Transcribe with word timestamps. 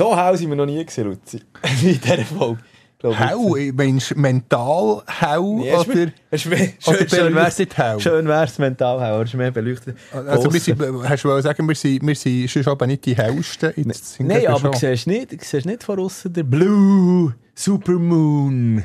So 0.00 0.16
hell 0.16 0.34
sind 0.34 0.48
wir 0.48 0.56
noch 0.56 0.64
nie 0.64 0.82
gesehen, 0.82 1.08
Luzi. 1.08 1.42
In 1.82 2.00
dieser 2.00 2.24
Folge. 2.24 2.60
Hell? 3.02 3.70
Meinst 3.74 4.12
du 4.12 4.18
mental 4.18 5.02
hell? 5.06 5.38
Oder, 5.40 5.86
mehr, 5.92 6.08
oder 6.86 7.08
schön, 7.08 7.34
wär's 7.34 7.58
nicht 7.58 7.76
hell? 7.76 8.00
Schön 8.00 8.26
wär's 8.26 8.58
mental 8.58 8.98
hell, 8.98 9.20
es 9.20 9.28
ist 9.28 9.34
mehr 9.34 9.50
beleuchtet. 9.50 9.98
Also, 10.10 10.50
wir 10.50 10.58
sind, 10.58 10.80
hast 11.06 11.22
du 11.22 11.40
sagen, 11.42 11.68
wir 11.68 11.74
sind, 11.74 12.06
wir 12.06 12.14
sind 12.14 12.48
schon 12.48 12.66
aber 12.66 12.86
nicht 12.86 13.04
die 13.04 13.14
hellsten. 13.14 13.74
Jetzt 13.76 14.18
Nein, 14.20 14.46
aber 14.46 14.70
du 14.70 14.78
siehst 14.78 15.06
nicht, 15.06 15.32
du 15.32 15.36
siehst 15.38 15.66
nicht 15.66 15.84
von 15.84 15.98
außen 15.98 16.32
der 16.32 16.44
Blue 16.44 17.34
Supermoon. 17.54 18.82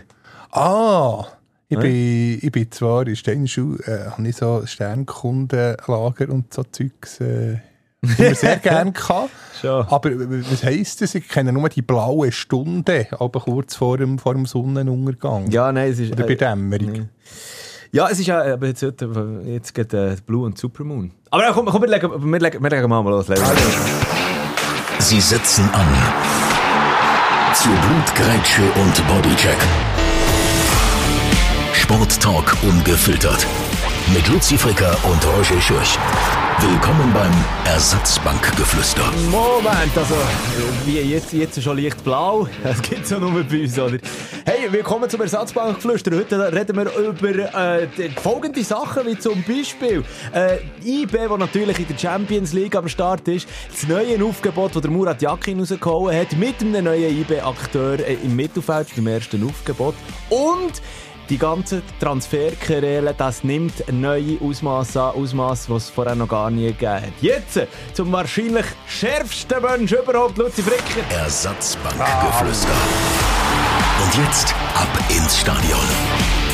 Ah! 0.51 1.27
Ich 1.69 1.79
bin, 1.79 2.39
ich 2.41 2.51
bin 2.51 2.69
zwar 2.71 3.07
in 3.07 3.15
Steinschule, 3.15 3.79
äh, 3.85 4.11
habe 4.11 4.27
ich 4.27 4.35
so 4.35 4.65
Sternkundenlager 4.65 6.27
und 6.27 6.53
so 6.53 6.63
Zeugs, 6.63 7.21
äh, 7.21 7.59
die 8.07 8.17
wir 8.19 8.35
sehr 8.35 8.57
gerne 8.57 8.91
gehabt. 8.91 9.29
Aber 9.63 10.11
was 10.11 10.63
heisst 10.63 11.01
das? 11.01 11.15
Ich 11.15 11.27
kenne 11.27 11.51
nur 11.51 11.69
die 11.69 11.81
blaue 11.81 12.31
Stunde, 12.31 13.07
aber 13.17 13.39
kurz 13.39 13.75
vor 13.75 13.97
dem, 13.97 14.19
vor 14.19 14.35
dem 14.35 14.45
Sonnenuntergang. 14.45 15.49
Ja, 15.49 15.71
nein, 15.71 15.91
es 15.91 15.97
ist... 15.97 16.11
Oder 16.11 16.25
bei 16.25 16.33
äh, 16.33 16.35
Dämmerung. 16.35 17.09
Ja, 17.91 18.07
es 18.09 18.19
ist 18.19 18.27
ja, 18.27 18.43
aber 18.53 18.67
jetzt, 18.67 18.83
heute- 18.83 19.41
jetzt 19.45 19.73
geht 19.73 19.93
äh, 19.93 20.17
Blue 20.23 20.45
und 20.45 20.57
Supermoon. 20.57 21.11
Aber 21.31 21.51
komm, 21.53 21.65
komm 21.65 21.81
wir, 21.81 21.87
legen, 21.89 22.11
wir, 22.31 22.39
legen, 22.39 22.61
wir 22.61 22.69
legen 22.69 22.89
mal 22.89 23.01
mal 23.01 23.09
los. 23.09 23.27
Legen. 23.27 23.41
Sie 24.99 25.21
setzen 25.21 25.67
an. 25.73 25.87
Zu 27.55 27.69
Blutgrätsche 27.69 28.63
und 28.81 29.07
Bodycheck. 29.07 29.57
Sporttalk 31.73 32.55
ungefiltert. 32.61 33.47
Mit 34.13 34.27
Luzi 34.27 34.57
Fricker 34.57 34.95
und 35.05 35.25
Roger 35.25 35.61
Schürch. 35.61 35.97
Willkommen 36.59 37.13
beim 37.13 37.33
Ersatzbankgeflüster. 37.65 39.03
Moment, 39.29 39.97
also, 39.97 40.15
wie 40.85 40.99
jetzt, 40.99 41.33
jetzt 41.33 41.61
schon 41.61 41.77
leicht 41.77 42.01
blau. 42.01 42.47
Das 42.63 42.81
gibt's 42.81 43.09
ja 43.09 43.19
nur 43.19 43.43
bei 43.43 43.61
uns, 43.61 43.77
oder? 43.77 43.97
Hey, 44.45 44.71
willkommen 44.71 45.09
zum 45.09 45.19
Ersatzbankflüster. 45.19 46.15
Heute 46.15 46.53
reden 46.53 46.77
wir 46.77 46.95
über 46.97 47.29
äh, 47.29 47.87
folgende 48.21 48.63
Sachen, 48.63 49.05
wie 49.05 49.19
zum 49.19 49.43
Beispiel 49.43 50.03
äh, 50.33 50.59
IB, 50.85 51.29
wo 51.29 51.35
natürlich 51.35 51.77
in 51.79 51.87
der 51.87 51.97
Champions 51.97 52.53
League 52.53 52.75
am 52.75 52.87
Start 52.87 53.27
ist. 53.27 53.47
Das 53.69 53.85
neue 53.89 54.23
Aufgebot, 54.23 54.75
das 54.75 54.81
der 54.81 54.91
Murat 54.91 55.21
Yakin 55.21 55.59
rausgehauen 55.59 56.15
hat, 56.15 56.31
mit 56.37 56.61
einem 56.61 56.85
neuen 56.85 57.19
IB-Akteur 57.19 57.99
äh, 57.99 58.13
im 58.23 58.33
Mittelfeld, 58.35 58.97
im 58.97 59.07
ersten 59.07 59.45
Aufgebot. 59.45 59.95
Und 60.29 60.81
die 61.29 61.37
ganze 61.37 61.81
Transferquerele, 61.99 63.13
das 63.17 63.43
nimmt 63.43 63.91
neue 63.91 64.37
Ausmaße 64.41 65.01
an, 65.01 65.15
Ausmaße, 65.15 65.67
die 65.67 65.77
es 65.77 65.89
vorher 65.89 66.15
noch 66.15 66.27
gar 66.27 66.49
nie 66.49 66.67
gegeben 66.67 66.93
hat. 66.93 67.13
Jetzt 67.21 67.59
zum 67.93 68.11
wahrscheinlich 68.11 68.65
schärfsten 68.87 69.61
Mensch 69.61 69.91
überhaupt, 69.91 70.37
Luzi 70.37 70.61
Fricker. 70.61 71.05
Ersatzbankgeflüster. 71.09 72.69
Und 74.03 74.15
jetzt 74.15 74.53
ab 74.75 74.87
ins 75.09 75.39
Stadion. 75.39 76.44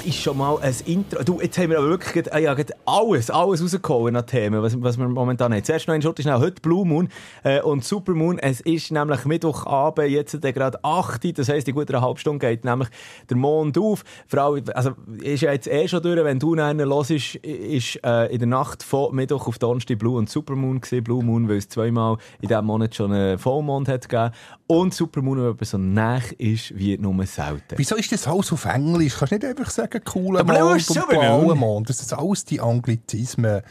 Es 0.00 0.06
ist 0.06 0.22
schon 0.22 0.38
mal 0.38 0.56
ein 0.62 0.74
Intro. 0.86 1.22
Du, 1.22 1.42
jetzt 1.42 1.58
haben 1.58 1.68
wir 1.68 1.78
aber 1.78 1.88
wirklich 1.88 2.26
äh, 2.32 2.42
ja, 2.42 2.56
alles, 2.86 3.30
alles 3.30 3.62
rausgehauen 3.62 4.16
an 4.16 4.26
Themen, 4.26 4.62
was, 4.62 4.80
was 4.82 4.96
wir 4.96 5.06
momentan 5.06 5.52
haben. 5.52 5.62
Zuerst 5.62 5.88
noch 5.88 5.94
in 5.94 6.00
Schutz, 6.00 6.22
schnell 6.22 6.38
heute 6.38 6.62
Blue 6.62 6.86
Moon 6.86 7.10
äh, 7.42 7.60
und 7.60 7.84
Supermoon. 7.84 8.38
Es 8.38 8.62
ist 8.62 8.90
nämlich 8.92 9.26
Mittwochabend, 9.26 10.08
jetzt 10.08 10.40
gerade 10.40 10.82
8. 10.82 11.38
Das 11.38 11.50
heisst, 11.50 11.68
in 11.68 11.74
gut 11.74 11.90
einer 11.90 12.00
halben 12.00 12.18
Stunde 12.18 12.46
geht 12.46 12.64
nämlich 12.64 12.88
der 13.28 13.36
Mond 13.36 13.76
auf. 13.76 14.02
Vor 14.26 14.38
allem, 14.38 14.64
also 14.72 14.92
ist 15.20 15.42
ja 15.42 15.52
jetzt 15.52 15.68
eh 15.68 15.86
schon 15.86 16.02
durch, 16.02 16.24
wenn 16.24 16.38
du 16.38 16.54
einen 16.54 16.88
hörst, 16.88 17.10
ist, 17.10 17.34
ist 17.34 18.00
äh, 18.02 18.32
in 18.32 18.38
der 18.38 18.48
Nacht 18.48 18.82
von 18.82 19.14
Mittwoch 19.14 19.48
auf 19.48 19.58
Donnerstag 19.58 19.98
Blue 19.98 20.16
und 20.16 20.30
Supermoon 20.30 20.80
gewesen. 20.80 21.04
Blue 21.04 21.22
Moon, 21.22 21.46
weil 21.46 21.58
es 21.58 21.68
zweimal 21.68 22.16
in 22.40 22.48
diesem 22.48 22.64
Monat 22.64 22.94
schon 22.94 23.12
einen 23.12 23.38
Vollmond 23.38 23.86
hat 23.86 24.08
gegeben. 24.08 24.32
Und 24.70 24.94
Supermoon, 24.94 25.56
er 25.58 25.64
so 25.66 25.78
nah 25.78 26.20
ist 26.38 26.78
wie 26.78 26.96
nur 26.96 27.26
selten. 27.26 27.76
Wieso 27.76 27.96
ist 27.96 28.12
das 28.12 28.28
alles 28.28 28.52
auf 28.52 28.66
Englisch? 28.66 29.16
Kannst 29.18 29.32
du 29.32 29.34
nicht 29.34 29.44
einfach 29.44 29.68
sagen, 29.68 30.00
cooler 30.04 30.44
Mond 30.44 30.88
und 30.90 31.08
blauer 31.08 31.56
Mond? 31.56 31.88
Das 31.88 32.00
ist 32.00 32.12
alles 32.12 32.44
die 32.44 32.60
Anglizismen. 32.60 33.62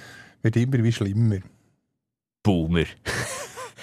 Wird 0.41 0.57
immer 0.57 0.83
wie 0.83 0.91
schlimmer. 0.91 1.37
Boomer. 2.43 2.83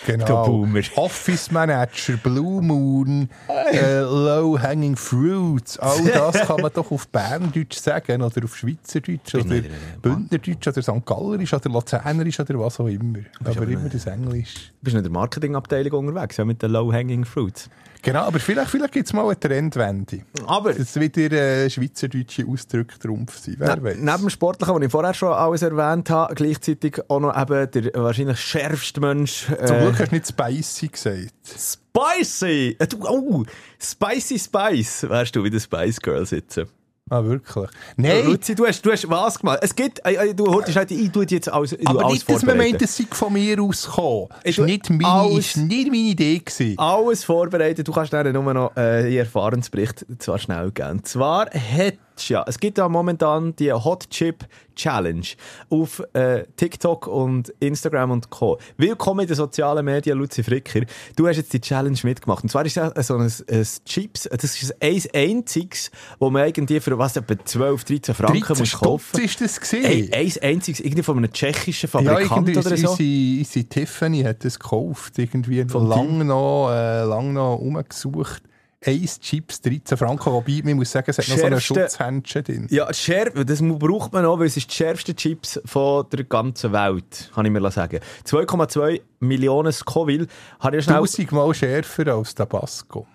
Genau. 0.07 0.47
Boomer. 0.47 0.81
Office 0.97 1.51
Manager, 1.51 2.17
Blue 2.17 2.63
Moon, 2.63 3.29
äh, 3.49 4.01
Low 4.01 4.59
Hanging 4.59 4.97
Fruits. 4.97 5.79
All 5.79 6.05
das 6.05 6.47
kann 6.47 6.61
man 6.61 6.71
doch 6.73 6.91
auf 6.91 7.09
Berndeutsch 7.09 7.77
sagen 7.79 8.23
oder 8.23 8.45
auf 8.45 8.57
Schweizerdeutsch 8.57 9.35
oder 9.35 9.63
Bündnerdeutsch 10.01 10.69
oder 10.69 10.83
St. 10.83 11.05
Gallerisch 11.05 11.53
oder 11.53 11.71
Luzernerisch 11.71 12.41
oder 12.41 12.59
was 12.61 12.79
auch 12.79 12.87
immer. 12.87 13.19
Aber 13.41 13.51
aber 13.51 13.69
immer 13.69 13.89
das 13.89 14.07
Englisch. 14.07 14.73
Du 14.81 14.85
bist 14.85 14.97
in 14.97 15.03
der 15.03 15.13
Marketingabteilung 15.13 16.07
unterwegs, 16.07 16.37
ja, 16.37 16.45
mit 16.45 16.63
den 16.63 16.71
Low-Hanging 16.71 17.25
Fruits. 17.25 17.69
Genau, 18.07 18.21
aber 18.21 18.39
vielleicht, 18.39 18.71
vielleicht 18.71 18.93
gibt 18.93 19.09
es 19.09 19.13
mal 19.13 19.25
eine 19.25 19.41
Trendwende. 19.41 20.23
Aber 20.47 20.73
Dass 20.73 20.95
wieder 20.95 21.33
äh, 21.33 21.69
schweizerdeutsche 21.69 22.47
Ausdrücke 22.47 22.97
Trumpf 23.01 23.37
sind. 23.37 23.59
Wer 23.59 23.75
ne, 23.75 23.83
weiß. 23.83 23.97
neben 23.97 24.19
dem 24.19 24.31
Sportlichen, 24.31 24.77
was 24.77 24.83
ich 24.85 24.93
vorher 24.93 25.13
schon 25.13 25.33
alles 25.33 25.63
erwähnt 25.63 26.09
habe, 26.09 26.33
gleichzeitig 26.37 27.01
auch 27.09 27.19
noch 27.19 27.37
eben 27.37 27.69
der 27.69 27.93
wahrscheinlich 27.95 28.39
schärfste 28.39 29.01
Mensch. 29.01 29.47
Zum 29.47 29.77
äh, 29.77 29.81
Glück 29.81 29.99
hast 29.99 30.13
du 30.13 30.15
nicht 30.15 30.29
Spicy 30.29 30.87
gesagt. 30.87 31.35
Spicy! 31.45 32.77
Äh, 32.79 32.87
du, 32.87 32.99
oh, 33.09 33.43
Spicy 33.81 34.39
Spice 34.39 35.09
wärst 35.09 35.35
du 35.35 35.43
wie 35.43 35.51
der 35.51 35.59
Spice 35.59 36.01
Girl 36.01 36.25
sitzen. 36.25 36.69
Ah, 37.09 37.23
wirklich? 37.23 37.69
Nein, 37.97 38.27
Luzi, 38.27 38.57
du 38.57 38.67
hast, 38.67 38.85
du 38.85 38.91
hast 38.91 39.09
was 39.09 39.39
gemacht? 39.39 39.61
Es 39.63 39.77
gibt, 39.77 40.05
äh, 40.05 40.15
äh, 40.31 40.35
du 40.35 40.53
hörst 40.53 40.75
halt, 40.75 40.91
ich 40.91 41.09
tue 41.13 41.25
jetzt 41.29 41.49
alles, 41.49 41.77
aber 41.85 42.01
alles 42.05 42.15
nicht, 42.15 42.31
dass 42.31 42.45
man 42.45 42.57
meint, 42.57 42.83
es 42.83 42.97
sei 42.97 43.05
von 43.13 43.33
mir 43.33 43.63
ausgekommen. 43.63 44.29
War 44.29 44.43
tu 44.53 44.65
nicht 44.65 44.91
meine, 44.91 45.07
alles- 45.07 45.39
ist 45.39 45.57
nicht 45.59 45.87
meine 45.87 45.99
Idee. 45.99 46.41
Gewesen. 46.41 46.77
Alles 46.81 47.23
vorbereitet. 47.23 47.87
Du 47.87 47.93
kannst 47.93 48.13
dann 48.13 48.33
nur 48.33 48.53
noch 48.53 48.77
äh, 48.77 49.05
den 49.05 49.19
Erfahrensbericht 49.19 50.05
zwar 50.19 50.39
schnell 50.41 50.73
geben. 50.73 51.05
Zwar 51.05 51.47
hat 51.47 51.95
ja, 52.29 52.45
es 52.47 52.59
gibt 52.59 52.79
ja 52.79 52.89
momentan 52.89 53.55
die 53.57 53.73
Hot 53.73 54.09
Chip 54.11 54.47
Challenge 54.75 55.27
auf 55.71 56.03
äh, 56.13 56.45
TikTok 56.57 57.07
und 57.07 57.49
Instagram 57.61 58.11
und 58.11 58.31
Co. 58.31 58.59
Willkommen 58.77 59.21
in 59.21 59.27
den 59.27 59.37
sozialen 59.37 59.85
Medien, 59.85 60.19
Luzi 60.19 60.43
Fricker. 60.43 60.83
Du 61.17 61.27
hast 61.27 61.37
jetzt 61.37 61.53
die 61.53 61.61
Challenge 61.61 61.99
mitgemacht. 62.03 62.43
Und 62.43 62.51
zwar 62.51 62.65
ist 62.67 62.77
ja 62.77 62.93
so 63.03 63.17
ein, 63.17 63.33
ein 63.51 63.67
Chips, 63.87 64.29
das 64.31 64.45
ist 64.45 64.75
ein 64.81 65.03
einziges, 65.15 65.91
wo 66.19 66.31
man 66.31 66.47
irgendwie 66.47 66.81
für 66.81 66.99
was, 66.99 67.17
etwa 67.17 67.43
12, 67.43 67.85
13 67.85 68.15
Franken 68.15 68.41
13 68.41 68.59
muss 68.59 68.73
kaufen. 68.79 69.21
Ist 69.21 69.41
das 69.41 69.61
gewesen. 69.61 70.13
Ein, 70.13 70.13
ein 70.13 70.33
einziges, 70.43 70.81
irgendwie 70.81 71.03
von 71.03 71.17
einem 71.17 71.33
tschechischen 71.33 71.89
Ja, 71.89 72.01
Fabrikant 72.01 72.49
irgendwie 72.49 72.59
oder 72.59 72.77
so. 72.77 72.91
unsere, 72.91 73.39
unsere 73.39 73.65
Tiffany 73.67 74.23
hat 74.23 74.45
das 74.45 74.59
gekauft. 74.59 75.19
Irgendwie 75.19 75.65
Vom 75.65 75.89
lang 75.89 76.27
noch, 76.27 76.71
äh, 76.71 77.05
lang 77.05 77.33
noch 77.33 77.57
rumgesucht. 77.57 78.43
Eins 78.85 79.19
Chips, 79.21 79.61
13 79.61 79.97
Franken. 79.97 80.33
Wobei, 80.33 80.61
man 80.63 80.77
muss 80.77 80.93
sagen, 80.93 81.11
es 81.11 81.19
hat 81.19 81.29
noch 81.29 81.39
so 81.39 81.47
ein 81.47 81.61
Schutzhändchen 81.61 82.45
drin. 82.45 82.67
Ja, 82.71 82.93
schärf, 82.93 83.33
das 83.45 83.61
braucht 83.63 84.13
man 84.13 84.25
auch, 84.25 84.39
weil 84.39 84.47
es 84.47 84.57
ist 84.57 84.71
die 84.71 84.75
schärfste 84.75 85.15
Chips 85.15 85.61
von 85.65 86.07
der 86.11 86.25
ganzen 86.25 86.73
Welt, 86.73 87.31
kann 87.35 87.47
ich 87.47 87.53
mir 87.53 87.71
sagen. 87.71 88.01
2,2 88.25 89.01
Millionen 89.21 89.73
Scoville. 89.73 90.27
Habe 90.61 90.77
ich 90.77 90.85
schnell... 90.85 90.99
Tausendmal 90.99 91.55
schärfer 91.55 92.15
als 92.15 92.35
Tabasco. 92.35 93.07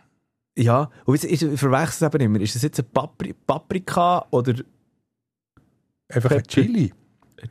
Ja, 0.58 0.90
und 1.06 1.16
ist, 1.16 1.24
ich 1.24 1.60
verwechsel 1.60 2.08
es 2.08 2.14
eben 2.14 2.24
immer. 2.26 2.42
Ist 2.42 2.56
das 2.56 2.64
jetzt 2.64 2.80
ein 2.80 2.86
Papri 2.92 3.34
Paprika 3.34 4.26
oder 4.32 4.54
Einfach 6.10 6.32
ein 6.32 6.38
Pepper. 6.38 6.48
Chili. 6.48 6.94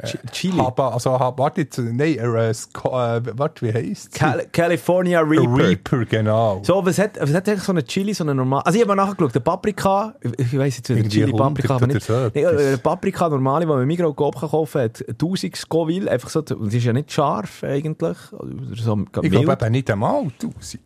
Ch 0.04 0.18
Chili? 0.32 0.58
Haba, 0.58 0.90
also, 0.90 1.10
warte 1.10 1.62
jetzt, 1.62 1.78
nein, 1.78 2.16
äh, 2.18 2.50
äh, 2.50 2.54
warte, 2.54 3.66
wie 3.66 3.72
heisst? 3.72 4.12
Cal 4.14 4.46
California 4.52 5.20
Reaper. 5.20 5.68
Reaper, 5.68 6.04
genau. 6.04 6.60
So, 6.62 6.84
was 6.84 6.98
hat, 6.98 7.18
was 7.20 7.32
hat 7.34 7.48
eigentlich 7.48 7.62
so 7.62 7.72
eine 7.72 7.84
Chili, 7.84 8.14
so 8.14 8.24
eine 8.24 8.34
normal... 8.34 8.62
Also 8.64 8.78
ich 8.78 8.84
habe 8.84 8.94
mal 8.94 9.04
nachgeschaut, 9.04 9.34
der 9.34 9.40
Paprika, 9.40 10.14
ich, 10.20 10.56
weiss 10.56 10.78
jetzt 10.78 10.90
Irgendwie 10.90 11.08
Chili 11.08 11.32
Paprika, 11.32 11.76
100 11.76 11.82
aber 11.82 11.86
nicht... 11.86 12.06
so 12.06 12.30
Nee, 12.34 12.42
etwas. 12.42 12.66
eine 12.66 12.78
Paprika, 12.78 13.28
normale, 13.28 13.64
die 13.64 13.68
man 13.68 13.82
im 13.82 13.88
Migros 13.88 14.16
Coop 14.16 14.38
kann 14.38 14.48
kaufen 14.48 14.82
hat 14.82 15.04
1000 15.08 15.56
Scoville, 15.56 16.10
einfach 16.10 16.28
so, 16.30 16.40
es 16.40 16.74
ist 16.74 16.84
ja 16.84 16.92
nicht 16.92 17.12
scharf 17.12 17.64
eigentlich. 17.64 18.16
Oder 18.32 18.76
so, 18.76 18.98
Ich 18.98 19.12
glaube 19.12 19.28
eben 19.28 19.72
nicht 19.72 19.90
einmal 19.90 20.22
1000. 20.22 20.82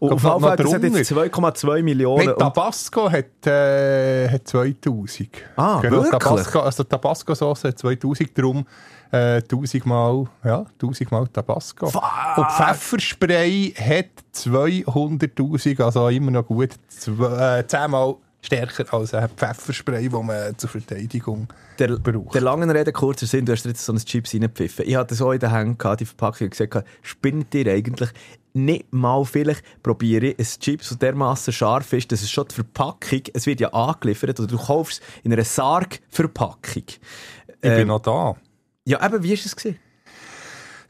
Und 0.00 0.12
auf 0.12 0.42
hat 0.42 0.58
jetzt 0.58 1.12
2,2 1.12 1.82
Millionen. 1.82 2.24
Nein, 2.24 2.34
Tabasco 2.38 3.10
hat, 3.10 3.46
äh, 3.46 4.28
hat 4.28 4.48
2000. 4.48 5.28
Ah, 5.56 5.82
wirklich? 5.82 6.10
Tabasco, 6.10 6.60
also 6.60 6.84
Tabasco-Sauce 6.84 7.64
hat 7.64 7.78
2000, 7.78 8.36
darum 8.36 8.66
äh, 9.12 9.42
1000 9.42 9.84
Mal, 9.84 10.26
ja, 10.42 10.64
1000 10.80 11.12
Mal 11.12 11.28
Tabasco. 11.28 11.86
Fuck! 11.86 12.02
Und 12.36 12.50
Pfefferspray 12.50 13.74
hat 13.76 14.24
200'000, 14.34 15.82
also 15.82 16.08
immer 16.08 16.30
noch 16.30 16.46
gut, 16.46 16.70
zwei, 16.88 17.58
äh, 17.58 17.66
10 17.66 17.90
Mal 17.90 18.16
stärker 18.42 18.94
als 18.94 19.12
ein 19.12 19.28
Pfefferspray, 19.28 20.08
das 20.08 20.22
man 20.22 20.56
zur 20.56 20.70
Verteidigung 20.70 21.46
der, 21.78 21.88
braucht. 21.98 22.34
der 22.34 22.40
langen 22.40 22.70
Rede 22.70 22.92
kurzer 22.92 23.26
Sinn, 23.26 23.44
du 23.44 23.52
hast 23.52 23.66
jetzt 23.66 23.84
so 23.84 23.92
ein 23.92 23.98
Chips 23.98 24.32
reingepfiffen. 24.32 24.86
Ich 24.86 24.96
hatte 24.96 25.14
so 25.14 25.30
in 25.32 25.40
den 25.40 25.50
Händen, 25.50 25.96
die 25.98 26.06
Verpackung, 26.06 26.46
und 26.46 26.50
gesagt, 26.56 26.86
spinnt 27.02 27.54
ihr 27.54 27.70
eigentlich 27.70 28.10
nicht 28.54 28.92
mal 28.92 29.24
vielleicht 29.24 29.62
probiere 29.82 30.28
ich 30.28 30.38
ein 30.38 30.60
Chips, 30.60 30.88
das 30.90 30.98
dermassen 30.98 31.52
scharf 31.52 31.92
ist, 31.92 32.10
dass 32.12 32.22
es 32.22 32.30
schon 32.30 32.48
die 32.48 32.54
Verpackung, 32.54 33.22
es 33.32 33.46
wird 33.46 33.60
ja 33.60 33.68
angeliefert, 33.72 34.38
oder 34.40 34.48
du 34.48 34.58
kaufst 34.58 35.00
es 35.00 35.24
in 35.24 35.32
einer 35.32 35.44
Sarg-Verpackung. 35.44 36.84
Ich 36.86 37.60
bin 37.60 37.88
noch 37.88 38.00
da. 38.00 38.36
Ja, 38.84 39.04
eben, 39.04 39.22
wie 39.22 39.30
war 39.30 39.34
es? 39.34 39.56
gewesen? 39.56 39.78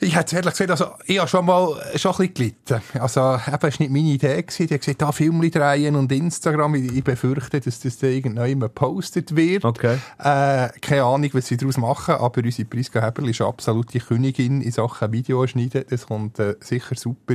Ich 0.02 0.16
hätte 0.16 0.36
ehrlich 0.36 0.52
gesagt, 0.52 0.70
also, 0.70 0.86
ich 1.04 1.18
habe 1.18 1.28
schon 1.28 1.44
mal 1.44 1.76
schon 1.96 2.12
ein 2.12 2.16
bisschen 2.16 2.34
gelitten. 2.34 2.82
Also, 2.98 3.20
eben, 3.20 3.38
es 3.38 3.62
war 3.62 3.70
nicht 3.78 3.90
meine 3.90 4.08
Idee. 4.08 4.42
Gewesen. 4.42 4.62
Ich 4.62 4.70
habe 4.70 4.78
gesagt, 4.78 5.02
da 5.02 5.12
Filme 5.12 5.50
drehen 5.50 5.94
und 5.94 6.10
Instagram. 6.10 6.74
Ich, 6.76 6.96
ich 6.96 7.04
befürchte, 7.04 7.60
dass 7.60 7.80
das 7.80 7.98
dann 7.98 8.10
irgendwann 8.10 8.60
gepostet 8.60 9.36
wird. 9.36 9.62
Okay. 9.62 9.98
Äh, 10.18 10.68
keine 10.80 11.04
Ahnung, 11.04 11.28
was 11.34 11.48
sie 11.48 11.58
daraus 11.58 11.76
machen, 11.76 12.14
aber 12.14 12.42
unsere 12.42 12.66
Priska 12.66 13.02
Heberl 13.02 13.28
ist 13.28 13.42
absolut 13.42 13.92
die 13.92 13.98
Königin 13.98 14.62
in 14.62 14.72
Sachen 14.72 15.12
Videoschneiden. 15.12 15.84
Das 15.90 16.06
kommt 16.06 16.38
äh, 16.38 16.54
sicher 16.60 16.94
super 16.94 17.34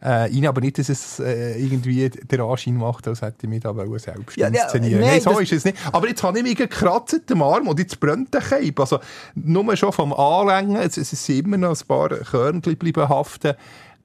äh, 0.00 0.08
rein, 0.08 0.46
aber 0.46 0.62
nicht, 0.62 0.78
dass 0.78 0.88
es 0.88 1.20
äh, 1.20 1.60
irgendwie 1.60 2.08
den 2.08 2.40
Anschein 2.40 2.78
macht, 2.78 3.06
als 3.08 3.20
hätte 3.20 3.40
ich 3.42 3.48
mich 3.50 3.60
da 3.60 3.74
selbst 3.98 4.38
Ja, 4.38 4.48
ja, 4.48 4.62
inszenieren 4.62 5.02
nein, 5.02 5.20
Nein, 5.22 5.34
so 5.34 5.38
ist 5.38 5.52
es 5.52 5.66
nicht. 5.66 5.76
Aber 5.92 6.08
jetzt 6.08 6.22
habe 6.22 6.38
ich 6.38 6.44
mich 6.44 6.56
gekratzt 6.56 7.30
am 7.30 7.42
Arm 7.42 7.68
und 7.68 7.78
jetzt 7.78 8.00
brennt 8.00 8.32
der 8.32 8.40
Keib. 8.40 8.80
Also, 8.80 9.00
nur 9.34 9.76
schon 9.76 9.92
vom 9.92 10.14
Anlängen, 10.14 10.76
es, 10.76 10.96
es 10.96 11.10
sind 11.10 11.44
immer 11.44 11.58
noch 11.58 11.78
ein 11.78 11.86
paar 11.86 12.05
Körnchen 12.08 12.76
bleiben 12.76 13.08
haften, 13.08 13.54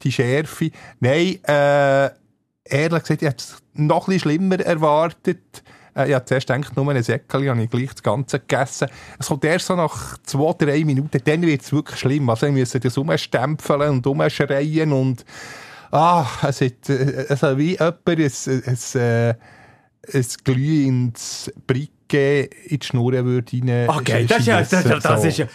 die 0.03 0.11
Schärfe. 0.11 0.71
Nein, 0.99 1.39
äh, 1.43 2.09
ehrlich 2.65 3.01
gesagt, 3.03 3.21
ich 3.21 3.27
hätte 3.27 3.43
es 3.43 3.57
noch 3.73 4.07
ein 4.07 4.13
bisschen 4.13 4.19
schlimmer 4.19 4.59
erwartet. 4.59 5.63
Äh, 5.95 6.09
ich 6.09 6.15
habe 6.15 6.25
zuerst 6.25 6.47
gedacht, 6.47 6.75
nur 6.75 6.89
ein 6.91 7.03
Säckchen, 7.03 7.49
habe 7.49 7.63
ich 7.63 7.69
gleich 7.69 7.91
das 7.91 8.03
Ganze 8.03 8.39
gegessen. 8.39 8.87
Es 9.19 9.27
kommt 9.27 9.43
erst 9.45 9.67
so 9.67 9.75
nach 9.75 10.17
zwei, 10.23 10.53
drei 10.53 10.83
Minuten, 10.83 11.21
dann 11.23 11.41
wird 11.41 11.61
es 11.61 11.71
wirklich 11.71 11.99
schlimm. 11.99 12.29
Also, 12.29 12.47
ich 12.47 12.53
müssen 12.53 12.81
das 12.81 12.97
rumstempeln 12.97 13.89
und 13.89 14.07
rumschreien 14.07 14.91
und 14.91 15.25
ah, 15.91 16.25
es 16.47 16.61
hat, 16.61 16.89
äh, 16.89 17.25
also 17.29 17.57
wie 17.57 17.71
jemand 17.71 18.07
ein, 18.07 18.17
ein, 18.17 18.63
ein, 18.65 19.01
äh, 19.01 19.35
ein 20.13 20.25
glühendes 20.43 21.51
Bricke 21.67 22.49
in 22.65 22.79
die 22.79 22.85
Schnur 22.85 23.13
würde 23.13 23.57
rein 23.57 23.89
Okay, 23.89 24.25
das 24.25 24.39
ist 24.39 24.47
ja, 24.47 24.59
das, 24.59 24.69
das, 24.69 25.03
das 25.03 25.21
so. 25.21 25.27
ist 25.27 25.37
ja, 25.37 25.47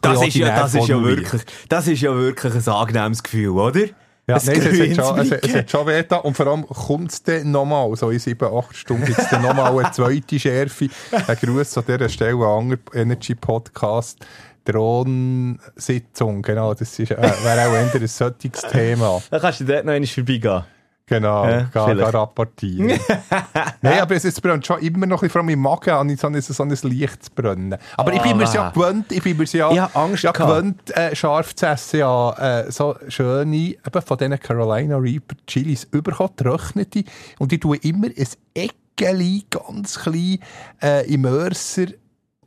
das, 0.00 0.22
ist 0.22 0.34
ja, 0.34 0.56
das 0.56 0.74
ist 0.74 0.88
ja 0.88 1.02
wirklich, 1.02 1.42
das 1.68 1.86
ist 1.86 2.00
ja 2.00 2.14
wirklich 2.14 2.54
ein 2.54 2.72
angenehmes 2.72 3.22
Gefühl, 3.22 3.50
oder? 3.50 3.86
Ja, 4.26 4.36
Ein 4.36 4.42
nein, 4.46 4.56
es, 4.56 4.66
es, 4.66 4.98
hat 4.98 5.06
schon, 5.06 5.18
es, 5.18 5.30
es 5.32 5.54
hat 5.54 5.70
schon 5.70 5.86
weh 5.86 6.02
und 6.22 6.34
vor 6.34 6.46
allem 6.46 6.66
kommt 6.66 7.12
es 7.12 7.22
dann 7.22 7.50
nochmal, 7.50 7.94
so 7.94 8.08
in 8.08 8.18
sieben, 8.18 8.56
acht 8.56 8.74
Stunden 8.74 9.04
gibt 9.04 9.18
es 9.18 9.28
dann 9.28 9.42
nochmal 9.42 9.78
eine 9.78 9.92
zweite 9.92 10.40
Schärfe. 10.40 10.88
Ein 11.10 11.36
Gruß 11.36 11.76
an 11.76 11.84
dieser 11.86 12.08
Stelle 12.08 12.46
an 12.46 12.78
Energy 12.94 13.34
Podcast. 13.34 14.24
Drohnensitzung, 14.64 16.40
genau, 16.40 16.72
das 16.72 16.98
ist, 16.98 17.10
äh, 17.10 17.18
wäre 17.18 17.68
auch 17.68 17.74
eher 17.74 17.92
ein 17.94 18.06
solches 18.08 18.62
Thema. 18.62 19.22
Dann 19.30 19.40
kannst 19.42 19.60
du 19.60 19.64
dort 19.64 19.84
noch 19.84 19.92
einmal 19.92 20.08
vorbeigehen. 20.08 20.64
Genau, 21.06 21.46
Ja, 21.46 21.62
gar, 21.64 21.94
gar 21.94 22.14
rapportieren. 22.14 22.98
Nein, 23.82 24.00
aber 24.00 24.14
es, 24.14 24.24
es 24.24 24.40
brennt 24.40 24.64
schon 24.66 24.78
immer 24.80 25.06
noch 25.06 25.18
ein 25.22 25.26
bisschen, 25.26 25.30
vor 25.30 25.40
allem 25.42 25.50
im 25.50 25.60
Magen, 25.60 26.08
ich 26.08 26.18
so 26.18 26.28
ein, 26.28 26.40
so 26.40 26.62
ein 26.62 26.70
leichtes 26.70 27.28
Brennen. 27.28 27.76
Aber 27.98 28.12
ich 28.14 28.22
bin 28.22 28.38
mir 28.38 28.44
ja 28.50 28.68
Ah. 28.68 28.70
gewöhnt, 28.70 29.12
ich 29.12 29.22
bin 29.22 29.36
mir 29.36 29.44
ja, 29.44 29.70
Ich 29.70 29.96
Angst 29.96 30.22
ja 30.22 30.32
gewöhnt, 30.32 30.96
äh, 30.96 31.14
scharf 31.14 31.54
zu 31.54 31.66
essen, 31.66 32.00
ja, 32.00 32.60
äh, 32.62 32.72
so 32.72 32.96
schöne, 33.08 33.54
eben 33.56 34.02
von 34.06 34.16
diesen 34.16 34.40
Carolina 34.40 34.96
Reaper 34.96 35.36
Chilis 35.46 35.84
überkommen, 35.90 36.32
getrocknete. 36.36 37.04
Und 37.38 37.52
ich 37.52 37.60
tue 37.60 37.76
immer 37.78 38.06
ein 38.06 38.28
Eckeli 38.54 39.44
ganz 39.50 39.98
klein 39.98 40.38
äh, 40.82 41.06
im 41.12 41.20
Mörser 41.20 41.86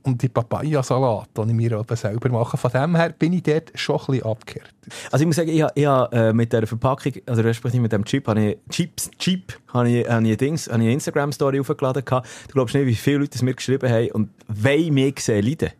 und 0.07 0.21
die 0.21 0.30
Papayasalat, 0.30 1.30
den 1.38 1.50
ich 1.50 1.56
mir 1.56 1.71
eben 1.74 1.95
selber 1.95 2.30
mache. 2.30 2.57
Von 2.57 2.71
dem 2.71 2.95
her 2.95 3.09
bin 3.18 3.33
ich 3.33 3.44
dort 3.44 3.71
schon 3.75 3.98
ein 4.00 4.06
bisschen 4.07 4.25
abgekehrt. 4.25 4.74
Also 5.12 5.24
ich 5.24 5.27
muss 5.27 5.36
sagen, 5.36 5.50
ich, 5.50 5.62
ha- 5.62 5.71
ich 5.75 5.86
ha, 5.86 6.06
äh, 6.12 6.33
mit 6.33 6.54
der 6.54 6.65
Verpackung, 6.65 7.13
also 7.25 7.42
respektive 7.42 7.81
mit 7.81 7.92
dem 7.92 8.06
Chip, 8.06 8.27
habe 8.27 8.42
ich, 8.51 8.57
Chips, 8.69 9.12
Chip, 9.19 9.59
habe 9.74 9.89
ich, 9.89 10.07
habe 10.09 10.27
ich, 10.27 10.38
Dings, 10.38 10.68
habe 10.68 10.77
ich 10.80 10.86
eine 10.86 10.94
Instagram-Story 10.94 11.59
aufgeladen. 11.59 12.04
Du 12.06 12.21
glaubst 12.54 12.74
nicht, 12.74 12.86
wie 12.88 12.95
viele 12.95 13.18
Leute 13.19 13.36
es 13.36 13.42
mir 13.42 13.54
geschrieben 13.54 13.89
haben 13.92 14.12
und 14.12 14.30
wollen 14.48 14.94
mich 14.94 15.19
sehen 15.19 15.45
leiden. 15.45 15.71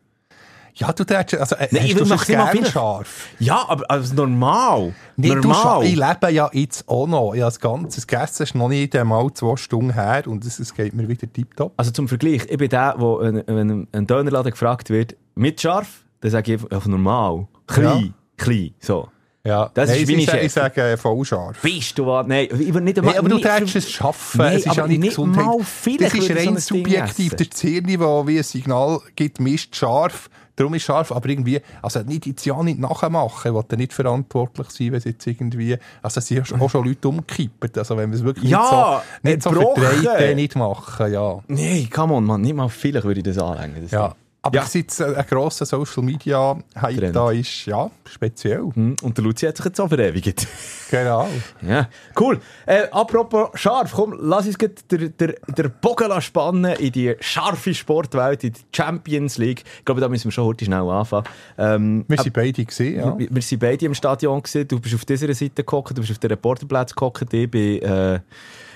Ja, 0.79 0.94
du 0.94 1.03
darfst, 1.03 1.33
also, 1.35 1.56
äh, 1.56 1.68
Nein, 1.71 1.85
ich 1.88 1.95
mach's 2.06 2.24
es 2.24 2.27
nicht 2.29 2.38
mal 2.38 2.65
scharf? 2.65 3.27
Ja, 3.39 3.65
aber 3.68 3.89
also 3.89 4.13
normal. 4.13 4.94
Nee, 5.15 5.29
du 5.29 5.35
normal. 5.35 5.83
ich 5.85 5.95
lebe 5.95 6.31
ja 6.31 6.50
jetzt 6.53 6.88
auch 6.88 7.07
noch. 7.07 7.33
Ich 7.33 7.41
habe 7.41 7.47
das 7.51 7.59
Ganze 7.59 8.01
gegessen, 8.01 8.44
es 8.44 8.50
ist 8.51 8.56
noch 8.56 8.69
nicht 8.69 8.95
einmal 8.95 9.31
zwei 9.33 9.56
Stunden 9.57 9.91
her 9.94 10.24
und 10.27 10.45
es, 10.45 10.74
geht 10.75 10.94
mir 10.94 11.07
wieder 11.07 11.31
tiptop. 11.33 11.74
Also 11.77 11.89
zum 11.91 12.07
Vergleich, 12.07 12.44
ich 12.47 12.57
bin 12.57 12.69
der, 12.69 12.94
wo 12.97 13.19
wenn, 13.19 13.44
wenn 13.47 13.88
ein 13.91 14.06
Dönerladen 14.07 14.51
gefragt 14.51 14.91
wird, 14.91 15.15
mit 15.33 15.59
scharf, 15.59 16.03
dann 16.21 16.29
sage 16.31 16.53
ich 16.53 16.71
einfach 16.71 16.88
normal. 16.88 17.47
Klein, 17.65 18.13
klein, 18.38 18.71
so. 18.79 19.09
Ja, 19.44 19.71
Das 19.74 19.89
ist 19.89 19.95
Nein, 19.95 20.06
meine 20.07 20.18
ich, 20.19 20.25
sage- 20.25 20.38
Chefin. 20.38 20.45
ich 20.47 20.51
sage 20.53 20.81
äh, 20.81 20.97
voll 20.97 21.24
scharf. 21.25 21.62
Bist 21.62 21.97
du 21.97 22.06
was? 22.06 22.27
Nein, 22.27 22.50
ich 22.51 22.74
will 22.74 22.81
nicht 22.81 22.97
einmal... 22.97 23.13
Nee, 23.13 23.19
aber 23.19 23.29
du 23.29 23.35
nicht- 23.35 23.45
darfst 23.47 23.75
es 23.77 23.89
schaffen. 23.89 24.41
Nee, 24.41 24.56
es 24.56 24.65
ist 24.65 24.75
ja 24.75 24.85
nicht, 24.85 25.00
nicht 25.00 25.09
Gesundheit. 25.12 25.45
mal 25.45 25.63
viel. 25.63 25.97
Das 25.97 26.13
ist 26.13 26.27
so 26.27 26.33
rein 26.33 26.47
ein 26.50 26.53
Ding 26.56 26.57
subjektiv. 26.59 27.35
Das 27.35 27.62
Hirn, 27.62 27.83
das 27.88 28.27
wie 28.27 28.38
ein 28.38 28.44
Signal 28.44 29.00
gibt, 29.15 29.39
misst 29.39 29.74
scharf. 29.75 30.29
Darum 30.57 30.74
ist 30.74 30.83
scharf, 30.83 31.12
aber 31.12 31.30
irgendwie, 31.30 31.62
also 31.83 32.01
nicht 32.01 32.25
jetzt 32.25 32.44
ja 32.44 32.62
nicht 32.63 32.80
nachmachen, 32.80 33.63
da 33.68 33.75
nicht 33.75 33.94
verantwortlich 33.94 34.69
sein, 34.71 34.88
wenn 34.88 34.98
es 34.98 35.04
jetzt 35.04 35.27
irgendwie, 35.27 35.77
also 36.01 36.18
es 36.18 36.27
sind 36.27 36.51
auch 36.59 36.69
schon 36.69 36.83
Leute 36.83 37.07
umgekippt, 37.07 37.77
also 37.77 37.95
wenn 37.95 38.09
wir 38.09 38.18
es 38.18 38.24
wirklich 38.24 38.50
Ja, 38.50 39.04
nicht 39.21 39.44
so, 39.44 39.51
nicht 39.51 39.65
so 39.65 39.74
verdreht, 39.75 40.06
dann 40.06 40.36
nicht 40.36 40.56
machen, 40.56 41.13
ja. 41.13 41.39
Nee, 41.48 41.88
come 41.94 42.15
on, 42.15 42.25
man, 42.25 42.42
nicht 42.42 42.56
mal 42.56 42.69
vielleicht 42.69 43.06
würde 43.06 43.19
ich 43.19 43.25
das 43.25 43.38
anlängen. 43.38 43.83
Das 43.83 43.92
Ja. 43.92 44.15
Aber 44.48 44.58
Ja. 44.58 44.66
jetzt 44.74 45.02
ein 45.02 45.26
grosser 45.30 45.66
Social 45.66 46.04
Media 46.04 46.58
Hype 46.82 47.12
da 47.14 47.32
ist, 47.32 47.66
ja, 47.66 47.90
speziell. 48.06 48.64
Hm, 48.74 48.96
Und 49.02 49.18
der 49.18 49.24
Luzi 49.26 49.46
hat 49.46 49.58
sich 49.58 49.66
jetzt 49.66 49.80
auch 49.80 49.90
verewigt. 49.90 50.48
Genau. 50.90 51.28
ja, 51.68 51.90
cool. 52.18 52.40
Äh, 52.66 52.84
apropos 52.92 53.50
scharf, 53.56 53.92
komm, 53.92 54.16
lass 54.22 54.46
uns 54.48 54.58
der, 54.58 54.70
der, 55.10 55.36
der 55.46 55.68
Bogen 55.68 56.22
spannen 56.22 56.78
in 56.78 56.94
die 56.94 57.14
scharfe 57.20 57.74
Sportwelt, 57.74 58.46
in 58.46 58.54
die 58.54 58.62
Champions 58.74 59.38
League. 59.38 59.66
Ich 59.80 59.84
glaube, 59.86 60.00
da 60.00 60.08
müssen 60.08 60.26
wir 60.26 60.32
schon 60.32 60.46
heute 60.46 60.64
schnell 60.64 60.80
anfangen. 60.90 61.26
Ähm, 61.58 62.06
Wir 62.08 62.18
sind 62.22 62.32
beide 62.32 62.64
gesehen, 62.64 63.00
ja. 63.02 63.20
Wir, 63.20 63.28
wir 63.30 63.42
sind 63.42 63.60
beide 63.60 63.86
im 63.86 63.94
Stadion 63.94 64.42
gewesen. 64.42 64.66
Du 64.70 64.80
bist 64.80 64.96
auf 64.96 65.04
dieser 65.04 65.34
Seite 65.34 65.62
gehockt, 65.66 65.92
du 65.98 66.00
bist 66.02 66.12
auf 66.14 66.20
den 66.20 66.30
Reporterplatz 66.30 66.96
gehockt. 66.96 67.34
Ich 67.34 67.52
bin 67.52 67.82
äh, 67.82 68.22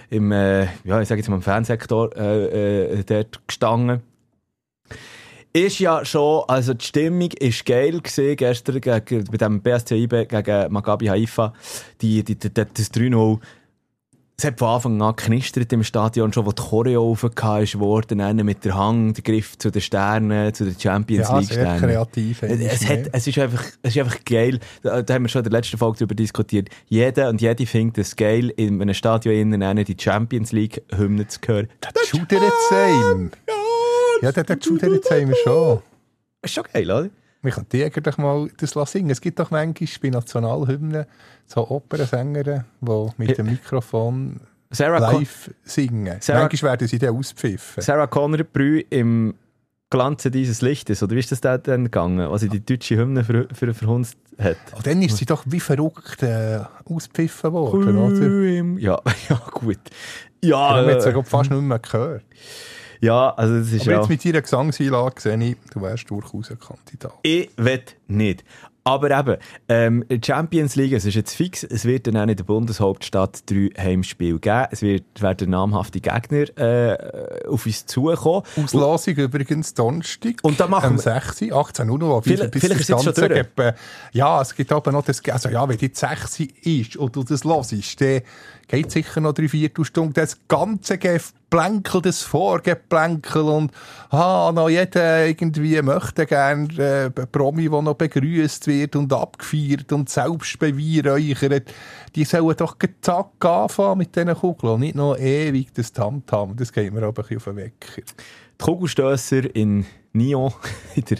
im, 0.10 0.34
äh, 0.34 0.64
ja, 0.84 1.00
ich 1.00 1.08
sage 1.08 1.22
jetzt 1.22 1.30
mal 1.30 1.38
im 1.38 1.42
Fansektor 1.42 2.14
äh, 2.18 3.00
äh, 3.00 3.04
dort 3.06 3.40
gestanden. 3.48 4.02
Ist 5.54 5.80
ja 5.80 6.06
schon, 6.06 6.44
also 6.48 6.74
die 6.74 6.86
Stimmung 6.86 7.30
ist 7.32 7.66
geil 7.66 8.00
gewesen, 8.00 8.36
gestern 8.38 8.80
gegen, 8.80 9.26
bei 9.26 9.38
dem 9.38 9.62
BSC 9.62 9.96
IB 9.96 10.26
gegen 10.26 10.72
Maccabi 10.72 11.08
Haifa. 11.08 11.54
Die, 12.02 12.24
die, 12.24 12.36
die, 12.36 12.54
das 12.54 12.94
3-0. 12.94 13.40
Es 14.38 14.46
hat 14.46 14.58
von 14.58 14.70
Anfang 14.70 15.02
an 15.04 15.16
knistert 15.16 15.72
im 15.72 15.84
Stadion 15.84 16.34
schon, 16.34 16.46
wo 16.48 16.52
die 16.52 16.64
Choreo 16.64 17.12
aufgehauen 17.12 18.02
dann 18.08 18.38
mit 18.38 18.66
der 18.66 18.76
Hang, 18.76 19.14
der 19.14 19.24
Griff 19.24 19.56
zu 19.58 19.70
den 19.70 19.82
Sternen, 19.84 20.52
zu 20.54 20.64
den 20.66 20.80
Champions 20.80 21.28
Ja, 21.28 21.38
League 21.38 21.52
Sternen. 21.52 21.80
kreativ. 21.80 22.42
Es, 22.42 22.88
hat, 22.88 23.10
es, 23.12 23.28
ist 23.28 23.38
einfach, 23.38 23.64
es 23.84 23.96
ist 23.96 24.02
einfach 24.02 24.24
geil. 24.26 24.60
Da, 24.82 25.04
da 25.04 25.14
haben 25.14 25.26
wir 25.26 25.30
schon 25.30 25.44
in 25.44 25.52
der 25.52 25.60
letzten 25.60 25.78
Folge 25.78 26.00
darüber 26.00 26.16
diskutiert. 26.16 26.70
Jeder 26.88 27.30
und 27.30 27.40
jede 27.40 27.68
findet 27.68 28.00
es 28.00 28.16
geil, 28.16 28.52
in 28.56 28.82
einem 28.82 28.96
Stadion 28.96 29.36
innen 29.36 29.62
eine 29.62 29.84
die 29.84 29.98
Champions 30.00 30.54
League 30.54 30.82
Hymne 30.96 31.28
zu 31.28 31.40
hören. 31.46 31.68
Schudert 32.08 32.42
es 32.42 32.72
einem. 32.76 33.32
Ja, 33.48 33.61
der, 34.22 34.44
der 34.44 34.58
schudert 34.64 35.04
es 35.04 35.12
einem 35.12 35.34
schon. 35.44 35.82
Ist 36.44 36.54
schon 36.54 36.64
geil, 36.72 36.90
oder? 36.92 37.10
Wir 37.44 37.52
können 37.52 37.68
die 37.72 37.90
doch 37.90 38.18
mal 38.20 38.50
das 38.58 38.76
lassen 38.76 38.92
singen. 39.00 39.10
Es 39.10 39.20
gibt 39.22 39.40
doch 39.40 39.50
manchmal 39.50 39.90
bei 40.02 40.10
Nationalhymnen 40.10 41.06
so 41.48 41.68
Opernsänger, 41.70 42.44
die 42.44 43.08
mit 43.18 43.38
dem 43.38 43.48
Mikrofon 43.48 44.40
Sarah, 44.70 45.00
Con 45.00 45.20
live 45.22 45.52
singen. 45.64 46.18
Sarah- 46.20 46.42
manchmal 46.42 46.72
werden 46.74 46.88
sie 46.88 47.00
dann 47.00 47.16
auspfiffen. 47.16 47.82
Sarah 47.82 48.08
Connor 48.08 48.44
Brü 48.44 48.84
im 48.90 49.34
Glanze 49.90 50.32
dieses 50.32 50.62
Lichtes, 50.62 51.04
oder 51.04 51.16
wie 51.16 51.20
ist 51.20 51.32
das 51.34 51.42
da 51.42 51.58
dann 51.58 51.86
gegangen, 51.86 52.22
als 52.22 52.42
sie 52.42 52.48
die 52.50 52.64
deutsche 52.66 52.96
Hymne 52.96 53.26
für, 53.26 53.48
für 53.54 53.74
verhunzt 53.74 54.18
hat? 54.38 54.56
Und 54.76 54.88
dann 54.88 55.02
ist 55.02 55.18
sie 55.18 55.26
doch 55.26 55.44
wie 55.46 55.60
verrückt 55.60 56.24
äh, 56.24 56.60
auspfiffen 56.86 57.52
worden, 57.52 57.98
oder? 57.98 58.80
Ja, 58.80 59.02
ja, 59.30 59.42
gut. 59.52 59.80
Ja, 60.42 60.76
Darum 60.76 60.90
hat 60.92 61.02
sie 61.02 61.10
äh, 61.10 61.14
ja 61.14 61.24
fast 61.24 61.52
nicht 61.52 61.62
mehr 61.62 61.80
gehört. 61.80 62.24
Ja, 63.02 63.32
also 63.32 63.60
das 63.60 63.72
ist 63.72 63.82
Aber 63.82 63.92
ja... 63.92 63.98
jetzt 64.00 64.10
mit 64.10 64.24
ihrer 64.26 64.42
Gesangseinlage 64.42 65.22
sehe 65.22 65.38
ich, 65.44 65.58
du 65.74 65.82
wärst 65.82 66.10
durchaus 66.10 66.52
ein 66.52 66.60
Kandidat. 66.60 67.14
Ich 67.24 67.50
will 67.58 67.82
nicht. 68.08 68.44
Aber 68.84 69.12
eben, 69.12 69.38
ähm, 69.70 70.04
Champions 70.26 70.76
League, 70.76 70.94
es 70.94 71.06
ist 71.06 71.14
jetzt 71.14 71.36
fix, 71.36 71.64
es 71.64 71.86
wird 71.86 72.08
dann 72.08 72.18
auch 72.18 72.24
in 72.28 72.36
der 72.36 72.44
Bundeshauptstadt 72.44 73.44
drei 73.48 73.70
Heimspiele 73.78 74.40
geben. 74.40 74.66
Es 74.72 74.82
wird, 74.82 75.04
werden 75.22 75.52
namhafte 75.52 76.02
Gegner 76.02 76.46
äh, 76.58 77.46
auf 77.48 77.68
uns 77.68 77.86
zukommen. 77.86 78.44
Auslosung 78.58 79.14
übrigens 79.16 79.76
Donnerstag. 79.76 80.38
Und 80.42 80.60
da 80.60 80.68
machen 80.68 80.86
am 80.86 80.94
wir- 80.96 81.22
6. 81.22 81.52
18 81.52 81.90
Uhr 81.92 82.00
noch. 82.00 82.24
Vielleicht- 82.24 82.56
vielleicht 82.56 82.80
ist 82.82 82.90
jetzt 82.90 83.04
schon 83.04 83.14
durch. 83.14 83.34
Gibt, 83.34 83.60
äh, 83.60 83.74
ja, 84.14 84.42
es 84.42 84.56
gibt 84.56 84.72
aber 84.72 84.92
noch 84.92 85.06
das, 85.06 85.22
also 85.30 85.50
ja, 85.50 85.70
wenn 85.70 85.78
die 85.78 85.92
6 85.94 86.40
ist 86.64 86.98
und 86.98 87.16
du 87.16 87.24
das 87.24 87.44
hörst, 87.44 88.02
dann 88.02 88.22
geht 88.72 88.90
sicher 88.90 89.20
noch 89.20 89.34
drei, 89.34 89.50
vier 89.50 89.70
Stunden 89.82 90.14
das 90.14 90.40
ganze 90.48 90.98
Geplänkel, 90.98 92.02
das 92.02 92.22
Vorgeplänkel 92.22 93.42
und 93.42 93.72
ah, 94.10 94.52
noch 94.56 94.70
jeder 94.70 95.28
irgendwie 95.28 95.82
möchte 95.82 96.26
gerne 96.26 96.74
äh, 96.78 97.10
Promi, 97.10 97.70
der 97.70 97.82
noch 97.82 97.96
begrüßt 97.96 98.68
wird 98.68 98.96
und 98.96 99.12
abgefeiert 99.12 99.92
und 99.92 100.10
selbst 100.10 100.58
beweihräuchert. 100.58 101.74
Die 102.16 102.24
sollen 102.24 102.56
doch 102.56 102.78
zack 103.02 103.44
anfangen 103.44 103.98
mit 103.98 104.16
diesen 104.16 104.34
Kugeln 104.34 104.74
und 104.76 104.80
nicht 104.80 104.96
noch 104.96 105.18
ewig 105.18 105.74
das 105.74 105.92
Tamtam. 105.92 106.56
Das 106.56 106.72
geht 106.72 106.94
mir 106.94 107.04
aber 107.04 107.10
ein 107.10 107.14
bisschen 107.14 107.38
auf 107.38 107.44
den 107.44 107.56
Wecker. 107.58 108.02
Die 108.02 108.64
Kugelstösser 108.64 109.54
in 109.54 109.86
Nio 110.14 110.54
in 110.96 111.04
der 111.04 111.18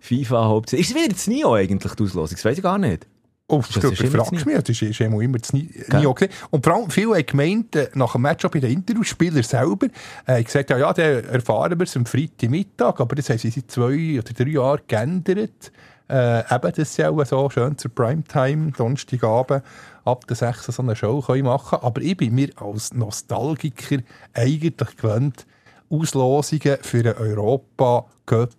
FIFA 0.00 0.46
Hauptsache. 0.46 0.80
Ist 0.80 0.90
es 0.90 0.96
wieder 0.96 1.08
das 1.08 1.26
Nio 1.26 1.54
eigentlich, 1.54 1.92
die 1.92 2.02
Auslosung? 2.02 2.36
Das 2.36 2.44
weiß 2.46 2.56
ich 2.56 2.62
gar 2.62 2.78
nicht. 2.78 3.06
Oh, 3.46 3.58
das, 3.58 3.68
Das 3.68 3.82
das 3.82 4.00
ist 4.00 4.12
fragst 4.12 4.32
das 4.32 4.44
mich, 4.46 4.56
das 4.56 4.68
ist, 4.70 4.82
ist 4.82 5.00
immer 5.00 5.20
immer 5.20 5.38
das 5.38 5.52
Nie 5.52 5.68
nie 5.92 6.14
gesehen. 6.14 6.32
Und 6.50 6.64
vor 6.64 6.74
allem, 6.74 6.90
viele 6.90 7.14
haben 7.14 7.26
gemeint, 7.26 7.76
äh, 7.76 7.90
nach 7.94 8.12
dem 8.12 8.22
Match 8.22 8.42
auch 8.44 8.50
bei 8.50 8.60
den 8.60 8.72
Interviewspielern 8.72 9.42
selber, 9.42 9.88
äh, 10.26 10.42
gesagt, 10.42 10.70
ja, 10.70 10.78
ja, 10.78 10.92
dann 10.94 11.24
erfahren 11.24 11.78
wir 11.78 11.84
es 11.84 11.94
am 11.94 12.06
Freitagmittag, 12.06 13.00
aber 13.00 13.14
das 13.14 13.28
haben 13.28 13.38
sie 13.38 13.50
seit 13.50 13.70
zwei 13.70 14.18
oder 14.18 14.32
drei 14.32 14.50
Jahren 14.50 14.80
geändert. 14.88 15.72
Äh, 16.08 16.54
eben, 16.54 16.72
dass 16.72 16.94
sie 16.94 17.04
auch 17.04 17.24
so 17.26 17.50
schön 17.50 17.76
zur 17.76 17.94
Primetime, 17.94 18.72
Donnerstagabend, 18.72 19.62
ab 20.04 20.26
der 20.26 20.36
6 20.36 20.66
so 20.66 20.82
eine 20.82 20.96
Show 20.96 21.20
können 21.20 21.44
machen 21.44 21.78
Aber 21.82 22.00
ich 22.00 22.16
bin 22.16 22.34
mir 22.34 22.50
als 22.56 22.92
Nostalgiker 22.92 23.98
eigentlich 24.34 24.96
gewöhnt, 24.96 25.46
Auslosungen 25.90 26.78
für 26.82 26.98
einen 26.98 27.14
Europa-Cup 27.14 28.50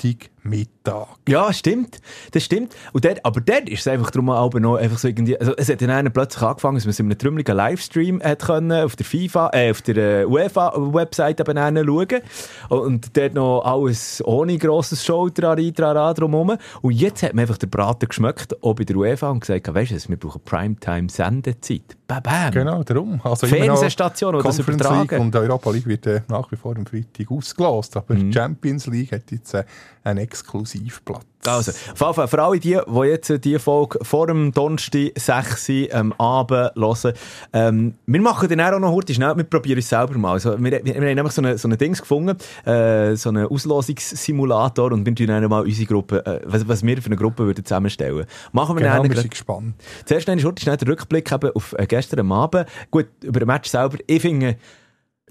Freitagmittag. 0.00 1.06
Ja, 1.28 1.52
stimmt. 1.52 2.00
Das 2.32 2.44
stimmt. 2.44 2.74
Und 2.92 3.04
dort, 3.04 3.24
aber 3.24 3.40
dort 3.40 3.68
ist 3.68 3.80
es 3.80 3.88
einfach 3.88 4.10
darum 4.10 4.30
aber 4.30 4.60
noch 4.60 4.76
einfach 4.76 4.98
so 4.98 5.08
irgendwie, 5.08 5.38
also 5.38 5.54
es 5.56 5.68
hat 5.68 5.80
dann 5.82 5.90
einer 5.90 6.10
plötzlich 6.10 6.42
angefangen, 6.42 6.76
dass 6.76 6.84
man 6.84 6.90
es 6.90 7.00
in 7.00 7.06
einem 7.06 7.18
trümmeligen 7.18 7.56
Livestream 7.56 8.22
hat 8.22 8.42
können, 8.42 8.84
auf 8.84 8.96
der 8.96 9.06
FIFA, 9.06 9.50
äh, 9.52 9.70
auf 9.70 9.82
der 9.82 9.96
äh, 9.96 10.24
UEFA-Website 10.24 11.40
eben 11.40 11.56
schauen. 11.56 12.20
Und 12.68 13.16
dort 13.16 13.34
noch 13.34 13.62
alles 13.62 14.22
ohne 14.24 14.58
grosses 14.58 15.04
Show, 15.04 15.28
trari, 15.30 15.72
trara, 15.72 16.14
drumherum. 16.14 16.56
Und 16.82 16.92
jetzt 16.92 17.22
hat 17.22 17.34
man 17.34 17.42
einfach 17.42 17.58
den 17.58 17.70
Braten 17.70 18.08
geschmeckt, 18.08 18.62
auch 18.62 18.74
bei 18.74 18.84
der 18.84 18.96
UEFA, 18.96 19.30
und 19.30 19.40
gesagt, 19.40 19.72
weisst 19.74 19.92
du, 20.06 20.08
wir 20.10 20.16
brauchen 20.16 20.40
Primetime-Sendezeit. 20.44 21.96
Bam, 22.06 22.22
bam. 22.22 22.50
Genau, 22.52 22.82
darum. 22.84 23.20
Also 23.24 23.46
Fernsehstation, 23.48 24.36
die 24.36 24.42
das 24.44 24.58
übertragen. 24.60 25.00
League 25.08 25.20
und 25.20 25.34
Europa 25.34 25.70
League 25.70 25.86
wird 25.86 26.06
äh, 26.06 26.20
nach 26.28 26.50
wie 26.52 26.56
vor 26.56 26.76
am 26.76 26.86
Freitag 26.86 27.30
ausgelost. 27.30 27.96
Aber 27.96 28.14
Mhm. 28.14 28.30
die 28.30 28.32
Champions 28.32 28.86
League 28.86 29.10
hat 29.12 29.30
jetzt 29.32 29.52
äh, 29.54 29.64
einen 30.04 30.20
Exklusivplatz. 30.20 31.24
Also, 31.46 31.72
Fall, 31.94 32.26
für 32.26 32.42
alle 32.42 32.58
die, 32.58 32.78
die 32.86 33.00
jetzt 33.08 33.30
äh, 33.30 33.38
diese 33.38 33.58
Folge 33.58 33.98
vor 34.02 34.26
dem 34.26 34.52
Donnerstag 34.52 35.12
6 35.16 35.68
Uhr 35.68 35.94
am 35.94 36.12
Abend 36.14 36.72
hören, 36.74 37.12
ähm, 37.52 37.94
wir 38.06 38.20
machen 38.20 38.48
dann 38.48 38.60
auch 38.60 38.78
noch 38.80 38.92
heute 38.92 39.14
schnell, 39.14 39.36
wir 39.36 39.44
probieren 39.44 39.78
es 39.78 39.88
selber 39.88 40.18
mal. 40.18 40.32
Also, 40.32 40.58
wir, 40.58 40.72
wir, 40.72 40.84
wir 40.84 40.94
haben 40.94 41.04
nämlich 41.04 41.32
so 41.32 41.42
ein 41.42 41.56
so 41.56 41.68
eine 41.68 41.76
Dings 41.76 42.00
gefunden, 42.00 42.36
äh, 42.64 43.14
so 43.14 43.28
einen 43.28 43.46
Auslosungssimulator 43.46 44.92
und 44.92 45.06
wir 45.06 45.14
tun 45.14 45.26
dann 45.28 45.48
mal 45.48 45.62
unsere 45.62 45.86
Gruppe, 45.86 46.24
äh, 46.26 46.40
was, 46.44 46.66
was 46.66 46.84
wir 46.84 47.00
für 47.00 47.06
eine 47.06 47.16
Gruppe 47.16 47.44
würden 47.44 47.64
zusammenstellen. 47.64 48.26
Machen 48.52 48.76
wir 48.76 48.82
Genau, 48.82 49.02
dann 49.02 49.10
wir 49.10 49.20
sind 49.20 49.30
gespannt. 49.30 49.74
Zuerst 50.04 50.26
dann 50.28 50.38
ist 50.38 50.44
heute 50.44 50.62
schnell 50.62 50.76
der 50.76 50.88
Rückblick 50.88 51.30
eben 51.30 51.50
auf 51.52 51.74
äh, 51.78 51.86
gestern 51.86 52.30
Abend. 52.32 52.66
Gut, 52.90 53.06
über 53.22 53.40
den 53.40 53.46
Match 53.46 53.70
selber, 53.70 53.98
ich 54.06 54.22
finde, 54.22 54.56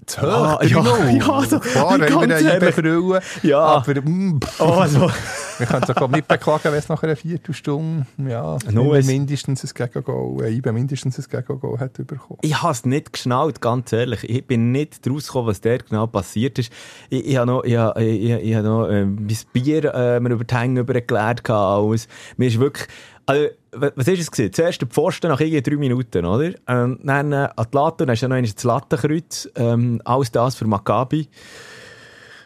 Zu 0.06 0.20
Ah, 0.20 0.54
hoch, 0.54 0.62
ja, 0.62 0.78
3-0. 0.78 1.16
ja, 1.18 1.32
also, 1.32 1.58
Klar, 1.58 1.90
haben 1.90 2.00
wir 2.00 2.06
ganz 2.08 2.22
eine 2.22 2.34
ehrlich. 2.52 2.78
IB-Brille. 2.78 3.20
Ja. 3.42 3.58
Aber 3.60 4.00
mm, 4.02 4.40
oh, 4.60 4.64
also, 4.64 5.10
wir 5.58 5.66
können 5.66 5.82
es 5.88 5.96
auch 5.96 6.08
nicht 6.08 6.28
beklagen, 6.28 6.62
wenn 6.64 6.74
es 6.74 6.88
nach 6.88 7.02
einer 7.02 7.16
Viertelstunde 7.16 8.06
ja, 8.28 8.56
es- 8.56 9.06
mindestens 9.06 9.64
ein 9.64 9.70
Gegengol, 9.74 10.44
äh, 10.44 10.72
mindestens 10.72 11.18
ein 11.18 11.24
Gegengol 11.28 11.80
hat 11.80 11.94
bekommen. 11.94 12.38
Ich 12.42 12.62
habe 12.62 12.72
es 12.72 12.84
nicht 12.84 13.12
geschnallt, 13.14 13.60
ganz 13.60 13.92
ehrlich. 13.92 14.22
Ich 14.30 14.46
bin 14.46 14.70
nicht 14.70 15.04
draus 15.04 15.26
gekommen, 15.26 15.48
was 15.48 15.60
dort 15.60 15.86
genau 15.88 16.06
passiert 16.06 16.58
ist. 16.60 16.72
Ich, 17.10 17.26
ich 17.26 17.36
habe 17.36 17.46
noch, 17.50 17.64
ich, 17.64 17.76
habe- 17.76 18.02
ich, 18.04 18.30
ich, 18.30 18.42
ich 18.50 18.54
habe 18.54 18.66
noch 18.68 18.86
äh, 18.88 19.04
mein 19.04 19.26
Bier 19.52 19.92
äh, 19.92 20.20
mir 20.20 20.30
über 20.30 20.44
die 20.44 20.54
Hänge 20.54 20.80
übergeklärt. 20.80 21.48
Alles. 21.50 22.06
Mir 22.36 22.46
ist 22.46 22.60
wirklich... 22.60 22.86
Also, 23.28 23.48
was 23.80 24.08
ist 24.08 24.20
es 24.20 24.30
gewesen? 24.30 24.52
Zuerst 24.52 24.80
der 24.80 24.88
Pfosten 24.88 25.28
nach 25.28 25.40
irgendwie 25.40 25.62
drei 25.62 25.76
Minuten, 25.76 26.24
oder? 26.24 26.52
Ähm, 26.66 26.98
dann 27.02 27.32
äh, 27.32 27.48
Atlanta, 27.56 28.04
dann 28.04 28.14
ist 28.14 28.22
ja 28.22 28.28
noch 28.28 28.40
das 28.40 28.64
Lattenkreuz. 28.64 29.48
Ähm, 29.56 30.00
alles 30.04 30.32
das 30.32 30.54
für 30.54 30.66
Maccabi. 30.66 31.28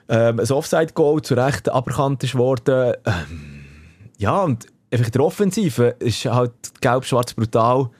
Ähm, 0.08 0.40
ein 0.40 0.50
Offside-Goal 0.50 1.22
zu 1.22 1.34
Recht 1.34 1.68
aberkannt 1.68 2.24
ist 2.24 2.34
worden. 2.34 2.94
Ähm, 3.04 3.64
ja, 4.18 4.42
und 4.42 4.66
einfach 4.90 5.10
der 5.10 5.22
Offensive 5.22 5.96
ist 6.00 6.24
halt 6.24 6.52
gelb-schwarz 6.80 7.34
brutal 7.34 7.90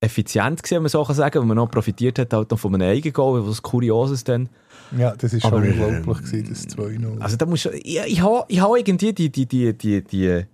effizient 0.00 0.62
gewesen, 0.62 0.76
wenn 0.76 0.82
man 0.82 0.88
so 0.88 1.04
kann 1.04 1.14
sagen, 1.14 1.38
weil 1.40 1.46
man 1.46 1.56
noch 1.56 1.70
profitiert 1.70 2.18
hat 2.18 2.32
halt 2.32 2.50
noch 2.50 2.58
von 2.58 2.74
einem 2.74 2.88
eigenen 2.88 3.12
Goal, 3.12 3.46
was 3.46 3.62
Kurioses 3.62 4.24
dann. 4.24 4.48
Ja, 4.96 5.14
das 5.14 5.32
ist 5.32 5.42
schon 5.42 5.62
ähm, 5.62 5.80
unglaublich 5.80 6.18
gewesen, 6.26 6.48
das 6.48 6.68
2-0. 6.68 7.20
Also 7.20 7.36
da 7.36 7.46
muss 7.46 7.66
ich, 7.66 7.98
ich 7.98 8.20
habe 8.22 8.44
ich 8.48 8.60
habe 8.60 8.78
irgendwie 8.78 9.12
die, 9.12 9.30
die, 9.30 9.46
die, 9.46 9.76
die, 9.76 10.02
die, 10.02 10.44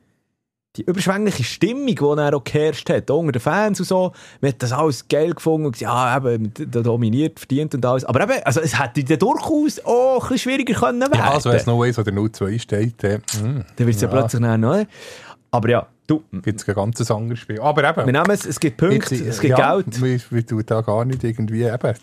die 0.76 0.82
überschwängliche 0.82 1.44
Stimmung, 1.44 1.86
die 1.86 1.94
dann 1.94 2.34
auch 2.34 2.44
geherrscht 2.44 2.90
hat, 2.90 3.10
auch 3.10 3.18
unter 3.18 3.32
den 3.32 3.40
Fans 3.40 3.80
und 3.80 3.86
so, 3.86 4.12
man 4.40 4.50
hat 4.50 4.62
das 4.62 4.72
alles 4.72 5.08
geil 5.08 5.32
gefunden 5.32 5.66
und 5.66 5.72
gesagt, 5.72 5.92
ja, 5.92 6.16
eben, 6.16 6.52
der 6.54 6.82
dominiert, 6.82 7.38
verdient 7.38 7.74
und 7.74 7.84
alles. 7.84 8.04
Aber 8.04 8.22
eben, 8.22 8.42
also 8.44 8.60
es 8.60 8.78
hätte 8.78 9.04
dann 9.04 9.18
durchaus 9.18 9.84
auch 9.84 10.14
ein 10.14 10.20
bisschen 10.20 10.38
schwieriger 10.38 10.74
können 10.74 11.00
werden. 11.00 11.14
ja, 11.14 11.30
also 11.30 11.50
wenn 11.50 11.56
es 11.56 11.66
0-1 11.66 12.00
oder 12.00 12.12
0-2 12.12 12.58
steht, 12.58 13.04
äh, 13.04 13.18
Dann 13.42 13.64
wird 13.78 13.88
es 13.96 14.00
ja. 14.00 14.08
Ja. 14.08 14.14
plötzlich 14.14 14.42
dann, 14.42 14.64
oder? 14.64 14.86
Aber 15.50 15.68
ja, 15.68 15.86
du, 16.06 16.22
gibt 16.42 16.60
es 16.60 16.68
ein 16.68 16.74
ganz 16.74 17.10
anderes 17.10 17.38
Spiel. 17.38 17.60
Aber 17.60 17.88
eben, 17.88 18.06
wir 18.06 18.12
nehmen 18.12 18.30
es, 18.30 18.44
es 18.44 18.60
gibt 18.60 18.76
Punkte, 18.76 19.14
Jetzt, 19.14 19.26
es 19.26 19.40
gibt 19.40 19.58
ja, 19.58 19.74
Geld. 19.74 20.02
Wir, 20.02 20.20
wir 20.30 20.46
tun 20.46 20.62
da 20.66 20.80
gar 20.80 21.04
nicht 21.04 21.24
irgendwie 21.24 21.64
eben. 21.64 21.94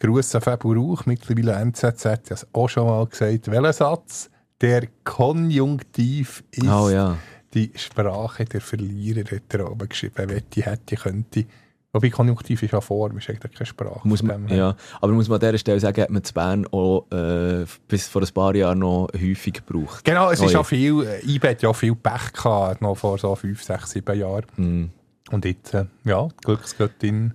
Gruß 0.00 0.36
an 0.36 0.42
Fabio 0.42 0.72
Rauch, 0.72 1.06
mittlerweile 1.06 1.54
NZZ, 1.54 2.04
hat 2.04 2.30
es 2.30 2.46
auch 2.52 2.68
schon 2.68 2.86
mal 2.86 3.04
gesagt. 3.06 3.50
Welcher 3.50 3.72
Satz? 3.72 4.30
Der 4.60 4.88
Konjunktiv 5.04 6.42
ist 6.50 6.68
Oh 6.68 6.88
ja. 6.88 7.16
Die 7.58 7.78
Sprache 7.78 8.44
der 8.44 8.60
Verlierer, 8.60 9.24
hat 9.24 9.54
er 9.54 9.70
oben 9.70 9.88
geschrieben. 9.88 10.30
Wette, 10.30 10.62
hätte, 10.62 10.96
könnte. 10.96 11.44
Wobei 11.92 12.10
Konjunktiv 12.10 12.62
ist 12.62 12.72
ja 12.72 12.80
Form, 12.80 13.16
ist 13.16 13.30
eigentlich 13.30 13.52
keine 13.54 13.66
Sprache. 13.66 14.06
Muss 14.06 14.22
man, 14.22 14.46
ja. 14.48 14.76
Aber 15.00 15.12
muss 15.12 15.28
man 15.28 15.36
an 15.36 15.40
dieser 15.40 15.58
Stelle 15.58 15.80
sagen, 15.80 16.02
hat 16.02 16.10
man 16.10 16.22
zu 16.22 16.34
Bern 16.34 16.66
auch 16.66 17.06
äh, 17.10 17.64
bis 17.88 18.06
vor 18.06 18.22
ein 18.22 18.28
paar 18.32 18.54
Jahren 18.54 18.80
noch 18.80 19.08
häufig 19.14 19.54
gebraucht. 19.54 20.04
Genau, 20.04 20.30
es 20.30 20.40
Oh 20.40 20.44
ist 20.44 20.52
ja. 20.52 20.62
viel, 20.62 21.02
äh, 21.02 21.24
IBE 21.24 21.48
hat 21.48 21.62
ja 21.62 21.72
viel 21.72 21.94
Pech 21.94 22.32
gehabt, 22.34 22.82
noch 22.82 22.94
vor 22.94 23.16
so 23.18 23.34
5, 23.34 23.62
6, 23.62 23.90
7 23.90 24.18
Jahren. 24.18 24.44
Mm. 24.56 24.84
Und 25.30 25.44
jetzt, 25.44 25.72
äh, 25.74 25.86
ja, 26.04 26.28
die 26.28 26.44
Glücksgöttin 26.44 27.32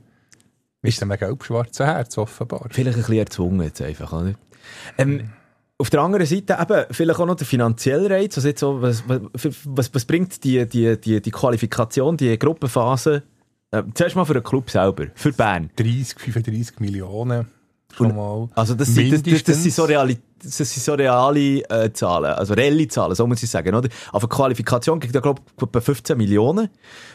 ist 0.84 1.02
einem 1.02 1.18
gelb-schwarzen 1.18 1.86
Herz 1.88 2.18
offenbar. 2.18 2.68
Vielleicht 2.70 2.98
ein 2.98 3.02
bisschen 3.02 3.18
erzwungen 3.18 3.62
jetzt 3.64 3.82
einfach, 3.82 4.14
oder? 4.14 4.36
Ähm, 4.98 5.32
auf 5.84 5.90
der 5.90 6.00
anderen 6.00 6.26
Seite 6.26 6.58
eben 6.62 6.86
vielleicht 6.92 7.20
auch 7.20 7.26
noch 7.26 7.36
der 7.36 7.46
finanzielle 7.46 8.10
Reiz. 8.10 8.38
Also 8.38 8.48
jetzt 8.48 8.62
so, 8.62 8.82
was, 8.82 9.04
was, 9.06 9.94
was, 9.94 10.06
bringt 10.06 10.42
die, 10.46 10.66
die, 10.66 10.98
die, 10.98 11.22
die 11.22 11.32
Qualifikation, 11.32 12.16
die 12.16 12.40
Gruppenphase? 12.40 13.24
Äh, 13.72 13.84
zuerst 13.94 14.16
mal 14.16 14.24
für 14.24 14.34
den 14.34 14.44
Club 14.44 14.70
selber, 14.70 15.08
für 15.14 15.34
Bern. 15.34 15.70
30, 15.76 16.18
35 16.20 16.80
Millionen 16.80 17.48
schon 17.96 18.16
mal. 18.16 18.50
Also 18.56 18.76
das 18.76 18.88
sind, 18.90 19.12
das, 19.12 19.24
das, 19.24 19.44
das 19.44 19.62
sind 19.64 19.74
so 19.74 19.84
reale, 19.84 20.18
das 20.44 20.58
sind 20.58 20.68
so 20.84 20.94
reale 20.94 21.60
äh, 21.70 21.94
Zahlen, 21.94 22.34
also 22.34 22.54
reelle 22.54 22.88
Zahlen, 22.88 23.16
so 23.16 23.26
muss 23.28 23.42
ich 23.44 23.50
sagen. 23.50 23.74
Oder? 23.76 23.88
Auf 24.12 24.24
eine 24.24 24.30
Qualifikation 24.30 25.00
gibt 25.00 25.16
es, 25.16 25.22
glaube 25.22 25.42
ich, 25.58 25.64
etwa 25.64 25.80
15 25.82 26.18
Millionen. 26.18 26.70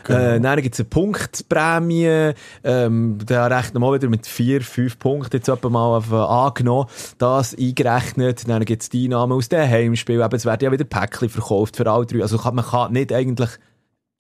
Genau. 0.04 0.18
Äh, 0.18 0.40
dann 0.40 0.62
gibt 0.62 0.74
es 0.74 0.80
eine 0.80 0.88
Punktprämie, 0.88 2.32
ähm, 2.64 3.18
da 3.26 3.46
rechnen 3.46 3.74
wir 3.74 3.80
mal 3.80 3.94
wieder 3.94 4.08
mit 4.08 4.26
4, 4.26 4.62
5 4.62 4.98
Punkten 4.98 5.36
jetzt 5.36 5.48
etwa 5.48 5.68
mal 5.68 5.96
auf, 5.96 6.10
äh, 6.12 6.14
angenommen. 6.14 6.88
Das 7.18 7.54
eingerechnet, 7.56 8.48
dann 8.48 8.64
gibt 8.64 8.82
es 8.82 8.88
die 8.88 9.04
Einnahmen 9.04 9.32
aus 9.32 9.48
dem 9.48 9.68
Heimspiel, 9.68 10.20
eben, 10.20 10.34
es 10.34 10.44
werden 10.46 10.64
ja 10.64 10.72
wieder 10.72 10.84
Päckchen 10.84 11.28
verkauft 11.28 11.76
für 11.76 11.90
alle 11.90 12.06
drei. 12.06 12.22
Also 12.22 12.38
kann, 12.38 12.54
man 12.54 12.64
kann 12.64 12.92
nicht 12.92 13.12
eigentlich 13.12 13.50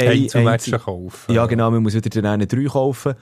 ein- 0.00 0.08
Einzelmatchen 0.10 0.74
einzel- 0.74 0.84
kaufen. 0.84 1.32
ja, 1.34 1.46
genau, 1.46 1.70
man 1.70 1.82
muss 1.82 1.94
wieder 1.94 2.10
den 2.10 2.26
einen 2.26 2.46
3 2.46 2.64
kaufen. 2.66 3.14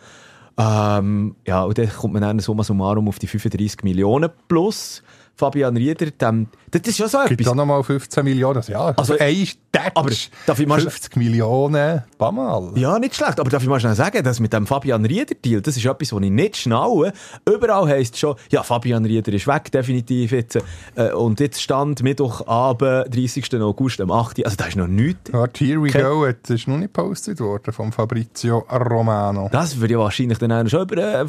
Ähm, 0.59 1.37
ja, 1.47 1.63
und 1.65 1.77
dann 1.77 1.89
kommt 1.89 2.15
man 2.15 2.23
dann 2.23 2.39
summa 2.39 2.65
summarum 2.65 3.09
auf 3.09 3.19
die 3.19 3.27
35 3.27 3.83
Millionen 3.85 4.31
plus 4.49 5.03
Fabian 5.37 5.77
Rieder. 5.77 6.11
Dem, 6.11 6.49
das 6.71 6.83
ist 6.83 6.99
ja 6.99 7.09
so 7.09 7.19
Gibt 7.29 7.41
etwas. 7.41 7.53
auch 7.53 7.57
nochmal 7.57 7.83
15 7.83 8.25
Millionen. 8.25 8.57
Also, 8.57 8.73
ja, 8.73 8.81
Also, 8.97 9.15
also 9.15 9.17
ein 9.25 9.47
aber 9.95 10.11
darf 10.47 10.59
ich 10.59 10.67
mal- 10.67 10.81
50 10.81 11.17
Millionen, 11.17 12.03
paar 12.17 12.33
Mal. 12.33 12.73
Ja, 12.77 12.99
nicht 12.99 13.15
schlecht. 13.15 13.39
Aber 13.39 13.51
darf 13.51 13.63
ich 13.63 13.69
mal 13.69 13.79
schnell 13.79 13.95
sagen, 13.95 14.25
dass 14.25 14.41
mit 14.41 14.53
dem 14.55 14.67
Fabian 14.67 15.05
Rieder-Deal, 15.05 15.61
das 15.61 15.77
ist 15.77 15.85
etwas, 15.85 16.13
was 16.15 16.23
ich 16.23 16.31
nicht 16.31 16.57
schnaue. 16.57 17.13
Überall 17.47 17.87
heisst 17.89 18.15
es 18.15 18.21
schon, 18.21 18.37
ja, 18.51 18.63
Fabian 18.63 19.05
Rieder 19.05 19.33
ist 19.35 19.47
weg, 19.47 19.71
definitiv 19.71 20.33
jetzt. 20.33 20.59
Äh, 20.95 21.13
und 21.13 21.41
jetzt 21.41 21.61
stand 21.61 22.03
Mittwochabend, 22.03 23.15
30. 23.15 23.55
August, 23.61 24.01
am 24.01 24.11
8. 24.11 24.45
Also 24.45 24.57
da 24.57 24.65
ist 24.67 24.77
noch 24.77 24.87
nichts. 24.87 25.33
Warte, 25.33 25.65
here 25.65 25.83
we 25.83 25.91
go. 25.91 26.27
Das 26.27 26.51
ist 26.51 26.69
noch 26.69 26.79
nicht 26.79 26.95
gepostet 26.95 27.41
worden 27.41 27.73
vom 27.73 27.93
Fabrizio 27.93 28.65
Romano. 28.71 29.49
Das 29.53 29.79
würde 29.79 29.95
ja 29.95 29.99
wahrscheinlich 30.01 30.39
dann 30.39 30.69
schon 30.69 30.83
über 30.83 30.97
äh, 30.97 31.21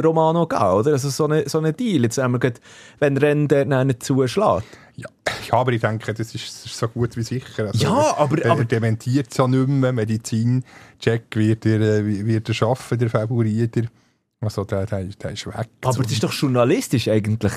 Romano 0.00 0.46
gehen, 0.46 0.58
oder? 0.60 0.92
Also 0.92 1.08
so 1.08 1.24
eine, 1.24 1.48
so 1.48 1.58
eine 1.58 1.72
Deal. 1.72 2.02
Jetzt 2.02 2.18
haben 2.18 2.32
wir 2.32 2.38
gerade, 2.38 2.60
wenn 2.98 3.16
Rennen 3.16 3.48
dann 3.64 3.86
nicht 3.86 4.02
zuschlägt. 4.02 4.64
Ja. 4.96 5.08
ja, 5.48 5.54
aber 5.54 5.72
ich 5.72 5.80
denke, 5.80 6.14
das 6.14 6.34
ist, 6.34 6.44
das 6.46 6.66
ist 6.66 6.76
so 6.76 6.86
gut 6.88 7.16
wie 7.16 7.22
sicher. 7.22 7.66
Also, 7.66 7.78
Ja, 7.84 8.16
aber- 8.16 8.40
Er 8.42 8.52
aber- 8.52 8.64
dementiert 8.64 9.28
es 9.30 9.36
ja 9.36 9.46
nicht 9.48 9.66
mehr. 9.68 9.92
Medizin-Check 9.92 11.24
wird 11.34 11.66
er, 11.66 11.80
äh, 11.80 12.26
wird 12.26 12.48
er 12.48 12.54
schaffen, 12.54 12.98
der 12.98 13.10
Favoriter. 13.10 13.82
Also 14.40 14.64
der, 14.64 14.86
der, 14.86 15.04
der 15.04 15.30
ist 15.32 15.46
weg. 15.46 15.68
Aber 15.84 16.02
das 16.02 16.12
ist 16.12 16.22
doch 16.22 16.32
journalistisch 16.32 17.08
eigentlich 17.08 17.52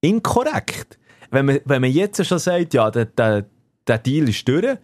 inkorrekt. 0.00 0.98
Wenn 1.30 1.46
man, 1.46 1.60
wenn 1.64 1.80
man 1.82 1.90
jetzt 1.90 2.24
schon 2.24 2.38
sagt, 2.38 2.74
ja, 2.74 2.90
der, 2.90 3.06
der, 3.06 3.44
der 3.86 3.98
Deal 3.98 4.28
ist 4.28 4.46
durch, 4.46 4.76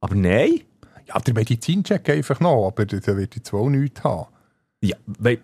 aber 0.00 0.14
nein. 0.14 0.60
Ja, 1.08 1.18
der 1.20 1.34
Medizin-Check 1.34 2.08
einfach 2.10 2.40
noch, 2.40 2.66
aber 2.66 2.84
der, 2.84 3.16
wird 3.16 3.36
jetzt 3.36 3.52
wohl 3.52 3.70
nichts 3.70 4.02
haben. 4.04 4.26
Ja, 4.82 4.96
weil, 5.06 5.38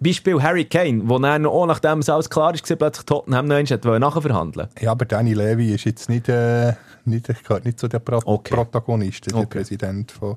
Beispiel 0.00 0.42
Harry 0.42 0.64
Kane, 0.64 1.02
wo 1.04 1.18
dann 1.18 1.46
auch 1.46 1.66
nachdem 1.66 2.00
es 2.00 2.08
alles 2.08 2.28
klar 2.28 2.54
ist, 2.54 2.64
plötzlich 2.64 3.06
Tottenham 3.06 3.46
noch 3.46 3.56
einmal 3.56 3.98
nachher 3.98 4.22
verhandeln 4.22 4.68
Ja, 4.78 4.92
aber 4.92 5.06
Danny 5.06 5.32
Levy 5.34 5.72
ist 5.74 5.84
jetzt 5.84 6.08
nicht, 6.08 6.28
äh, 6.28 6.74
nicht, 7.04 7.26
gehört 7.26 7.64
nicht 7.64 7.78
zu 7.78 7.88
den 7.88 8.02
Pro 8.02 8.20
Okay. 8.24 8.54
Protagonisten, 8.54 9.30
der 9.30 9.40
Okay. 9.42 9.58
Präsident 9.58 10.12
von, 10.12 10.36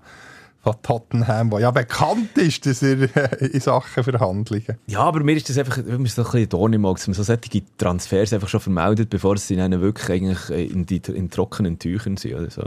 von 0.61 0.75
Tottenham, 0.81 1.49
der 1.49 1.59
ja 1.59 1.71
bekannt 1.71 2.37
ist, 2.37 2.65
dass 2.65 2.81
er 2.81 3.01
äh, 3.15 3.45
in 3.47 3.59
Sachen 3.59 4.03
Verhandlungen. 4.03 4.77
Ja, 4.87 5.01
aber 5.01 5.19
mir 5.21 5.35
ist 5.35 5.49
das 5.49 5.57
einfach 5.57 5.77
mir 5.77 6.05
ist 6.05 6.17
das 6.17 6.25
ein 6.27 6.31
bisschen 6.31 6.49
Dorn 6.49 6.71
im 6.73 6.85
Auge, 6.85 6.99
dass 6.99 7.07
man 7.07 7.15
so 7.15 7.23
solche 7.23 7.63
Transfers 7.77 8.31
einfach 8.31 8.47
schon 8.47 8.61
vermeldet, 8.61 9.09
bevor 9.09 9.37
sie 9.37 9.57
dann 9.57 9.79
wirklich 9.81 10.09
eigentlich 10.09 10.71
in, 10.71 10.85
die, 10.85 11.01
in 11.13 11.29
trockenen 11.29 11.79
Tüchern 11.79 12.15
sind. 12.15 12.35
Oder 12.35 12.49
so. 12.49 12.63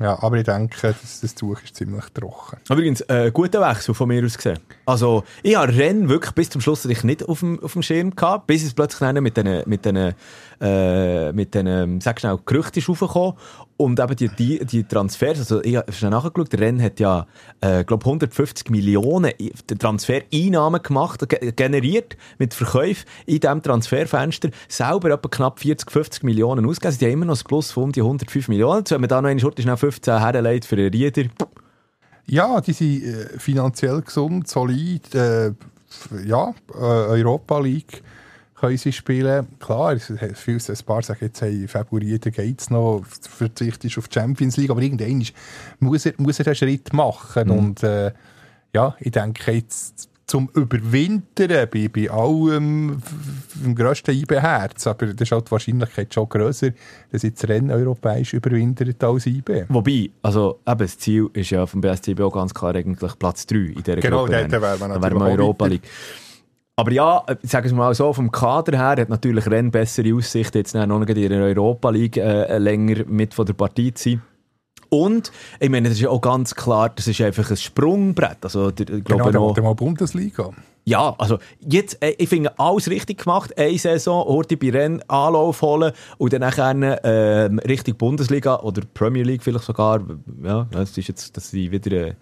Ja, 0.00 0.20
aber 0.22 0.38
ich 0.38 0.44
denke, 0.44 0.76
das, 0.80 1.20
das 1.20 1.34
Tuch 1.36 1.62
ist 1.62 1.76
ziemlich 1.76 2.04
trocken. 2.12 2.58
Übrigens, 2.68 3.00
äh, 3.02 3.30
guter 3.32 3.60
Wechsel 3.60 3.94
von 3.94 4.08
mir 4.08 4.24
aus 4.24 4.36
gesehen. 4.36 4.58
Also, 4.86 5.22
ich 5.42 5.56
habe 5.56 5.72
Rennen 5.72 6.08
wirklich 6.08 6.32
bis 6.32 6.50
zum 6.50 6.60
Schluss 6.60 6.84
nicht 6.84 7.28
auf 7.28 7.40
dem, 7.40 7.62
auf 7.62 7.74
dem 7.74 7.82
Schirm 7.82 8.14
gehabt, 8.14 8.48
bis 8.48 8.64
es 8.64 8.74
plötzlich 8.74 9.12
mit 9.20 9.36
diesen, 9.36 9.62
mit 9.66 9.84
diesen, 9.84 10.14
äh, 10.60 11.32
mit 11.32 11.54
diesen, 11.54 12.00
sag 12.00 12.20
schnell, 12.20 12.38
Gerüchten 12.44 12.78
ist 12.78 12.88
raufgekommen. 12.88 13.34
Und 13.76 13.98
eben 13.98 14.14
die, 14.14 14.28
die, 14.28 14.64
die 14.64 14.84
Transfers, 14.84 15.38
also 15.38 15.62
ich 15.62 15.76
habe 15.76 15.90
schnell 15.92 16.10
nachgeschaut, 16.10 16.52
der 16.52 16.60
Rennen 16.60 16.80
hat 16.80 17.00
ja, 17.00 17.26
äh, 17.60 17.82
glaube 17.82 18.04
150 18.04 18.70
Millionen 18.70 19.32
Transfereinnahmen 19.78 20.80
gemacht, 20.80 21.28
ge 21.28 21.52
generiert 21.52 22.16
mit 22.38 22.54
Verkäufen 22.54 23.04
in 23.26 23.40
diesem 23.40 23.62
Transferfenster, 23.62 24.50
selber 24.68 25.10
etwa 25.10 25.28
knapp 25.28 25.58
40, 25.58 25.90
50 25.90 26.22
Millionen 26.22 26.66
ausgegeben. 26.66 26.96
Sie 26.96 27.04
haben 27.06 27.12
immer 27.12 27.24
noch 27.24 27.34
das 27.34 27.44
Plus 27.44 27.72
von 27.72 27.84
um 27.84 27.92
die 27.92 28.00
105 28.00 28.48
Millionen. 28.48 28.84
Wenn 28.88 29.00
man 29.00 29.08
da 29.08 29.20
noch 29.20 29.28
eine 29.28 29.40
Schurte 29.40 29.62
schnell 29.62 29.76
15 29.76 30.20
herlegt 30.20 30.66
für 30.66 30.76
einen 30.76 30.90
Rieder, 30.92 31.24
Ja, 32.26 32.60
die 32.60 32.72
sind 32.72 33.02
äh, 33.02 33.38
finanziell 33.38 34.00
gesund, 34.02 34.48
solid. 34.48 35.14
Äh, 35.14 35.52
ja, 36.24 36.54
äh, 36.74 36.78
Europa 36.78 37.58
League 37.58 38.02
können 38.66 38.78
sie 38.78 38.92
spielen. 38.92 39.46
Klar, 39.58 39.92
es 39.94 40.10
es- 40.10 40.38
viele, 40.40 40.58
ein 40.68 40.84
paar 40.86 41.02
sagen 41.02 41.18
jetzt, 41.22 41.40
hey, 41.42 41.66
Februar 41.68 42.00
da 42.00 42.30
geht's 42.30 42.70
noch, 42.70 43.02
verzichtest 43.30 43.98
auf 43.98 44.08
die 44.08 44.14
Champions 44.18 44.56
League, 44.56 44.70
aber 44.70 44.82
irgendwann 44.82 45.24
muss 45.80 46.06
er, 46.06 46.14
muss 46.18 46.38
er 46.38 46.44
den 46.44 46.54
Schritt 46.54 46.92
machen. 46.92 47.50
Und 47.50 47.82
äh, 47.82 48.12
ja, 48.74 48.94
ich 49.00 49.12
denke 49.12 49.52
jetzt 49.52 50.08
zum 50.26 50.48
Überwintern 50.54 51.68
bei, 51.70 51.88
bei 51.88 52.10
allem 52.10 53.02
im 53.62 53.74
grössten 53.74 54.12
IB-Herz, 54.12 54.86
aber 54.86 55.08
das 55.08 55.20
ist 55.28 55.32
halt 55.32 55.46
die 55.46 55.50
Wahrscheinlichkeit 55.50 56.14
schon 56.14 56.28
grösser, 56.30 56.70
dass 57.12 57.22
jetzt 57.24 57.46
Rennen 57.46 57.70
europäisch 57.70 58.32
überwintert 58.32 59.04
als 59.04 59.26
IB. 59.26 59.66
Wobei, 59.68 60.08
also 60.22 60.60
eben, 60.66 60.78
das 60.78 60.96
Ziel 60.98 61.28
ist 61.34 61.50
ja 61.50 61.66
vom 61.66 61.82
BSTB 61.82 62.20
auch 62.22 62.32
ganz 62.32 62.54
klar 62.54 62.74
eigentlich 62.74 63.18
Platz 63.18 63.46
3 63.46 63.56
in 63.56 63.74
dieser 63.82 63.96
Genau, 63.96 64.20
Gruppe. 64.24 64.32
dort 64.48 64.52
dann. 64.54 64.62
wäre 64.62 64.78
man 64.78 64.90
natürlich 65.00 65.38
Europa. 65.38 65.66
League. 65.66 65.82
Aber 66.76 66.90
ja, 66.92 67.22
äh, 67.28 67.36
sagen 67.44 67.70
wir 67.70 67.76
mal 67.76 67.94
so, 67.94 68.12
vom 68.12 68.32
Kader 68.32 68.76
her 68.76 68.96
hat 69.02 69.08
natürlich 69.08 69.46
Rennes 69.46 69.70
bessere 69.72 70.14
Aussichten, 70.14 70.58
jetzt 70.58 70.74
noch 70.74 70.98
nicht 70.98 71.16
in 71.16 71.28
der 71.28 71.42
Europa 71.42 71.90
League 71.90 72.16
äh, 72.16 72.58
länger 72.58 73.04
mit 73.06 73.32
von 73.32 73.46
der 73.46 73.52
Partie 73.52 73.94
zu 73.94 74.10
sein. 74.10 74.22
Und, 74.88 75.32
ich 75.60 75.70
meine, 75.70 75.88
das 75.88 75.96
ist 75.98 76.02
ja 76.02 76.10
auch 76.10 76.20
ganz 76.20 76.54
klar, 76.54 76.88
das 76.94 77.08
ist 77.08 77.20
einfach 77.20 77.48
ein 77.50 77.56
Sprungbrett. 77.56 78.38
Also, 78.42 78.70
der- 78.70 78.88
ich 78.98 79.04
glaube 79.04 79.24
Genau, 79.24 79.48
noch, 79.48 79.54
dann 79.54 79.64
mal 79.64 79.74
Bundesliga. 79.74 80.50
ja, 80.84 81.14
also 81.18 81.38
jetzt, 81.60 82.00
äh, 82.02 82.14
ich 82.18 82.28
finde 82.28 82.56
alles 82.58 82.88
richtig 82.90 83.22
gemacht. 83.24 83.56
Eine 83.58 83.76
Saison, 83.78 84.24
Horti 84.24 84.54
bei 84.56 84.70
Rennen 84.70 85.02
Anlauf 85.08 85.62
holen 85.62 85.92
und 86.18 86.32
dann 86.32 86.40
nachher 86.42 87.00
ähm, 87.04 87.58
Richtung 87.60 87.96
Bundesliga 87.96 88.60
oder 88.60 88.82
Premier 88.94 89.22
League 89.24 89.42
vielleicht 89.42 89.64
sogar. 89.64 90.00
Ja, 90.42 90.66
das 90.70 90.96
ist 90.96 91.08
jetzt, 91.08 91.36
das 91.36 91.50
sind 91.50 91.72
wieder 91.72 91.90
äh, 92.08 92.14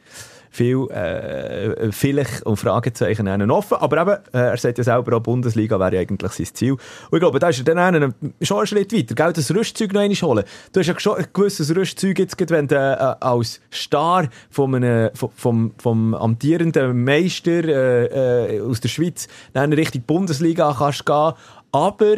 viel, 0.53 0.87
äh, 0.91 1.91
vielleicht 1.91 2.43
und 2.45 2.57
Fragezeichen 2.57 3.51
offen. 3.51 3.79
Aber 3.79 4.03
eben, 4.03 4.11
äh, 4.35 4.51
er 4.51 4.57
sagt 4.59 4.79
ja 4.79 4.85
selber, 4.85 5.17
auch 5.17 5.21
Bundesliga 5.21 5.81
wäre 5.81 5.99
eigentlich 5.99 6.33
sein 6.33 6.47
Ziel. 6.53 6.73
Und 6.73 6.81
ich 7.13 7.21
glaube, 7.21 7.39
da 7.39 7.49
ist 7.49 7.59
er 7.59 7.65
dann 7.65 7.79
einen, 7.79 8.15
schon 8.43 8.59
einen 8.59 8.67
Schritt 8.67 8.93
weiter. 8.93 9.15
Gell, 9.15 9.33
das 9.33 9.53
Rüstzeug 9.53 9.95
noch 9.95 10.03
einmal 10.03 10.17
holen. 10.17 10.45
Du 10.73 10.81
hast 10.81 10.87
ja 10.87 11.01
schon 11.01 11.17
ein 11.17 11.27
gewisses 11.33 11.75
Rüstzeug 11.75 12.19
jetzt, 12.19 12.39
wenn 12.51 12.69
du 12.69 12.77
äh, 12.77 13.25
als 13.25 13.61
Star 13.73 14.29
vom, 14.51 14.75
einem, 14.75 15.11
vom, 15.15 15.73
vom, 15.79 16.15
amtierenden 16.15 17.03
Meister 17.03 17.65
äh, 17.65 18.57
äh, 18.57 18.61
aus 18.61 18.81
der 18.81 18.91
Schweiz 18.91 19.29
dann 19.55 19.73
Richtung 19.73 20.03
Bundesliga 20.03 20.75
kannst 20.79 21.07
gehen. 21.07 21.33
Aber 21.73 22.17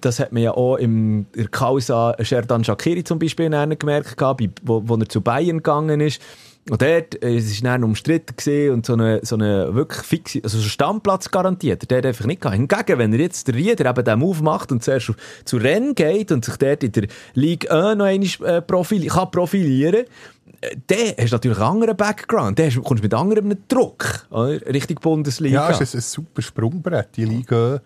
das 0.00 0.20
hat 0.20 0.32
man 0.32 0.42
ja 0.42 0.52
auch 0.52 0.76
in 0.76 1.26
der 1.34 1.48
Causa 1.48 2.14
Sherdan 2.20 2.62
Shakiri 2.62 3.04
zum 3.04 3.18
Beispiel 3.18 3.48
gemerkt, 3.48 4.16
gehabt, 4.16 4.42
wo, 4.62 4.82
wo 4.84 4.96
er 4.96 5.08
zu 5.08 5.22
Bayern 5.22 5.58
gegangen 5.58 6.00
ist. 6.00 6.20
Und 6.68 6.82
dort, 6.82 7.22
äh, 7.22 7.36
es 7.36 7.50
ist 7.50 7.64
dann 7.64 7.82
umstritten 7.84 8.70
und 8.72 8.84
so 8.84 8.92
eine, 8.92 9.20
so 9.24 9.34
eine 9.34 9.74
wirklich 9.74 10.02
fixe, 10.02 10.40
also 10.44 10.58
so 10.58 10.68
Stammplatz 10.68 11.30
garantiert. 11.30 11.90
Der 11.90 11.98
hat 11.98 12.06
einfach 12.06 12.26
nicht 12.26 12.40
gehabt. 12.42 12.56
Hingegen, 12.56 12.98
wenn 12.98 13.12
er 13.12 13.20
jetzt 13.20 13.48
der 13.48 13.54
Rieder 13.54 13.88
eben 13.88 14.04
den 14.04 14.18
Move 14.18 14.42
macht 14.42 14.70
und 14.70 14.84
zuerst 14.84 15.12
zu 15.44 15.56
Rennen 15.56 15.94
geht 15.94 16.30
und 16.30 16.44
sich 16.44 16.56
dort 16.56 16.84
in 16.84 16.92
der 16.92 17.06
Ligue 17.34 17.70
1 17.70 17.98
noch 17.98 18.04
einmal 18.04 18.56
äh, 18.56 18.62
profil 18.62 19.06
kann 19.08 19.30
profilieren 19.30 20.04
äh, 20.60 20.76
dann 20.86 21.14
hast 21.18 21.32
natürlich 21.32 21.58
einen 21.58 21.68
anderen 21.68 21.96
Background. 21.96 22.60
Hast- 22.60 22.82
kommst 22.82 23.02
mit 23.02 23.14
anderem 23.14 23.56
Druck 23.66 24.26
oder? 24.30 24.60
Richtung 24.66 24.98
Bundesliga. 25.00 25.70
Ja, 25.70 25.70
es 25.70 25.80
ist 25.80 25.94
ein 25.94 26.00
super 26.02 26.42
Sprungbrett. 26.42 27.08
Die 27.16 27.24
Liga 27.24 27.80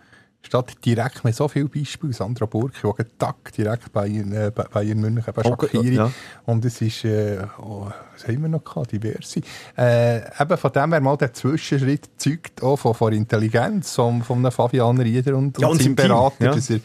statt 0.44 0.72
direkt 0.84 1.24
mit 1.24 1.34
so 1.34 1.48
vielen 1.48 1.68
Beispielen. 1.68 2.12
Sandra 2.12 2.46
Burki, 2.46 2.78
die 2.98 3.04
Tack 3.18 3.52
direkt 3.52 3.92
bei 3.92 4.08
äh, 4.08 4.50
Bayern 4.50 5.00
München, 5.00 5.24
Okay, 5.34 5.48
Shakiri. 5.48 5.94
ja. 5.94 6.10
Und 6.46 6.64
es 6.64 6.80
ist, 6.80 7.04
äh, 7.04 7.38
oh, 7.58 7.88
was 8.12 8.28
haben 8.28 8.42
wir 8.42 8.48
noch 8.48 8.62
gehabt? 8.62 8.92
Diverse. 8.92 9.40
Äh, 9.76 10.18
eben 10.40 10.56
von 10.56 10.72
dem 10.72 10.92
her 10.92 11.00
mal 11.00 11.16
der 11.16 11.32
Zwischenschritt 11.32 12.08
zeugt 12.18 12.62
auch 12.62 12.76
von, 12.76 12.94
von 12.94 13.12
Intelligenz 13.12 13.94
von, 13.94 14.22
von 14.22 14.38
einem 14.38 14.52
Fabian 14.52 15.00
Rieder 15.00 15.36
und, 15.36 15.58
Ja, 15.58 15.68
und 15.68 15.78
seinem 15.78 15.96
seinem 15.96 15.96
Team, 15.96 16.08
Berater. 16.08 16.44
ja. 16.44 16.54
Dass 16.54 16.70
er, 16.70 16.80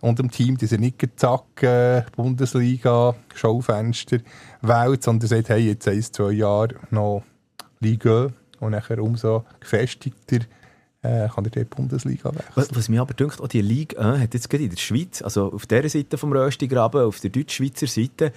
und 0.00 0.18
dem 0.18 0.30
Team, 0.30 0.58
dass 0.58 0.70
er 0.72 0.78
nicht 0.78 0.98
gleich 0.98 1.12
zack, 1.16 1.62
äh, 1.62 2.02
Bundesliga, 2.16 3.14
Schaufenster 3.34 4.18
wählt, 4.60 5.02
sondern 5.02 5.28
sagt, 5.28 5.48
hey, 5.48 5.68
jetzt 5.68 5.88
ein, 5.88 6.02
zwei 6.02 6.32
Jahre 6.32 6.74
noch 6.90 7.22
Liga 7.80 8.28
und 8.60 8.72
nachher 8.72 8.98
umso 8.98 9.44
gefestigter 9.60 10.40
äh, 11.04 11.28
kann 11.28 11.44
er 11.44 11.50
die 11.50 11.64
Bundesliga 11.64 12.34
wechseln. 12.34 12.66
Was, 12.74 12.88
mich 12.88 12.98
aber 12.98 13.14
denkt, 13.14 13.40
auch 13.40 13.48
die 13.48 13.60
Ligue 13.60 13.98
1 13.98 14.22
hat 14.22 14.34
jetzt 14.34 14.48
gerade 14.48 14.64
in 14.64 14.70
der 14.70 14.76
Schweiz, 14.78 15.22
also 15.22 15.52
auf 15.52 15.66
dieser 15.66 15.88
Seite 15.88 16.16
vom 16.16 16.32
Röstigraben, 16.32 17.02
auf 17.02 17.20
der 17.20 17.30
deutsch-schweizer 17.30 17.86
Seite, 17.86 18.32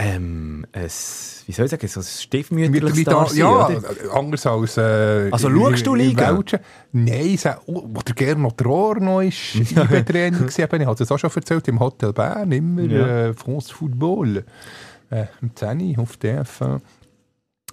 ähm, 0.00 0.64
ein, 0.72 0.84
wie 0.84 1.52
soll 1.52 1.64
ich 1.64 1.70
sagen, 1.70 1.88
so 1.88 2.00
ein 2.00 2.04
stiefmütterliches 2.04 3.04
da, 3.04 3.12
Dasein, 3.24 3.38
ja, 3.38 3.66
oder? 3.66 4.14
anders 4.14 4.46
als 4.46 4.76
äh, 4.76 5.28
Also 5.32 5.50
schaust 5.50 5.86
du 5.86 5.94
Liga? 5.96 6.40
Nein, 6.92 7.36
so, 7.36 7.50
oh, 7.66 7.82
wo 7.92 8.00
der 8.00 8.14
Gernot 8.14 8.64
Rohr 8.64 9.00
noch 9.00 9.20
ist, 9.22 9.56
IB-Trainer 9.56 10.38
gewesen, 10.38 10.68
ich 10.80 10.86
habe 10.86 11.02
es 11.02 11.10
auch 11.12 11.18
schon 11.18 11.30
erzählt, 11.34 11.66
im 11.66 11.80
Hotel 11.80 12.12
Bern, 12.12 12.52
immer 12.52 12.82
Ja. 12.82 13.26
äh, 13.26 13.34
France 13.34 13.74
Football, 13.74 14.44
äh, 15.10 15.26
im 15.42 15.54
10 15.54 15.98
auf 15.98 16.16
DF. 16.16 16.60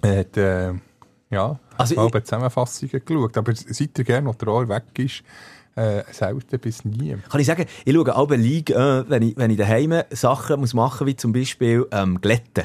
Äh, 0.02 0.18
hat, 0.18 0.36
äh, 0.36 0.72
ja, 1.30 1.58
Also 1.76 2.04
ich- 2.04 2.10
bei 2.10 2.20
Zusammenfassungen 2.20 3.02
geschaut, 3.04 3.36
aber 3.36 3.52
seit 3.54 3.96
der 3.96 4.04
Gernot 4.04 4.46
Rohr 4.46 4.68
weg 4.68 4.84
ist, 4.98 5.22
äh, 5.74 6.02
selten 6.10 6.58
bis 6.58 6.84
nie. 6.84 7.16
Kann 7.30 7.40
ich 7.40 7.46
sagen, 7.46 7.66
ich 7.84 7.94
schaue 7.94 8.16
auch 8.16 8.26
bei 8.28 8.36
Ligue 8.36 8.74
1, 8.76 9.10
wenn 9.10 9.22
ich, 9.22 9.36
wenn 9.36 9.50
ich 9.50 9.58
daheim 9.58 10.02
Sachen 10.10 10.60
muss 10.60 10.72
machen 10.72 11.06
wie 11.06 11.16
zum 11.16 11.32
Beispiel 11.32 11.86
ähm, 11.90 12.20
Glätten. 12.20 12.64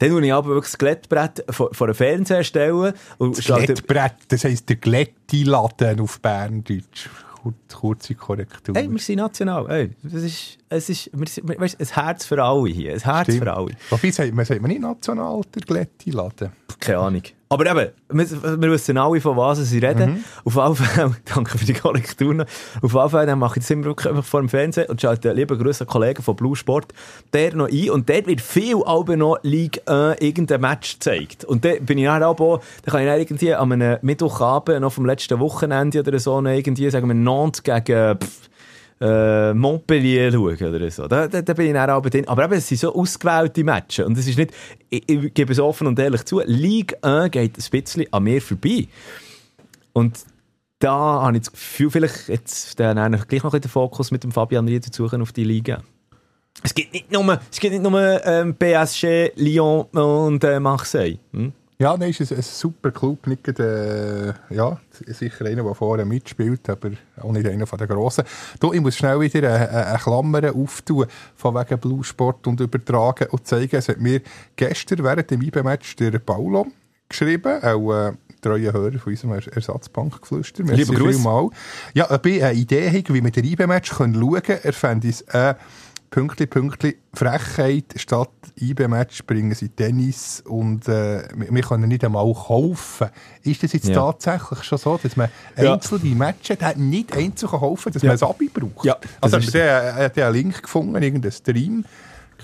Dann 0.00 0.10
tue 0.10 0.24
ich 0.26 0.32
aber 0.32 0.48
wirklich 0.48 0.72
das 0.72 0.78
Glättbrett 0.78 1.44
vor, 1.50 1.72
vor 1.72 1.86
einen 1.86 1.94
Fernseher 1.94 2.42
stellen 2.42 2.94
und 3.18 3.38
Das 3.38 3.44
Glättbrett, 3.44 4.14
das 4.28 4.42
heisst 4.44 4.68
der 4.68 4.76
Glätti-Laden 4.76 6.00
auf 6.00 6.20
Berndeutsch. 6.20 7.08
Kur- 7.42 7.54
Kurze 7.72 8.14
Korrektur. 8.16 8.74
Hey, 8.74 8.90
wir 8.90 8.98
sind 8.98 9.16
national. 9.18 9.68
Hey, 9.68 9.90
das 10.02 10.22
ist, 10.24 10.58
es 10.68 10.88
ist, 10.90 11.10
wir 11.12 11.28
sind, 11.28 11.48
wir- 11.48 11.60
weißt, 11.60 11.80
ein 11.80 11.86
Herz 11.86 12.24
für 12.26 12.42
alle 12.42 12.68
hier. 12.70 12.94
Ein 12.94 13.00
Herz 13.00 13.28
Stimmt. 13.28 13.44
für 13.44 13.52
alle. 13.54 13.70
Sagt 14.12 14.34
man, 14.34 14.44
sagt 14.44 14.60
man 14.60 14.68
nicht 14.70 14.80
national, 14.80 15.42
der 15.54 15.62
Glätti-Laden. 15.62 16.50
Keine 16.80 16.98
Ahnung. 16.98 17.22
Aber 17.50 17.66
eben, 17.66 17.92
wir, 18.10 18.60
wir 18.60 18.70
wissen 18.70 18.98
alle, 18.98 19.20
von 19.20 19.36
was 19.36 19.58
sie 19.58 19.78
reden. 19.78 20.24
Auf 20.44 20.54
jeden 20.54 20.76
Fall, 20.76 21.16
danke 21.34 21.56
für 21.56 21.64
die 21.64 21.72
Korrektur 21.72 22.34
noch. 22.34 22.46
Auf 22.82 22.92
jeden 22.92 23.10
Fall, 23.10 23.26
dann 23.26 23.38
mache 23.38 23.58
ich 23.58 23.64
das 23.64 23.70
immer 23.70 23.86
wirklich 23.86 24.08
einfach 24.08 24.24
vor 24.24 24.40
dem 24.40 24.50
Fernsehen 24.50 24.88
und 24.88 25.00
schalte 25.00 25.32
liebe 25.32 25.56
Grüße 25.56 25.84
an 25.84 25.88
Kollegen 25.88 26.22
von 26.22 26.36
Blue 26.36 26.56
Sport 26.56 26.92
der 27.32 27.54
noch 27.54 27.68
ein. 27.68 27.90
Und 27.90 28.08
dort 28.10 28.26
wird 28.26 28.40
viel 28.40 28.82
aber 28.84 29.16
noch 29.16 29.38
Ligue 29.42 29.80
1 29.86 30.20
irgendein 30.20 30.60
Match 30.60 30.94
gezeigt. 30.94 31.44
Und 31.44 31.64
dann 31.64 31.84
bin 31.84 31.98
ich 31.98 32.04
dann 32.04 32.22
aber, 32.22 32.60
dann 32.84 32.92
kann 32.92 33.00
ich 33.02 33.08
dann 33.08 33.20
irgendwie 33.20 33.54
an 33.54 33.72
einem 33.72 33.98
Mittwochabend 34.02 34.80
noch 34.80 34.92
vom 34.92 35.06
letzten 35.06 35.38
Wochenende 35.40 36.00
oder 36.00 36.18
so 36.18 36.40
irgendwie, 36.44 36.90
sagen 36.90 37.08
wir, 37.08 37.14
Nantes 37.14 37.62
gegen, 37.62 38.18
pff, 38.18 38.47
äh, 39.00 39.54
Montpellier 39.54 40.32
schauen 40.32 40.74
oder 40.74 40.90
so. 40.90 41.06
Da, 41.06 41.28
da, 41.28 41.42
da 41.42 41.52
bin 41.52 41.66
ich 41.66 41.72
dann 41.72 41.90
aber 41.90 42.10
drin. 42.10 42.26
Aber 42.28 42.44
eben, 42.44 42.54
es 42.54 42.68
sind 42.68 42.78
so 42.78 42.94
ausgewählte 42.94 43.64
Matches. 43.64 44.06
Und 44.06 44.18
es 44.18 44.26
ist 44.26 44.38
nicht, 44.38 44.52
ich, 44.90 45.08
ich 45.08 45.34
gebe 45.34 45.52
es 45.52 45.60
offen 45.60 45.86
und 45.86 45.98
ehrlich 45.98 46.24
zu, 46.24 46.40
Ligue 46.44 47.02
1 47.02 47.30
geht 47.30 47.58
ein 47.58 47.70
bisschen 47.70 48.12
an 48.12 48.22
mir 48.22 48.42
vorbei. 48.42 48.88
Und 49.92 50.18
da 50.78 51.22
habe 51.22 51.36
ich 51.36 51.42
das 51.42 51.52
Gefühl, 51.52 51.90
vielleicht 51.90 52.28
jetzt 52.28 52.78
dann 52.78 53.20
gleich 53.26 53.42
noch 53.42 53.58
den 53.58 53.70
Fokus 53.70 54.10
mit 54.10 54.24
dem 54.24 54.32
Fabian 54.32 54.68
Rieder 54.68 54.90
zu 54.90 55.04
suchen 55.04 55.22
auf 55.22 55.32
die 55.32 55.44
Liga. 55.44 55.82
Es 56.62 56.74
gibt 56.74 56.92
nicht 56.92 57.12
nur, 57.12 57.40
es 57.50 57.60
gibt 57.60 57.72
nicht 57.72 57.82
nur 57.82 58.26
ähm, 58.26 58.54
PSG, 58.54 59.32
Lyon 59.36 59.82
und 59.92 60.42
äh, 60.42 60.58
Marseille. 60.58 61.18
Hm? 61.32 61.52
Ja, 61.80 61.96
nein, 61.96 62.10
ist 62.10 62.32
ein, 62.32 62.42
super 62.42 62.90
Club. 62.90 63.28
Nicht 63.28 63.46
äh, 63.60 64.32
ja, 64.50 64.80
sicher 65.06 65.46
einer, 65.46 65.62
der 65.62 65.74
vorher 65.76 66.04
mitspielt, 66.04 66.68
aber 66.68 66.90
auch 67.20 67.30
nicht 67.30 67.46
einer 67.46 67.68
von 67.68 67.78
den 67.78 67.86
Grossen. 67.86 68.24
Du, 68.58 68.72
ich 68.72 68.80
muss 68.80 68.96
schnell 68.96 69.20
wieder 69.20 69.54
eine, 69.54 69.86
eine 69.86 69.98
Klammer 69.98 70.52
auftun, 70.56 71.06
von 71.36 71.54
wegen 71.54 71.78
Blue 71.78 72.02
Sport 72.02 72.48
und 72.48 72.58
übertragen 72.58 73.28
und 73.30 73.46
zeigen. 73.46 73.76
Es 73.76 73.88
hat 73.88 74.00
mir 74.00 74.22
gestern 74.56 75.04
während 75.04 75.30
dem 75.30 75.40
IB-Match 75.40 75.94
der 75.94 76.18
Paulo 76.18 76.66
geschrieben, 77.08 77.62
auch 77.62 77.92
äh, 77.92 78.12
treue 78.40 78.72
Hörer 78.72 78.98
von 78.98 79.12
unserem 79.12 79.32
Ersatzbankgeflüster. 79.34 80.64
Gruß. 80.64 81.18
Mal. 81.18 81.48
Ja, 81.94 82.10
ob 82.10 82.26
ich 82.26 82.42
eine 82.42 82.58
Idee 82.58 82.88
habe, 82.88 83.14
wie 83.14 83.22
wir 83.22 83.30
den 83.30 83.44
IB-Match 83.44 83.92
schauen 83.92 84.14
können, 84.42 84.60
er 84.64 84.72
fände 84.72 85.08
es 85.08 85.20
äh, 85.22 85.54
Pünktli, 86.10 86.46
Pünktli, 86.46 86.96
Frechheit 87.12 87.84
statt 87.96 88.30
IB-Match 88.58 89.24
bringen 89.24 89.54
sie 89.54 89.68
Tennis 89.68 90.42
und 90.46 90.88
äh, 90.88 91.22
wir, 91.34 91.62
können 91.62 91.88
nicht 91.88 92.02
einmal 92.04 92.32
kaufen. 92.32 93.08
Ist 93.42 93.62
das 93.62 93.72
jetzt 93.74 93.88
Ja. 93.88 93.94
tatsächlich 93.94 94.62
schon 94.64 94.78
so, 94.78 94.98
dass 95.02 95.16
man 95.16 95.28
Ja. 95.56 95.74
einzelne 95.74 96.14
Matches 96.14 96.58
hat, 96.62 96.78
nicht 96.78 97.14
einzeln 97.14 97.50
kaufen 97.50 97.92
dass 97.92 98.02
Ja. 98.02 98.08
man 98.14 98.18
ein 98.18 98.28
Abi 98.28 98.48
braucht? 98.48 98.86
Ja, 98.86 98.96
also 99.20 99.36
das 99.36 99.46
hat 99.54 100.16
den 100.16 100.24
einen 100.24 100.34
Link 100.34 100.62
gefunden, 100.62 101.02
irgendeinen 101.02 101.32
Stream. 101.32 101.84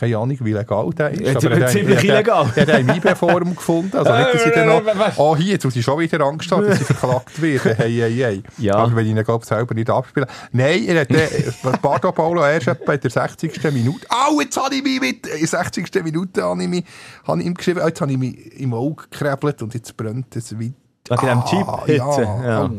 Keine 0.05 0.19
Ahnung, 0.19 0.37
wie 0.41 0.53
legal 0.53 0.91
der 0.93 1.11
ist. 1.11 1.21
Ja, 1.23 1.37
aber 1.37 1.51
er 1.59 1.63
hat- 1.65 1.71
ziemlich 1.71 1.97
hat- 1.97 2.05
illegal. 2.05 2.53
Er 2.55 2.63
hat 2.63 2.71
einen 2.71 2.89
im 2.89 2.97
IB-Forum 2.97 3.57
gefunden. 3.57 3.97
Also 3.97 4.13
nicht, 4.13 4.35
dass 4.35 4.47
ich 4.47 4.53
dann 4.53 4.67
noch... 4.69 4.83
Oh, 5.19 5.37
hier, 5.37 5.53
jetzt 5.53 5.65
muss 5.65 5.77
ich 5.77 5.85
schon 5.85 5.99
wieder 5.99 6.21
Angst 6.25 6.51
haben, 6.53 6.67
dass 6.67 6.81
ich 6.81 6.87
verklagt 6.87 7.41
werde. 7.43 7.75
Hey, 7.79 7.93
hey, 7.97 8.15
hey. 8.17 8.43
Ja. 8.59 8.75
Aber 8.77 8.97
wenn 8.97 9.07
ich 9.07 9.13
ihn, 9.17 9.25
glaube 9.25 9.45
selber 9.47 9.75
nicht 9.75 9.89
abspiele. 9.91 10.27
Nein, 10.53 10.85
er 10.87 11.01
hat 11.03 11.11
äh, 11.11 11.29
Bardo 11.83 12.13
Paolo 12.13 12.45
erst 12.45 12.69
in 12.69 12.77
der 12.87 13.11
60. 13.11 13.63
Minute. 13.73 14.07
Au, 14.11 14.41
jetzt 14.41 14.57
habe 14.63 14.75
ich 14.75 14.83
mich 14.83 15.01
mit... 15.01 15.27
In 15.27 15.39
der 15.41 15.49
60. 15.49 16.05
Minute 16.05 16.43
habe 16.43 16.63
ich, 16.63 16.69
mich, 16.69 16.85
habe 17.27 17.41
ich 17.41 17.47
ihm 17.47 17.55
geschrieben, 17.55 17.81
oh, 17.83 17.87
jetzt 17.87 18.01
habe 18.01 18.13
ich 18.13 18.19
mich 18.19 18.61
im 18.61 18.75
Auge 18.75 19.05
gekrebelt 19.11 19.63
und 19.63 19.75
jetzt 19.75 19.97
brennt 19.97 20.35
es 20.37 20.53
weit. 20.59 20.73
Wegen 21.09 21.27
dem 21.27 21.39
Ah, 21.39 21.83
Hitze. 21.87 22.23
ja. 22.23 22.45
Ja. 22.47 22.71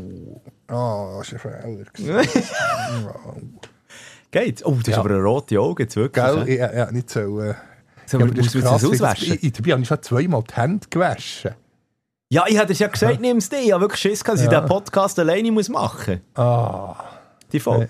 Oh, 0.71 0.73
oh, 1.19 1.21
das 1.29 1.45
war 1.45 1.51
ein 1.63 1.85
Fehler. 1.93 2.21
gewesen. 4.39 4.55
Geht. 4.55 4.65
Oh, 4.65 4.71
das 4.71 4.79
ist 4.79 4.87
Ja. 4.89 4.97
aber 4.99 5.09
eine 5.11 5.23
rote 5.23 5.59
Auge, 5.59 5.83
jetzt 5.83 5.95
wirklich. 5.95 6.23
Gell? 6.25 6.49
Ich, 6.49 6.57
ja, 6.59 6.91
nicht 6.91 7.09
so... 7.09 7.39
Äh, 7.41 7.55
So, 8.07 8.19
ja, 8.19 8.25
aber 8.25 8.33
das 8.35 8.53
wie 8.53 8.61
auswaschen? 8.63 9.39
Ich, 9.41 9.53
dabei 9.53 9.71
habe 9.71 9.81
ich 9.81 9.87
schon 9.87 10.01
zweimal 10.03 10.43
die 10.43 10.55
Hände 10.55 10.85
gewaschen. 10.89 11.51
Ja, 12.29 12.45
ich 12.47 12.57
hatte 12.57 12.73
es 12.73 12.79
ja 12.79 12.87
gesagt, 12.87 13.19
nimm 13.21 13.37
es 13.37 13.49
dir. 13.49 13.59
Ich 13.59 13.71
habe 13.71 13.81
wirklich 13.81 13.99
Schiss, 14.01 14.19
dass 14.21 14.41
ich 14.41 14.45
Ja. 14.51 14.59
diesen 14.61 14.67
Podcast 14.67 15.17
alleine 15.19 15.51
muss 15.51 15.69
machen 15.69 16.21
muss. 16.35 16.43
Ah. 16.45 17.03
Die 17.51 17.59
Folge. 17.59 17.89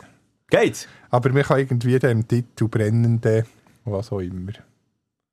Geht's? 0.49 0.88
Aber 1.10 1.29
man 1.31 1.43
kann 1.43 1.60
irgendwie 1.60 1.97
dem 1.99 2.25
Titel 2.27 2.67
brennende, 2.67 3.45
was 3.84 4.12
auch 4.12 4.19
immer. 4.19 4.51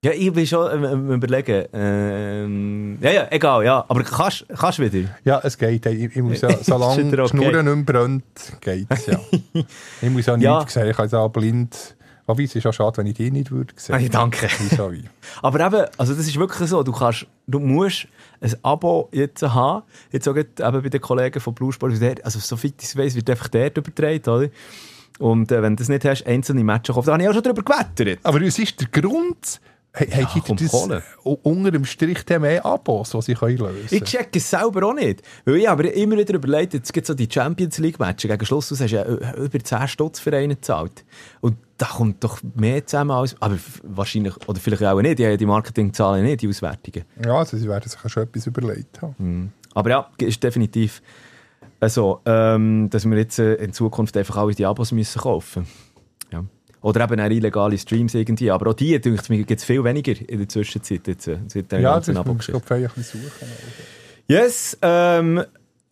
Ja, 0.05 0.11
ich 0.11 0.33
bin 0.33 0.45
schon 0.49 0.69
ähm, 0.73 0.85
ähm, 0.85 1.13
überlegen. 1.13 1.65
Ähm, 1.73 2.99
ja, 3.01 3.11
ja, 3.13 3.27
egal, 3.31 3.65
ja. 3.65 3.85
Aber 3.87 4.03
kannst 4.03 4.45
du 4.51 4.83
wieder? 4.83 5.09
Ja, 5.23 5.41
es 5.45 5.57
geht. 5.57 5.87
Ich, 5.87 6.17
ich 6.17 6.23
muss 6.23 6.41
ja, 6.41 6.51
solange 6.63 7.05
die 7.05 7.17
okay. 7.21 7.29
Schnur 7.29 7.53
nicht 7.53 7.65
mehr 7.65 7.77
brennt, 7.85 8.25
geht's 8.61 9.07
ja. 9.07 9.21
ich 10.03 10.11
muss 10.11 10.27
ja 10.27 10.37
Ja. 10.39 10.59
nichts 10.59 10.75
sehen. 10.75 10.89
Ich 10.91 10.97
kann 10.97 11.09
da 11.09 11.29
blind... 11.29 11.95
Wobei, 12.27 12.45
es 12.45 12.55
ist 12.55 12.63
ja 12.65 12.73
schade, 12.73 12.97
wenn 12.99 13.07
ich 13.07 13.15
die 13.15 13.31
nicht 13.33 13.51
würde 13.53 13.75
sehen. 13.77 13.97
Hey, 13.97 14.09
danke. 14.09 14.49
Aber 15.43 15.67
eben, 15.67 15.87
also 15.99 16.15
das 16.15 16.27
ist 16.27 16.37
wirklich 16.39 16.69
so, 16.69 16.83
du 16.83 16.93
kannst, 16.93 17.27
du 17.49 17.59
musst 17.61 18.07
ein 18.41 18.55
Abo 18.63 19.09
jetzt 19.13 19.43
haben, 19.43 19.83
jetzt 20.13 20.29
auch 20.29 20.37
eben 20.37 20.49
bei 20.57 20.89
den 20.89 21.01
Kollegen 21.01 21.41
von 21.41 21.53
Blue 21.55 21.73
Sport, 21.73 22.01
der- 22.01 22.25
also 22.25 22.39
so 22.41 22.57
fit 22.57 22.75
ich 22.81 22.97
weiss, 22.97 23.15
wird 23.17 23.29
einfach 23.29 23.49
dort 23.49 23.77
übertragen, 23.77 24.31
oder? 24.31 24.49
Und 25.19 25.51
äh, 25.53 25.63
wenn 25.63 25.75
du 25.77 25.81
das 25.81 25.89
nicht 25.89 26.05
hast, 26.05 26.25
einzelne 26.27 26.63
Matches 26.65 26.95
kaufen, 26.95 27.07
da 27.07 27.13
habe 27.13 27.23
ich 27.25 27.29
auch 27.29 27.35
schon 27.35 27.43
drüber 27.43 27.63
gewettert. 27.63 28.19
Aber 28.23 28.41
was 28.41 28.59
ist 28.59 28.81
der 28.81 28.89
Grund? 29.03 29.61
Hey, 29.95 30.09
ja, 30.11 30.27
komm, 30.47 30.57
das 30.57 30.73
u- 31.25 31.37
unter 31.43 31.71
dem 31.71 31.85
Strich 31.85 32.25
dann 32.25 32.41
mehr 32.41 32.65
Abos, 32.65 33.11
die 33.11 33.21
sie 33.21 33.35
können 33.35 33.59
lösen 33.59 33.89
Ich 33.91 34.03
check 34.05 34.35
es 34.35 34.49
selber 34.49 34.87
auch 34.87 34.95
nicht. 34.95 35.21
Weil 35.45 35.57
ich 35.57 35.69
aber 35.69 35.93
immer 35.93 36.17
wieder 36.17 36.35
überlegt, 36.35 36.73
jetzt 36.73 36.93
gibt 36.95 37.07
so 37.07 37.13
die 37.13 37.29
Champions 37.31 37.77
League 37.77 37.99
Matches 38.01 38.31
gegen 38.31 38.47
Schluss, 38.47 38.71
du 38.71 38.75
hast 38.79 38.91
ja 38.91 39.03
äh, 39.03 39.37
über 39.45 39.59
10 39.63 39.89
Stutz 39.89 40.19
für 40.19 40.35
einen 40.35 40.49
gezahlt. 40.51 41.05
Und 41.43 41.59
da 41.77 41.87
kommt 41.87 42.25
doch 42.25 42.39
mehr 42.55 42.87
zusammen 42.87 43.11
als, 43.11 43.37
aber 43.41 43.59
wahrscheinlich, 43.83 44.35
oder 44.49 44.59
vielleicht 44.61 44.83
auch 44.83 45.03
nicht, 45.03 45.19
die 45.19 45.27
haben 45.27 45.37
die 45.37 45.45
Marketingzahlen 45.47 46.25
nicht, 46.25 46.41
die 46.41 46.49
Auswertungen. 46.49 47.05
Ja, 47.23 47.35
also 47.37 47.59
sie 47.59 47.69
werden 47.69 47.87
sich 47.91 48.01
schon 48.11 48.23
etwas 48.23 48.47
überlegt 48.47 49.03
haben. 49.03 49.53
Aber 49.75 49.91
ja, 49.91 50.11
ist 50.19 50.43
definitiv 50.43 51.03
so, 51.85 52.21
ähm, 52.25 52.89
dass 52.89 53.05
wir 53.05 53.19
jetzt 53.19 53.39
äh, 53.39 53.55
in 53.57 53.73
Zukunft 53.75 54.17
einfach 54.17 54.37
alle 54.37 54.55
die 54.55 54.65
Abos 54.65 54.93
müssen 54.93 55.21
kaufen 55.21 55.67
ja. 55.67 55.92
Oder 56.83 57.05
eben 57.05 57.21
auch 57.21 57.31
illegale 57.31 57.79
Streams 57.79 58.15
irgendwie. 58.15 58.51
Aber 58.51 58.71
auch 58.71 58.75
die, 58.75 59.01
denke 59.01 59.21
ich, 59.35 59.47
gibt 59.47 59.61
es 59.61 59.65
viel 59.65 59.83
weniger 59.85 60.13
in 60.29 60.39
der 60.39 60.49
Zwischenzeit. 60.49 61.07
Jetzt, 61.07 61.29
äh, 61.29 61.39
seit 61.49 61.71
der 61.73 61.81
Ja, 61.81 61.99
das 61.99 62.09
Abo-Geschichte. 62.15 62.59
ich 62.61 62.67
glaube, 62.67 62.85
ein 62.85 62.91
bisschen 62.95 63.21
suchen. 63.23 63.49
Yes, 64.29 64.79
ähm, 64.83 65.43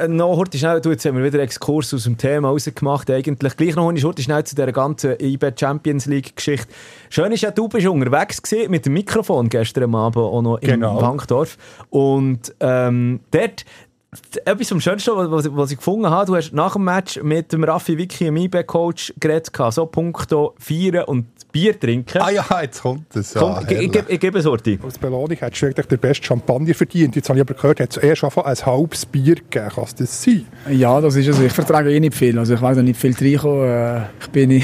noch 0.08 0.36
heute 0.36 0.56
schnell, 0.56 0.80
du, 0.80 0.90
jetzt 0.90 1.04
haben 1.04 1.16
wir 1.18 1.24
wieder 1.24 1.34
einen 1.38 1.44
Exkurs 1.44 1.92
aus 1.92 2.04
dem 2.04 2.16
Thema 2.16 2.48
rausgemacht, 2.48 3.10
eigentlich. 3.10 3.56
Gleich 3.56 3.76
noch 3.76 3.84
heute 3.92 4.22
schnell 4.22 4.44
zu 4.44 4.54
dieser 4.54 4.72
ganzen 4.72 5.14
IB 5.20 5.52
Champions 5.58 6.06
League 6.06 6.34
Geschichte. 6.36 6.68
Schön 7.10 7.30
ist 7.32 7.42
ja, 7.42 7.50
du 7.50 7.68
bist 7.68 7.86
unterwegs 7.86 8.40
gewesen 8.40 8.70
mit 8.70 8.86
dem 8.86 8.94
Mikrofon 8.94 9.48
gestern 9.50 9.94
Abend 9.94 10.16
auch 10.16 10.40
noch 10.42 10.60
Genau. 10.60 10.94
im 10.94 11.00
Bankdorf. 11.00 11.58
Und 11.90 12.54
ähm, 12.60 13.20
dort, 13.30 13.64
etwas 14.44 14.68
vom 14.68 14.80
Schönsten, 14.80 15.14
was, 15.14 15.54
was, 15.54 15.70
ich 15.70 15.76
gefunden 15.76 16.10
habe, 16.10 16.26
du 16.26 16.36
hast 16.36 16.52
nach 16.52 16.72
dem 16.72 16.84
Match 16.84 17.22
mit 17.22 17.52
dem 17.52 17.62
Raffi 17.62 17.96
Vicky, 17.96 18.24
dem 18.24 18.36
IB-Coach, 18.36 19.14
geredet, 19.20 19.52
so 19.70 19.86
punkto 19.86 20.54
Feiern 20.58 21.04
und 21.04 21.26
Bier 21.52 21.78
trinken. 21.78 22.20
Ah 22.20 22.30
ja, 22.30 22.44
jetzt 22.62 22.82
kommt 22.82 23.14
es. 23.16 23.34
Ja, 23.34 23.40
Komm, 23.40 23.66
ich, 23.68 23.94
ich, 23.94 24.02
ich 24.08 24.20
gebe 24.20 24.38
es 24.38 24.46
Horti. 24.46 24.78
Als 24.82 24.98
Belohnung 24.98 25.36
hättest 25.36 25.62
du 25.62 25.66
eigentlich 25.66 25.86
den 25.86 25.98
besten 25.98 26.24
Champagner 26.24 26.74
verdient. 26.74 27.16
Jetzt 27.16 27.28
habe 27.28 27.38
ich 27.38 27.42
aber 27.42 27.54
gehört, 27.54 27.80
hat 27.80 27.90
es 27.90 27.96
erst 27.96 28.24
einfach 28.24 28.44
ein 28.44 28.56
halbes 28.56 29.06
Bier 29.06 29.36
gegeben. 29.36 29.68
Kann 29.68 29.84
es 29.84 29.94
das 29.94 30.22
sein? 30.22 30.46
Ja, 30.70 31.00
das 31.00 31.16
ist 31.16 31.28
es. 31.28 31.40
Ich 31.40 31.52
vertrage 31.52 31.92
eh 31.92 32.00
nicht 32.00 32.14
viel. 32.14 32.38
Also 32.38 32.54
ich 32.54 32.62
weiß 32.62 32.78
auch 32.78 32.82
nicht 32.82 32.98
viel 32.98 33.14
reinkommen. 33.14 33.68
Äh, 33.68 34.02
ich 34.20 34.28
bin 34.28 34.50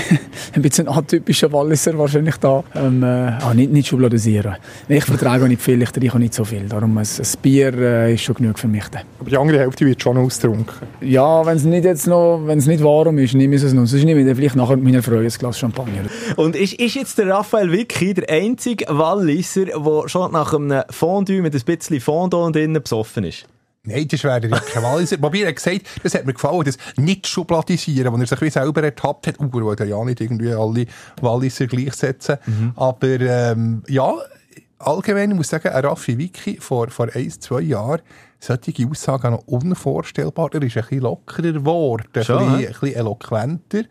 ein 0.54 0.62
bisschen 0.62 0.88
atypischer 0.88 1.52
Walliser 1.52 1.96
wahrscheinlich 1.98 2.36
da. 2.36 2.62
Ähm, 2.74 3.02
äh, 3.02 3.06
ah, 3.06 3.52
nicht, 3.54 3.72
nicht 3.72 3.88
schubladisieren. 3.88 4.56
Ich 4.88 5.04
vertrage 5.04 5.44
auch 5.44 5.48
nicht 5.48 5.62
viel, 5.62 5.80
ich 5.82 5.90
trinke 5.90 6.18
nicht 6.18 6.34
so 6.34 6.44
viel. 6.44 6.68
Darum 6.68 6.96
ein, 6.96 7.06
ein 7.06 7.26
Bier 7.42 7.74
äh, 7.74 8.14
ist 8.14 8.22
schon 8.22 8.36
genug 8.36 8.58
für 8.58 8.68
mich. 8.68 8.84
Dann. 8.88 9.02
Aber 9.20 9.30
die 9.30 9.36
andere 9.36 9.58
Hälfte 9.58 9.86
wird 9.86 10.02
schon 10.02 10.16
ausgetrunken. 10.16 10.74
Ja, 11.00 11.44
wenn 11.44 11.56
es 11.56 11.64
nicht 11.64 11.84
jetzt 11.84 12.06
noch, 12.06 12.42
wenn 12.46 12.58
es 12.58 12.66
nicht 12.66 12.82
warm 12.82 13.18
ist, 13.18 13.34
nehme 13.34 13.56
ich 13.56 13.62
es 13.62 13.72
noch. 13.72 13.86
Sonst 13.86 14.04
nehme 14.04 14.20
ich 14.20 14.26
dann 14.26 14.36
vielleicht 14.36 14.56
nachher 14.56 14.76
mit 14.76 14.84
meiner 14.84 15.02
Freude 15.02 15.24
ein 15.24 15.28
Glas 15.28 15.58
Champagner. 15.58 16.04
Und 16.36 16.56
ist, 16.56 16.75
ist 16.78 16.94
jetzt 16.94 17.18
der 17.18 17.28
Raphael 17.28 17.70
Vicky 17.70 18.14
der 18.14 18.28
einzige 18.28 18.86
Walliser, 18.88 19.66
der 19.66 20.08
schon 20.08 20.32
nach 20.32 20.54
einem 20.54 20.82
Fondue 20.90 21.42
mit 21.42 21.54
ein 21.54 21.60
bisschen 21.62 22.00
Fondant 22.00 22.56
drinnen 22.56 22.82
besoffen 22.82 23.24
ist? 23.24 23.46
Nein, 23.84 24.08
das 24.08 24.24
wäre 24.24 24.46
ja 24.46 24.58
kein 24.58 24.82
Walliser. 24.82 25.16
Wobei 25.20 25.42
er 25.42 25.52
gesagt, 25.52 25.82
das 26.02 26.14
hat 26.14 26.26
mir 26.26 26.34
gefallen, 26.34 26.64
das 26.64 26.76
nicht 26.96 27.26
schubladisieren, 27.26 28.12
wo 28.12 28.16
er 28.16 28.26
sich 28.26 28.40
wie 28.40 28.50
selber 28.50 28.82
ertappt 28.82 29.28
hat. 29.28 29.38
Uh, 29.38 29.44
er 29.44 29.64
wollte 29.64 29.84
ja 29.84 30.04
nicht 30.04 30.20
irgendwie 30.20 30.52
alle 30.52 30.86
Walliser 31.20 31.66
gleichsetzen. 31.66 32.38
Aber 32.74 33.20
ähm, 33.20 33.84
ja, 33.86 34.12
allgemein, 34.78 35.30
ich 35.30 35.36
muss 35.36 35.48
sagen, 35.48 35.68
ein 35.68 35.84
Raffi 35.84 36.18
Vicky 36.18 36.58
vor, 36.60 36.88
vor 36.90 37.08
ein, 37.14 37.30
zwei 37.30 37.60
Jahren, 37.60 38.02
solche 38.40 38.88
Aussagen 38.88 39.32
noch 39.32 39.46
unvorstellbar. 39.46 40.50
Er 40.52 40.62
ist 40.62 40.76
ein 40.76 40.82
bisschen 40.82 41.00
lockerer 41.00 41.52
geworden, 41.52 42.06
ein, 42.06 42.12
bisschen, 42.12 42.38
ein 42.38 42.66
bisschen 42.66 42.94
eloquenter. 42.94 43.84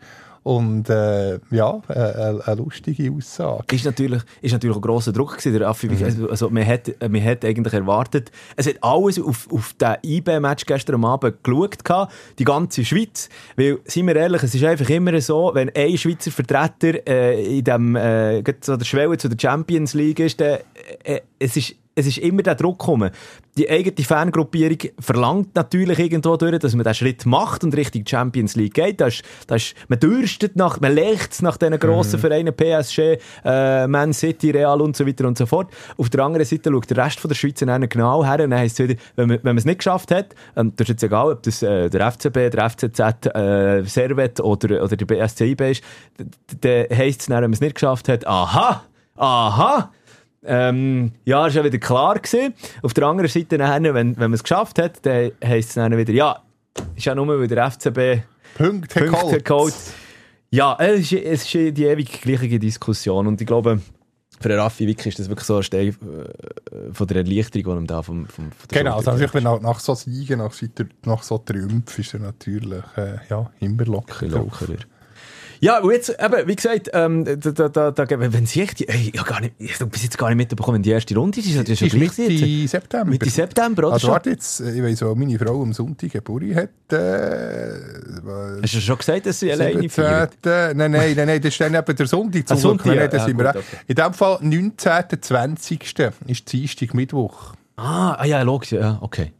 Und 0.45 0.91
äh, 0.91 1.39
ja, 1.49 1.81
äh, 1.87 1.93
eine, 1.93 2.41
eine 2.45 2.55
lustige 2.57 3.11
Aussage. 3.11 3.75
Ist 3.75 3.83
natürlich, 3.83 4.21
ist 4.43 4.51
natürlich 4.51 4.75
ein 4.75 4.81
grosser 4.81 5.11
Druck 5.11 5.31
gewesen, 5.31 5.53
der 5.53 5.67
Raffi 5.67 5.89
Vicky. 5.89 6.03
Also, 6.29 6.51
man, 6.51 6.63
hat, 6.67 6.87
man 7.01 7.23
hat 7.23 7.43
eigentlich 7.43 7.73
erwartet, 7.73 8.31
es 8.55 8.67
hat 8.67 8.75
alles 8.81 9.19
auf, 9.19 9.51
auf 9.51 9.73
den 9.73 9.95
IB-Match 10.03 10.67
gestern 10.67 11.03
Abend 11.03 11.43
geschaut, 11.43 11.83
gehabt, 11.83 12.13
die 12.37 12.43
ganze 12.43 12.85
Schweiz. 12.85 13.27
Weil, 13.55 13.79
seien 13.85 14.05
wir 14.05 14.15
ehrlich, 14.15 14.43
es 14.43 14.53
ist 14.53 14.63
einfach 14.63 14.87
immer 14.87 15.19
so, 15.19 15.49
wenn 15.55 15.71
ein 15.75 15.97
Schweizer 15.97 16.29
Vertreter 16.29 17.07
äh, 17.07 17.57
in 17.57 17.63
dem, 17.63 17.95
äh, 17.95 18.43
so 18.61 18.77
der 18.77 18.85
Schwelle 18.85 19.17
zu 19.17 19.27
der 19.29 19.39
Champions 19.39 19.95
League 19.95 20.19
ist, 20.19 20.39
dann, 20.39 20.59
äh, 21.05 21.21
es 21.39 21.57
ist 21.57 21.73
es 21.95 22.07
ist 22.07 22.17
immer 22.17 22.43
der 22.43 22.55
Druck 22.55 22.79
gekommen. 22.79 23.09
Die 23.57 23.69
eigene 23.69 24.05
Fangruppierung 24.05 24.77
verlangt 24.99 25.55
natürlich 25.55 25.97
irgendwo 25.97 26.35
durch, 26.35 26.59
dass 26.59 26.75
man 26.75 26.83
diesen 26.83 26.95
Schritt 26.95 27.25
macht 27.25 27.63
und 27.63 27.75
Richtung 27.75 28.05
Champions 28.05 28.57
League 28.57 28.73
geht. 28.73 28.99
Das 28.99 29.15
ist, 29.15 29.23
das 29.47 29.63
ist, 29.63 29.75
man 29.87 29.99
dürstet 29.99 30.57
nach, 30.57 30.81
man 30.81 30.93
lechzt 30.93 31.41
nach 31.41 31.55
diesen 31.55 31.79
grossen 31.79 32.19
Vereinen, 32.19 32.53
PSG, 32.53 33.17
äh, 33.45 33.87
Man 33.87 34.11
City, 34.11 34.51
Real 34.51 34.81
und 34.81 34.97
so 34.97 35.07
weiter 35.07 35.25
und 35.25 35.37
so 35.37 35.45
fort. 35.45 35.71
Auf 35.97 36.09
der 36.09 36.25
anderen 36.25 36.45
Seite 36.45 36.69
schaut 36.69 36.89
der 36.89 36.97
Rest 36.97 37.19
von 37.21 37.29
der 37.29 37.35
Schweiz 37.35 37.59
dann 37.59 37.87
genau 37.87 38.25
her 38.25 38.43
und 38.43 38.49
dann 38.49 38.59
heisst 38.59 38.77
es 38.79 38.89
wieder, 38.89 38.99
wenn 39.15 39.29
man, 39.29 39.37
wenn 39.37 39.55
man 39.55 39.57
es 39.57 39.65
nicht 39.65 39.77
geschafft 39.77 40.11
hat, 40.11 40.35
ähm, 40.57 40.73
das 40.75 40.85
ist 40.85 40.89
jetzt 40.89 41.03
egal, 41.03 41.31
ob 41.31 41.43
das 41.43 41.63
äh, 41.63 41.89
der 41.89 42.11
FCB, 42.11 42.51
der 42.51 42.69
FCZ, 42.69 42.99
äh, 43.33 43.83
Servet 43.85 44.41
oder, 44.41 44.83
oder 44.83 44.97
der 44.97 45.05
BSCIB 45.05 45.61
ist, 45.61 45.83
dann 46.59 46.85
heisst 46.93 47.21
es 47.21 47.27
dann, 47.27 47.37
wenn 47.37 47.43
man 47.43 47.53
es 47.53 47.61
nicht 47.61 47.75
geschafft 47.75 48.09
hat, 48.09 48.27
aha, 48.27 48.83
aha, 49.15 49.91
ähm, 50.47 51.11
ja, 51.25 51.47
ist 51.47 51.55
ja 51.55 51.63
wieder 51.63 51.77
klar 51.77 52.15
gewesen. 52.19 52.53
Auf 52.81 52.93
der 52.93 53.05
anderen 53.07 53.29
Seite, 53.29 53.57
nachher, 53.57 53.81
wenn, 53.93 54.15
wenn 54.15 54.31
man 54.31 54.33
es 54.33 54.43
geschafft 54.43 54.79
hat, 54.79 55.05
dann 55.05 55.31
heisst 55.43 55.69
es 55.69 55.75
dann 55.75 55.97
wieder, 55.97 56.13
ja, 56.13 56.39
ist 56.95 57.05
ja 57.05 57.15
nur, 57.15 57.27
weil 57.27 57.47
der 57.47 57.69
FCB 57.71 58.23
Punkte, 58.57 59.05
Punkte 59.05 59.41
geholt. 59.41 59.73
Ja, 60.51 60.77
es 60.79 61.11
ist, 61.11 61.13
es 61.13 61.43
ist 61.43 61.53
die 61.77 61.83
ewig 61.85 62.21
gleiche 62.21 62.59
Diskussion 62.59 63.27
und 63.27 63.41
ich 63.41 63.47
glaube, 63.47 63.81
für 64.39 64.49
den 64.49 64.59
Raffi 64.59 64.85
Wick 64.87 65.05
ist 65.05 65.17
das 65.17 65.29
wirklich 65.29 65.45
so 65.47 65.57
ein 65.57 65.63
Stein 65.63 65.87
äh, 65.89 66.93
von 66.93 67.07
der 67.07 67.17
Erleichterung, 67.17 67.73
die 67.77 67.81
ihm 67.83 67.87
da 67.87 68.01
vom, 68.01 68.25
vom, 68.27 68.51
von 68.51 68.67
der 68.69 68.83
Genau, 68.83 68.97
also 68.97 69.11
natürlich, 69.11 69.33
wenn 69.33 69.43
nach, 69.43 69.79
so 69.79 69.95
Siegen, 69.95 70.39
nach, 70.39 70.51
so- 70.51 70.65
nach 71.05 71.23
so 71.23 71.37
Triumph 71.37 71.97
ist 71.99 72.13
er 72.13 72.19
natürlich 72.19 72.83
äh, 72.97 73.15
ja, 73.29 73.49
immer 73.59 73.85
locker 73.85 74.27
lockerer. 74.27 74.75
Ja, 75.59 75.79
und 75.79 75.91
jetzt, 75.91 76.09
eben, 76.09 76.47
wie 76.47 76.55
gesagt, 76.55 76.89
ähm, 76.93 77.25
da, 77.25 77.51
da, 77.51 77.69
da, 77.69 77.91
da, 77.91 78.05
wenn 78.09 78.45
sie 78.45 78.61
echt, 78.61 78.81
ey, 78.81 79.11
habe 79.17 79.29
gar 79.29 79.41
nicht, 79.41 79.53
ich 79.57 79.79
habe 79.79 79.87
bis 79.87 80.03
jetzt 80.03 80.17
gar 80.17 80.29
nicht 80.29 80.37
mitbekommen, 80.37 80.75
wenn 80.75 80.83
die 80.83 80.91
erste 80.91 81.15
Runde 81.15 81.39
ist, 81.39 81.47
das 81.47 81.55
ist 81.55 81.67
ja 81.67 81.73
ist 81.73 81.91
schon 81.91 81.99
gleich 81.99 82.17
Mitte 82.17 82.33
jetzt. 82.33 82.71
September. 82.71 83.09
Mitte 83.09 83.29
September, 83.29 83.83
oder? 83.85 83.93
Also 83.93 84.07
warte 84.09 84.31
jetzt, 84.31 84.59
ich 84.59 84.83
weiss 84.83 85.01
auch, 85.03 85.15
meine 85.15 85.37
Frau 85.39 85.61
am 85.61 85.73
Sonntag 85.73 86.11
Geburtstag 86.11 86.55
hat, 86.55 86.93
äh, 86.93 88.61
Hast 88.61 88.73
du 88.73 88.81
schon 88.81 88.97
gesagt, 88.97 89.25
dass 89.25 89.39
sie 89.39 89.51
alleine 89.51 89.89
feiert? 89.89 90.33
17. 90.43 90.77
Nein, 90.77 90.91
nein, 90.91 91.13
nein, 91.15 91.27
nein, 91.27 91.41
das 91.41 91.53
ist 91.53 91.61
dann 91.61 91.73
eben 91.73 91.95
der 91.95 92.07
Sonntag. 92.07 92.41
Ah, 92.43 92.45
zum 92.47 92.57
Sonntag, 92.57 92.83
Glück. 92.83 92.95
Ja, 92.97 93.07
das 93.07 93.21
ja, 93.21 93.25
sind 93.25 93.37
wir 93.37 93.45
gut, 93.45 93.55
auch. 93.55 93.59
okay. 93.59 93.77
In 93.87 93.95
dem 93.95 94.13
Fall 94.13 94.37
19. 94.41 95.21
20. 95.21 95.95
ist 96.27 96.51
Dienstag, 96.51 96.93
Mittwoch. 96.93 97.53
Ah, 97.77 98.13
ah, 98.13 98.25
ja, 98.25 98.41
logisch, 98.41 98.71
ja, 98.71 98.97
okay. 99.01 99.33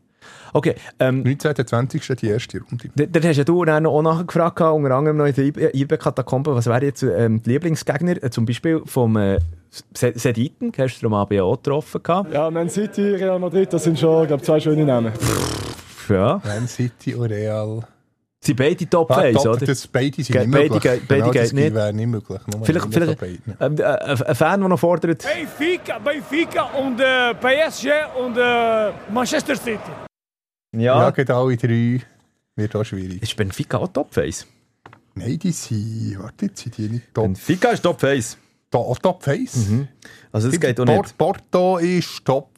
Okay, 0.56 0.76
ähm, 1.00 1.22
19. 1.24 1.68
20. 1.68 2.16
die 2.16 2.28
erste 2.30 2.60
Runde. 2.62 2.90
Dann 3.10 3.24
hast 3.24 3.36
ja 3.38 3.44
du 3.44 3.66
dann 3.66 3.86
auch 3.86 4.02
nachgefragt, 4.02 4.62
unter 4.62 4.92
anderem 4.96 5.18
noch 5.18 5.26
in 5.26 5.34
der 5.54 5.76
IB-Katakombe, 5.76 6.56
was 6.56 6.66
wäre 6.68 6.86
jetzt 6.86 7.04
ähm, 7.04 7.42
die 7.44 7.50
Lieblingsgegner, 7.50 8.24
äh, 8.24 8.30
zum 8.30 8.46
Beispiel 8.46 8.82
vom 8.86 9.18
äh, 9.18 9.40
Se- 9.94 10.14
Sediten, 10.16 10.72
hast 10.78 11.02
du 11.02 11.08
am 11.08 11.14
Abend 11.16 11.42
auch 11.42 11.58
getroffen 11.58 12.02
gehabt. 12.02 12.34
Ja, 12.34 12.50
Man 12.50 12.70
City, 12.70 13.16
Real 13.16 13.38
Madrid, 13.38 13.74
das 13.74 13.84
sind 13.84 14.00
schon, 14.00 14.28
glaube 14.28 14.42
zwei 14.44 14.60
schöne 14.62 14.86
Namen. 14.86 15.12
Ja. 16.08 16.42
Man 16.46 16.68
City 16.70 17.16
und 17.16 17.26
Real. 17.26 17.82
Sie 18.40 18.54
beide 18.54 18.88
Top 18.88 19.12
Ah, 19.12 19.18
1, 19.22 19.42
top, 19.44 19.56
oder? 19.58 19.66
Das 19.66 19.88
beide 19.88 20.24
sind 20.24 20.32
Ge- 20.32 20.42
nicht 20.46 20.52
beide 20.52 20.74
möglich. 20.74 21.02
beide 21.08 21.22
genau, 21.22 21.34
das 21.34 21.44
geht 21.50 21.54
nicht. 21.54 21.74
wäre 21.74 21.92
nicht 21.94 22.08
möglich. 22.08 22.40
Nur 22.48 22.64
Vielleicht, 22.66 22.94
vielleicht 22.94 23.20
von 23.20 23.28
beiden. 23.28 23.58
ähm, 23.60 23.76
äh, 23.80 23.84
ein 23.84 24.22
ein 24.22 24.36
Fan, 24.36 24.60
der 24.62 24.70
noch 24.70 24.80
fordert, 24.80 25.26
Benfica, 25.26 26.00
Benfica 26.00 26.64
und 26.80 27.00
äh, 27.02 27.34
PSG 27.34 27.88
und 28.24 28.38
äh, 28.38 28.92
Manchester 29.12 29.56
City. 29.58 29.80
Ja, 30.80 31.02
ja, 31.02 31.10
geht 31.12 31.30
alle 31.30 31.58
drei. 31.58 32.02
Wird 32.56 32.76
auch 32.76 32.84
schwierig. 32.84 33.22
ist 33.22 33.36
Benfica 33.36 33.78
auch 33.78 33.88
Top 33.90 34.18
1? 34.18 34.48
Nein, 35.16 35.40
die 35.40 35.52
sind, 35.52 36.18
warte, 36.20 36.46
jetzt 36.48 36.62
sind 36.64 36.78
die 36.78 36.90
nicht 36.90 37.14
top. 37.14 37.26
Benfica 37.26 37.70
ist 37.70 37.82
Top 37.84 38.04
1. 38.04 38.38
To 38.72 38.96
top 39.02 39.24
Face. 39.24 39.70
Also 40.32 40.50
das 40.50 40.60
geht 40.60 40.78
auch 40.80 40.86
nicht. 40.86 41.18
Porto 41.18 41.78
ist 41.78 42.26
Top 42.26 42.50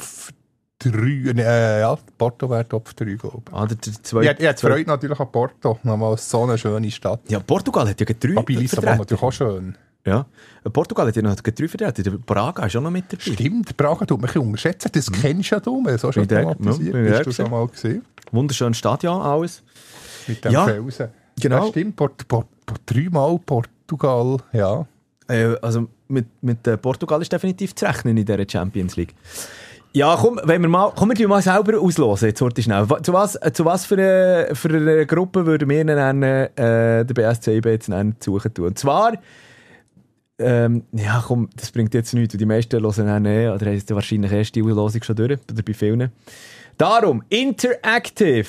3. 0.80 0.90
Äh, 1.38 1.80
ja, 1.82 1.96
Porto 2.18 2.50
wäre 2.50 2.68
Top 2.68 2.96
3, 2.96 3.06
glaube 3.16 3.42
ich. 3.48 3.54
Ah, 3.54 3.66
der, 3.68 3.78
der 3.78 3.94
Ich, 3.94 4.02
zweite, 4.04 4.32
ich 4.32 4.38
zweite- 4.38 4.58
Freude 4.74 4.90
natürlich 4.90 5.20
an 5.20 5.32
Porto. 5.32 5.78
Nochmal 5.84 6.18
so 6.18 6.44
eine 6.44 6.58
schöne 6.58 6.90
Stadt. 6.90 7.22
Ja, 7.30 7.40
Portugal 7.40 7.88
hat 7.90 8.00
ja 8.00 8.06
drei 8.20 8.38
Aber 8.38 8.52
Lissabon 8.52 8.98
natürlich 8.98 9.22
auch 9.22 9.32
schön. 9.32 9.78
Ja. 10.08 10.26
Portugal 10.72 11.08
hat 11.08 11.16
ja 11.18 11.22
noch 11.22 11.36
Vertreter. 11.36 11.92
Der 11.92 12.12
Braga 12.12 12.66
ist 12.66 12.76
auch 12.78 12.82
noch 12.82 12.92
mit 12.92 13.12
dabei. 13.12 13.22
Stimmt, 13.24 13.76
Praga 13.76 14.06
tut 14.06 14.22
mich 14.22 14.36
unterschätzen. 14.38 14.90
Das 14.94 15.12
kennst 15.12 15.50
ja 15.50 15.60
du, 15.60 15.84
so 15.98 16.12
schon 16.12 16.28
thematisiert. 16.28 16.96
ja, 16.96 17.12
Hast 17.12 17.20
du 17.20 17.26
gesehen. 17.26 17.46
einmal 17.46 17.68
gesehen? 17.68 18.06
Wunderschönes 18.32 18.78
Stadion, 18.78 19.22
alles. 19.22 19.64
Mit 20.28 20.44
dem 20.46 20.52
Ja, 20.54 20.66
Felsen. 20.66 21.10
genau. 21.40 21.66
Ja, 21.66 21.72
stimmt, 21.72 21.96
Port, 21.98 22.28
Port, 22.28 22.48
Port, 22.66 22.82
dreimal 22.86 23.38
Portugal, 23.46 24.38
ja. 24.54 24.86
Äh, 25.28 25.56
also 25.62 25.88
mit, 26.08 26.26
mit 26.42 26.66
äh, 26.68 26.78
Portugal 26.78 27.22
ist 27.22 27.32
definitiv 27.34 27.76
zu 27.76 27.86
rechnen 27.86 28.16
in 28.18 28.26
dieser 28.26 28.46
Champions 28.50 28.96
League. 28.96 29.14
Ja, 29.94 30.16
komm, 30.20 30.40
wenn 30.44 30.62
wir 30.62 30.70
mal, 30.70 30.92
komm, 30.96 31.12
wir 31.16 31.28
mal 31.28 31.42
selber 31.42 31.80
auslosen, 31.80 32.28
jetzt 32.30 32.42
heute 32.42 32.62
schnell. 32.62 32.86
Zu 33.04 33.14
was, 33.14 33.36
äh, 33.36 33.52
zu 33.52 33.66
was 33.66 33.86
für, 33.86 33.96
eine, 33.96 34.56
für 34.56 34.70
eine 34.70 35.06
Gruppe 35.06 35.46
würden 35.46 35.70
wir 35.70 35.84
nennen, 35.84 36.24
äh, 36.24 36.50
der 37.06 37.14
BSC 37.14 37.60
jetzt 37.64 37.90
nennen, 37.90 38.16
zu 38.20 38.34
suchen 38.34 38.54
tun? 38.54 38.68
Und 38.68 38.80
zwar, 38.80 39.14
ähm, 40.40 40.84
ja 40.92 41.24
komm, 41.26 41.50
das 41.56 41.72
bringt 41.72 41.94
jetzt 41.94 42.14
nichts, 42.14 42.34
und 42.34 42.40
die 42.40 42.46
meisten 42.46 42.82
hören 42.82 43.08
dann 43.08 43.26
eh, 43.26 43.50
oder 43.50 43.68
haben 43.68 43.84
wahrscheinlich 43.90 44.32
erst 44.32 44.56
die 44.56 44.64
Auslosung 44.64 45.04
schon 45.04 45.16
durch, 45.16 45.40
oder 45.52 45.64
bei 45.64 45.74
vielen. 45.74 46.12
Darum, 46.78 47.24
Interactive. 47.30 48.48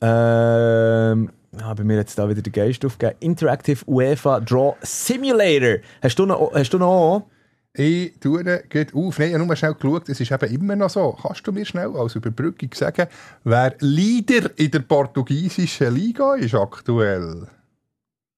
Ähm, 0.00 1.30
ah, 1.60 1.74
bei 1.74 1.84
mir 1.84 1.98
jetzt 1.98 2.18
da 2.18 2.28
wieder 2.28 2.42
der 2.42 2.52
Geist 2.52 2.84
aufgegeben. 2.84 3.16
Interactive 3.20 3.84
UEFA 3.86 4.40
Draw 4.40 4.74
Simulator. 4.82 5.76
Hast 6.02 6.18
du 6.18 6.26
noch? 6.26 6.52
Hast 6.52 6.74
du 6.74 6.78
noch? 6.78 7.28
Ich 7.74 8.18
tue 8.20 8.42
gleich 8.42 8.94
auf. 8.94 9.18
Nein, 9.18 9.28
ich 9.28 9.34
habe 9.34 9.46
nur 9.46 9.56
schnell 9.56 9.74
geschaut, 9.74 10.08
es 10.08 10.20
ist 10.20 10.30
eben 10.30 10.54
immer 10.54 10.76
noch 10.76 10.90
so. 10.90 11.16
Kannst 11.22 11.46
du 11.46 11.52
mir 11.52 11.64
schnell 11.64 11.96
als 11.96 12.16
Überbrückung 12.16 12.70
sagen, 12.74 13.06
wer 13.44 13.74
Leader 13.78 14.50
in 14.56 14.70
der 14.72 14.80
portugiesischen 14.80 15.94
Liga 15.94 16.34
ist 16.34 16.54
aktuell? 16.54 17.46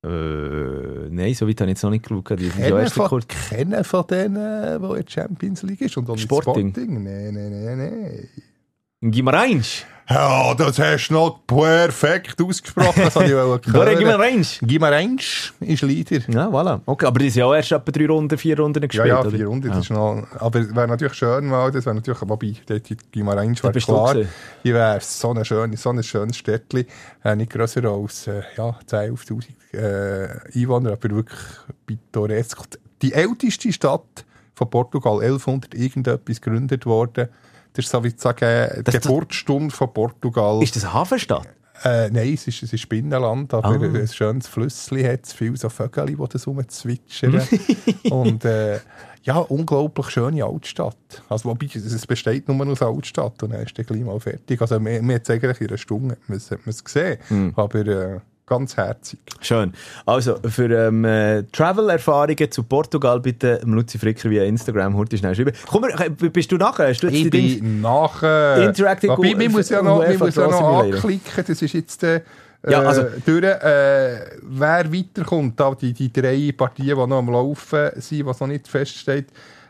Äh, 0.04 1.08
nein, 1.10 1.32
so 1.34 1.48
weit 1.48 1.60
habe 1.60 1.70
ich 1.70 1.76
jetzt 1.76 1.82
noch 1.82 1.90
nicht 1.90 2.06
geschaut. 2.06 2.38
Die 2.38 2.48
Kennen 2.48 2.78
erst 2.78 2.94
von, 2.94 3.22
kennen 3.26 3.84
von 3.84 4.06
denen, 4.06 4.34
die 4.34 4.86
in 4.86 4.94
der 4.94 5.04
Champions 5.08 5.62
League 5.62 5.80
ist? 5.80 5.96
Und 5.96 6.10
auch 6.10 6.18
Sporting. 6.18 6.70
Sporting? 6.72 7.02
Nein, 7.02 7.32
nein, 7.32 7.64
nein, 7.64 7.78
nein. 7.78 8.28
Guimarães. 9.10 9.84
Ja, 10.06 10.52
das 10.54 10.78
hast 10.78 11.08
du 11.08 11.14
noch 11.14 11.46
perfekt 11.46 12.38
ausgesprochen, 12.42 13.04
das 13.04 13.16
habe 13.16 13.24
ich 13.24 13.30
Dore 13.32 13.58
hören. 13.64 13.98
Guimarães. 13.98 14.60
Guimarães 14.60 15.52
ist 15.60 15.82
Leader. 15.82 16.18
Ja, 16.28 16.48
voilà. 16.48 16.80
Okay, 16.84 17.06
aber 17.06 17.18
die 17.20 17.30
sind 17.30 17.40
ja 17.40 17.46
auch 17.46 17.54
erst 17.54 17.72
etwa 17.72 17.90
drei 17.90 18.06
Runden, 18.06 18.36
vier 18.36 18.58
Runden 18.58 18.82
Ja, 18.82 18.86
gespielt. 18.86 19.08
ja, 19.08 19.20
oder? 19.20 19.30
vier 19.30 19.46
Runden, 19.46 19.68
Ja. 19.68 19.74
das 19.74 19.84
ist 19.84 19.90
noch, 19.90 20.26
aber 20.38 20.60
es 20.60 20.74
wäre 20.76 20.88
natürlich 20.88 21.14
schön 21.14 21.46
mal, 21.46 21.70
das 21.72 21.86
wäre 21.86 21.94
natürlich, 21.96 22.20
wobei, 22.20 22.52
dort 22.66 22.90
Da 22.90 22.96
wäre 23.64 23.72
klar, 23.80 24.16
hier 24.62 24.74
wäre 24.74 24.98
so 25.00 25.32
ein 25.32 25.42
schönes, 25.42 25.80
so 25.82 25.88
ein 25.88 26.02
schönes 26.02 26.36
Städtchen, 26.36 26.84
äh, 27.24 27.34
nicht 27.34 27.50
grösser 27.52 27.84
als, 27.84 28.26
äh, 28.26 28.42
ja, 28.58 28.78
10'000, 28.86 29.46
11'000 29.72 29.72
äh, 29.72 30.28
Einwohner, 30.54 30.92
aber 30.92 31.10
wirklich 31.16 31.40
pittoresk. 31.86 32.58
Die 33.00 33.14
älteste 33.14 33.72
Stadt 33.72 34.26
von 34.54 34.68
Portugal, 34.68 35.20
1100 35.22 35.74
irgendetwas 35.74 36.42
gegründet 36.42 36.84
worden, 36.84 37.28
das 37.74 37.84
ist 37.84 37.90
so 37.90 38.02
wie 38.02 38.12
sagen, 38.16 38.82
die 38.86 38.90
Geburtsstunde 38.90 39.74
von 39.74 39.92
Portugal. 39.92 40.62
Ist 40.62 40.74
das 40.76 40.84
eine 40.84 40.94
Hafenstadt? 40.94 41.46
Äh, 41.82 42.08
nein, 42.10 42.32
es 42.34 42.46
ist, 42.46 42.62
es 42.62 42.72
ist 42.72 42.88
Binnenland, 42.88 43.52
aber 43.52 43.68
Ah. 43.68 43.72
ein 43.82 44.08
schönes 44.08 44.46
Flüssli 44.46 45.02
hat 45.02 45.24
es, 45.26 45.32
viele 45.32 45.56
so 45.56 45.68
Vögel, 45.68 46.06
die 46.06 46.16
das 46.30 46.46
rumzwitschern. 46.46 47.42
und 48.10 48.44
äh, 48.44 48.78
ja, 49.24 49.38
unglaublich 49.38 50.08
schöne 50.10 50.44
Altstadt. 50.44 50.96
Also, 51.28 51.48
wobei, 51.50 51.66
es 51.66 51.74
es 51.84 52.06
besteht 52.06 52.48
nur 52.48 52.66
aus 52.68 52.80
Altstadt 52.80 53.42
und 53.42 53.52
dann 53.52 53.62
ist 53.62 53.76
dann 53.76 53.86
gleich 53.86 54.02
mal 54.02 54.20
fertig. 54.20 54.60
Also, 54.60 54.78
wir, 54.78 54.86
wir 54.92 54.98
haben 55.00 55.10
es 55.22 55.28
eigentlich 55.30 55.60
in 55.62 55.68
einer 55.68 55.78
Stunde 55.78 56.12
hat 56.12 56.28
man 56.28 56.38
es- 56.38 56.50
hat 56.50 56.60
man 56.64 56.70
es 56.70 56.84
gesehen, 56.84 57.18
Hm. 57.28 57.52
aber 57.56 57.86
äh, 57.86 58.20
ganz 58.46 58.76
herzig. 58.76 59.18
Schön. 59.40 59.72
Also, 60.06 60.36
für 60.48 60.70
ähm, 60.70 61.04
äh, 61.04 61.42
Travel-Erfahrungen 61.44 62.50
zu 62.50 62.62
Portugal 62.62 63.20
bitte 63.20 63.58
dem 63.58 63.74
Luzi 63.74 63.98
Fricker 63.98 64.30
via 64.30 64.44
Instagram 64.44 64.96
heute 64.96 65.16
schnell 65.16 65.34
schreiben. 65.34 65.52
Komm, 65.66 65.82
mal, 65.82 65.90
äh, 66.00 66.10
bist 66.10 66.52
du 66.52 66.56
nachher? 66.56 66.88
Hast 66.88 67.02
du 67.02 67.08
Ich 67.08 67.30
bin 67.30 67.80
nach... 67.80 68.22
Äh, 68.22 68.64
Interactive 68.66 69.16
wobei, 69.16 69.34
man 69.34 69.52
muss 69.52 69.68
ja 69.68 69.82
noch, 69.82 70.06
man 70.06 70.18
muss 70.18 70.34
ja 70.34 70.46
noch 70.46 70.82
anklicken, 70.82 71.44
das 71.46 71.62
ist 71.62 71.72
jetzt... 71.72 72.02
Äh, 72.02 72.22
Ja, 72.66 72.80
also- 72.80 73.04
durch, 73.26 73.44
äh, 73.44 74.20
wer 74.42 74.90
weiterkommt, 74.90 75.60
da 75.60 75.74
die, 75.74 75.92
die 75.92 76.10
drei 76.10 76.50
Partien, 76.56 76.96
die 76.96 77.06
noch 77.06 77.18
am 77.18 77.28
Laufen 77.30 77.90
sind, 77.96 78.24
was 78.24 78.40
noch 78.40 78.46
nicht 78.46 78.66
feststeht, 78.68 79.26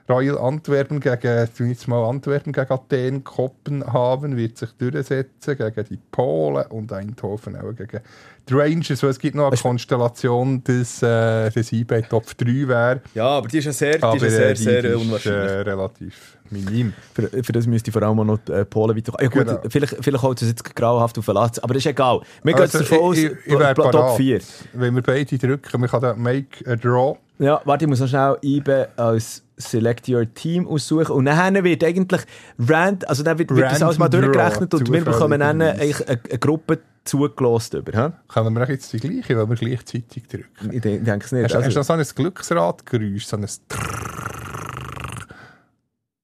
Royal 0.08 0.36
Antwerpen 0.38 1.00
gegen, 1.00 1.48
jetzt 1.68 1.88
mal 1.88 2.04
Antwerpen 2.08 2.52
gegen 2.52 2.70
Athen, 2.70 3.24
Kopenhagen 3.24 4.36
wird 4.36 4.58
sich 4.58 4.70
durchsetzen 4.72 5.56
gegen 5.56 5.84
die 5.88 5.98
Polen 6.10 6.66
und 6.66 6.92
Eindhoven 6.92 7.56
auch 7.56 7.74
gegen 7.74 8.00
die 8.46 8.52
Rangers, 8.52 9.02
weil 9.02 9.08
es 9.10 9.18
gibt 9.18 9.34
noch 9.34 9.46
eine 9.48 9.56
Konstellation, 9.56 10.62
dass 10.62 11.02
äh, 11.02 11.50
das 11.50 11.72
IB 11.72 12.02
Top 12.02 12.26
3 12.36 12.68
wäre, 12.68 13.00
Ja, 13.14 13.28
aber 13.28 13.48
die 13.48 13.56
ist 13.58 13.64
ja 13.64 13.72
sehr, 13.72 13.96
die 13.96 14.02
aber 14.02 14.16
ist 14.16 14.22
ja 14.24 14.28
sehr, 14.30 14.50
äh, 14.50 14.54
die 14.54 14.62
sehr 14.62 14.84
äh, 14.84 14.88
ist 14.88 14.96
unwahrscheinlich. 14.96 15.50
äh, 15.50 15.60
relativ 15.60 16.36
minim. 16.50 16.92
Für, 17.14 17.42
für 17.42 17.52
das 17.52 17.66
müsste 17.66 17.88
ich 17.88 17.92
vor 17.94 18.02
allem 18.02 18.26
noch 18.26 18.38
äh, 18.50 18.66
Polen 18.66 18.94
weiter. 18.94 19.14
Ja, 19.18 19.28
gut, 19.28 19.46
Genau. 19.46 19.60
vielleicht, 19.70 19.96
vielleicht 20.04 20.22
holt 20.22 20.42
es 20.42 20.48
jetzt 20.48 20.76
grauhaft 20.76 21.16
auf 21.18 21.24
Verlass, 21.24 21.58
aber 21.60 21.72
das 21.72 21.82
ist 21.86 21.90
egal. 21.90 22.20
Wir 22.42 22.52
gehen 22.52 22.62
jetzt 22.64 22.74
Also, 22.76 22.86
davon 22.90 22.98
aus, 23.06 23.16
ich, 23.16 23.24
ich, 23.24 23.46
ich 23.46 23.54
Top 23.74 23.90
parat. 23.92 24.16
4. 24.18 24.40
Wenn 24.74 24.94
wir 24.94 25.02
beide 25.02 25.38
drücken, 25.38 25.80
man 25.80 25.88
kann 25.88 26.02
da 26.02 26.14
Make 26.14 26.70
a 26.70 26.76
Draw. 26.76 27.16
Ja, 27.38 27.60
warte, 27.64 27.84
ich 27.84 27.88
muss 27.88 28.00
noch 28.00 28.08
schnell 28.08 28.36
IBE 28.42 28.88
als 28.96 29.42
Select 29.56 30.08
Your 30.08 30.32
Team 30.34 30.66
aussuchen. 30.68 31.12
Und 31.12 31.24
dann 31.26 31.62
wird 31.64 31.82
eigentlich 31.84 32.22
Rand, 32.58 33.08
also 33.08 33.22
dann 33.22 33.38
wird, 33.38 33.50
wird 33.50 33.70
das 33.70 33.82
alles 33.82 33.98
mal 33.98 34.08
Draw, 34.08 34.20
durchgerechnet 34.22 34.74
und 34.74 34.92
wir 34.92 35.04
bekommen 35.04 35.40
dann 35.40 35.60
eine, 35.62 35.80
eine 35.80 36.38
Gruppe 36.38 36.78
zugelost 37.04 37.74
über. 37.74 37.92
hä? 37.92 38.12
Können 38.28 38.54
wir 38.54 38.68
jetzt 38.68 38.92
die 38.92 38.98
gleiche, 38.98 39.36
weil 39.36 39.48
wir 39.48 39.56
gleichzeitig 39.56 40.26
drücken. 40.26 40.72
Ich 40.72 40.80
denke 40.80 41.04
denke 41.04 41.24
es 41.24 41.32
nicht. 41.32 41.44
Hast, 41.44 41.54
hast 41.54 41.74
du 41.74 41.80
Also, 41.80 41.80
noch 41.80 41.84
so 41.84 41.92
ein 41.92 42.14
Glücksradgeräusch, 42.14 43.26
so 43.26 43.36
ein 43.36 43.46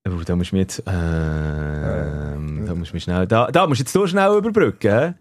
oh, 0.09 0.23
da 0.25 0.37
musst 0.37 0.53
du 0.53 0.57
mich 0.57 0.62
jetzt, 0.62 0.83
ähm, 0.87 2.64
da 2.66 2.75
musst 2.75 2.92
du 2.92 2.96
mich 2.96 3.05
schnell, 3.05 3.27
da, 3.27 3.49
da 3.49 3.66
musst 3.66 3.81
du 3.81 3.83
jetzt 3.83 3.92
so 3.92 4.07
schnell 4.07 4.37
überbrücken. 4.37 5.14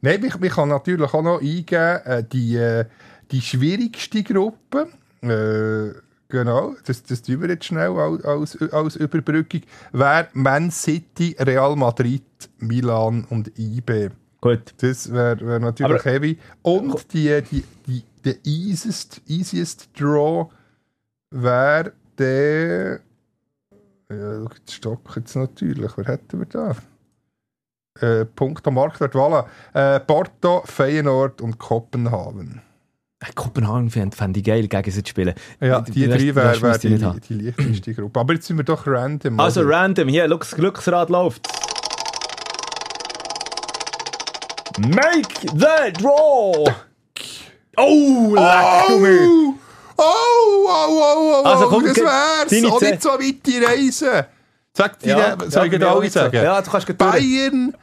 Nein, 0.00 0.24
ich, 0.24 0.34
ich 0.34 0.52
kann 0.52 0.68
natürlich 0.68 1.12
auch 1.12 1.22
noch 1.22 1.40
eingeben, 1.40 2.00
äh, 2.04 2.24
die, 2.24 2.56
äh, 2.56 2.84
die 3.30 3.40
schwierigste 3.40 4.22
Gruppe, 4.22 4.88
äh, 5.22 5.92
genau, 6.28 6.74
das, 6.84 7.02
das 7.02 7.22
tun 7.22 7.42
wir 7.42 7.48
jetzt 7.48 7.64
schnell 7.66 7.90
als, 7.98 8.54
als, 8.72 8.96
Überbrückung, 8.96 9.62
wäre 9.92 10.28
Man 10.32 10.70
City, 10.70 11.36
Real 11.38 11.76
Madrid, 11.76 12.22
Milan 12.58 13.24
und 13.30 13.58
IB. 13.58 14.10
Gut. 14.40 14.74
Das 14.78 15.12
wäre 15.12 15.40
wär 15.46 15.58
natürlich 15.58 16.00
Aber- 16.00 16.10
heavy. 16.10 16.38
Und 16.62 17.12
die, 17.12 17.42
die, 17.50 17.64
die, 17.86 18.04
der 18.24 18.36
easiest, 18.44 19.20
easiest 19.26 19.88
Draw 19.98 20.48
wäre 21.30 21.92
der. 22.18 23.00
Ja, 24.10 24.42
jetzt 24.42 24.72
stockt 24.72 25.16
jetzt 25.16 25.34
natürlich. 25.36 25.90
Wer 25.96 26.04
hätten 26.06 26.38
wir 26.38 26.46
da? 26.46 26.76
Äh, 28.00 28.24
Punkt 28.26 28.66
am 28.66 28.74
Marktwert, 28.74 29.14
voilà. 29.14 29.44
Äh, 29.74 30.00
Porto, 30.00 30.62
Feyenoord 30.64 31.40
und 31.40 31.58
Kopenhagen. 31.58 32.62
Äh, 33.20 33.32
Kopenhagen 33.34 33.90
fände 33.90 34.16
fänd 34.16 34.36
ich 34.36 34.44
geil, 34.44 34.68
gegen 34.68 34.90
sie 34.92 35.02
zu 35.02 35.10
spielen. 35.10 35.34
Ja, 35.60 35.80
Die- 35.80 35.90
die 35.92 36.00
die 36.02 36.06
drei 36.06 36.14
Rest- 36.14 36.36
wäre 36.62 36.70
Rest 36.72 36.84
wär 36.84 36.98
die, 36.98 37.04
haben. 37.04 37.20
die 37.28 37.34
leichteste 37.34 37.94
Gruppe. 37.94 38.20
Aber 38.20 38.34
jetzt 38.34 38.46
sind 38.46 38.56
wir 38.58 38.64
doch 38.64 38.86
random. 38.86 39.40
Also 39.40 39.62
oder? 39.62 39.70
random, 39.70 40.08
hier, 40.08 40.28
schau, 40.28 40.36
das 40.36 40.54
Glücksrad 40.54 41.10
läuft. 41.10 41.48
Make 44.78 45.34
the 45.54 45.92
draw! 46.00 46.64
Oh, 47.76 48.34
leck 48.34 48.86
du 48.88 48.98
mir! 49.00 49.18
Oh! 49.20 49.54
Oh, 50.00 50.04
oh, 50.68 50.86
oh, 50.88 51.42
oh, 51.42 51.44
Also, 51.44 51.68
komm, 51.68 51.84
das 51.84 51.96
wär's. 51.96 52.48
Zeh- 52.52 52.60
nicht 52.90 53.02
so 53.02 53.08
weit 53.10 53.44
die 53.44 53.58
Reise. 53.58 54.26
Sag 54.72 55.00
deine, 55.00 55.36
soll 55.50 55.66
ich 55.66 55.72
ja, 55.72 55.78
dir 55.78 55.88
alle 55.90 56.08
sagen? 56.10 56.36
Ja, 56.36 56.62
du 56.62 56.70
kannst. 56.70 56.96
Bayern, 56.98 57.74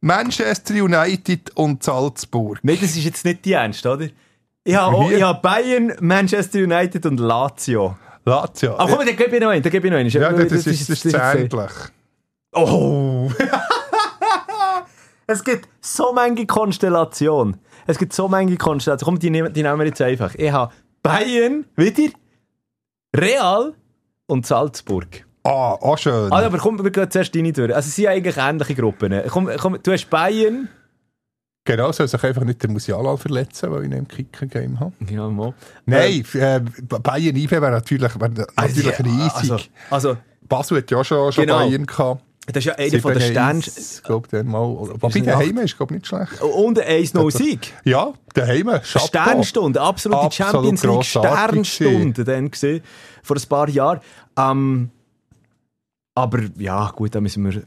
Manchester 0.00 0.74
United 0.74 1.50
und 1.54 1.84
Salzburg. 1.84 2.58
Nein, 2.62 2.78
das 2.80 2.90
ist 2.96 3.04
jetzt 3.04 3.24
nicht 3.24 3.44
die 3.44 3.52
Ernst, 3.52 3.86
oder? 3.86 4.08
Ich 4.64 4.74
habe, 4.74 5.14
ich 5.14 5.22
habe 5.22 5.40
Bayern, 5.40 5.94
Manchester 6.00 6.58
United 6.58 7.06
und 7.06 7.18
Lazio. 7.18 7.96
Lazio. 8.24 8.76
Aber 8.76 8.96
komm, 8.96 9.06
da 9.06 9.12
gebe 9.12 9.36
ich 9.36 9.42
noch 9.42 9.48
einen, 9.48 9.62
da 9.62 9.70
gebe 9.70 9.86
ich 9.86 9.90
noch 9.90 9.98
einen. 9.98 10.10
ja, 10.10 10.32
das, 10.32 10.66
ist, 10.66 10.90
das 10.90 11.04
ist 11.04 11.14
ähnlich. 11.14 11.70
Oh! 12.52 13.30
es 15.26 15.42
gibt 15.42 15.68
so 15.80 16.12
manche 16.12 16.44
Konstellationen. 16.46 17.56
Es 17.86 17.98
gibt 17.98 18.12
so 18.12 18.28
manche 18.28 18.56
Konstellationen. 18.56 19.14
Komm, 19.14 19.18
die 19.18 19.30
nehmen, 19.30 19.52
die 19.52 19.62
nehmen 19.62 19.78
wir 19.78 19.86
jetzt 19.86 20.02
einfach. 20.02 20.34
Ich 20.34 20.52
habe 20.52 20.72
Bayern, 21.02 21.64
wieder, 21.76 22.12
Real 23.16 23.74
und 24.26 24.46
Salzburg. 24.46 25.26
Ah, 25.42 25.72
auch 25.72 25.96
schön. 25.96 26.30
Also, 26.30 26.46
aber 26.46 26.58
komm, 26.58 26.82
wir 26.84 26.90
gehen 26.90 27.10
zuerst 27.10 27.34
deine 27.34 27.52
durch. 27.52 27.74
Also, 27.74 27.88
es 27.88 27.96
sind 27.96 28.08
eigentlich 28.08 28.36
ähnliche 28.36 28.74
Gruppen. 28.74 29.22
Komm, 29.28 29.50
komm, 29.58 29.78
du 29.82 29.92
hast 29.92 30.10
Bayern. 30.10 30.68
Genau, 31.64 31.92
soll 31.92 32.08
sich 32.08 32.22
einfach 32.24 32.44
nicht 32.44 32.62
der 32.62 32.70
Musiala 32.70 33.16
verletzen, 33.16 33.70
weil 33.70 33.82
ich 33.82 33.86
ihn 33.90 33.92
im 33.92 34.08
Kicker-Game 34.08 34.80
habe. 34.80 34.92
Ja, 35.10 35.28
mal. 35.28 35.52
Nein, 35.84 36.24
äh, 36.34 36.60
Bayern 36.82 37.36
IB 37.36 37.50
wäre 37.50 37.70
natürlich, 37.70 38.18
wär 38.18 38.30
natürlich 38.56 38.98
riesig. 38.98 39.50
Also, 39.50 39.58
also, 39.90 40.16
Basel 40.48 40.78
hat 40.78 40.90
ja 40.90 41.04
schon, 41.04 41.30
schon 41.32 41.44
Genau. 41.44 41.58
Bayern 41.58 41.86
gehabt. 41.86 42.22
das 42.46 42.56
ist 42.56 42.64
ja 42.64 42.74
einer 42.74 43.00
von 43.00 43.12
den 43.12 43.22
Sternen. 43.22 43.60
Ich 43.60 44.02
glaube, 44.02 44.26
dann 44.30 44.46
mal. 44.46 44.62
Wobei 44.62 45.20
der 45.20 45.40
ist, 45.62 45.76
glaube 45.76 45.94
ich, 45.94 46.00
nicht 46.00 46.06
schlecht. 46.06 46.40
Und 46.40 46.78
ein 46.80 47.04
1-0-Sieg. 47.04 47.74
Ja, 47.84 48.14
der 48.34 48.46
Heim, 48.46 48.66
Chapeau. 48.66 49.06
Sternstunde, 49.06 49.80
absolute 49.80 50.22
Absolut 50.22 50.52
Champions 50.52 50.82
League 50.82 51.04
Sternstunde 51.04 52.24
dann 52.24 52.50
gesehen, 52.50 52.82
vor 53.22 53.36
ein 53.36 53.42
paar 53.48 53.68
Jahren. 53.68 54.00
Ähm, 54.38 54.90
aber 56.14 56.40
ja, 56.58 56.90
gut, 56.90 57.14
da 57.14 57.20
müssen 57.20 57.44
wir. 57.44 57.62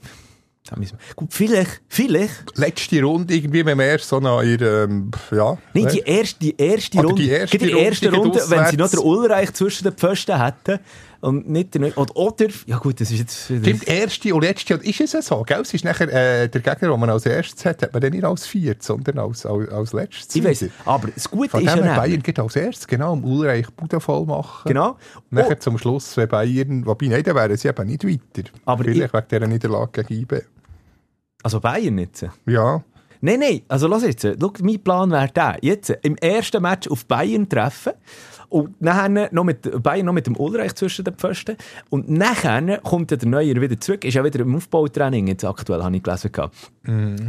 Da 0.65 0.77
müssen 0.77 0.97
wir 0.97 1.15
gut, 1.15 1.33
vielleicht, 1.33 1.81
vielleicht. 1.89 2.57
Letzte 2.57 3.03
Runde, 3.03 3.35
irgendwie, 3.35 3.65
wenn 3.65 3.77
wir 3.77 3.85
erst 3.85 4.07
so 4.07 4.21
noch 4.21 4.39
in, 4.39 4.61
ähm, 4.61 5.11
ja. 5.31 5.57
Nein, 5.73 5.83
ne? 5.83 5.91
die 5.91 5.99
erste, 5.99 6.39
die 6.39 6.55
erste 6.57 6.99
Runde. 6.99 7.21
die 7.21 7.29
erste 7.29 7.57
die 7.57 7.71
Runde 7.71 7.85
erste 7.85 8.09
gegen 8.09 8.15
Runde, 8.15 8.41
wenn 8.47 8.65
sie 8.67 8.77
noch 8.77 8.89
den 8.89 8.99
Ulreich 8.99 9.53
zwischen 9.53 9.83
den 9.83 9.93
Pfosten 9.93 10.41
hätten. 10.41 10.79
Und 11.19 11.49
nicht 11.49 11.73
den, 11.73 11.85
oder, 11.93 12.15
oder, 12.17 12.47
ja 12.65 12.77
gut, 12.77 12.99
das 12.99 13.09
ist 13.09 13.19
jetzt. 13.19 13.45
Stimmt, 13.45 13.87
erste 13.87 14.35
und 14.35 14.41
letzte, 14.41 14.73
und 14.73 14.83
ist 14.83 14.99
es 14.99 15.13
ja 15.13 15.21
so, 15.21 15.41
gell? 15.43 15.61
Es 15.61 15.73
ist 15.73 15.85
nachher, 15.85 16.09
äh, 16.09 16.49
der 16.49 16.59
Gegner, 16.61 16.89
den 16.89 16.99
man 16.99 17.09
als 17.09 17.25
erstes 17.25 17.63
hat, 17.63 17.81
hat 17.81 17.93
man 17.93 18.01
dann 18.01 18.11
nicht 18.11 18.25
als 18.25 18.45
viertes, 18.45 18.87
sondern 18.87 19.19
als, 19.19 19.45
als, 19.45 19.69
als 19.69 19.93
letztes. 19.93 20.35
ich 20.35 20.43
weiß, 20.43 20.65
aber 20.83 21.09
das 21.15 21.29
Gute 21.29 21.49
Von 21.49 21.61
ist 21.61 21.75
ja 21.75 21.95
Bayern 21.95 22.21
geht 22.21 22.39
als 22.39 22.57
erstes, 22.57 22.87
genau, 22.87 23.13
um 23.13 23.23
Ulreich 23.23 23.67
Bude 23.71 24.01
voll 24.01 24.25
machen. 24.25 24.67
Genau. 24.67 24.97
Nachher 25.29 25.55
Oh, 25.55 25.59
zum 25.59 25.77
Schluss, 25.77 26.17
wenn 26.17 26.27
Bayern, 26.27 26.85
wobei, 26.85 27.07
nein, 27.07 27.23
dann 27.23 27.35
wären 27.35 27.55
sie 27.55 27.69
eben 27.69 27.87
nicht 27.87 28.05
weiter. 28.05 28.49
Aber 28.65 28.83
Vielleicht 28.83 29.13
wegen 29.13 29.27
dieser 29.29 29.47
Niederlage 29.47 30.03
gegen 30.03 30.21
IB. 30.23 30.41
Also 31.43 31.59
Bayern 31.59 31.97
jetzt. 31.99 32.25
Ja. 32.45 32.83
Nein, 33.21 33.39
nein, 33.39 33.61
also 33.69 33.87
lass 33.87 34.03
jetzt. 34.03 34.23
Schau, 34.23 34.53
mein 34.61 34.83
Plan 34.83 35.11
wäre 35.11 35.29
der. 35.29 35.57
Jetzt 35.61 35.89
im 36.01 36.17
ersten 36.17 36.61
Match 36.61 36.89
auf 36.89 37.05
Bayern 37.05 37.47
treffen 37.47 37.93
und 38.49 38.81
nachher 38.81 39.29
noch 39.31 39.43
mit, 39.45 39.81
Bayern 39.81 40.05
noch 40.05 40.13
mit 40.13 40.27
dem 40.27 40.35
Ulreich 40.35 40.75
zwischen 40.75 41.05
den 41.05 41.15
Pfosten 41.15 41.55
und 41.89 42.09
nachher 42.09 42.79
kommt 42.79 43.11
der 43.11 43.25
Neuer 43.25 43.55
wieder 43.61 43.79
zurück, 43.79 44.03
ist 44.03 44.15
ja 44.15 44.23
wieder 44.23 44.41
im 44.41 44.55
Aufbautraining 44.55 45.27
jetzt 45.27 45.45
aktuell, 45.45 45.81
habe 45.83 45.95
ich 45.95 46.03
gelesen. 46.03 46.31
gehabt. 46.31 46.55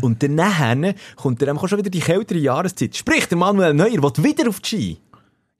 Und 0.03 0.22
dann 0.22 0.35
nachher 0.35 0.94
kommt 1.16 1.40
dann 1.40 1.57
auch 1.57 1.68
schon 1.68 1.79
wieder 1.79 1.90
die 1.90 2.00
kältere 2.00 2.40
Jahreszeit. 2.40 2.96
Sprich, 2.96 3.29
der 3.29 3.38
Manuel 3.38 3.72
Neuer 3.72 4.03
will 4.03 4.24
wieder 4.24 4.48
auf 4.48 4.61
die 4.61 4.68
Ski. 4.68 4.98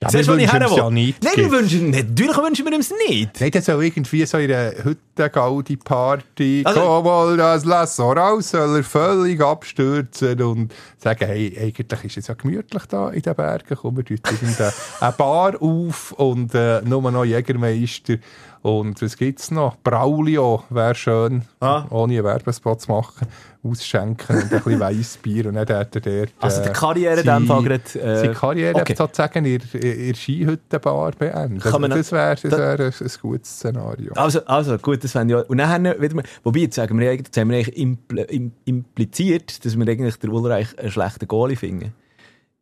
Ja, 0.03 0.11
Siehst 0.11 0.29
wir 0.29 0.37
wünschen 0.37 0.63
es 0.63 0.77
ja 0.77 0.91
nicht. 0.91 1.23
Nein, 1.25 1.33
wir 1.37 1.51
wünschen, 1.51 1.91
natürlich 1.91 2.37
wünschen 2.37 2.67
wir 2.67 2.79
es 2.79 2.93
nicht. 3.09 3.41
Nein, 3.41 3.51
das 3.53 3.65
soll 3.65 3.83
irgendwie 3.85 4.27
so 4.27 4.37
in 4.39 4.53
einer 4.53 4.73
Hütten-Gaudi-Party 4.85 6.63
Also- 6.67 6.81
komm 6.81 7.37
das 7.39 7.65
Lasso 7.65 8.13
raus, 8.13 8.51
soll 8.51 8.77
er 8.79 8.85
völlig 8.85 9.41
abstürzen 9.41 10.43
und 10.43 10.75
sagen, 10.99 11.27
hey, 11.27 11.57
eigentlich 11.59 12.05
ist 12.05 12.17
es 12.19 12.27
ja 12.27 12.35
gemütlich 12.35 12.85
da 12.87 13.11
in 13.11 13.23
den 13.23 13.35
Bergen, 13.35 13.77
komm, 13.81 13.97
wir 13.97 14.05
tun 14.05 14.19
eine 15.01 15.13
Bar 15.13 15.63
auf 15.63 16.13
und 16.13 16.55
äh, 16.55 16.83
nur 16.83 17.11
noch 17.11 17.25
Jägermeister 17.25 18.17
und 18.65 19.01
was 19.03 19.17
gibt's 19.19 19.51
noch? 19.51 19.77
Braulio 19.85 20.65
wäre 20.71 20.95
schön, 20.95 21.43
Ah. 21.61 21.85
ohne 21.91 22.15
einen 22.15 22.25
Werbespot 22.25 22.81
zu 22.81 22.91
machen, 22.91 23.29
ausschenken 23.63 24.37
und 24.37 24.43
ein 24.45 24.49
bisschen 24.49 24.81
Weissbier 24.81 25.47
und 25.49 25.55
dann 25.55 25.69
hat 25.69 25.95
er 25.95 26.01
dort... 26.01 26.31
Also 26.41 26.63
äh, 26.63 26.67
die 26.69 26.73
Karriere 26.73 27.21
in 27.21 27.27
dem 27.27 27.47
Fall 27.47 27.63
gerade, 27.63 27.83
äh, 28.01 28.17
seine 28.21 28.33
Karriere 28.33 28.81
okay. 28.81 28.95
sozusagen 28.97 29.45
in 29.45 29.61
der- 29.73 29.81
der 29.81 30.15
Skihüttenbar 30.15 31.13
beenden. 31.13 31.59
Kann 31.61 31.81
man 31.83 31.91
das 31.91 32.11
wäre 32.11 32.37
das 32.37 32.51
da- 32.51 32.57
wär 32.59 32.81
ein, 32.81 32.93
ein 33.01 33.11
gutes 33.21 33.51
Szenario. 33.51 34.13
Also, 34.15 34.45
also 34.47 34.79
gut, 34.79 35.05
das 35.05 35.13
fände 35.13 35.35
ich 35.35 35.41
auch. 35.45 35.49
Und 35.51 35.59
nachher, 35.59 36.01
wieder 36.01 36.15
mal, 36.15 36.25
wobei, 36.43 36.61
jetzt 36.61 36.77
sagen 36.77 36.99
wir, 36.99 37.15
jetzt 37.15 37.37
haben 37.37 37.51
wir 37.51 37.59
eigentlich 37.59 37.77
impl, 37.77 38.19
im, 38.31 38.53
impliziert, 38.65 39.65
dass 39.65 39.77
wir 39.79 39.87
eigentlich 39.87 40.17
den 40.19 40.31
Ulreich 40.31 40.79
einen 40.79 40.91
schlechten 40.91 41.29
Goalie 41.29 41.57
finden. 41.57 41.93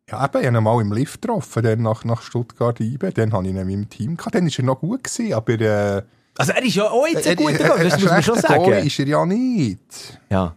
Ja, 0.09 0.25
eben, 0.25 0.41
ich 0.41 0.45
habe 0.47 0.57
ihn 0.57 0.63
mal 0.63 0.81
im 0.81 0.91
Lift 0.91 1.21
getroffen, 1.21 1.63
dann 1.63 1.81
nach, 1.81 2.03
nach 2.03 2.21
Stuttgart 2.21 2.79
IBE. 2.79 3.11
Dann 3.13 3.31
hatte 3.33 3.43
ich 3.45 3.49
ihn 3.51 3.57
in 3.57 3.67
meinem 3.67 3.89
Team. 3.89 4.17
Gehabt. 4.17 4.35
Dann 4.35 4.45
war 4.45 4.51
er 4.57 4.63
noch 4.65 4.79
gut, 4.79 5.03
gewesen, 5.03 5.33
aber... 5.33 5.53
Äh, 5.59 6.01
Also 6.37 6.51
er 6.51 6.63
ist 6.63 6.75
ja 6.75 6.89
auch 6.89 7.07
jetzt 7.07 7.25
ein 7.27 7.33
äh, 7.33 7.35
guter 7.35 7.59
äh, 7.65 7.67
Goalie, 7.69 7.83
das 7.89 7.99
muss 8.01 8.09
man 8.09 8.23
schon 8.23 8.39
sagen. 8.39 8.71
ist 8.85 8.99
er 8.99 9.07
ja 9.07 9.25
nicht. 9.25 10.19
Ja. 10.29 10.55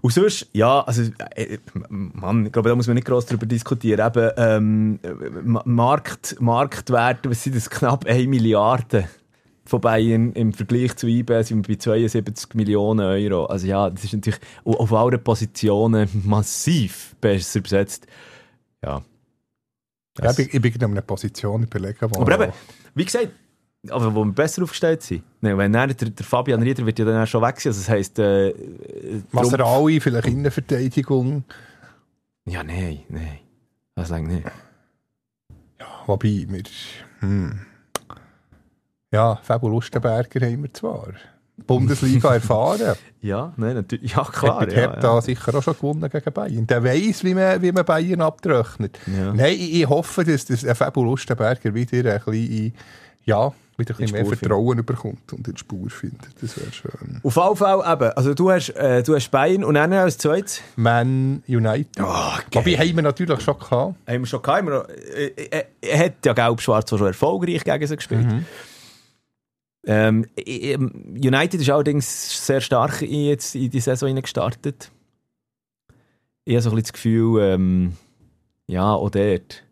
Und 0.00 0.12
sonst, 0.12 0.46
ja, 0.52 0.80
also, 0.82 1.02
äh, 1.34 1.58
Mann, 1.88 2.46
ich 2.46 2.52
glaube, 2.52 2.68
da 2.68 2.76
muss 2.76 2.86
man 2.86 2.94
nicht 2.94 3.06
gross 3.08 3.26
darüber 3.26 3.46
diskutieren. 3.46 4.06
Eben, 4.06 4.30
ähm, 4.36 5.00
Ma- 5.44 5.62
Markt, 5.64 6.36
Marktwert, 6.40 7.28
was 7.28 7.42
sind 7.42 7.56
das? 7.56 7.68
Knapp 7.68 8.06
1 8.06 8.28
Milliarde 8.28 9.08
von 9.68 9.80
Bayern 9.80 10.32
im 10.32 10.52
Vergleich 10.52 10.96
zu 10.96 11.06
IB 11.06 11.42
sind 11.42 11.68
wir 11.68 11.76
bei 11.76 11.78
72 11.80 12.54
Millionen 12.54 13.00
Euro. 13.00 13.46
Also 13.46 13.66
ja, 13.66 13.90
das 13.90 14.04
ist 14.04 14.14
natürlich 14.14 14.40
au- 14.64 14.74
auf 14.78 14.92
allen 14.92 15.22
Positionen 15.22 16.08
massiv 16.24 17.14
besser 17.20 17.60
besetzt. 17.60 18.06
Ja. 18.84 19.02
Ja, 20.20 20.30
ich, 20.30 20.36
bin- 20.36 20.48
ich 20.52 20.60
bin 20.62 20.72
in 20.74 20.84
einer 20.84 21.02
Position 21.02 21.62
überlegen, 21.64 21.98
wo... 22.10 22.20
aber 22.22 22.44
eben, 22.44 22.52
wie 22.94 23.04
gesagt, 23.04 23.28
aber 23.90 24.12
wo 24.14 24.24
wir 24.24 24.32
besser 24.32 24.62
aufgestellt 24.64 25.02
sind. 25.02 25.22
Nee, 25.40 25.56
wenn 25.56 25.72
dann 25.72 25.94
der, 25.94 26.10
der 26.10 26.26
Fabian 26.26 26.60
Rieder 26.62 26.84
wird 26.84 26.98
ja 26.98 27.04
dann 27.04 27.22
auch 27.22 27.26
schon 27.28 27.42
weg 27.42 27.60
sein. 27.60 27.70
Also 27.70 27.80
das 27.82 27.88
heisst, 27.88 28.18
äh, 28.18 28.52
Masserali, 29.30 30.00
vielleicht 30.00 30.26
Innenverteidigung. 30.26 31.44
Ja, 32.46 32.64
nein, 32.64 33.00
nein. 33.08 33.38
Das 33.94 34.08
langt 34.08 34.28
nicht. 34.28 34.44
Wobei, 36.06 36.46
wir... 36.48 36.62
Hm. 37.20 37.60
Ja, 39.10 39.38
Fabio 39.42 39.68
Lustenberger 39.70 40.46
haben 40.46 40.62
wir 40.62 40.74
zwar. 40.74 41.08
Bundesliga 41.66 42.34
erfahren. 42.34 42.94
Ja, 43.20 43.52
nein, 43.56 43.74
natürlich. 43.74 44.12
Ja, 44.12 44.22
Klar, 44.22 44.60
hat 44.60 44.70
ja, 44.70 44.78
Hertha 44.78 45.14
ja. 45.16 45.20
sicher 45.20 45.52
auch 45.52 45.60
schon 45.60 45.74
gewonnen 45.74 46.08
gegen 46.08 46.32
Bayern. 46.32 46.66
Der 46.68 46.84
weiss, 46.84 47.24
wie 47.24 47.34
man, 47.34 47.60
wie 47.60 47.72
man 47.72 47.84
Bayern 47.84 48.20
abtrechnet. 48.20 48.96
Ja. 49.08 49.34
Nein, 49.34 49.54
ich, 49.54 49.80
ich 49.80 49.88
hoffe, 49.88 50.22
dass, 50.22 50.44
dass 50.44 50.64
Fabio 50.78 51.02
Lustenberger 51.02 51.74
wieder 51.74 52.14
ein 52.14 52.20
bisschen, 52.24 52.74
ja, 53.24 53.52
wieder 53.76 53.94
ein 53.94 53.98
In 53.98 54.12
bisschen 54.12 54.12
mehr 54.12 54.26
Vertrauen 54.26 54.84
bekommt 54.86 55.32
und 55.32 55.48
in 55.48 55.54
die 55.54 55.58
Spur 55.58 55.90
findet. 55.90 56.28
Das 56.40 56.56
wäre 56.56 56.70
schön. 56.72 57.20
Auf 57.24 57.34
jeden 57.34 57.56
Fall 57.56 57.92
eben. 57.92 58.12
Also 58.12 58.34
du 58.34 58.52
hast, 58.52 58.70
äh, 58.70 59.02
du 59.02 59.16
hast 59.16 59.28
Bayern 59.32 59.64
und 59.64 59.74
dann 59.74 59.92
als 59.92 60.16
zweites 60.16 60.60
Man 60.76 61.42
United. 61.48 62.00
Oh, 62.00 62.38
Wobei 62.52 62.76
haben 62.76 62.94
wir 62.94 63.02
natürlich 63.02 63.40
schon 63.40 63.58
gehabt. 63.58 63.72
haben 63.72 63.96
wir 64.06 64.26
schon 64.26 64.42
gehabt. 64.42 64.64
Noch, 64.64 64.88
äh, 64.88 65.26
äh, 65.26 65.64
er 65.80 65.98
hat 65.98 66.24
ja 66.24 66.32
Gelb-Schwarz 66.34 66.88
schon 66.88 67.04
erfolgreich 67.04 67.64
gegen 67.64 67.86
sie 67.88 67.96
gespielt. 67.96 68.26
Mhm. 68.26 68.44
Ähm, 69.86 70.26
äh, 70.36 70.72
ähm, 70.72 71.14
United 71.14 71.60
ist 71.60 71.70
allerdings 71.70 72.46
sehr 72.46 72.60
stark 72.60 73.02
in, 73.02 73.26
jetzt 73.26 73.54
in 73.54 73.70
die 73.70 73.80
Saison 73.80 74.14
gestartet. 74.16 74.90
Ich 76.44 76.54
habe 76.54 76.62
so 76.62 76.70
ein 76.70 76.76
bisschen 76.76 76.82
das 76.82 76.92
Gefühl, 76.92 77.42
ähm, 77.42 77.92
ja, 78.66 78.92
auch 78.92 79.10
dort. 79.10 79.64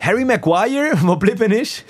Harry 0.00 0.24
Maguire, 0.24 0.96
der 1.02 1.18
geblieben 1.18 1.52
ist, 1.52 1.84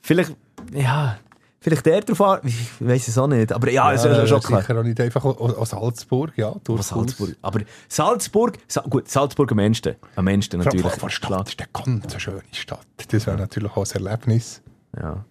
vielleicht, 0.00 0.34
ja, 0.72 1.18
vielleicht 1.60 1.86
der 1.86 2.02
an, 2.20 2.40
ich 2.44 2.68
weiß 2.80 3.08
es 3.08 3.18
auch 3.18 3.26
nicht, 3.26 3.52
aber 3.52 3.70
ja, 3.70 3.92
es 3.92 4.04
ist 4.04 4.16
ja 4.16 4.26
schon 4.26 4.40
klar. 4.40 4.60
Sicher 4.60 4.78
auch 4.78 4.82
nicht 4.82 5.00
einfach 5.00 5.24
aus 5.24 5.54
aus 5.54 5.70
Salzburg, 5.70 6.32
ja. 6.36 6.54
Durchaus. 6.64 6.88
Salzburg. 6.88 7.36
Aber 7.42 7.60
Salzburg, 7.88 8.58
Sa 8.68 8.82
gut, 8.82 9.08
Salzburg 9.08 9.50
am 9.52 9.60
Ende. 9.60 9.96
Am 10.14 10.26
Ende 10.26 10.58
natürlich. 10.58 10.82
vor, 10.82 10.90
vor 10.90 11.10
Stadt 11.10 11.48
ist 11.48 11.60
eine 11.60 11.68
ganz 11.72 12.20
schöne 12.20 12.42
Stadt. 12.52 12.86
Das 13.08 13.26
wäre 13.26 13.38
natürlich 13.38 13.72
auch 13.72 13.86
ein 13.86 14.04
Erlebnis. 14.04 14.62
Ja. 14.96 15.24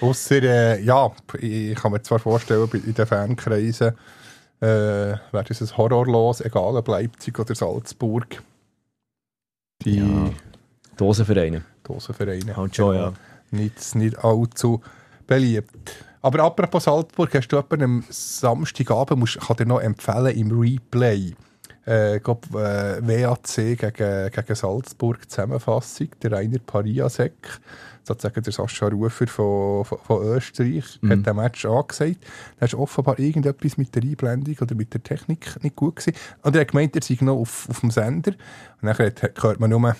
Ausser, 0.00 0.42
äh, 0.42 0.82
ja, 0.82 1.10
ich 1.40 1.74
kann 1.74 1.92
mir 1.92 2.02
zwar 2.02 2.18
vorstellen, 2.18 2.68
in 2.72 2.94
den 2.94 3.06
Fankreisen 3.06 3.94
äh, 4.60 4.66
wäre 4.66 5.44
das 5.46 5.60
ein 5.60 5.76
Horror 5.76 6.06
los, 6.06 6.40
egal 6.40 6.76
ob 6.76 6.88
Leipzig 6.88 7.38
oder 7.38 7.54
Salzburg. 7.54 8.42
Die 9.82 9.98
Ja. 9.98 10.30
Dosenvereine. 10.96 11.62
Dosenvereine. 11.82 12.56
Halt 12.56 12.76
schon, 12.76 12.96
ja. 12.96 13.12
Nicht, 13.50 13.94
nicht 13.94 14.18
allzu 14.24 14.80
beliebt. 15.26 16.04
Aber 16.22 16.42
apropos 16.44 16.84
Salzburg, 16.84 17.32
hast 17.34 17.48
du 17.48 17.56
jemanden 17.56 17.82
am 17.82 18.04
Samstagabend, 18.08 19.20
musst, 19.20 19.40
kann 19.40 19.56
dir 19.58 19.66
noch 19.66 19.80
empfehlen, 19.80 20.36
im 20.36 20.58
Replay, 20.58 21.34
äh, 21.84 22.18
glaub, 22.18 22.46
äh, 22.54 23.00
WAC 23.06 23.76
gegen, 23.78 24.30
gegen 24.30 24.54
Salzburg 24.54 25.30
Zusammenfassung, 25.30 26.08
der 26.22 26.32
Rainer 26.32 26.58
Pariasek, 26.58 27.60
sozusagen 28.06 28.42
der 28.42 28.52
Sascha 28.52 28.86
Rufer 28.88 29.26
von, 29.26 29.84
von, 29.84 29.98
von 29.98 30.22
Österreich, 30.24 30.98
Mhm. 31.00 31.10
hat 31.10 31.26
den 31.26 31.36
Match 31.36 31.64
angesagt. 31.66 32.18
Da 32.58 32.66
ist 32.66 32.74
offenbar 32.74 33.18
irgendetwas 33.18 33.76
mit 33.76 33.94
der 33.94 34.02
Einblendung 34.02 34.56
oder 34.60 34.74
mit 34.74 34.94
der 34.94 35.02
Technik 35.02 35.62
nicht 35.62 35.76
gut 35.76 35.96
gewesen. 35.96 36.16
Und 36.42 36.54
er 36.54 36.60
hat 36.62 36.68
gemeint, 36.68 36.94
er 36.96 37.02
sei 37.02 37.16
noch 37.20 37.36
auf, 37.36 37.66
auf 37.68 37.80
dem 37.80 37.90
Sender. 37.90 38.32
Und 38.80 38.88
dann 38.88 38.96
hat- 38.98 39.42
hört 39.42 39.60
man 39.60 39.70
nur, 39.70 39.96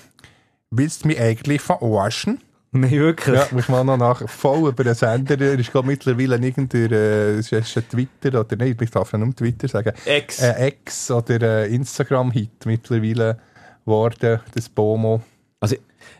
willst 0.70 1.04
du 1.04 1.08
mich 1.08 1.20
eigentlich 1.20 1.60
verarschen? 1.60 2.40
Nein, 2.72 2.90
wirklich. 2.90 3.34
Ja, 3.36 3.46
muss 3.52 3.68
man 3.68 3.86
noch 3.86 3.96
nach 3.96 4.28
voll 4.28 4.68
über 4.68 4.84
den 4.84 4.94
Sender. 4.94 5.40
Er 5.40 5.58
ist 5.58 5.70
glaub, 5.70 5.86
mittlerweile 5.86 6.36
irgendein 6.36 6.92
äh, 6.92 7.30
es 7.38 7.50
ist 7.50 7.76
ein 7.78 7.88
Twitter 7.88 8.40
oder 8.40 8.56
nein, 8.56 8.76
ich 8.78 8.90
darf 8.90 9.12
ja 9.12 9.18
nur 9.18 9.34
Twitter 9.34 9.66
sagen. 9.68 9.92
Ex. 10.04 10.40
Äh, 10.42 10.52
Ex 10.66 11.10
oder 11.10 11.40
äh, 11.40 11.74
Instagram-Hit 11.74 12.66
mittlerweile 12.66 13.38
geworden, 13.84 14.40
das 14.52 14.68
Bomo. 14.68 15.22
Also, 15.60 15.76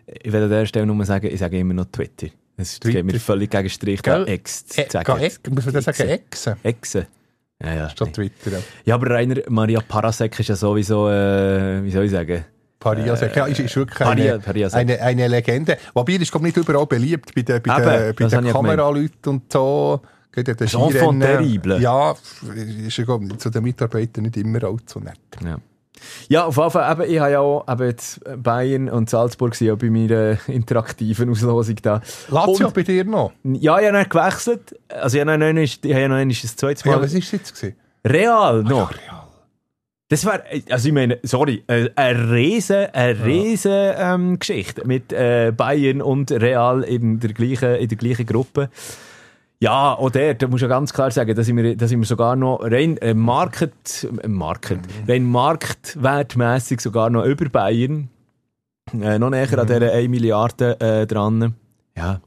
ich 0.07 0.32
will 0.32 0.43
an 0.43 0.49
dieser 0.49 0.66
Stelle 0.66 0.87
nur 0.87 1.05
sagen, 1.05 1.26
ich 1.32 1.39
sage 1.39 1.59
immer 1.59 1.74
noch 1.74 1.87
Twitter. 1.87 2.28
Es 2.57 2.80
Twitter. 2.80 3.03
geht 3.03 3.12
mir 3.12 3.20
völlig 3.20 3.51
gegen 3.51 3.68
Strich, 3.68 4.01
da? 4.03 4.24
Ex 4.24 4.66
zu 4.66 4.80
Äh, 4.82 4.91
sagen. 4.91 5.12
Muss 5.51 5.64
man 5.66 5.74
das 5.74 5.84
sagen? 5.84 6.09
Exe. 6.09 6.11
Exe? 6.11 6.57
Exe. 6.62 7.07
Ja, 7.62 7.74
ja. 7.74 7.89
Statt 7.91 8.12
Twitter. 8.14 8.62
Ja, 8.84 8.95
aber 8.97 9.11
Rainer 9.11 9.37
Maria 9.49 9.80
Parasek 9.80 10.39
ist 10.41 10.49
ja 10.49 10.57
sowieso, 10.57 11.09
äh, 11.11 11.82
wie 11.84 11.91
soll 11.91 12.05
ich 12.05 12.11
sagen? 12.11 12.45
Pariasek. 12.78 13.34
ja, 13.34 13.47
ist, 13.47 13.59
ist 13.59 13.74
wirklich 13.76 13.99
Paria- 13.99 14.39
eine, 14.45 14.72
eine, 14.74 15.01
eine 15.01 15.28
Legende. 15.28 15.78
Wobei, 15.95 16.12
er 16.14 16.20
ist 16.20 16.30
glaub, 16.30 16.43
nicht 16.43 16.57
überall 16.57 16.87
beliebt 16.87 17.34
bei 17.34 17.43
den, 17.43 17.62
bei 17.62 17.76
Eben, 17.78 17.84
den, 17.84 18.14
bei 18.14 18.24
das 18.24 18.30
den 18.32 18.53
Kameraleuten 18.53 19.32
und 19.32 19.53
so. 19.53 20.01
Enfant 20.34 20.68
Skirennen. 20.68 21.20
terrible. 21.20 21.80
Ja, 21.80 22.14
ist 22.55 22.99
ja 22.99 23.18
zu 23.39 23.49
den 23.51 23.62
Mitarbeitern 23.62 24.24
nicht 24.24 24.37
immer 24.37 24.62
allzu 24.64 25.01
nett. 25.01 25.18
Ja. 25.43 25.57
Ja, 26.28 26.44
auf 26.44 26.57
jeden 26.57 26.70
Fall, 26.70 26.92
eben, 26.92 27.11
ich 27.12 27.18
habe 27.20 27.30
ja 27.32 27.40
auch 27.40 27.66
eben 27.68 27.84
jetzt 27.86 28.20
Bayern 28.42 28.88
und 28.88 29.09
Salzburg 29.11 29.55
sind 29.55 29.68
ja 29.68 29.74
bei 29.74 29.90
meiner 29.90 30.38
interaktiven 30.49 31.30
Auslosung 31.30 31.76
da. 31.82 32.01
Lazio 32.28 32.66
Und- 32.66 32.74
bei 32.74 32.82
dir 32.82 33.05
noch? 33.05 33.32
Ja, 33.44 33.78
ich 33.80 33.86
habe 33.88 33.99
noch 34.03 34.09
gewechselt. 34.09 34.78
Also 34.88 35.16
ich 35.16 35.20
habe 35.26 35.38
noch 35.38 35.47
einmal, 35.47 35.62
ich 35.64 35.80
habe 35.82 35.88
ja 36.01 36.09
noch 36.09 36.16
einmal 36.16 36.36
das 36.42 36.57
zweite 36.57 36.88
Mal. 36.88 36.94
Ja, 36.97 37.03
was 37.03 37.12
war 37.12 37.18
es 37.20 37.30
jetzt? 37.32 37.55
Gewesen? 37.55 37.76
Real 38.07 38.62
noch. 38.62 38.90
Ja, 38.92 38.99
real. 38.99 39.22
Das 40.09 40.24
war, 40.24 40.40
also 40.70 40.86
ich 40.86 40.94
meine, 40.94 41.18
sorry, 41.24 41.64
äh, 41.66 41.90
eine 41.97 42.30
riesen, 42.30 42.86
eine 42.92 43.24
riesen 43.24 43.72
ähm, 43.99 44.38
Geschichte 44.38 44.86
mit 44.86 45.12
äh, 45.12 45.53
Bayern 45.57 46.01
und 46.01 46.30
Real 46.30 46.84
in 46.84 47.18
der 47.18 47.32
gleichen, 47.32 47.74
in 47.74 47.88
der 47.88 47.99
gleichen 47.99 48.24
Gruppe. 48.24 48.70
Ja, 49.61 49.95
auch 49.95 50.11
der, 50.11 50.35
da 50.35 50.49
muss 50.49 50.59
ich 50.59 50.63
ja 50.63 50.69
ganz 50.69 50.93
klar 50.93 51.11
sagen, 51.11 51.35
da 51.35 51.43
sind 51.43 51.57
wir, 51.57 51.77
da 51.77 51.89
sind 51.89 52.01
wir 52.01 52.07
sogar 52.07 52.37
noch 52.37 52.59
rein 52.61 52.99
äh, 52.99 53.15
Market, 53.15 54.07
äh, 54.23 54.29
Market, 54.29 54.81
rein 55.09 55.25
marktwertmässig 55.25 56.81
sogar 56.81 57.09
noch 57.09 57.25
über 57.25 57.49
Bayern. 57.49 58.11
Äh, 58.93 59.19
noch 59.19 59.31
näher 59.31 59.59
an 59.59 59.67
dieser 59.67 59.93
1 59.93 60.09
Milliarde 60.09 60.79
äh, 60.81 61.07
dran. 61.07 61.55
Ja, 61.97 62.21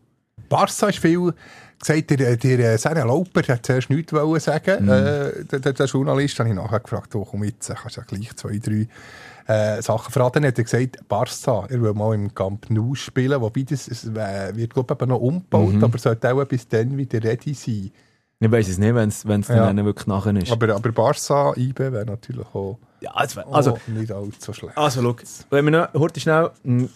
Barca 0.50 0.90
ist 0.90 1.00
viel 1.00 1.34
gesagt, 1.80 2.10
der, 2.10 2.36
der 2.36 2.78
Sene 2.78 3.02
Lauper 3.02 3.42
hat 3.48 3.66
zuerst 3.66 3.90
nichts 3.90 4.12
wollen 4.12 4.40
sagen. 4.40 4.86
Mhm. 4.86 4.90
Äh, 4.90 5.60
der, 5.60 5.74
der, 5.74 5.86
Journalist 5.86 6.40
habe 6.40 6.50
ich 6.50 6.56
nachher 6.56 6.80
gefragt, 6.80 7.14
wo 7.14 7.24
komm 7.24 7.44
jetzt, 7.44 7.70
kannst 7.70 7.98
du 7.98 8.02
ja 8.02 8.08
gleich 8.08 8.36
zwei, 8.36 8.58
drei 8.58 8.88
äh, 9.50 9.82
Sachen 9.82 10.12
verraten. 10.12 10.46
Hat 10.46 10.58
er 10.58 10.64
gesagt, 10.64 11.08
Barca, 11.08 11.66
er 11.70 11.82
will 11.82 11.94
mal 11.94 12.14
im 12.14 12.34
Camp 12.36 12.70
Nou 12.70 12.94
spielen, 12.96 13.42
wobei 13.42 13.64
das 13.64 13.88
es, 13.88 14.06
äh, 14.06 14.52
wird, 14.56 14.74
glaube 14.74 14.96
ich, 15.00 15.08
noch 15.08 15.20
umgebaut, 15.20 15.74
Mhm. 15.74 15.84
aber 15.84 15.98
sollte 15.98 16.32
auch 16.34 16.46
bis 16.46 16.68
dann 16.68 16.96
wieder 16.98 17.24
ready 17.24 17.54
sein. 17.54 17.92
ich 18.42 18.52
weiß 18.52 18.70
es 18.70 18.78
nicht, 18.78 18.94
wenn 18.96 19.10
es 19.10 19.48
Ja. 19.50 19.66
dann 19.74 19.84
wirklich 19.86 20.08
nachher 20.08 20.36
ist. 20.36 20.52
Aber, 20.52 20.74
aber 20.76 20.92
Barca, 20.92 21.54
IB 21.58 21.80
wäre 21.92 22.06
natürlich 22.06 22.46
auch 22.54 22.78
ja, 23.02 23.12
also, 23.12 23.42
auch 23.42 23.80
nicht 23.88 24.12
allzu 24.12 24.54
schlecht. 24.54 24.78
Also, 24.78 25.02
schau, 25.02 25.16
wenn 25.50 25.66
wir 25.66 25.72
noch, 25.72 25.94
heute 25.94 26.20
schnell, 26.20 26.52
mh, 26.64 26.88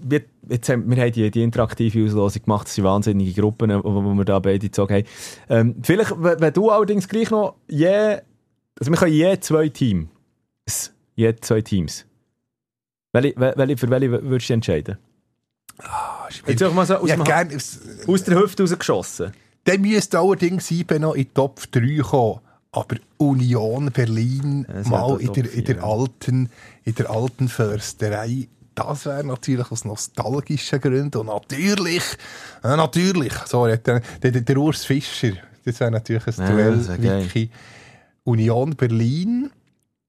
wir, 0.00 0.22
jetzt 0.48 0.68
haben, 0.68 0.88
wir 0.90 1.02
haben 1.02 1.12
die, 1.12 1.30
die 1.30 1.42
interaktive 1.42 2.04
Auslosung 2.04 2.42
gemacht, 2.42 2.66
das 2.66 2.74
sind 2.74 2.84
wahnsinnige 2.84 3.40
Gruppen, 3.40 3.70
wo 3.84 4.14
wir 4.14 4.24
da 4.24 4.38
beide 4.38 4.58
gezogen 4.58 4.94
haben. 4.94 5.04
Ähm, 5.48 5.76
vielleicht, 5.82 6.12
wenn 6.22 6.40
wenn 6.40 6.52
du 6.52 6.70
allerdings 6.70 7.08
gleich 7.08 7.30
noch 7.30 7.54
je, 7.68 8.18
also 8.78 8.90
wir 8.90 8.96
können 8.96 9.12
je 9.12 9.38
zwei 9.40 9.68
Teams, 9.68 10.08
je 11.16 11.34
zwei 11.40 11.62
Teams. 11.62 12.04
Welche, 13.12 13.34
welche, 13.36 13.76
für 13.76 13.90
welche 13.90 14.10
würdest 14.10 14.50
du 14.50 14.54
entscheiden? 14.54 14.98
Jetzt 16.46 16.62
auch 16.62 16.72
mal 16.72 16.86
so 16.86 16.96
aus, 16.96 17.08
Ja, 17.08 17.16
gern, 17.16 17.54
aus 17.54 18.24
der 18.24 18.38
Hüfte 18.38 18.62
rausgeschossen. 18.62 19.32
Dann 19.64 19.80
müsste 19.80 20.18
allerdings 20.18 20.70
IB 20.70 20.98
noch 20.98 21.14
in 21.14 21.24
die 21.24 21.34
Top 21.34 21.60
3 21.72 21.98
kommen. 22.02 22.40
Aber 22.72 22.96
Union 23.16 23.90
Berlin 23.90 24.66
Es 24.68 24.86
mal 24.86 25.18
in 25.20 25.32
der, 25.32 25.44
Top 25.44 25.54
in, 25.54 25.64
der 25.64 25.76
4, 25.76 25.84
alten, 25.84 26.50
in 26.84 26.94
der 26.94 27.10
alten 27.10 27.48
Försterei, 27.48 28.48
das 28.74 29.06
wäre 29.06 29.24
natürlich 29.24 29.70
aus 29.72 29.86
nostalgischen 29.86 30.80
Gründen. 30.80 31.16
Und 31.16 31.26
natürlich, 31.26 32.04
äh, 32.62 32.76
natürlich, 32.76 33.32
so, 33.46 33.66
der, 33.66 33.78
der, 33.78 34.00
der, 34.30 34.58
Urs 34.58 34.84
Fischer, 34.84 35.32
das 35.64 35.80
wäre 35.80 35.90
natürlich 35.90 36.26
ein 36.26 36.34
Ja, 36.38 36.50
Duell. 36.50 37.02
Wiki. 37.24 37.50
Union 38.24 38.76
Berlin 38.76 39.50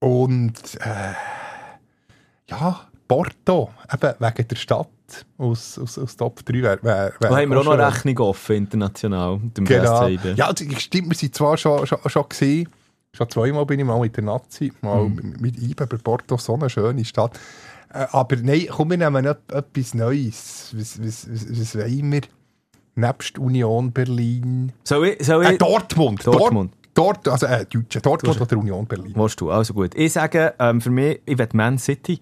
und 0.00 0.54
äh, 0.80 1.12
ja, 2.50 2.80
Porto, 3.06 3.70
eben 3.92 4.14
wegen 4.18 4.48
der 4.48 4.56
Stadt 4.56 4.88
aus, 5.38 5.78
aus, 5.78 5.98
aus 5.98 6.16
Top 6.16 6.44
3 6.44 6.54
wäre 6.62 6.78
wär, 6.82 7.12
wär 7.20 7.30
Da 7.30 7.36
haben 7.36 7.50
wir 7.50 7.58
auch 7.60 7.64
noch 7.64 7.72
schön. 7.72 7.80
Rechnung 7.80 8.18
offen, 8.18 8.56
international, 8.56 9.38
mit 9.38 9.56
dem 9.56 9.64
Genau. 9.64 10.06
BSC. 10.06 10.32
Ja, 10.34 10.46
also, 10.48 10.64
stimmt, 10.78 11.08
wir 11.10 11.16
sind 11.16 11.34
zwar 11.34 11.56
schon, 11.56 11.86
schon, 11.86 11.98
schon 12.06 12.28
gesehen, 12.28 12.68
schon 13.14 13.28
zweimal 13.30 13.64
bin 13.66 13.80
ich 13.80 13.86
mal 13.86 13.98
mit 13.98 14.16
der 14.16 14.24
Nazi, 14.24 14.72
mal 14.82 15.08
mit- 15.08 15.40
mit 15.40 15.58
IBE 15.58 15.86
bei 15.86 15.96
Porto, 15.96 16.36
so 16.36 16.54
eine 16.54 16.68
schöne 16.68 17.04
Stadt. 17.04 17.38
Äh, 17.92 18.06
aber 18.12 18.36
nein, 18.36 18.66
komm, 18.70 18.90
wir 18.90 18.98
nehmen 18.98 19.24
et- 19.24 19.50
etwas 19.52 19.94
Neues. 19.94 20.74
Was, 20.76 21.02
was, 21.02 21.26
was, 21.30 21.58
was 21.58 21.74
wollen 21.76 22.12
wir? 22.12 22.20
Nebst 22.96 23.38
Union 23.38 23.92
Berlin. 23.92 24.72
Soll 24.84 25.08
ich, 25.18 25.24
soll 25.24 25.44
ich, 25.44 25.50
Äh, 25.52 25.58
Dortmund. 25.58 26.26
Dortmund. 26.26 26.72
Dort, 26.74 26.77
dort, 26.98 27.28
also 27.28 27.46
äh, 27.46 27.64
Deutsche. 27.64 28.00
Dortmund 28.00 28.40
oder 28.42 28.56
Union 28.58 28.86
Berlin. 28.86 29.12
Willst 29.14 29.40
du? 29.40 29.50
Also 29.50 29.72
gut. 29.74 29.94
Ich 29.94 30.12
sage, 30.12 30.54
ähm, 30.58 30.80
für 30.80 30.90
mich, 30.90 31.20
ich 31.26 31.38
will 31.38 31.48
Man 31.52 31.78
City, 31.78 32.18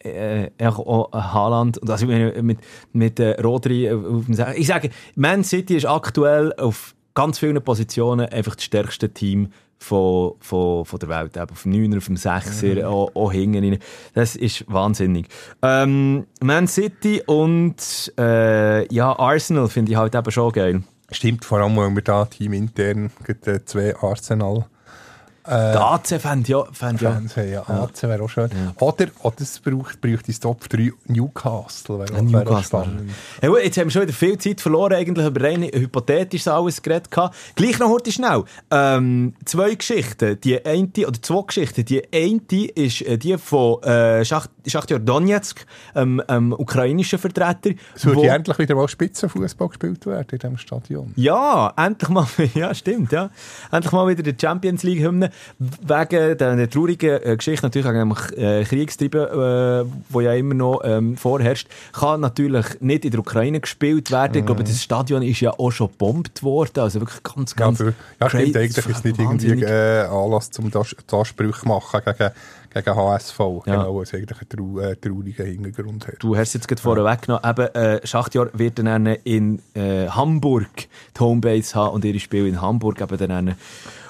äh, 0.00 0.50
auch, 0.66 0.78
auch 0.80 1.12
Haaland, 1.12 1.78
also 1.88 2.06
mit, 2.06 2.58
mit 2.92 3.20
äh, 3.20 3.40
Rodri 3.40 3.90
Sa- 4.30 4.52
Ich 4.54 4.66
sage, 4.66 4.90
Man 5.14 5.44
City 5.44 5.76
ist 5.76 5.86
aktuell 5.86 6.52
auf 6.58 6.94
ganz 7.14 7.38
vielen 7.38 7.62
Positionen 7.62 8.26
einfach 8.28 8.56
das 8.56 8.64
stärkste 8.64 9.08
Team 9.10 9.48
von, 9.78 10.32
von, 10.40 10.84
von 10.84 10.98
der 10.98 11.08
Welt. 11.08 11.36
Eben 11.36 11.50
auf 11.50 11.62
dem 11.62 11.72
9er, 11.72 11.96
auf 11.98 12.06
dem 12.06 12.16
6er, 12.16 12.86
auch, 12.86 13.10
auch 13.14 13.32
hinten. 13.32 13.78
Das 14.14 14.34
ist 14.36 14.64
wahnsinnig. 14.72 15.28
Ähm, 15.62 16.26
Man 16.42 16.66
City 16.66 17.22
und 17.26 18.12
äh, 18.18 18.92
ja, 18.92 19.18
Arsenal 19.18 19.68
finde 19.68 19.92
ich 19.92 19.98
halt 19.98 20.14
eben 20.14 20.30
schon 20.30 20.52
geil. 20.52 20.82
Stimmt, 21.10 21.44
vor 21.44 21.60
allem, 21.60 21.76
weil 21.76 21.94
wir 21.94 22.02
da 22.02 22.24
teamintern 22.24 23.10
gerade, 23.24 23.52
äh, 23.56 23.64
zwei 23.64 23.96
Arsenal 23.96 24.66
Der 25.48 25.80
AC 25.80 26.20
fände 26.20 26.50
ja, 26.50 26.64
fänd 26.72 27.00
ja. 27.00 27.20
Ja, 27.36 27.62
AC 27.62 28.02
wäre 28.02 28.22
auch 28.24 28.28
schön. 28.28 28.50
Oder, 28.80 29.06
oder 29.22 29.36
es 29.38 29.60
braucht, 29.60 30.00
braucht 30.00 30.28
das 30.28 30.40
Top 30.40 30.68
3 30.68 30.92
Newcastle. 31.06 32.00
Wäre 32.00 32.22
Newcastle. 32.22 32.62
spannend. 32.64 33.10
Ja, 33.40 33.48
gut, 33.48 33.60
jetzt 33.62 33.78
haben 33.78 33.86
wir 33.86 33.90
schon 33.92 34.02
wieder 34.02 34.12
viel 34.12 34.38
Zeit 34.38 34.60
verloren, 34.60 34.94
eigentlich 34.94 35.26
über 35.26 35.40
rein 35.42 35.62
hypothetisch 35.62 36.48
alles 36.48 36.82
geredet. 36.82 37.10
gehabt. 37.10 37.36
Gleich 37.54 37.78
noch 37.78 37.90
heute 37.90 38.10
schnell. 38.10 38.42
Ähm, 38.72 39.34
zwei 39.44 39.74
Geschichten. 39.74 40.40
Die 40.40 40.64
eine, 40.64 40.88
oder 41.06 41.22
zwei 41.22 41.42
Geschichten. 41.42 41.84
Die 41.84 42.02
eine 42.12 42.66
ist 42.74 43.02
äh, 43.02 43.16
die 43.16 43.38
von 43.38 43.82
äh, 43.84 44.24
Schacht, 44.24 44.50
Schachtjör 44.66 44.98
Donetsk, 44.98 45.64
ähm, 45.94 46.22
ähm, 46.28 46.52
ukrainischen 46.52 47.18
Vertreter. 47.18 47.70
Es 47.94 48.06
wo- 48.06 48.22
ja 48.24 48.34
endlich 48.34 48.58
wieder 48.58 48.74
mal 48.74 48.88
Spitzenfußball 48.88 49.68
gespielt 49.68 50.04
werden 50.06 50.26
in 50.32 50.38
diesem 50.38 50.58
Stadion. 50.58 51.12
ja, 51.16 51.72
endlich 51.76 52.08
mal, 52.10 52.26
ja, 52.54 52.74
stimmt, 52.74 53.12
ja. 53.12 53.30
Endlich 53.70 53.92
mal 53.92 54.08
wieder 54.08 54.22
die 54.22 54.34
Champions 54.40 54.82
League 54.82 55.00
Hymne. 55.02 55.30
Wegen 55.58 56.36
der, 56.38 56.70
traurigen 56.70 57.20
äh, 57.22 57.36
Geschichte 57.36 57.64
natürlich 57.66 57.86
wegen 57.88 57.98
dem 58.10 58.16
äh, 58.38 58.64
Kriegstreiben, 58.64 59.20
äh, 59.20 59.84
wo 60.08 60.20
ja 60.20 60.32
immer 60.34 60.54
noch 60.54 60.80
ähm, 60.84 61.16
vorherrscht, 61.16 61.68
kann 61.92 62.20
natürlich 62.20 62.66
nicht 62.80 63.04
in 63.04 63.10
der 63.12 63.20
Ukraine 63.20 63.60
gespielt 63.60 64.10
werden. 64.10 64.38
Ich 64.38 64.46
glaube, 64.46 64.64
das 64.64 64.82
Stadion 64.82 65.22
ist 65.22 65.40
ja 65.40 65.52
auch 65.52 65.70
schon 65.70 65.88
gebombt 65.88 66.42
worden. 66.42 66.80
Also 66.80 67.00
wirklich 67.00 67.22
ganz, 67.22 67.52
Ja, 67.58 67.66
ganz. 67.66 67.78
für, 67.78 67.94
ja 68.20 68.28
stimmt, 68.28 68.56
eigentlich 68.56 68.76
ist 68.78 68.88
es 68.88 69.04
nicht 69.04 69.18
irgendwie 69.18 69.62
äh, 69.62 70.02
Anlass, 70.06 70.50
um 70.58 70.70
das, 70.70 70.94
das 71.06 71.18
Ansprüche 71.18 71.66
machen 71.66 72.00
gegen, 72.04 72.30
gegen 72.82 72.96
HSV, 72.96 73.38
Ja. 73.38 73.60
genau, 73.64 73.96
was 74.00 74.14
eigentlich 74.14 74.38
einen 74.40 74.48
trau 74.48 74.80
äh, 74.80 74.96
traurigen 74.96 75.46
Hintergrund 75.46 76.06
hat. 76.06 76.14
Du 76.20 76.36
hast 76.36 76.54
jetzt 76.54 76.68
gerade 76.68 76.80
vorher 76.82 77.04
weggenommen. 77.04 77.48
Eben, 77.48 77.74
äh, 77.74 78.06
Schachtjahr 78.06 78.48
wird 78.52 78.78
dann 78.78 79.06
in 79.06 79.60
äh, 79.74 80.08
Hamburg 80.08 80.68
die 81.16 81.20
Homebase 81.20 81.74
haben 81.74 81.94
und 81.94 82.04
ihre 82.04 82.18
Spiele 82.20 82.48
in 82.48 82.60
Hamburg 82.60 83.00
eben 83.00 83.18
dann 83.28 83.54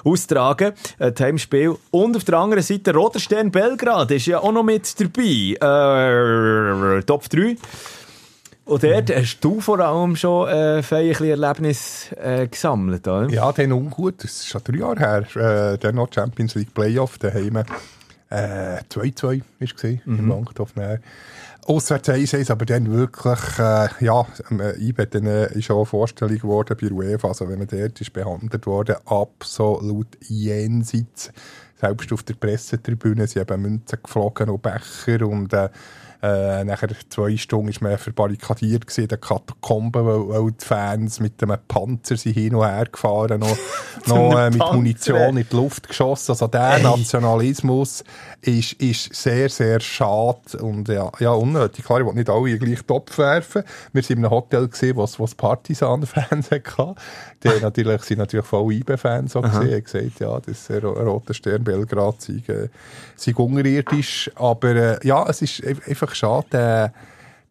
austragen. 0.03 0.73
Äh, 0.99 1.11
das 1.11 1.21
Heimspiel. 1.25 1.75
Und 1.91 2.15
auf 2.17 2.23
der 2.23 2.37
anderen 2.39 2.63
Seite 2.63 2.93
Roter 2.93 3.19
Stern 3.19 3.51
Belgrad 3.51 4.11
ist 4.11 4.25
ja 4.25 4.39
auch 4.39 4.51
noch 4.51 4.63
mit 4.63 4.99
dabei. 4.99 6.97
Äh, 6.97 7.03
Top 7.03 7.29
3. 7.29 7.55
Und 8.65 8.83
dort 8.83 9.09
hast 9.15 9.39
du 9.39 9.61
vor 9.61 9.79
allem 9.79 10.17
schon 10.17 10.49
äh, 10.49 10.83
feierliche 10.83 11.31
Erlebnis 11.31 12.09
äh, 12.21 12.47
gesammelt, 12.47 13.07
oder? 13.07 13.29
Ja, 13.29 13.49
dann 13.53 13.71
ungut, 13.71 14.15
das 14.25 14.31
ist 14.31 14.47
schon 14.49 14.61
drei 14.61 14.79
Jahre 14.79 14.99
her, 14.99 15.71
äh, 15.73 15.77
dann 15.77 15.95
noch 15.95 16.11
Champions 16.13 16.55
League 16.55 16.73
Playoff. 16.73 17.17
Äh, 17.23 17.49
2-2 18.29 19.23
war 19.23 19.41
es 19.59 19.83
mhm. 20.05 20.19
im 20.19 20.29
Langtopf. 20.29 20.73
Auswärts 21.67 22.07
1 22.07 22.49
aber 22.49 22.65
dann 22.65 22.89
wirklich, 22.89 23.59
äh, 23.59 23.89
ja, 23.99 24.25
ähm, 24.49 24.61
äh, 24.61 24.77
IBE 24.77 25.05
dann, 25.05 25.25
äh, 25.25 25.51
ist 25.57 25.69
auch 25.69 25.77
eine 25.77 25.85
Vorstellung 25.85 26.37
geworden 26.37 26.77
bei 26.79 26.89
UEFA, 26.89 27.27
also 27.27 27.49
wenn 27.49 27.59
man 27.59 27.67
dort 27.67 27.99
ist 27.99 28.13
behandelt 28.13 28.65
worden, 28.65 28.95
absolut 29.05 30.07
jenseits. 30.21 31.31
Selbst 31.75 32.11
auf 32.13 32.23
der 32.23 32.35
Pressetribüne 32.35 33.27
sind 33.27 33.41
eben 33.41 33.61
Münzen 33.61 33.99
geflogen 34.01 34.49
und 34.49 34.61
Becher 34.61 35.27
und 35.27 35.51
äh, 35.51 35.67
äh, 36.21 36.63
nachher 36.63 36.89
zwei 37.09 37.37
Stunden 37.37 37.69
ist 37.69 37.81
man 37.81 37.97
verbarrikadiert 37.97 38.97
in 38.97 39.07
den 39.07 39.21
Katakomben, 39.21 40.05
weil, 40.05 40.29
weil 40.29 40.51
die 40.51 40.65
Fans 40.65 41.19
mit 41.19 41.41
einem 41.43 41.57
Panzer 41.67 42.17
sind 42.17 42.33
hin 42.33 42.55
und 42.55 42.65
her 42.65 42.85
gefahren, 42.91 43.39
noch, 43.39 43.57
noch 44.07 44.37
äh, 44.37 44.49
mit 44.49 44.59
Panzer. 44.59 44.75
Munition 44.75 45.37
in 45.37 45.45
die 45.49 45.55
Luft 45.55 45.87
geschossen. 45.87 46.31
Also 46.31 46.47
der 46.47 46.79
Nationalismus 46.79 48.03
ist, 48.41 48.73
ist 48.73 49.13
sehr, 49.13 49.49
sehr 49.49 49.79
schade 49.79 50.57
und 50.61 50.87
ja, 50.87 51.11
ja 51.19 51.31
unnötig. 51.31 51.85
Klar, 51.85 51.99
ich 52.01 52.05
will 52.05 52.13
nicht 52.13 52.29
alle 52.29 52.57
gleichen 52.57 52.87
Topf 52.87 53.17
werfen. 53.17 53.63
Wir 53.93 54.03
waren 54.03 54.11
in 54.11 54.17
einem 54.25 54.31
Hotel, 54.31 54.67
gewesen, 54.67 54.95
wo 54.95 55.23
es 55.23 55.35
Partisan-Fans 55.35 56.51
hatte. 56.51 56.95
Die 57.43 57.49
natürlich, 57.61 58.01
sind 58.03 58.17
natürlich 58.17 58.45
voll 58.45 58.73
IB-Fans 58.73 59.35
auch 59.35 59.43
gesehen. 59.43 59.73
haben 59.73 59.83
gesagt, 59.83 60.19
ja, 60.19 60.39
das 60.39 60.71
Rote 60.83 61.33
Stern 61.33 61.63
Belgrad 61.63 62.21
sei, 62.21 62.41
äh, 62.47 62.69
sei 63.15 63.33
unterirdisch. 63.35 64.31
Aber 64.35 64.69
äh, 64.75 65.07
ja, 65.07 65.25
es 65.29 65.41
ist 65.41 65.63
eif- 65.63 65.87
einfach 66.07 66.15
schade, 66.15 66.47
der, 66.51 66.93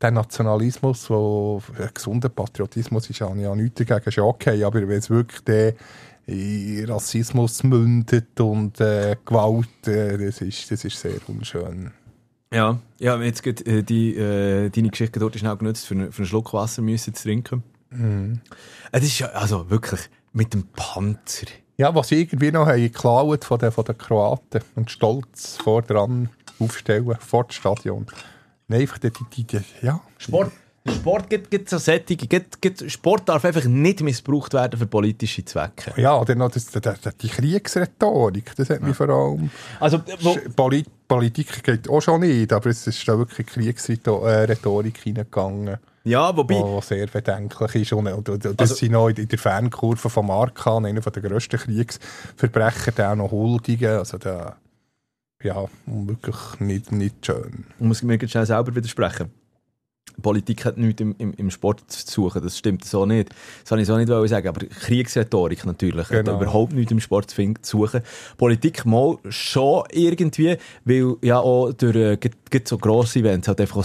der 0.00 0.10
Nationalismus, 0.10 1.08
wo 1.10 1.62
ein 1.78 1.90
gesunder 1.92 2.28
Patriotismus 2.28 3.08
ist, 3.10 3.18
ja 3.20 3.32
nichts 3.34 3.84
dagegen, 3.84 4.08
ist 4.08 4.16
ja 4.16 4.22
okay, 4.24 4.62
aber 4.64 4.80
wenn 4.88 4.98
es 4.98 5.10
wirklich 5.10 5.42
der 5.44 5.74
in 6.28 6.84
Rassismus 6.90 7.62
mündet 7.62 8.40
und 8.40 8.80
äh, 8.80 9.16
Gewalt, 9.24 9.86
äh, 9.86 10.18
das, 10.18 10.40
ist, 10.40 10.68
das 10.72 10.84
ist 10.84 10.98
sehr 10.98 11.20
unschön. 11.28 11.92
Ja, 12.52 12.78
ja 12.98 13.16
jetzt 13.22 13.44
geht, 13.44 13.64
äh, 13.64 13.84
die, 13.84 14.16
äh, 14.16 14.68
deine 14.70 14.90
Geschichte 14.90 15.20
dort 15.20 15.38
schnell 15.38 15.56
genutzt, 15.56 15.86
für, 15.86 15.94
einen- 15.94 16.10
für 16.10 16.22
einen 16.22 16.26
Schluck 16.26 16.52
Wasser 16.52 16.82
müssen 16.82 17.14
zu 17.14 17.22
trinken. 17.22 17.62
Es 18.90 19.04
ist 19.04 19.20
ja, 19.20 19.28
also 19.28 19.70
wirklich, 19.70 20.00
mit 20.32 20.52
dem 20.52 20.66
Panzer. 20.74 21.46
Ja, 21.76 21.94
was 21.94 22.08
sie 22.08 22.22
irgendwie 22.22 22.50
noch 22.50 22.66
haben 22.66 22.82
geklaut 22.82 23.44
von 23.44 23.58
den, 23.60 23.70
von 23.70 23.84
den 23.84 23.96
Kroaten 23.96 24.62
und 24.74 24.90
stolz 24.90 25.56
vor 25.62 25.82
dran 25.82 26.28
aufstellen, 26.58 27.14
vor 27.20 27.44
dem 27.44 27.50
Stadion. 27.52 28.06
Nein, 28.68 28.80
einfach 28.82 28.98
die, 28.98 29.10
die, 29.36 29.44
die, 29.44 29.60
ja. 29.82 30.00
Sport. 30.18 30.52
Sport 30.88 31.28
gibt, 31.28 31.50
gibt 31.50 31.68
so 31.68 31.78
Sättige. 31.78 32.28
Gibt, 32.28 32.62
gibt, 32.62 32.88
Sport 32.90 33.28
darf 33.28 33.44
einfach 33.44 33.64
nicht 33.64 34.02
missbraucht 34.02 34.54
werden 34.54 34.78
für 34.78 34.86
politische 34.86 35.44
Zwecke. 35.44 36.00
Ja, 36.00 36.24
dann 36.24 36.38
noch 36.38 36.50
das, 36.52 36.66
die, 36.66 36.80
die, 36.80 36.90
die 37.22 37.28
Kriegsrhetorik, 37.28 38.52
das 38.56 38.70
hat 38.70 38.82
mich 38.82 38.96
vor 38.96 39.08
allem... 39.08 39.50
Also, 39.80 40.00
wo, 40.20 40.30
Sch- 40.30 40.54
Poli 40.54 40.84
Politik 41.08 41.64
geht 41.64 41.88
auch 41.90 42.00
schon 42.00 42.20
nicht, 42.20 42.52
aber 42.52 42.70
es 42.70 42.86
ist 42.86 43.06
da 43.08 43.18
wirklich 43.18 43.48
Kriegsrhetorik 43.48 44.98
hineingegangen, 44.98 45.78
ja, 46.04 46.36
wobei, 46.36 46.54
die 46.62 46.86
sehr 46.86 47.08
bedenklich 47.08 47.74
ist. 47.74 47.92
Und, 47.92 48.06
und, 48.06 48.28
und 48.28 48.44
das 48.44 48.54
Also- 48.58 48.74
sind 48.76 48.92
noch 48.92 49.08
in 49.08 49.26
der 49.26 49.38
Fankurve 49.40 50.08
von 50.08 50.24
Markan, 50.26 50.86
einer 50.86 51.00
der 51.00 51.22
grössten 51.22 51.58
Kriegsverbrecher, 51.58 52.92
der 52.92 53.10
auch 53.10 53.16
noch 53.16 53.32
huldigen. 53.32 53.98
Also 53.98 54.18
der, 54.18 54.56
ja, 55.46 55.64
wirklich 55.86 56.36
nicht, 56.60 56.92
nicht 56.92 57.24
schön. 57.24 57.64
ich 57.78 57.84
muss 57.84 58.02
mir 58.02 58.18
schnell 58.28 58.46
selber 58.46 58.74
widersprechen. 58.74 59.30
Politik 60.22 60.64
hat 60.64 60.78
nichts 60.78 61.02
im, 61.02 61.14
im, 61.18 61.34
im 61.34 61.50
Sport 61.50 61.82
zu 61.90 62.06
suchen, 62.10 62.42
das 62.42 62.56
stimmt 62.56 62.84
so 62.84 63.04
nicht. 63.04 63.30
Das 63.60 63.68
kann 63.68 63.78
ich 63.78 63.86
so 63.86 63.98
nicht 63.98 64.08
sagen, 64.08 64.48
aber 64.48 64.64
Kriegsrhetorik 64.66 65.66
natürlich 65.66 66.08
hat 66.08 66.24
Genau. 66.24 66.40
überhaupt 66.40 66.72
nichts 66.72 66.90
im 66.92 67.00
Sport 67.00 67.30
zu 67.30 67.54
suchen. 67.60 68.00
Politik 68.38 68.86
mal 68.86 69.18
schon 69.28 69.84
irgendwie, 69.92 70.56
weil 70.84 71.16
ja 71.22 71.38
auch 71.40 71.72
durch 71.74 71.96
äh, 71.96 72.16
gibt- 72.16 72.50
gibt 72.50 72.66
so 72.68 72.78
grosse 72.78 73.18
Events 73.18 73.46
halt 73.48 73.60
einfach 73.60 73.84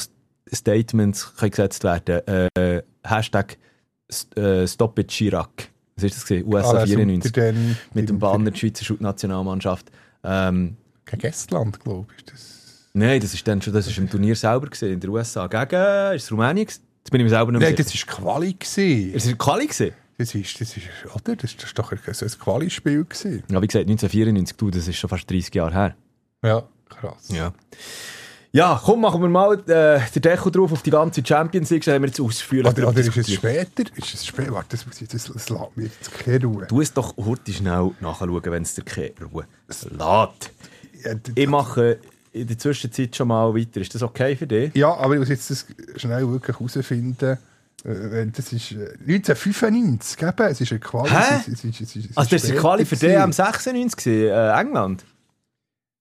Statements 0.53 1.35
können 1.35 1.51
gesetzt 1.51 1.83
werden. 1.83 2.21
Äh, 2.55 2.81
Hashtag 3.03 3.57
äh, 4.35 4.67
Stop 4.67 4.99
it 4.99 5.09
Chirac. 5.09 5.69
Was 5.97 6.03
ist 6.05 6.29
das? 6.31 6.43
USA 6.45 6.69
Ah, 6.69 6.85
der 6.85 6.87
94. 6.87 7.23
Sutter 7.29 7.51
dann 7.51 7.77
Mit 7.93 8.09
dem 8.09 8.19
Banner 8.19 8.51
der 8.51 8.57
Schweizer 8.57 8.85
Schutnationalmannschaft. 8.85 9.91
Ähm, 10.23 10.77
Gegen 11.11 11.27
Estland, 11.27 11.79
glaube 11.79 12.07
ich. 12.17 12.25
Das. 12.25 12.87
Nein, 12.93 13.21
das 13.21 13.33
ist 13.33 13.47
dann 13.47 13.61
schon, 13.61 13.73
das 13.73 13.87
ist 13.87 13.97
im 13.97 14.09
Turnier 14.09 14.35
selber 14.35 14.67
gesehen 14.67 14.93
in 14.93 14.99
der 14.99 15.09
USA 15.09 15.47
gegen, 15.47 16.15
ist 16.15 16.23
es 16.23 16.31
Rumänien? 16.31 16.67
Jetzt 16.67 16.81
bin 17.09 17.19
ich 17.21 17.23
mir 17.25 17.29
selber 17.29 17.51
nicht 17.51 17.59
mehr 17.61 17.69
Nein, 17.69 17.75
das 17.77 17.89
sicher. 17.89 18.07
war 18.17 18.33
Quali. 18.33 18.53
Gewesen. 18.53 19.13
Ist 19.13 19.25
es 19.25 19.37
Quali 19.37 19.65
gewesen? 19.67 19.91
Das 20.17 20.35
ist, 20.35 20.61
das 20.61 20.77
ist, 20.77 20.83
oder? 21.15 21.35
Das 21.35 21.53
ist 21.53 21.79
doch 21.79 21.91
ein, 21.91 21.99
so 22.11 22.25
ein 22.25 22.31
Quali-Spiel. 22.31 23.05
gewesen. 23.05 23.43
Ja, 23.49 23.61
wie 23.61 23.67
gesagt, 23.67 23.83
1994, 23.89 24.55
du, 24.57 24.69
das 24.69 24.87
ist 24.87 24.97
schon 24.97 25.09
fast 25.09 25.29
30 25.29 25.53
Jahre 25.55 25.73
her. 25.73 25.95
Ja, 26.43 26.63
krass. 26.89 27.29
Ja. 27.29 27.53
Ja, 28.53 28.79
komm, 28.83 28.99
machen 29.01 29.21
wir 29.21 29.29
mal 29.29 29.53
äh, 29.69 30.01
den 30.13 30.21
Deckel 30.21 30.51
drauf 30.51 30.73
auf 30.73 30.83
die 30.83 30.89
ganze 30.89 31.25
Champions 31.25 31.69
League, 31.69 31.85
da 31.85 31.93
haben 31.93 32.01
wir 32.03 32.07
jetzt 32.09 32.19
ausführlich 32.19 32.69
Oder, 32.73 32.89
oder 32.89 32.99
ist 32.99 33.15
es 33.15 33.31
später? 33.33 33.83
Ist 33.95 34.13
es 34.13 34.25
später? 34.25 34.51
Warte, 34.51 34.67
das, 34.75 34.85
muss 34.85 35.01
ich- 35.01 35.07
das, 35.07 35.23
das 35.23 35.49
lässt 35.49 35.77
mir 35.77 35.83
jetzt 35.85 36.11
keine 36.19 36.45
Ruhe. 36.45 36.65
Du 36.67 36.81
es 36.81 36.91
doch 36.93 37.15
heute 37.15 37.53
schnell 37.53 37.91
nachschauen, 38.01 38.43
wenn 38.43 38.63
es 38.63 38.75
dir 38.75 38.83
keine 38.83 39.11
Ruhe 39.31 39.45
lässt. 39.69 39.87
Ich 41.35 41.47
mache 41.47 41.97
in 42.33 42.47
der 42.47 42.57
Zwischenzeit 42.57 43.15
schon 43.15 43.27
mal 43.27 43.53
weiter. 43.55 43.81
Ist 43.81 43.93
das 43.95 44.01
okay 44.03 44.35
für 44.35 44.47
dich? 44.47 44.73
Ja, 44.75 44.93
aber 44.95 45.13
ich 45.15 45.19
muss 45.19 45.29
jetzt 45.29 45.49
das 45.49 45.65
schnell 45.97 46.27
wirklich 46.29 46.57
herausfinden. 46.57 47.37
Äh, 47.83 48.27
Das 48.27 48.53
ist 48.53 48.71
äh, 48.73 48.93
1995, 49.07 50.21
eben. 50.21 50.47
Es 50.47 50.61
ist 50.61 50.71
eine 50.71 50.79
Quali. 50.79 51.09
Hä? 51.09 51.15
Es, 51.39 51.47
es, 51.47 51.63
es, 51.63 51.81
es, 51.81 51.95
es, 51.95 52.05
es 52.11 52.17
Also, 52.17 52.29
das 52.29 52.33
ist 52.33 52.43
die 52.43 52.47
später 52.49 52.61
Quali 52.61 52.85
für 52.85 52.95
gewesen. 52.95 53.15
DM 53.21 53.31
96 53.33 53.95
gewesen, 53.97 54.29
äh, 54.33 54.59
England. 54.61 55.05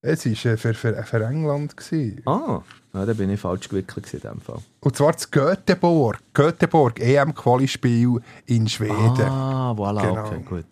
Es 0.03 0.25
war 0.25 0.33
äh, 0.53 0.57
für, 0.57 0.75
für, 0.75 1.03
für 1.03 1.25
England. 1.25 1.77
Gewesen. 1.77 2.23
Ah, 2.27 2.63
ja, 2.95 3.07
da 3.07 3.13
bin 3.13 3.31
ich 3.31 3.41
falsch 3.41 3.69
gewickelt 3.69 4.13
in 4.15 4.21
dem 4.21 4.41
Fall. 4.41 4.59
Und 4.81 4.97
zwar 4.97 5.17
zu 5.17 5.29
Göteborg. 5.31 6.19
Göteborg, 6.35 7.01
EM-Quali-Spiel 7.01 8.21
in 8.47 8.69
Schweden. 8.69 9.21
Ah, 9.29 9.73
voilà, 9.73 10.03
Genau. 10.03 10.27
okay, 10.27 10.43
gut. 10.49 10.65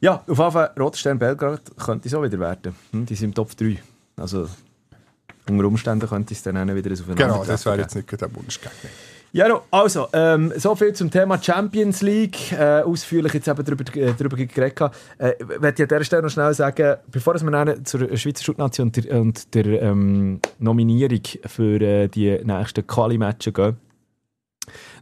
Ja, 0.00 0.22
auf 0.26 0.38
jeden 0.38 0.52
Fall, 0.52 0.70
Roter 0.78 0.96
Stern 0.96 1.18
Belgrad 1.18 1.62
könnte 1.76 2.08
so 2.08 2.22
wieder 2.22 2.38
werden. 2.38 2.74
Hm, 2.92 3.06
die 3.06 3.14
sind 3.14 3.30
im 3.30 3.34
Top 3.34 3.56
3. 3.56 3.78
Also, 4.16 4.48
unter 5.48 5.64
Umständen 5.64 6.08
könnte 6.08 6.34
es 6.34 6.42
dann 6.42 6.56
auch 6.56 6.74
wieder 6.74 6.90
ein 6.90 6.92
Aufeinandertreffen 6.92 7.16
Genau, 7.16 7.44
das 7.44 7.66
wäre 7.66 7.78
jetzt 7.78 7.94
nicht 7.94 8.20
der 8.20 8.34
Wunschgegner. 8.34 8.90
Ja, 9.30 9.60
also, 9.70 10.08
ähm, 10.14 10.52
so 10.56 10.74
viel 10.74 10.94
zum 10.94 11.10
Thema 11.10 11.42
Champions 11.42 12.00
League. 12.00 12.52
Äh, 12.52 12.80
ausführlich 12.80 13.34
jetzt 13.34 13.46
eben 13.46 13.62
darüber, 13.62 13.84
äh, 13.96 14.14
darüber 14.16 14.36
geredet. 14.36 14.90
Äh, 15.18 15.34
ich 15.38 15.60
möchte 15.60 15.82
an 15.82 15.88
dieser 15.88 16.04
Stelle 16.04 16.22
noch 16.22 16.30
schnell 16.30 16.54
sagen, 16.54 16.96
bevor 17.08 17.34
wir 17.34 17.50
dann 17.50 17.84
zur 17.84 18.16
Schweizer 18.16 18.42
Schutnation 18.42 18.86
und 18.86 18.96
der, 18.96 19.20
und 19.20 19.54
der 19.54 19.82
ähm, 19.82 20.40
Nominierung 20.58 21.20
für 21.44 21.80
äh, 21.80 22.08
die 22.08 22.38
nächsten 22.42 22.86
Quali-Matches 22.86 23.52
gehen, 23.52 23.76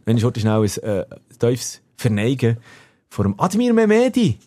wenn 0.03 0.17
ich 0.17 0.25
heute 0.25 0.41
schnell 0.41 0.61
ein 0.61 0.83
äh, 0.83 1.05
tiefes 1.39 1.81
Verneigen 1.95 2.57
vor 3.09 3.23
dem 3.23 3.39
Admir 3.39 3.73
Mehmedi. 3.73 4.39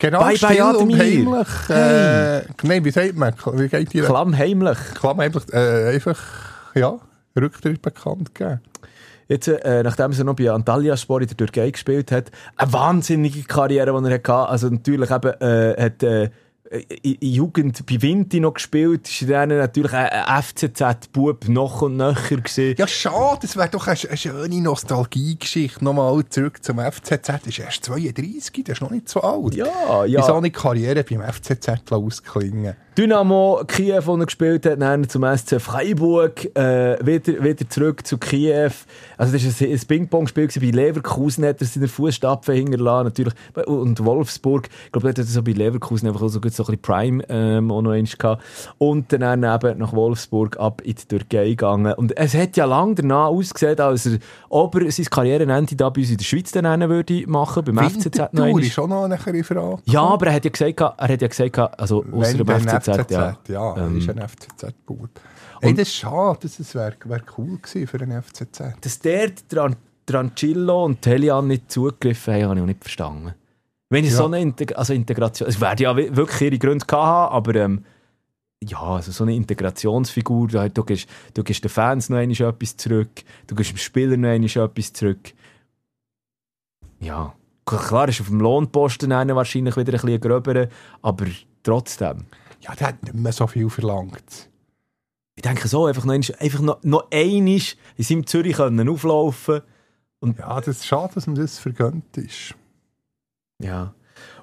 Genau, 0.00 0.20
Bye, 0.20 0.38
bye, 0.38 0.54
still 0.54 0.62
und 0.62 0.76
Admir. 0.92 0.98
heimlich. 0.98 1.48
Äh, 1.68 2.66
Nein, 2.66 2.84
wie 2.84 2.90
sagt 2.90 3.16
man? 3.16 3.34
Wie 3.52 3.68
geht 3.68 3.92
die 3.92 4.00
Klammheimlich. 4.00 4.78
Klammheimlich? 4.94 5.42
Äh, 5.52 5.94
einfach, 5.94 6.18
ja, 6.74 6.98
Rücktritt 7.38 7.82
bekannt 7.82 8.34
gegeben. 8.34 8.60
Jetzt, 9.28 9.46
äh, 9.46 9.82
nachdem 9.82 10.10
er 10.10 10.24
noch 10.24 10.34
bei 10.34 10.50
Antalyaspor 10.50 11.20
in 11.20 11.28
der 11.28 11.36
Türkei 11.36 11.70
gespielt 11.70 12.10
hat, 12.10 12.32
eine 12.56 12.72
wahnsinnige 12.72 13.42
Karriere, 13.44 13.92
die 14.02 14.08
er 14.08 14.14
hatte. 14.14 14.32
Also 14.48 14.68
natürlich 14.70 15.10
eben, 15.10 15.32
äh, 15.40 15.84
hat 15.84 16.02
äh, 16.02 16.30
Jugend 17.02 17.84
bei 17.86 18.00
Vinti 18.00 18.38
noch 18.38 18.54
gespielt, 18.54 19.08
ist 19.08 19.28
dann 19.28 19.48
natürlich 19.48 19.92
ein 19.92 20.10
ein 20.10 20.42
FCZ-Bub 20.42 21.48
noch 21.48 21.82
und 21.82 21.96
nöcher 21.96 22.36
gewesen. 22.36 22.74
Ja, 22.78 22.86
schade, 22.86 23.40
das 23.42 23.56
wäre 23.56 23.68
doch 23.68 23.86
eine, 23.86 23.98
eine 24.08 24.16
schöne 24.16 24.60
Nostalgiegeschichte. 24.60 25.84
Nochmal 25.84 26.24
zurück 26.28 26.62
zum 26.62 26.78
FCZ. 26.78 27.46
Ist 27.46 27.58
erst 27.58 27.84
32, 27.84 28.64
das 28.64 28.74
ist 28.74 28.82
noch 28.82 28.90
nicht 28.90 29.08
so 29.08 29.20
alt. 29.20 29.54
Ja, 29.54 30.04
ja. 30.04 30.20
Wieso 30.20 30.40
die 30.40 30.50
Karriere 30.50 31.04
beim 31.04 31.22
FCZ 31.22 31.90
ausklingen? 31.90 32.76
Dynamo 32.98 33.62
Kiew, 33.66 34.02
wo 34.04 34.16
er 34.16 34.26
gespielt 34.26 34.66
hat, 34.66 34.82
dann 34.82 35.08
zum 35.08 35.24
SC 35.24 35.60
Freiburg, 35.60 36.44
äh, 36.56 36.98
wieder, 37.06 37.42
wieder 37.42 37.68
zurück 37.68 38.06
zu 38.06 38.18
Kiew. 38.18 38.72
Also 39.16 39.32
das 39.32 39.60
war 39.60 39.68
ein, 39.68 39.72
ein 39.72 39.80
Ping-Pong-Spiel 39.80 40.48
bei 40.48 40.70
Leverkusen, 40.70 41.46
hat 41.46 41.60
er 41.60 41.66
seine 41.66 41.88
Fußstapfen 41.88 42.54
hinterlassen, 42.54 43.04
natürlich. 43.04 43.34
Und 43.66 44.04
Wolfsburg, 44.04 44.68
ich 44.86 44.92
glaube, 44.92 45.06
dort 45.06 45.18
hat 45.18 45.24
er 45.24 45.32
so 45.32 45.42
bei 45.42 45.52
Leverkusen 45.52 46.08
einfach 46.08 46.28
so, 46.28 46.40
gut 46.40 46.52
so 46.64 46.72
ein 46.72 46.78
bisschen 46.78 46.82
Prime 46.82 47.24
ähm, 47.28 47.70
auch 47.70 47.82
noch 47.82 47.92
eins 47.92 48.16
gehabt. 48.16 48.42
Und 48.78 49.12
dann 49.12 49.42
eben 49.42 49.78
nach 49.78 49.92
Wolfsburg 49.92 50.58
ab 50.58 50.80
in 50.82 50.94
die 50.94 51.04
Türkei 51.04 51.50
gegangen. 51.50 51.92
Und 51.94 52.16
es 52.16 52.34
hat 52.34 52.56
ja 52.56 52.64
lange 52.64 52.96
danach 52.96 53.28
ausgesehen, 53.28 53.78
als 53.80 54.06
er 54.06 54.18
Ober 54.48 54.90
sein 54.90 55.06
Karrierenende 55.06 55.76
da 55.76 55.90
bei 55.90 56.00
uns 56.00 56.10
in 56.10 56.16
der 56.16 56.24
Schweiz 56.24 56.52
dann 56.52 56.88
würde 56.88 57.26
machen, 57.26 57.64
beim 57.64 57.78
FCZ 57.78 58.04
noch 58.32 58.44
Winterthur 58.44 58.44
einmal. 58.44 58.62
ist 58.62 58.78
auch 58.78 58.88
noch 58.88 59.04
eine 59.04 59.44
Frage. 59.44 59.82
Ja, 59.84 60.02
aber 60.02 60.26
er 60.26 60.34
hat 60.34 60.44
ja 60.44 60.50
gesagt, 60.50 60.80
er 60.80 61.08
hat 61.08 61.22
ja 61.22 61.28
gesagt, 61.28 61.80
also 61.80 62.04
außer 62.12 62.38
dem 62.38 62.46
dann 62.46 62.80
FCZ, 62.80 63.10
ja. 63.10 63.38
ja, 63.48 63.74
er 63.74 63.86
Ähm, 63.86 63.98
ist 63.98 64.08
ein 64.08 64.28
FCZ-Bauer. 64.28 65.08
Ey, 65.60 65.74
das 65.74 65.88
ist 65.88 65.94
schade, 65.94 66.38
das 66.40 66.74
wäre 66.74 66.94
wär 67.04 67.20
cool 67.36 67.58
gewesen 67.58 67.86
für 67.86 68.00
einen 68.00 68.22
FCZ. 68.22 68.62
Dass 68.80 68.98
der 69.00 69.30
Tran 69.48 69.76
Trancillo 70.06 70.86
und 70.86 71.02
Telian 71.02 71.46
nicht 71.46 71.70
zugegriffen 71.70 72.34
haben, 72.34 72.42
habe 72.42 72.54
ich 72.56 72.62
auch 72.62 72.66
nicht 72.66 72.82
verstanden. 72.82 73.34
Wenn 73.90 74.04
ich 74.04 74.12
Ja. 74.12 74.18
so 74.18 74.24
eine 74.26 74.40
Integ 74.40 74.76
also 74.78 74.92
Integration, 74.94 75.48
es 75.48 75.60
werden 75.60 75.82
ja 75.82 75.96
wi- 75.96 76.14
wirklich 76.14 76.40
ihre 76.42 76.58
Gründe 76.58 76.86
gehabt 76.86 77.04
haben, 77.06 77.34
aber 77.34 77.54
ähm, 77.56 77.84
ja, 78.62 78.80
also 78.80 79.10
so 79.10 79.24
eine 79.24 79.34
Integrationsfigur, 79.34 80.48
da- 80.48 80.68
du 80.68 80.84
gibst, 80.84 81.08
du 81.34 81.42
gibst 81.42 81.64
den 81.64 81.70
Fans 81.70 82.08
noch 82.08 82.18
einmal 82.18 82.40
etwas 82.40 82.76
zurück, 82.76 83.10
du 83.48 83.54
gibst 83.54 83.72
dem 83.72 83.78
Spieler 83.78 84.16
noch 84.16 84.28
einmal 84.28 84.46
etwas 84.48 84.92
zurück. 84.92 85.32
Ja, 87.00 87.34
klar 87.64 88.08
ist 88.08 88.20
auf 88.20 88.28
dem 88.28 88.40
Lohnposten 88.40 89.10
einer 89.12 89.34
wahrscheinlich 89.36 89.76
wieder 89.76 89.92
ein 89.94 90.00
bisschen 90.00 90.20
gröber, 90.20 90.68
aber 91.02 91.26
trotzdem. 91.62 92.26
Ja, 92.60 92.74
der 92.74 92.88
hat 92.88 93.02
nicht 93.02 93.14
mehr 93.14 93.32
so 93.32 93.46
viel 93.46 93.70
verlangt. 93.70 94.50
Ich 95.36 95.42
denke 95.42 95.66
so, 95.68 95.86
einfach 95.86 96.04
noch, 96.04 96.12
einmal- 96.12 96.36
einfach 96.38 96.60
noch, 96.60 96.82
noch 96.82 97.10
einmal 97.10 97.60
in 97.96 98.04
seinem 98.04 98.26
Zürich 98.26 98.56
können 98.56 98.88
auflaufen 98.88 99.62
Ja, 100.38 100.58
das 100.60 100.68
ist 100.76 100.86
schade, 100.86 101.14
dass 101.14 101.26
ihm 101.26 101.34
das 101.34 101.58
vergönnt 101.58 102.16
ist. 102.18 102.54
Ja. 103.60 103.94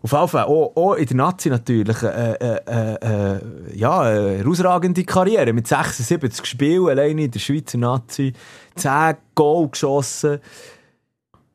Auf 0.02 0.12
jeden 0.12 0.28
Fall, 0.28 0.46
auch, 0.46 0.72
auch 0.76 0.94
in 0.94 1.06
der 1.08 1.18
Nazi 1.18 1.50
natürlich, 1.50 2.02
äh, 2.04 2.34
äh, 2.34 2.60
äh, 2.68 3.36
äh, 3.36 3.42
ja, 3.76 4.00
eine 4.02 4.38
herausragende 4.38 5.04
Karriere. 5.04 5.54
Mit 5.54 5.68
76 5.68 6.46
Spielen, 6.46 6.88
alleine 6.88 7.24
in 7.26 7.32
der 7.32 7.40
Schweizer 7.40 7.78
Nazi, 7.78 8.34
10 8.76 9.16
Goal 9.36 9.70
geschossen. 9.70 10.40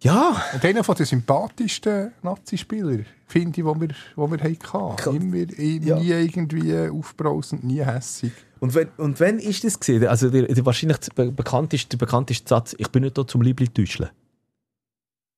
Ja, 0.00 0.42
Und 0.54 0.64
einer 0.64 0.82
von 0.82 0.96
den 0.96 1.06
sympathischsten 1.06 2.10
Nazi-Spieler, 2.22 3.04
finde 3.28 3.48
ich, 3.50 3.54
die 3.54 3.64
wir, 3.64 3.88
wo 4.16 4.28
wir 4.28 4.38
hatten. 4.40 5.16
Immer, 5.16 5.52
Ja. 5.84 5.96
nie 5.98 6.08
irgendwie 6.10 6.76
aufbrausend, 6.90 7.62
nie 7.62 7.84
hässig. 7.84 8.32
und 8.58 8.74
wenn, 8.74 8.88
und 8.96 9.20
wenn 9.20 9.38
ist 9.38 9.62
das 9.62 9.78
gewesen? 9.78 10.08
Also 10.08 10.28
der, 10.28 10.42
der 10.48 10.66
wahrscheinlich 10.66 10.98
be 11.14 11.30
bekannteste, 11.30 11.90
der 11.96 11.98
bekannteste 12.04 12.48
Satz, 12.48 12.74
ich 12.76 12.88
bin 12.88 13.04
nicht 13.04 13.16
da 13.16 13.24
zum 13.24 13.42
Liebling 13.42 13.72
täuscheln. 13.72 14.10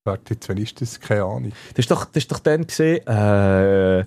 Warte, 0.07 0.34
jetzt, 0.34 0.48
wann 0.50 0.59
ist 0.59 0.78
das? 0.82 1.00
Keine 1.00 1.22
Ahnung. 1.24 1.52
Das 1.70 1.78
ist 1.78 1.90
doch, 1.90 2.05
das 2.05 2.24
ist 2.24 2.30
doch 2.30 2.38
dann 2.40 2.66
gesehen, 2.66 3.07
äh, 3.07 4.00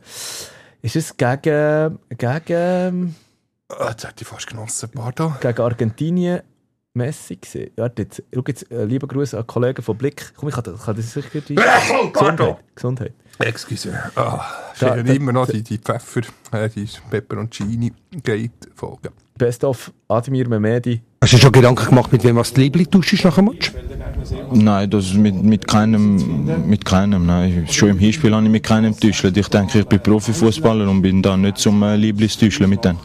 ist 0.83 0.95
es 0.95 1.17
gegen, 1.17 1.97
gegen, 2.09 3.15
Ah, 3.69 3.89
jetzt 3.89 4.03
hätte 4.07 4.21
ich 4.21 4.27
fast 4.27 4.45
genossen. 4.47 4.89
Pardon. 4.93 5.33
gegen 5.41 5.59
Argentinien 5.59 6.41
Messi 6.93 7.37
gesehen. 7.37 7.71
Warte 7.77 8.03
jetzt, 8.03 8.21
schau 8.33 8.43
jetzt, 8.47 8.71
äh, 8.71 8.85
lieber 8.85 9.07
Gruß 9.07 9.33
an 9.33 9.47
Kollegen 9.47 9.81
von 9.81 9.97
Blick. 9.97 10.33
Komm, 10.37 10.49
ich 10.49 10.55
kann, 10.55 10.63
kann 10.77 10.95
das 10.95 11.11
sicher 11.13 11.41
die... 11.41 11.57
Oh, 11.57 12.09
pardon. 12.13 12.57
Gesundheit. 12.75 12.75
Gesundheit. 12.75 13.13
Excuse. 13.39 13.91
Ah, 14.15 14.45
Da- 14.79 14.95
da- 15.01 15.13
immer 15.13 15.31
noch 15.31 15.47
die, 15.47 15.63
die 15.63 15.79
Pfeffer, 15.79 16.21
äh, 16.51 16.69
die 16.69 16.87
Peperoncini 17.09 17.91
geht 18.23 18.51
folgen. 18.75 19.09
Best 19.35 19.63
of 19.63 19.91
Admir 20.07 20.47
Mehmedi. 20.47 21.01
Hast 21.23 21.33
du 21.33 21.37
schon 21.37 21.51
Gedanken 21.51 21.85
gemacht, 21.85 22.11
mit 22.11 22.23
wem 22.23 22.35
was 22.35 22.53
die 22.53 22.61
Liebling 22.61 22.89
tauschst 22.89 23.23
nach 23.25 23.35
dem 23.35 23.45
Match? 23.45 23.71
Nein, 24.51 24.89
das 24.89 25.13
mit, 25.13 25.43
mit 25.43 25.67
keinem, 25.67 26.67
mit 26.67 26.86
keinem, 26.86 27.25
nein. 27.25 27.67
Schon 27.69 27.89
im 27.89 27.99
Hinspiel 27.99 28.34
habe 28.34 28.45
ich 28.45 28.51
mit 28.51 28.63
keinem 28.63 28.93
getäuscht. 28.93 29.25
Ich 29.36 29.47
denke, 29.47 29.80
ich 29.80 29.86
bin 29.86 29.99
Profifußballer 29.99 30.89
und 30.89 31.01
bin 31.01 31.21
da 31.21 31.38
nicht 31.38 31.57
zum 31.57 31.82
äh, 31.84 31.95
Lieblingstäuscheln 31.95 32.69
mit 32.69 32.84
denen. 32.84 32.99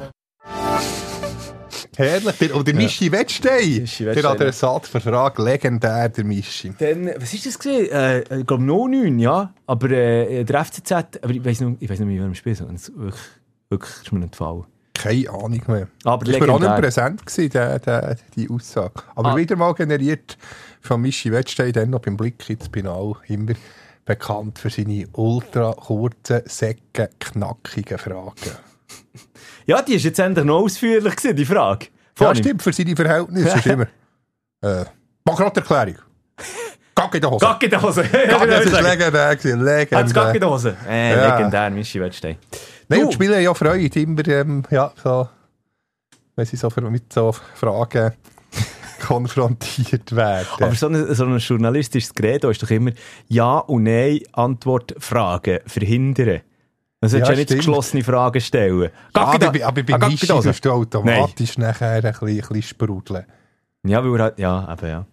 Herrlich. 1.95 2.39
Der, 2.39 2.57
oder 2.57 2.73
Mischi 2.73 3.13
Wettstein. 3.13 3.83
Mischi 3.83 4.05
Der 4.05 4.15
Wettstein, 4.15 4.33
Adressat 4.33 4.87
für 4.87 5.01
Frage, 5.01 5.43
legendär, 5.43 6.09
der 6.09 6.25
Mischi. 6.25 6.73
Dann, 6.79 7.11
was 7.19 7.35
ist 7.35 7.47
das 7.47 7.59
gesehen? 7.59 7.91
Äh, 7.91 8.41
ich 8.41 8.47
glaube 8.47 8.63
09, 8.63 9.19
ja. 9.19 9.53
Aber 9.67 9.91
äh, 9.91 10.45
der 10.45 10.65
FCZ, 10.65 10.93
aber 10.93 11.33
ich 11.33 11.45
weiß 11.45 11.61
nicht, 11.61 11.83
ich 11.83 11.91
weiß 11.91 11.99
nicht 11.99 12.09
mehr, 12.09 12.17
wie 12.17 12.21
er 12.21 12.27
im 12.27 12.35
Spiel 12.35 12.53
ist. 12.53 12.63
Das 12.63 12.91
wirklich, 12.97 13.23
wirklich 13.69 13.93
ist 14.03 14.13
mir 14.13 14.25
entfallen. 14.25 14.65
Keine 15.03 15.31
Ahnung 15.31 15.63
mehr. 15.67 15.89
Aber 16.05 16.25
Das 16.25 16.35
war 16.41 16.49
auch 16.51 16.59
nicht 16.59 16.69
legendär. 16.69 16.79
präsent, 16.81 17.27
gewesen, 17.27 17.51
der, 17.51 17.79
der, 17.79 18.17
die 18.37 18.49
Aussage. 18.51 18.93
Aber 19.15 19.31
Ah. 19.33 19.37
wieder 19.37 19.57
mal 19.57 19.75
generiert 19.75 20.37
von 20.81 21.01
Mischi 21.01 21.33
Wettstein, 21.33 21.73
dann 21.73 21.91
noch 21.91 22.01
beim 22.01 22.17
Blick 22.17 22.49
ins 22.51 22.69
Pinal, 22.69 23.15
immer 23.29 23.53
bekannt 24.05 24.59
für 24.59 24.71
seine 24.71 25.07
ultra 25.13 25.73
kurzen, 25.73 26.43
säcken, 26.47 27.09
knackigen 27.19 27.99
Fragen. 27.99 28.33
Ja, 29.67 29.81
die 29.81 29.95
ist 29.95 30.05
jetzt 30.05 30.19
endlich 30.19 30.45
noch 30.45 30.59
ausführlich 30.61 31.15
gewesen, 31.15 31.37
die 31.37 31.45
Frage. 31.45 31.87
Ja, 31.87 31.91
Vorhin. 32.17 32.43
stimmt, 32.43 32.63
für 32.63 32.73
seine 32.73 32.97
Verhältnisse 32.97 33.59
ist 33.59 33.67
immer. 33.67 33.87
Äh, 34.61 34.85
Bankrotterklärung. 35.25 35.97
Gack 36.95 37.15
in 37.17 37.21
der 37.21 37.31
Hose. 37.31 37.45
Gack 37.45 37.63
in 37.65 37.71
der 37.71 37.83
Hose. 37.83 38.03
Das 38.13 38.65
ist 38.65 38.81
legendär 38.81 39.37
gewesen, 39.37 39.37
Hat's 39.37 39.43
Gack 39.43 39.45
in 39.45 39.61
legendär. 39.65 40.33
der 40.41 40.51
Hose? 40.51 40.77
Äh, 40.89 41.11
Ja. 41.17 41.37
legendär, 41.37 41.71
Mischi 41.71 42.01
Wettstein. 42.01 42.37
Nein, 42.99 43.09
die 43.09 43.15
Spieler 43.15 43.37
haben 43.37 43.43
ja 43.43 43.55
Freude, 43.55 44.01
immer, 44.01 44.29
ähm, 44.29 44.63
ja, 44.71 44.93
so, 45.03 45.29
wenn 46.37 46.47
sie 46.47 46.57
so 46.57 46.69
mit 46.91 47.13
so 47.13 47.33
Fragen 47.55 48.13
konfrontiert 49.01 50.15
werden. 50.15 50.47
Aber 50.61 50.75
so 50.75 50.87
ein, 50.89 51.15
so 51.15 51.25
ein 51.25 51.39
journalistisches 51.39 52.15
Gerät 52.15 52.45
ist 52.45 52.63
doch 52.63 52.71
immer 52.71 52.93
Ja- 53.29 53.59
und 53.59 53.85
Nein-Antwort-Fragen 53.85 55.61
verhindern. 55.67 56.41
Man 57.01 57.09
sollte 57.09 57.27
Ja, 57.27 57.31
ja, 57.33 57.37
nicht 57.37 57.49
stimmt. 57.49 57.61
geschlossene 57.61 58.05
Fragen 58.05 58.41
stellen. 58.41 58.91
Ah, 59.13 59.33
aber, 59.35 59.47
aber 59.67 59.83
bei 59.83 59.95
Ah, 59.95 59.99
darfst 59.99 60.65
du 60.65 60.71
automatisch 60.71 61.59
nachher 61.59 61.95
ein 61.97 62.03
bisschen, 62.03 62.29
ein 62.29 62.37
bisschen 62.37 62.63
sprudeln. 62.63 63.25
Ja, 63.85 64.05
weil 64.05 64.21
er 64.21 64.25
hat, 64.27 64.39
ja, 64.39 64.73
eben, 64.73 64.87
ja. 64.89 65.07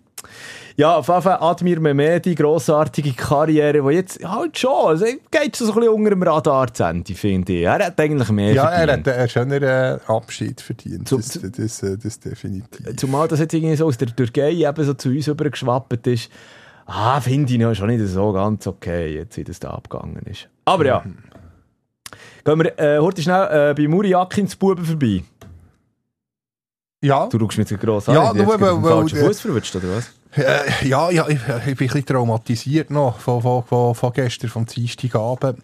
Ja, 0.80 0.96
auf 0.96 1.10
jeden 1.10 1.22
Fall 1.22 1.38
Admir 1.42 1.82
Mehmedi, 1.82 2.36
grossartige 2.36 3.12
Karriere, 3.12 3.82
die 3.86 3.96
jetzt 3.96 4.24
halt 4.24 4.58
schon, 4.58 4.72
also 4.88 5.04
geht 5.30 5.54
so 5.58 5.66
ein 5.68 5.74
bisschen 5.76 5.90
unter 5.90 6.10
dem 6.12 6.24
Radar 6.24 6.74
zu 6.74 6.84
Ende, 6.84 7.14
finde 7.16 7.52
ich. 7.52 7.64
Er 7.64 7.86
hat 7.86 8.00
eigentlich 8.00 8.30
mehr 8.30 8.54
Ja, 8.54 8.70
er 8.70 8.88
verdient. 8.88 9.08
hat 9.08 9.14
einen 9.18 9.28
schöneren 9.30 10.00
Abschied 10.08 10.62
verdient. 10.62 11.06
Zum- 11.10 11.20
das, 11.20 11.38
das, 11.42 11.80
das, 11.82 12.00
das 12.00 12.20
definitiv. 12.22 12.96
Zumal 12.96 13.28
das 13.28 13.42
jetzt 13.42 13.54
irgendwie 13.54 13.76
so 13.76 13.88
aus 13.88 13.98
der 13.98 14.08
Türkei 14.16 14.52
eben 14.54 14.84
so 14.86 14.94
zu 14.94 15.10
uns 15.10 15.28
übergeschwappt 15.28 16.08
ist. 16.08 16.32
Ah, 16.86 17.20
finde 17.20 17.52
ich 17.52 17.60
noch 17.60 17.76
schon 17.76 17.88
nicht 17.90 18.08
so 18.08 18.32
ganz 18.32 18.66
okay, 18.66 19.14
jetzt 19.16 19.36
wie 19.36 19.44
das 19.44 19.60
da 19.60 19.72
abgegangen 19.72 20.22
ist. 20.28 20.48
Aber 20.64 20.86
ja. 20.86 21.04
Gehen 22.46 22.58
wir 22.64 22.80
äh, 22.80 23.00
heute 23.00 23.22
schnell 23.22 23.72
äh, 23.72 23.74
bei 23.74 23.86
Muri 23.90 24.16
Akins 24.16 24.56
Buben 24.56 24.86
vorbei. 24.86 25.24
Ja, 27.02 27.28
Du 27.28 27.38
schaust 27.38 27.58
mich 27.58 27.70
jetzt 27.70 27.82
gross 27.82 28.08
Ja, 28.08 28.30
an. 28.32 28.38
nur 28.38 28.48
weil- 28.48 28.58
den 28.58 28.82
weil- 28.84 28.92
falschen 28.92 29.20
Fuß 29.20 29.42
verwünscht, 29.42 29.76
oder 29.76 29.98
was? 29.98 30.12
Äh, 30.36 30.88
ja, 30.88 31.10
ja 31.10 31.28
ich, 31.28 31.40
ich 31.40 31.46
bin 31.46 31.70
ein 31.70 31.76
bisschen 31.76 32.06
traumatisiert 32.06 32.92
noch 32.92 33.20
von, 33.20 33.42
von, 33.42 33.64
von, 33.64 33.96
von 33.96 34.14
gestern, 34.14 34.50
vom 34.50 34.66
Dienstagabend. 34.66 35.60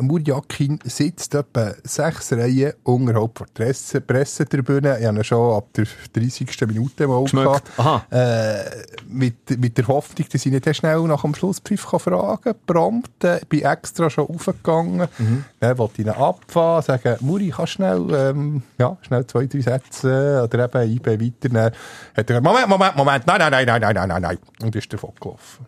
Muriakin 0.00 0.78
sitzt 0.84 1.34
etwa 1.34 1.72
sechs 1.82 2.32
Reihen 2.32 2.72
unterhalb 2.84 3.34
der 3.34 3.46
Presse, 3.52 4.00
Pressetribüne. 4.00 4.98
Ich 5.00 5.06
habe 5.06 5.18
ihn 5.18 5.24
schon 5.24 5.56
ab 5.56 5.66
der 5.74 5.86
30. 6.12 6.48
Minute 6.68 7.06
mal 7.08 7.24
gehabt. 7.24 8.12
Äh, 8.12 8.64
mit, 9.08 9.58
mit 9.58 9.76
der 9.76 9.88
Hoffnung, 9.88 10.28
dass 10.30 10.46
ich 10.46 10.52
nicht 10.52 10.76
schnell 10.76 11.00
nach 11.02 11.22
dem 11.22 11.34
Schlusspfiff 11.34 11.86
kann 11.86 12.00
fragen 12.00 12.42
kann. 12.42 12.54
Prompt 12.66 13.24
äh, 13.24 13.40
bin 13.48 13.62
extra 13.62 14.08
schon 14.08 14.28
aufgegangen. 14.28 15.08
Mhm. 15.18 15.44
Dann 15.60 15.78
wollte 15.78 16.02
ich 16.02 16.06
ihn 16.06 16.12
abfahren, 16.12 16.82
sagen, 16.82 17.16
Muri, 17.20 17.52
kannst 17.54 17.74
schnell, 17.74 18.06
ähm, 18.14 18.62
ja, 18.78 18.96
schnell 19.02 19.26
zwei, 19.26 19.46
drei 19.46 19.60
Sätze 19.60 20.40
äh, 20.40 20.44
oder 20.44 20.64
eben 20.64 20.92
IB 20.92 21.06
weiter. 21.06 21.48
Dann 21.48 21.64
hat 21.64 21.74
er 22.14 22.24
gesagt, 22.24 22.44
Moment, 22.44 22.68
Moment, 22.68 22.96
Moment, 22.96 23.26
nein, 23.26 23.38
nein, 23.38 23.50
nein, 23.50 23.66
nein, 23.66 23.80
nein, 23.80 23.95
nein, 23.96 24.08
nein, 24.08 24.22
nein. 24.22 24.38
Und 24.62 24.76
ist 24.76 24.92
davon 24.92 25.12
gelaufen. 25.20 25.66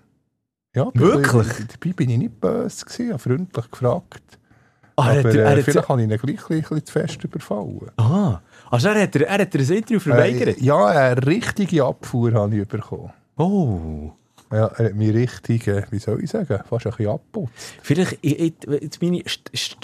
Ja, 0.75 0.89
Wirklich? 0.95 1.67
Dabei 1.67 1.93
bin 1.95 2.11
ich 2.11 2.19
nicht 2.19 2.41
böse 2.41 2.85
gewesen, 2.85 3.09
habe 3.13 3.19
freundlich 3.19 3.71
gefragt. 3.71 4.39
Ah, 4.97 5.13
er 5.13 5.21
Aber 5.21 5.29
hat, 5.29 5.35
er, 5.37 5.47
äh, 5.47 5.57
hat, 5.57 5.65
vielleicht 5.65 5.89
habe 5.89 6.03
ich 6.03 6.11
ihn 6.11 6.37
gleich 6.37 6.71
ein 6.71 6.85
zu 6.85 6.93
fest 6.93 7.25
überfallen. 7.25 7.91
ah, 7.97 8.41
also 8.71 8.89
er 8.89 9.03
hat, 9.03 9.17
er 9.17 9.33
hat 9.33 9.55
er 9.55 9.61
ein 9.61 9.69
Interview 9.71 10.01
verweigert? 10.01 10.59
Äh, 10.59 10.63
ja, 10.63 10.87
eine 10.87 11.27
richtige 11.27 11.85
Abfuhr 11.85 12.33
habe 12.33 12.57
ich 12.57 12.69
bekommen. 12.69 13.13
Oh. 13.37 14.13
Ja, 14.51 14.67
er 14.79 14.87
hat 14.87 14.95
mich 14.95 15.13
richtig, 15.13 15.67
äh, 15.69 15.83
wie 15.91 15.99
soll 15.99 16.25
ich 16.25 16.31
sagen, 16.31 16.59
fast 16.69 16.87
ein 16.87 16.93
bisschen 16.93 17.09
abputzt. 17.13 17.53
Vielleicht, 17.83 18.19
ich, 18.23 18.39
ich, 18.41 18.53
jetzt 18.81 19.03
meine 19.03 19.23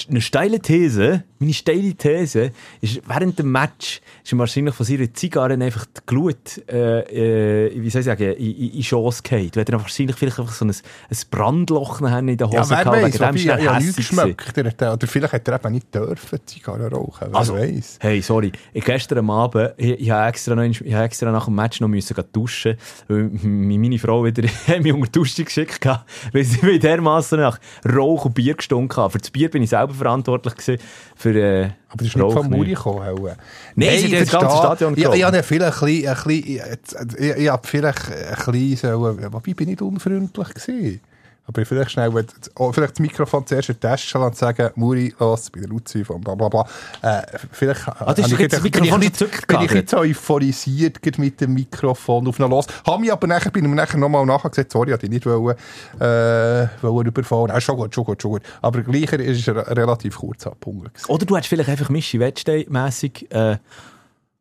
eine 0.09 0.21
steile 0.21 0.59
These, 0.61 1.25
meine 1.39 1.53
steile 1.53 1.93
These 1.95 2.51
ist, 2.81 3.03
während 3.07 3.39
dem 3.39 3.53
Match 3.53 4.01
ist 4.25 4.39
wahrscheinlich 4.39 4.75
von 4.75 4.87
seiner 4.87 5.13
Zigarre 5.13 5.53
einfach 5.53 5.85
die 5.85 6.01
Glut, 6.07 6.63
äh, 6.71 7.67
äh, 7.69 7.83
wie 7.83 7.91
soll 7.91 8.01
ich 8.01 8.07
sagen, 8.07 8.33
in, 8.33 8.57
in, 8.57 8.71
in 8.73 8.83
Schoss 8.83 9.23
gefallen. 9.23 9.51
Weil 9.55 9.65
er 9.65 9.81
wahrscheinlich 9.81 10.17
vielleicht 10.17 10.39
einfach 10.39 10.55
so 10.55 10.65
ein, 10.65 10.71
ein 10.71 11.17
Brandloch 11.31 12.01
in 12.01 12.37
der 12.37 12.47
Hose 12.49 12.57
Ja, 12.75 12.83
gehabt, 12.83 12.97
wegen 12.97 13.13
dem 13.13 13.23
er 13.23 13.79
nichts 13.81 13.97
gewesen. 13.97 14.37
geschmeckt. 14.37 14.59
Er 14.81 14.93
Oder 14.95 15.07
vielleicht 15.07 15.33
hat 15.35 15.47
er 15.49 15.55
eben 15.57 15.73
nicht 15.75 15.95
dürfen 15.95 16.39
Zigarren 16.47 16.93
rauchen, 16.93 17.29
wer 17.31 17.37
Also, 17.39 17.55
weiß. 17.55 17.99
hey, 18.01 18.23
sorry. 18.23 18.51
Gestern 18.73 19.29
Abend, 19.29 19.75
ich, 19.77 20.01
ich 20.01 20.11
habe 20.11 20.29
extra, 20.29 20.55
noch, 20.55 20.63
ich 20.63 20.81
habe 20.95 21.05
extra 21.05 21.31
nach 21.31 21.45
dem 21.45 21.55
Match 21.55 21.81
noch 21.81 21.89
müssen 21.89 22.17
duschen, 22.33 22.77
weil 23.09 23.25
meine 23.43 23.99
Frau 23.99 24.25
wieder 24.25 24.49
haben 24.69 24.83
mich 24.83 24.93
unter 24.93 25.07
die 25.07 25.13
Dusche 25.13 25.45
geschickt, 25.45 25.85
weil 26.33 26.45
sie 26.45 26.65
mir 26.65 26.79
dermassen 26.79 27.41
nach 27.41 27.59
Rauch 27.89 28.25
und 28.25 28.35
Bier 28.35 28.55
gestunken 28.55 28.97
haben. 28.97 29.11
Für 29.11 29.19
das 29.19 29.31
Bier 29.31 29.51
bin 29.51 29.63
ich 29.63 29.71
selber 29.71 29.95
verantwortlich 29.95 30.55
gewesen. 30.55 30.83
Für, 31.17 31.35
äh, 31.35 31.65
Aber 31.89 31.99
das 31.99 32.09
ist 32.09 32.17
nicht 32.17 32.33
von 32.33 32.51
Muri 32.51 32.71
gekommen. 32.75 33.01
auch. 33.09 33.29
Nein, 33.77 33.99
sie 33.99 34.11
das 34.11 34.31
ganze 34.31 34.57
Stadion 34.57 34.93
Ich, 34.93 34.99
ich 34.99 35.05
geraucht. 35.05 35.23
habe 35.23 35.43
vielleicht 35.43 35.83
ein 35.83 35.87
bisschen, 35.87 36.09
ein 36.09 36.15
bisschen, 36.25 37.19
ich, 37.19 37.37
ich 37.37 37.49
habe 37.49 37.67
vielleicht 37.69 38.11
ein 38.11 38.53
bisschen 38.53 39.01
wobei 39.33 39.55
bin 39.55 39.69
ich 39.69 39.81
unfreundlich 39.81 40.49
gewesen. 40.49 41.01
Aber 41.47 41.65
vielleicht 41.67 41.91
schnell, 41.91 42.11
oh, 42.57 42.73
vielleicht 42.73 42.93
das 42.95 43.01
Mikrofon 43.01 43.47
zuerst 43.47 43.69
in 43.69 43.75
die 43.75 43.81
Tasche 43.81 44.19
und 44.19 44.35
sagen, 44.35 44.71
Muri, 44.77 45.15
los, 45.19 45.51
bei 45.51 45.61
der 45.61 45.69
Luzi 45.69 46.03
von 46.03 46.19
bla 46.21 46.35
bla 46.35 46.49
bla. 46.49 46.67
Äh, 47.03 47.23
vielleicht 47.53 47.87
Ah, 47.87 48.15
das 48.15 48.27
ist 48.27 48.33
ich 48.33 48.39
jetzt 48.39 48.55
das 48.55 48.63
gedacht, 48.63 48.73
bin 48.73 48.83
Mikrofon 48.83 49.03
ich 49.03 49.11
bisschen- 49.13 49.47
bin 49.47 49.61
ich 49.61 49.71
jetzt 49.73 49.95
euphorisiert 49.95 51.19
mit 51.19 51.41
dem 51.43 51.53
Mikrofon 51.53 52.27
auf 52.27 52.39
noch 52.39 52.49
los. 52.49 52.67
Habe 52.87 53.01
mich 53.03 53.13
aber 53.13 53.27
nachher, 53.27 53.51
bin 53.51 53.67
ich 53.67 53.71
nachher 53.73 53.99
nochmal 53.99 54.25
nachher 54.25 54.49
gesagt, 54.49 54.73
sorry, 54.73 54.91
hatte 54.93 55.05
ich 55.05 55.13
nicht 55.13 55.27
wollen, 55.27 55.55
äh, 56.01 56.67
wollen 56.83 57.07
überfahren. 57.09 57.51
Ja, 57.51 57.61
schon 57.61 57.77
gut, 57.77 57.95
schon 57.95 58.05
gut, 58.05 58.23
schon 58.23 58.31
gut. 58.33 58.43
Aber 58.63 58.81
gleicher 58.83 59.21
ist 59.21 59.47
er 59.47 59.77
relativ 59.77 60.17
kurz 60.17 60.47
abgepunkt. 60.47 60.95
gewesen. 60.95 61.11
Oder 61.11 61.27
du 61.27 61.37
hättest 61.37 61.51
vielleicht 61.51 61.69
einfach 61.69 61.91
Mischi 61.91 62.19
Wettstein-mässig, 62.21 63.31
äh, 63.31 63.59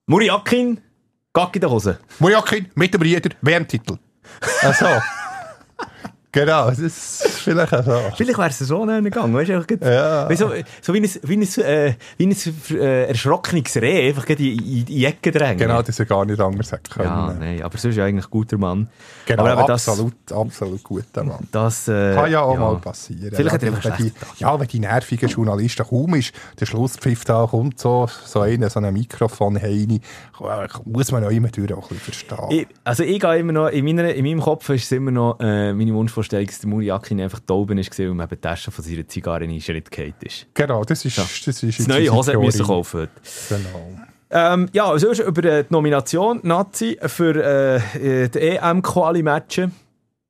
Muri 0.05 0.29
Akin, 0.29 0.79
Gack 1.33 1.55
in 1.55 1.61
der 1.61 1.69
Hose. 1.69 1.97
Mujakin 2.19 2.67
mit 2.75 2.93
dem 2.93 3.01
Rieder, 3.01 3.29
WM-Titel. 3.41 3.97
Also. 4.61 4.85
genau, 6.33 6.69
das 6.69 6.79
ist 6.79 7.25
vielleicht 7.27 7.73
auch 7.73 7.85
so. 7.85 7.97
Vielleicht 8.17 8.37
wäre 8.37 8.49
es 8.49 8.59
so 8.59 8.85
näher 8.85 9.01
gegangen, 9.01 9.33
weißt 9.33 9.49
du, 9.49 9.75
Ja. 9.85 10.29
weißt 10.29 10.39
so, 10.39 10.51
so 10.81 10.93
wie 10.93 10.99
ein, 10.99 11.09
wie 11.23 11.37
ein, 11.37 11.63
äh, 11.63 11.93
wie 12.17 12.25
ein 12.27 12.35
äh, 12.71 13.05
erschrockenes 13.05 13.77
Reh, 13.77 14.09
einfach 14.09 14.27
in, 14.27 14.37
in, 14.37 14.85
die 14.85 15.05
Ecke 15.05 15.31
drängen. 15.31 15.57
Genau, 15.57 15.81
das 15.81 15.97
ist 15.97 16.09
gar 16.09 16.25
nicht 16.25 16.41
anders 16.41 16.71
hätte 16.71 16.91
können. 16.91 17.07
Ja, 17.07 17.35
nein, 17.39 17.61
aber 17.61 17.77
sonst 17.77 17.93
ist 17.93 17.97
er 17.97 18.05
eigentlich 18.05 18.25
ein 18.25 18.31
guter 18.31 18.57
Mann. 18.57 18.89
Genau, 19.25 19.43
aber 19.45 19.59
eben 19.59 19.67
das, 19.67 19.87
absolut, 19.87 20.31
absolut 20.31 20.83
guter 20.83 21.23
Mann. 21.23 21.47
Das, 21.51 21.87
äh, 21.87 22.13
Kann 22.13 22.31
ja 22.31 22.41
auch 22.41 22.57
mal 22.57 22.75
passieren. 22.77 23.31
Vielleicht 23.33 23.53
hat 23.53 23.63
er 23.63 23.69
ja, 23.69 23.75
einfach 23.75 23.97
wenn 23.97 24.05
die, 24.05 24.13
ja, 24.37 24.59
wenn 24.59 24.67
die 24.67 24.79
nervigen 24.79 25.29
Journalisten 25.29 25.85
kaum 25.87 26.15
ist, 26.15 26.33
der 26.59 26.65
Schlusspfiff 26.65 27.23
da 27.23 27.47
kommt 27.49 27.79
so, 27.79 28.09
so 28.25 28.41
einer, 28.41 28.69
so 28.69 28.79
ein 28.79 28.93
Mikrofon 28.93 29.61
heini, 29.61 30.01
muss 30.85 31.11
man 31.11 31.23
auch 31.23 31.31
immer 31.31 31.49
durch 31.49 31.73
auch 31.73 31.89
ein 31.91 31.97
bisschen 31.97 32.27
verstehen. 32.27 32.59
Ich, 32.59 32.67
also 32.83 33.03
ich 33.03 33.19
gehe 33.19 33.37
immer 33.37 33.53
noch, 33.53 33.67
in, 33.67 33.85
meiner, 33.85 34.13
in 34.13 34.25
meinem 34.25 34.41
Kopf 34.41 34.69
ist 34.69 34.85
es 34.85 34.91
immer 34.91 35.11
noch 35.11 35.39
äh, 35.39 35.73
meine 35.73 35.93
Wunschvorstellung, 36.23 36.45
dass 36.47 36.59
der 36.59 36.69
Muri 36.69 36.91
Akin 36.91 37.21
einfach 37.21 37.39
da 37.45 37.53
oben 37.53 37.77
gewesen, 37.77 38.09
und 38.11 38.17
man 38.17 38.25
eben 38.27 38.35
die 38.35 38.41
Tasche 38.41 38.71
von 38.71 38.83
seiner 38.83 39.07
Zigarre 39.07 39.43
in 39.43 39.49
den 39.51 39.61
Schritt 39.61 39.89
gefallen 39.91 40.13
ist. 40.21 40.47
genau, 40.53 40.83
das 40.83 41.05
ist, 41.05 41.17
Ja. 41.17 41.23
das 41.23 41.63
ist 41.63 41.79
Das 41.79 41.87
neue 41.87 42.09
Hose 42.09 42.37
müssen 42.37 42.65
kaufen 42.65 43.01
heute. 43.01 43.11
Genau. 43.49 43.97
Ähm, 44.35 44.67
ja, 44.73 44.85
also 44.85 45.11
über 45.23 45.43
äh, 45.43 45.63
die 45.63 45.71
Nomination 45.73 46.39
Nazi 46.43 46.97
für 47.05 47.35
äh, 47.35 48.23
äh, 48.23 48.29
die 48.29 48.39
EM-Quali-Matchen. 48.39 49.71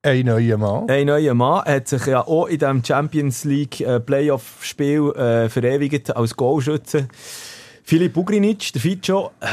Ein 0.06 0.26
neuer 0.26 0.58
Mann. 0.58 0.90
Ein 0.90 1.08
neuer 1.08 1.34
Mann 1.34 1.64
hat 1.64 1.88
sich 1.88 2.06
ja 2.08 2.28
auch 2.28 2.48
in 2.48 2.60
diesem 2.60 2.84
Champions 2.84 3.46
League 3.46 3.80
äh, 3.80 4.02
Playoff-Spiel 4.02 5.12
äh, 5.12 5.48
verewigt 5.48 6.14
als 6.14 6.36
Goalschütze. 6.36 7.08
Filip 7.86 8.18
Ugrinic, 8.18 8.74
der 8.74 8.82
Fico. 8.82 9.32
Äh, 9.40 9.48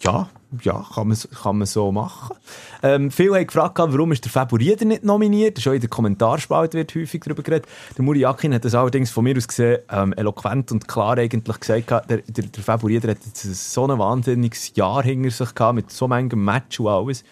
ja, 0.00 0.28
ja, 0.62 0.84
kann 0.94 1.08
man, 1.08 1.16
kann 1.42 1.58
man 1.58 1.66
so 1.66 1.90
machen. 1.92 2.36
Ähm, 2.82 3.10
viele 3.10 3.36
haben 3.36 3.46
gefragt, 3.46 3.78
warum 3.78 4.12
ist 4.12 4.24
der 4.24 4.30
Faburieder 4.30 4.84
nicht 4.84 5.04
nominiert? 5.04 5.60
Schon 5.60 5.74
in 5.74 5.80
der 5.80 5.88
Kommentarspalte 5.88 6.76
wird 6.78 6.94
häufig 6.94 7.22
darüber 7.24 7.42
geredet. 7.42 7.66
Der 7.96 8.04
Muri 8.04 8.24
Akin 8.26 8.52
hat 8.54 8.64
das 8.64 8.74
allerdings 8.74 9.10
von 9.10 9.24
mir 9.24 9.36
aus 9.36 9.48
gesehen 9.48 9.78
ähm, 9.90 10.12
eloquent 10.14 10.72
und 10.72 10.86
klar 10.88 11.16
eigentlich 11.18 11.60
gesagt. 11.60 11.90
Der, 12.10 12.18
der, 12.18 12.44
der 12.44 12.62
Faburieder 12.62 13.10
hat 13.10 13.18
jetzt 13.24 13.72
so 13.72 13.86
ein 13.86 13.98
wahnsinniges 13.98 14.72
Jahr 14.74 15.02
hinter 15.02 15.30
sich 15.30 15.54
gehabt, 15.54 15.76
mit 15.76 15.90
so 15.90 16.06
manchem 16.08 16.44
Match 16.44 16.80
und 16.80 16.88
alles. 16.88 17.22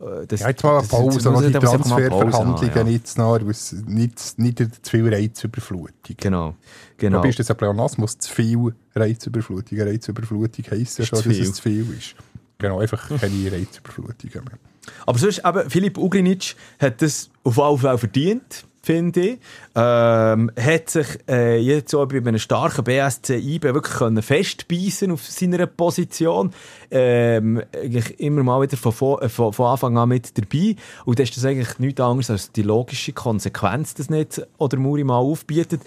Äh, 0.00 0.26
Das, 0.26 0.40
Ja, 0.40 0.48
jetzt 0.48 0.62
mal 0.62 0.78
eine 0.78 0.86
Pause, 0.88 1.18
das- 1.22 1.24
das- 1.24 1.46
die 1.46 1.52
das 1.52 1.64
Pause 1.64 1.76
Transferverhandlungen 1.88 2.86
ja. 2.86 2.92
jetzt 2.92 3.16
noch, 3.18 3.38
nicht, 3.86 4.38
nicht 4.38 4.58
zu 4.58 4.90
viel 4.90 5.08
Reizüberflutung. 5.14 6.16
Genau, 6.18 6.54
genau. 6.98 7.18
Wobei 7.18 7.28
ist 7.30 7.38
das 7.38 7.50
ein 7.50 7.56
Pleonasmus, 7.56 8.18
zu 8.18 8.30
viel 8.32 8.74
Reizüberflutung. 8.94 9.80
Reizüberflutung 9.80 10.64
heisst 10.70 10.98
ja 10.98 11.06
schon, 11.06 11.18
dass 11.22 11.26
es 11.38 11.52
zu 11.54 11.62
viel 11.62 11.86
ist. 11.96 12.14
Genau, 12.58 12.80
einfach 12.80 13.08
keine 13.08 13.52
Reizüberflutungen 13.52 14.44
mehr. 14.44 14.58
Aber 15.04 15.18
sonst 15.18 15.42
eben, 15.44 15.70
Filip 15.70 15.98
Ugrinic 15.98 16.56
hat 16.78 17.02
das 17.02 17.30
auf 17.44 17.56
jeden 17.56 17.78
Fall 17.78 17.98
verdient, 17.98 18.64
finde 18.82 19.20
ich. 19.20 19.38
Ähm, 19.74 20.50
hat 20.58 20.88
sich 20.88 21.06
äh, 21.28 21.58
jetzt 21.58 21.90
so 21.90 22.06
bei 22.06 22.18
einem 22.18 22.38
starken 22.38 22.84
BSC 22.84 23.36
IB 23.36 23.74
wirklich 23.74 23.96
können 23.96 24.22
festbeissen 24.22 25.10
auf 25.10 25.24
seiner 25.24 25.66
Position. 25.66 26.52
Ähm, 26.90 27.62
eigentlich 27.74 28.20
immer 28.20 28.42
mal 28.42 28.62
wieder 28.62 28.76
von, 28.76 28.92
von, 28.92 29.20
äh, 29.20 29.28
von, 29.28 29.52
von 29.52 29.66
Anfang 29.66 29.98
an 29.98 30.08
mit 30.08 30.38
dabei. 30.38 30.76
Und 31.04 31.18
das 31.18 31.30
ist 31.30 31.36
das 31.36 31.44
eigentlich 31.44 31.78
nichts 31.78 32.00
anderes 32.00 32.30
als 32.30 32.52
die 32.52 32.62
logische 32.62 33.12
Konsequenz, 33.12 33.94
dass 33.94 34.08
nicht 34.08 34.40
oder 34.56 34.78
Muri 34.78 35.04
mal 35.04 35.16
aufbietet. 35.16 35.82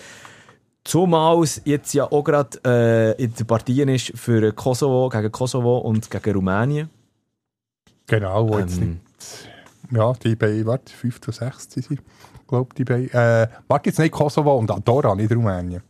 Zumal 0.84 1.44
es 1.44 1.62
jetzt 1.66 1.94
ja 1.94 2.06
auch 2.12 2.24
gerade 2.24 2.58
äh, 2.66 3.24
in 3.24 3.34
den 3.34 3.46
Partien 3.46 3.90
ist 3.90 4.12
für 4.16 4.52
Kosovo, 4.54 5.10
gegen 5.10 5.32
Kosovo 5.32 5.80
und 5.80 6.10
gegen 6.10 6.36
Rumänien. 6.36 6.90
Genau, 8.08 8.50
wo 8.50 8.60
jetzt 8.60 8.78
Ähm, 8.78 8.90
nicht, 8.90 9.50
ja, 9.92 10.14
die 10.14 10.36
bei, 10.36 10.66
warte, 10.66 10.92
5 10.92 11.22
zu 11.22 11.32
6 11.32 11.72
sind 11.72 11.86
sie, 11.86 12.00
glaube 12.48 12.74
die 12.76 12.84
bei, 12.84 13.04
äh, 13.04 13.48
warte 13.68 13.90
jetzt 13.90 14.00
nicht 14.00 14.12
Kosovo 14.12 14.58
und 14.58 14.72
Andorra, 14.72 15.14
nicht 15.16 15.32
Rumänien. 15.32 15.84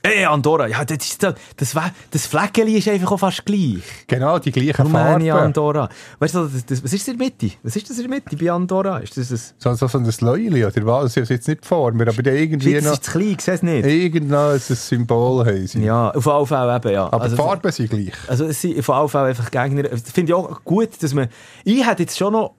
Ey, 0.00 0.24
Andorra, 0.24 0.68
ja, 0.68 0.84
das, 0.84 0.98
ist, 0.98 1.22
das, 1.22 1.34
das, 1.56 1.74
das 2.12 2.26
Fleckeli 2.26 2.78
ist 2.78 2.86
einfach 2.86 3.10
auch 3.10 3.18
fast 3.18 3.44
gleich. 3.44 3.82
Genau, 4.06 4.38
die 4.38 4.52
gleichen 4.52 4.86
Rumänien, 4.86 5.32
Farben. 5.32 5.46
Andorra. 5.46 5.88
Weißt 6.20 6.36
du, 6.36 6.46
das, 6.46 6.64
das, 6.64 6.84
was 6.84 6.92
ist 6.92 7.06
das 7.06 7.14
in 7.14 7.18
der 7.18 7.26
Mitte? 7.26 7.50
Was 7.64 7.74
ist 7.74 7.90
das 7.90 7.98
in 7.98 8.08
der 8.08 8.10
Mitte 8.10 8.36
bei 8.36 8.50
Andorra? 8.50 8.98
Ist 8.98 9.16
das 9.16 9.32
ein... 9.32 9.40
So, 9.58 9.74
so, 9.74 9.88
so 9.88 9.98
ein 9.98 10.14
Läuli, 10.20 10.64
oder 10.64 10.86
was? 10.86 11.14
Das 11.14 11.24
ist 11.24 11.30
jetzt 11.30 11.48
nicht 11.48 11.66
vor 11.66 11.90
mir, 11.92 12.06
aber 12.06 12.22
da 12.22 12.30
irgendwie 12.30 12.74
Das 12.74 12.84
noch, 12.84 12.92
ist 12.92 13.04
zu 13.04 13.10
klein, 13.10 13.36
ich 13.40 13.48
es 13.48 13.62
nicht. 13.62 13.86
irgendein 13.86 14.52
ein 14.52 14.60
Symbol 14.60 15.44
haben 15.44 15.66
sie. 15.66 15.82
Ja, 15.82 16.10
auf 16.12 16.26
jeden 16.26 16.46
Fall 16.46 16.76
eben, 16.76 16.92
ja. 16.92 17.06
Aber 17.06 17.22
also, 17.22 17.36
die 17.36 17.42
Farben 17.42 17.72
sind 17.72 17.90
gleich. 17.90 18.12
Also 18.28 18.44
es 18.44 18.60
sind 18.62 18.78
auf 18.78 18.88
jeden 18.88 19.08
Fall 19.08 19.28
einfach 19.28 19.50
Gegner. 19.50 19.82
Das 19.82 20.02
finde 20.12 20.30
ich 20.30 20.34
auch 20.34 20.62
gut, 20.62 20.90
dass 21.02 21.12
man... 21.12 21.28
Ich 21.64 21.84
hätte 21.84 22.04
jetzt 22.04 22.16
schon 22.16 22.34
noch, 22.34 22.54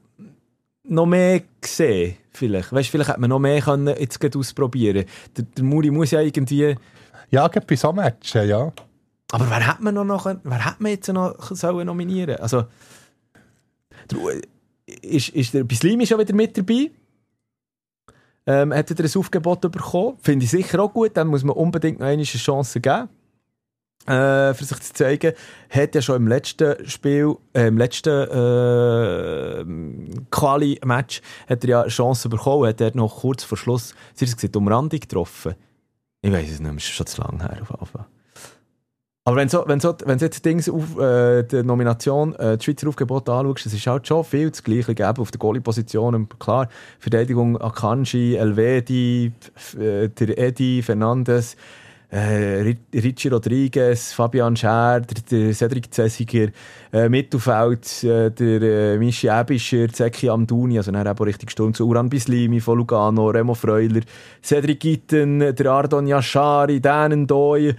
noch 0.84 1.06
mehr 1.06 1.42
gesehen, 1.62 2.18
vielleicht. 2.32 2.74
Weißt 2.74 2.90
du, 2.90 2.92
vielleicht 2.92 3.12
hätte 3.12 3.22
man 3.22 3.30
noch 3.30 3.40
mehr 3.40 3.62
können 3.62 3.96
jetzt 3.98 4.36
ausprobieren 4.36 5.06
Der, 5.38 5.46
der 5.46 5.64
Muri 5.64 5.90
muss 5.90 6.12
ja 6.12 6.20
irgendwie... 6.20 6.76
Ja, 7.32 7.48
gerade 7.48 7.66
bei 7.66 7.76
so 7.76 7.92
Matchen, 7.92 8.48
ja. 8.48 8.72
Aber 9.32 9.50
wer 9.50 9.68
hat 9.68 9.80
man 9.82 9.94
noch, 9.94 10.06
noch 10.06 10.26
wer 10.26 10.66
hat 10.66 10.82
man 10.82 10.92
jetzt 10.92 11.08
noch 11.08 11.56
sollen 11.56 11.86
nominieren? 11.86 12.38
Also 12.38 12.66
ist, 15.02 15.30
ist 15.30 15.54
der 15.54 15.64
Bislimi 15.64 16.06
schon 16.08 16.20
wieder 16.20 16.34
mit 16.34 16.58
dabei? 16.58 16.92
Ähm, 18.48 18.74
hat 18.74 18.90
wieder 18.90 19.04
ein 19.04 19.12
Aufgebot 19.16 19.62
bekommen? 19.62 20.18
Finde 20.22 20.46
ich 20.46 20.52
sicher 20.52 20.82
auch 20.82 20.92
gut. 20.92 21.16
Dann 21.16 21.28
muss 21.28 21.44
man 21.44 21.56
unbedingt 21.56 22.00
noch 22.00 22.08
eine 22.08 22.24
Chance 22.24 22.80
geben. 22.80 23.10
Äh, 24.08 24.54
für 24.56 24.64
sich 24.64 24.80
zu 24.80 24.94
zeigen, 24.94 25.34
hat 25.70 25.94
ja 25.94 26.02
schon 26.02 26.16
im 26.16 26.28
letzten 26.28 26.88
Spiel, 26.88 27.36
äh, 27.54 27.68
im 27.68 27.78
letzten 27.78 28.10
äh, 28.10 29.66
Quali-Match, 30.32 31.22
hat 31.48 31.64
er 31.64 31.70
ja 31.70 31.82
eine 31.82 31.90
Chance 31.90 32.30
bekommen, 32.30 32.68
hat 32.68 32.82
er 32.82 32.96
noch 32.96 33.20
kurz 33.20 33.44
vor 33.44 33.58
Schluss, 33.58 33.94
sie 34.16 34.26
hat 34.26 34.36
gesagt, 34.36 34.56
Umrandung 34.56 35.02
getroffen. 35.02 35.54
Ich 36.22 36.32
weiß 36.32 36.51
es 36.51 36.59
nicht 36.59 36.74
es 36.76 36.84
ist 36.84 36.89
schon 36.89 37.05
zu 37.07 37.22
lange 37.22 37.43
her 37.43 37.61
auf 37.80 37.93
jeden. 37.93 38.05
Aber 39.26 39.36
wenn 39.36 39.47
so, 39.47 39.63
wenn 39.67 39.80
so, 39.80 39.95
wenn 40.05 40.17
jetzt 40.17 40.43
Dings 40.43 40.67
auf 40.67 40.97
äh, 40.97 41.43
die 41.43 41.61
Nomination, 41.61 42.34
äh, 42.36 42.57
die 42.57 42.63
Schweizer 42.63 42.88
Aufgebot 42.88 43.30
anschaust, 43.30 43.67
es 43.67 43.74
ist 43.74 43.86
halt 43.86 44.07
schon 44.07 44.24
viel 44.24 44.49
das 44.49 44.63
Gleiche 44.63 44.95
gegeben 44.95 45.20
auf 45.22 45.30
der 45.30 45.38
Goalie-Position. 45.38 46.28
Klar, 46.39 46.67
Verteidigung 46.97 47.55
Akanji, 47.61 48.36
Elvedi, 48.36 49.32
äh, 49.78 50.09
der 50.09 50.38
Edi, 50.38 50.82
Fernandes, 50.82 51.57
äh, 52.12 52.62
Ri- 52.64 52.78
Richie 52.93 53.30
Rodriguez, 53.30 54.14
Fabian 54.14 54.55
Scher, 54.55 55.01
der, 55.01 55.22
der 55.30 55.53
Cedric 55.53 55.93
Zesiger, 55.93 56.49
äh, 56.91 57.07
Mittelfeld, 57.07 58.03
äh, 58.03 58.32
der 58.32 58.62
äh, 58.62 58.97
Michi 58.97 59.28
Ebischer, 59.28 59.88
Zeki 59.89 60.30
Amduni, 60.30 60.78
also 60.78 60.91
dann 60.91 61.05
eben 61.05 61.24
richtig 61.24 61.51
Sturm 61.51 61.74
zu 61.74 61.88
Uran 61.88 62.10
Bislimi 62.10 62.60
von 62.60 62.78
Lugano, 62.80 63.30
Remo 63.30 63.53
Freuler, 63.53 64.01
Cedric 64.43 64.80
Gitten, 64.80 65.39
der 65.55 65.66
Ardon 65.68 66.07
Yashari, 66.07 66.80
Dan 66.80 67.24
Ndoye, 67.24 67.76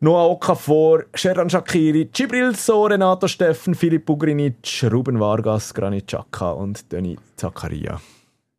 Noah 0.00 0.30
Okafor, 0.30 1.06
Sheran 1.12 1.50
Shakiri, 1.50 2.08
Gibril 2.12 2.54
So, 2.54 2.84
Renato 2.86 3.26
Steffen, 3.26 3.74
Filip 3.74 4.08
Ugrinic, 4.08 4.84
Ruben 4.92 5.18
Vargas, 5.18 5.74
Granit 5.74 6.06
Xhaka 6.06 6.52
und 6.52 6.92
Dani 6.92 7.18
Zakaria. 7.36 8.00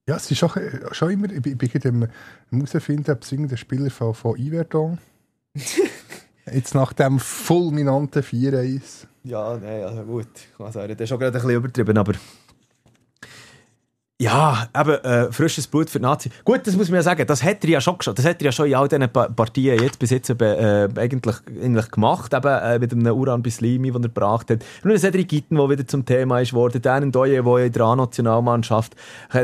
Ja, 0.10 0.16
es 0.16 0.32
ist 0.32 0.40
schon, 0.40 0.50
schon 0.92 1.12
immer, 1.12 1.30
ich 1.30 1.40
bin 1.40 1.56
ich 1.62 1.72
bin 1.72 2.10
am 2.52 2.62
herausfinden, 2.66 3.12
ob 3.12 3.22
es 3.22 3.32
irgendein 3.32 3.58
Spieler 3.58 3.92
von, 3.92 4.16
von 4.16 4.36
Iverdon 4.40 4.98
jetzt 6.52 6.74
nach 6.74 6.94
dem 6.94 7.20
fulminanten 7.20 8.24
4-1. 8.24 9.06
Ja, 9.24 9.56
nein, 9.56 9.84
also 9.84 10.02
gut. 10.02 10.26
Also, 10.58 10.80
das 10.80 11.00
ist 11.00 11.10
schon 11.10 11.20
gerade 11.20 11.38
ein 11.38 11.44
bisschen 11.44 11.58
übertrieben, 11.58 11.96
aber 11.96 12.14
Ja, 14.22 14.68
eben, 14.78 15.02
äh, 15.06 15.32
frisches 15.32 15.66
Blut 15.66 15.90
für 15.90 16.00
die 16.00 16.04
Nazi. 16.04 16.30
Gut, 16.44 16.68
das 16.68 16.76
muss 16.76 16.90
man 16.90 16.98
ja 16.98 17.04
sagen, 17.04 17.26
das 17.26 17.42
hat 17.42 17.64
er 17.64 17.70
ja 17.70 17.80
schon 17.80 17.98
geschafft. 17.98 18.18
Das 18.18 18.26
hat 18.26 18.42
er 18.42 18.48
ja 18.48 18.52
schon 18.52 18.68
in 18.68 18.76
all 18.76 18.90
diesen 18.90 19.08
pa 19.10 19.30
Partien 19.30 19.82
jetzt 19.82 19.98
bis 19.98 20.10
jetzt 20.10 20.30
äh, 20.30 20.90
eigentlich, 20.98 21.38
eigentlich 21.48 21.90
gemacht, 21.90 22.34
eben, 22.34 22.48
äh, 22.48 22.80
mit 22.80 22.92
einem 22.92 23.18
Uran 23.18 23.42
Bislimi, 23.42 23.92
den 23.92 24.04
er 24.04 24.10
gebracht 24.10 24.50
hat. 24.50 24.60
Und 24.84 24.90
dann 24.90 25.00
Cedric 25.00 25.30
Gitten, 25.30 25.56
der 25.56 25.70
wieder 25.70 25.88
zum 25.88 26.04
Thema 26.04 26.42
ist 26.42 26.52
worden. 26.52 26.82
Dan 26.82 27.14
Doye, 27.14 27.42
der 27.42 27.58
in 27.66 27.72
der 27.72 27.82
A-Nationalmannschaft 27.82 28.94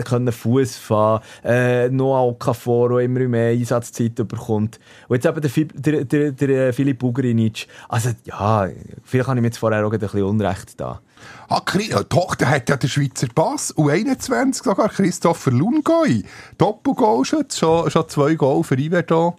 können 0.04 0.34
Fuß 0.34 0.76
fahren 0.76 1.22
äh, 1.46 1.88
Noah 1.88 2.28
Okafor, 2.28 2.90
der 2.90 3.00
immer 3.06 3.22
mehr 3.30 3.52
Einsatzzeit 3.52 4.16
bekommt. 4.16 4.82
Und 5.08 5.16
jetzt 5.16 5.26
eben 5.26 5.40
der, 5.40 5.50
Fi 5.50 5.70
der, 5.74 6.04
der, 6.04 6.32
der 6.34 6.74
Filip 6.74 7.02
Ugrinic. 7.02 7.68
Also, 7.88 8.10
ja, 8.26 8.68
vielleicht 9.06 9.30
habe 9.30 9.40
ich 9.40 9.42
mir 9.42 9.48
jetzt 9.48 9.58
vorher 9.58 9.88
auch 9.88 9.94
ein 9.94 10.00
bisschen 10.00 10.24
Unrecht 10.24 10.78
da. 10.82 11.00
Ah, 11.48 11.62
ja, 11.78 12.04
doch, 12.04 12.36
der 12.36 12.50
hat 12.50 12.70
ja 12.70 12.78
den 12.78 12.90
Schweizer 12.90 13.28
Pass. 13.34 13.76
U21 13.76 14.64
sogar, 14.64 14.90
Christopher 14.90 15.52
Lungoi. 15.52 16.24
Doppelgoalschütz, 16.58 17.58
schon, 17.58 17.90
schon 17.90 18.10
zwei 18.10 18.36
Goal 18.36 18.64
für 18.64 18.78
Iverdo. 18.78 19.36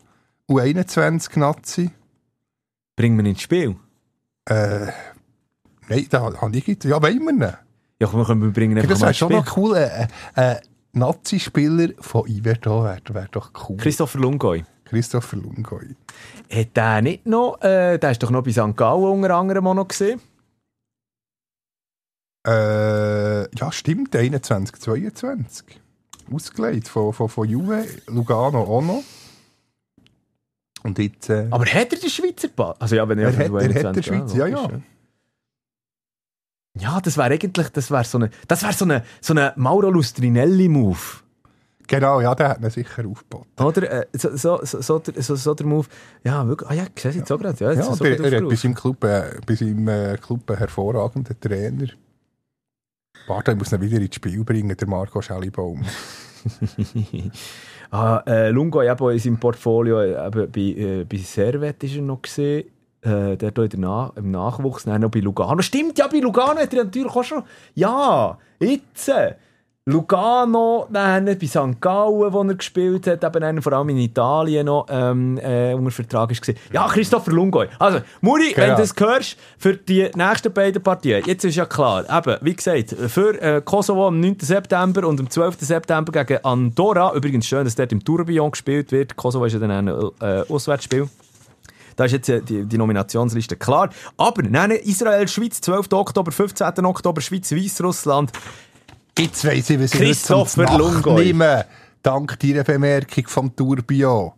U21 0.49 1.39
Nazi. 1.39 1.91
Bringen 2.97 3.18
wir 3.18 3.30
ins 3.30 3.43
Spiel? 3.43 3.76
Äh, 4.49 4.87
nein, 5.89 6.07
da 6.11 6.41
habe 6.41 6.57
ich 6.57 6.84
Ja, 6.84 7.03
wollen 7.03 7.24
wir 7.24 7.32
ihn? 7.32 7.57
Ja, 8.01 8.09
komm, 8.09 8.43
wir 8.43 8.51
bringen 8.51 8.76
einfach 8.76 8.91
Das 8.91 9.01
wäre 9.01 9.14
schon 9.14 9.32
noch 9.32 9.57
cool. 9.57 9.76
Äh, 9.76 10.07
äh, 10.34 10.57
Nazi-Spieler 10.93 11.91
von 12.01 12.26
Iverdo 12.26 12.84
wäre 12.84 13.01
wär 13.09 13.28
doch 13.30 13.51
cool. 13.68 13.76
Christopher 13.76 14.18
Lungoi. 14.18 14.64
Christopher 14.84 15.37
Lungoi. 15.37 15.95
Hat 16.51 16.76
der 16.76 17.03
nicht 17.03 17.26
noch, 17.26 17.61
äh, 17.61 17.99
der 17.99 18.11
ist 18.12 18.22
doch 18.22 18.30
noch 18.30 18.43
bei 18.43 18.53
St. 18.53 18.76
Gallen 18.76 19.05
unter 19.05 19.34
anderem 19.34 19.64
noch 19.64 19.89
gesehen. 19.89 20.20
Äh, 22.47 23.57
ja, 23.57 23.72
stimmt, 23.72 24.14
21, 24.14 24.76
22. 24.80 25.80
Ausgelegt 26.32 26.88
von, 26.88 27.12
von, 27.12 27.28
von 27.28 27.49
Juve, 27.49 27.84
Lugano 28.07 28.62
auch 28.62 28.82
noch. 28.82 29.03
Und 30.82 30.99
jetzt... 30.99 31.28
Äh, 31.28 31.49
Aber 31.51 31.64
hat 31.66 31.92
er 31.92 31.99
den 31.99 32.11
Schweizer 32.11 32.49
Pass? 32.49 32.80
Also 32.80 32.97
ja, 32.97 33.09
wenn 33.09 33.18
er, 33.18 33.28
er, 33.28 33.32
hat, 33.32 33.38
er 33.38 33.53
hat 33.53 33.86
21 33.86 33.92
den 33.92 34.03
Schweizer, 34.03 34.36
ja, 34.36 34.47
ja. 34.47 34.70
Ja, 36.78 37.01
das 37.01 37.16
wäre 37.16 37.32
eigentlich, 37.32 37.68
das 37.70 37.90
wäre 37.90 38.05
so 38.05 38.18
eine, 38.18 38.30
das 38.47 38.62
wäre 38.62 38.72
so 38.72 38.84
eine, 38.84 39.03
so 39.20 39.32
eine 39.32 39.53
Mauro 39.57 39.90
Lustrinelli-Move. 39.90 40.99
Genau, 41.88 42.20
ja, 42.20 42.34
der 42.34 42.49
hat 42.51 42.61
ihn 42.61 42.70
sicher 42.70 43.07
aufgebaut. 43.07 43.47
Oder? 43.59 43.90
Äh, 43.90 44.07
so, 44.12 44.36
so, 44.36 44.61
so, 44.62 45.36
so, 45.36 45.55
der, 45.55 45.66
Move. 45.66 45.86
Ja, 46.24 46.47
wirklich. 46.47 46.68
Ah 46.68 46.74
ja, 46.74 46.84
ich 46.94 47.01
sehe 47.01 47.11
es 47.12 47.16
jetzt 47.16 47.30
auch 47.32 47.38
gerade. 47.38 47.64
Ja, 47.64 47.72
Ja, 47.72 47.86
gut 47.86 48.01
er 48.01 48.40
hat 48.40 48.49
bei 48.49 48.57
seinem 48.57 48.74
Club, 48.74 49.05
äh, 49.05 49.38
bei 49.47 49.55
seinem 49.55 49.86
äh, 49.88 50.16
Club 50.18 50.51
einen 50.51 50.59
hervorragenden 50.59 51.40
Trainer. 51.40 51.86
Warte, 53.26 53.52
ich 53.52 53.58
muss 53.58 53.72
ihn 53.72 53.80
wieder 53.80 54.00
ins 54.00 54.14
Spiel 54.14 54.44
bringen, 54.44 54.76
der 54.76 54.88
Marco 54.88 55.20
Schellibaum. 55.20 55.84
ah, 57.90 58.22
äh, 58.26 58.50
Lungo 58.50 58.82
eben 58.82 59.10
in 59.10 59.18
seinem 59.18 59.40
Portfolio, 59.40 60.00
äh, 60.00 60.26
eben 60.26 60.50
bei, 60.50 60.60
äh, 60.60 61.04
bei 61.04 61.16
Servet 61.18 61.82
ist 61.82 61.96
er 61.96 62.02
noch 62.02 62.22
gesehen. 62.22 62.70
Äh, 63.02 63.36
der 63.36 63.50
der 63.52 63.68
Na 63.76 64.12
im 64.16 64.30
Nachwuchs, 64.30 64.86
nein, 64.86 65.00
noch 65.00 65.10
bei 65.10 65.20
Lugano. 65.20 65.62
Stimmt, 65.62 65.98
ja, 65.98 66.08
bei 66.08 66.18
Lugano 66.18 66.60
hat 66.60 66.72
er 66.74 66.84
natürlich 66.84 67.14
auch 67.14 67.22
schon. 67.22 67.42
Ja, 67.74 68.38
jetzt. 68.58 69.08
äh, 69.08 69.34
Lugano, 69.89 70.89
dann 70.91 71.26
bei 71.26 71.47
St. 71.47 71.80
Gallen, 71.80 72.32
wo 72.32 72.43
er 72.43 72.55
gespielt 72.57 73.07
hat, 73.07 73.22
eben 73.22 73.45
einen, 73.45 73.62
vor 73.62 73.72
allem 73.72 73.91
in 73.91 73.99
Italien 73.99 74.66
noch 74.66 74.87
ähm, 74.91 75.39
äh, 75.39 75.74
unter 75.74 75.93
Vertrag 75.93 76.28
gesehen. 76.30 76.59
Ja, 76.72 76.89
Christopher 76.89 77.30
Lungoi. 77.30 77.68
Also, 77.78 78.01
Muri, 78.20 78.53
wenn 78.57 78.64
Genau. 78.64 78.74
du 78.74 78.82
das 78.82 78.95
hörst, 78.99 79.37
für 79.57 79.74
die 79.76 80.11
nächsten 80.16 80.53
beiden 80.53 80.82
Partien, 80.82 81.22
jetzt 81.24 81.45
ist 81.45 81.55
ja 81.55 81.66
klar, 81.66 82.03
eben, 82.11 82.37
wie 82.41 82.57
gesagt, 82.57 82.97
für 83.09 83.41
äh, 83.41 83.62
Kosovo 83.64 84.09
am 84.09 84.18
9. 84.18 84.39
September 84.41 85.07
und 85.07 85.20
am 85.20 85.30
12. 85.30 85.59
September 85.61 86.11
gegen 86.24 86.45
Andorra. 86.45 87.14
Übrigens 87.14 87.47
schön, 87.47 87.62
dass 87.64 87.76
dort 87.76 87.93
im 87.93 88.03
Tourbillon 88.03 88.51
gespielt 88.51 88.91
wird. 88.91 89.14
Kosovo 89.14 89.45
ist 89.45 89.53
ja 89.53 89.61
dann 89.61 89.70
ein 89.70 89.87
äh, 90.20 90.43
Auswärtsspiel. 90.53 91.09
Da 91.95 92.05
ist 92.07 92.12
jetzt 92.12 92.28
äh, 92.28 92.43
die, 92.43 92.64
die 92.64 92.76
Nominationsliste 92.76 93.57
klar. 93.57 93.91
Aber 94.16 94.43
nein, 94.43 94.72
Israel, 94.72 95.26
Schweiz, 95.28 95.61
12. 95.61 95.93
Oktober, 95.93 96.32
15. 96.32 96.84
Oktober, 96.84 97.20
Schweiz, 97.20 97.53
Weißrussland. 97.53 98.32
Jetzt 99.18 99.44
weiss 99.46 99.70
ich, 99.70 99.80
was 99.80 99.94
ich 99.94 100.00
Christopher 100.00 101.14
nehme. 101.14 101.64
Dank 102.02 102.38
deiner 102.38 102.64
Bemerkung 102.64 103.26
vom 103.26 103.56
Tourbillon. 103.56 104.32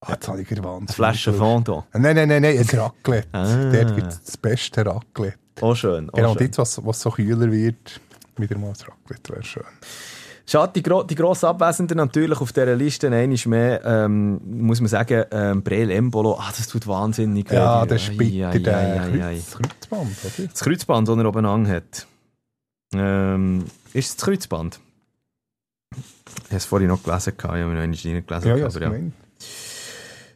Ah, 0.00 0.12
jetzt 0.12 0.28
habe 0.28 0.40
ich 0.40 0.50
einen 0.50 0.64
Wahnsinn. 0.64 0.88
Flasche 0.94 1.32
Fondant. 1.32 1.84
Nein, 1.92 2.16
nein, 2.16 2.28
nein, 2.28 2.42
nein, 2.42 2.58
ein 2.58 2.66
Raclette. 2.78 3.28
Ah. 3.32 3.70
Dort 3.70 3.94
gibt 3.94 4.08
es 4.12 4.22
das 4.24 4.36
beste 4.38 4.84
Raclette. 4.86 5.36
Auch 5.60 5.74
schön. 5.74 6.08
Auch 6.08 6.14
Genau, 6.14 6.30
und 6.30 6.38
schön. 6.38 6.46
jetzt, 6.46 6.58
was, 6.58 6.84
was 6.84 7.00
so 7.00 7.10
kühler 7.10 7.52
wird, 7.52 8.00
wieder 8.38 8.56
mal 8.56 8.70
das 8.72 8.88
Raclette 8.88 9.32
wäre 9.32 9.44
schön. 9.44 9.62
Schade, 10.46 10.72
die, 10.74 10.82
gro 10.82 11.02
die 11.04 11.14
grossen 11.14 11.46
Abwesenden 11.46 11.98
natürlich 11.98 12.40
auf 12.40 12.52
dieser 12.52 12.74
Liste. 12.74 13.08
Einmal 13.08 13.38
mehr, 13.46 13.84
ähm, 13.84 14.40
muss 14.44 14.80
man 14.80 14.88
sagen, 14.88 15.24
ähm, 15.30 15.62
Breel 15.62 15.90
Embolo, 15.90 16.36
ah, 16.40 16.50
das 16.56 16.66
tut 16.66 16.86
wahnsinnig 16.86 17.48
weh. 17.50 17.54
Ja, 17.54 17.84
der 17.86 17.98
Ai, 17.98 18.46
ai, 18.46 18.58
der 18.58 18.76
ai, 18.76 19.00
ai, 19.00 19.24
ai. 19.26 19.34
Kreuz, 19.34 19.50
Kreuzband, 19.52 20.10
oder? 20.24 20.48
Das 20.48 20.60
Kreuzband, 20.60 21.08
das 21.08 21.16
er 21.18 21.26
oben 21.26 21.46
anhat. 21.46 22.06
Ähm, 22.94 23.64
ist 23.92 24.08
es 24.10 24.16
das 24.16 24.24
Kreuzband? 24.24 24.80
Ich 25.92 26.44
habe 26.46 26.56
es 26.56 26.64
vorhin 26.64 26.88
noch 26.88 27.02
gelesen, 27.02 27.34
ich 27.36 27.44
habe 27.44 27.74
noch 27.74 27.86
nicht 27.86 28.06
reingelesen. 28.06 28.48
Ja, 28.48 28.56
ja, 28.56 28.66
aber 28.66 28.80
gemeint. 28.80 29.14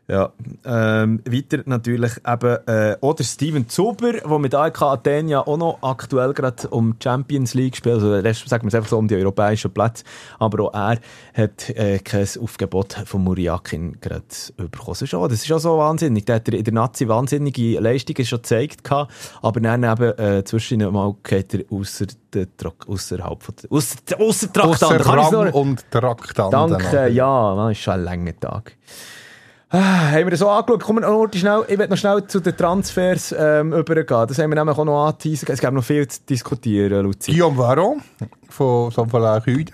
Ja, 0.07 0.33
ähm, 0.67 1.23
weiter 1.25 1.63
natürlich 1.65 2.13
eben, 2.27 2.59
äh, 2.67 2.97
oder 3.01 3.25
Steven 3.25 3.67
Zuber, 3.71 4.13
der 4.13 4.39
mit 4.39 4.55
AEK 4.55 4.83
Athen 4.83 5.29
ja 5.29 5.41
auch 5.41 5.57
noch 5.57 5.79
aktuell 5.81 6.35
gerade 6.35 6.69
um 6.69 6.99
die 6.99 7.05
Champions 7.05 7.55
League 7.55 7.75
spielt, 7.75 7.95
also 7.95 8.13
Rest, 8.13 8.47
sagen 8.47 8.65
wir 8.65 8.69
es 8.69 8.75
einfach 8.75 8.91
so 8.91 8.99
um 8.99 9.09
die 9.09 9.15
europäischen 9.15 9.73
Plätze, 9.73 10.05
aber 10.39 10.65
auch 10.65 10.75
er 10.75 10.99
hat 11.33 11.71
äh, 11.71 12.01
kein 12.01 12.29
Aufgebot 12.39 12.93
von 13.07 13.25
Muriakin 13.25 13.99
gerade 13.99 14.25
bekommen. 14.59 14.89
Das 14.89 15.01
ist, 15.01 15.09
schon, 15.09 15.23
das 15.27 15.39
ist 15.39 15.47
schon 15.47 15.59
so 15.59 15.79
wahnsinnig, 15.79 16.27
der 16.27 16.37
hat 16.37 16.49
in 16.49 16.65
der 16.65 16.75
Nazi 16.75 17.09
wahnsinnige 17.09 17.81
Leistungen 17.81 18.27
schon 18.27 18.43
gezeigt 18.43 18.85
gehabt, 18.85 19.11
aber 19.41 19.61
dann 19.61 19.85
eben 19.85 20.19
äh, 20.19 20.45
zwischendurch 20.45 20.93
mal 20.93 21.15
geht 21.23 21.55
er 21.55 21.61
ausser 21.71 22.07
ausserhalb 22.87 23.43
von 23.43 23.55
der, 23.63 23.73
ausser, 23.73 23.97
ausser 24.19 24.53
Traktanten. 24.53 25.09
Ausser 25.09 25.39
Rang 25.39 25.53
und 25.53 25.91
Traktanten. 25.91 26.79
Danke, 26.79 27.09
ja, 27.09 27.55
das 27.55 27.73
ist 27.73 27.79
schon 27.79 27.95
ein 27.95 28.05
langer 28.05 28.39
Tag. 28.39 28.77
Ah, 29.71 30.11
haben 30.13 30.25
wir 30.27 30.31
das 30.31 30.39
so 30.41 30.49
angeschaut? 30.49 31.01
Noch 31.01 31.29
schnell, 31.35 31.65
ich 31.67 31.77
will 31.79 31.89
noch 31.89 31.97
schnell 31.97 32.25
zu 32.29 32.39
den 32.39 32.57
Transfers 32.57 33.35
ähm, 33.37 33.73
übergehen. 33.73 34.27
Das 34.29 34.39
haben 34.39 34.51
wir 34.51 34.55
nämlich 34.57 34.77
auch 34.79 34.85
noch 34.85 35.07
angeteasert. 35.07 35.51
Es 35.51 35.61
gibt 35.61 35.73
noch 35.73 35.83
viel 35.83 36.07
zu 36.07 36.21
diskutieren, 36.29 37.03
Luzi. 37.05 37.33
Guillaume 37.33 37.59
Varon 37.59 38.01
von, 38.51 38.93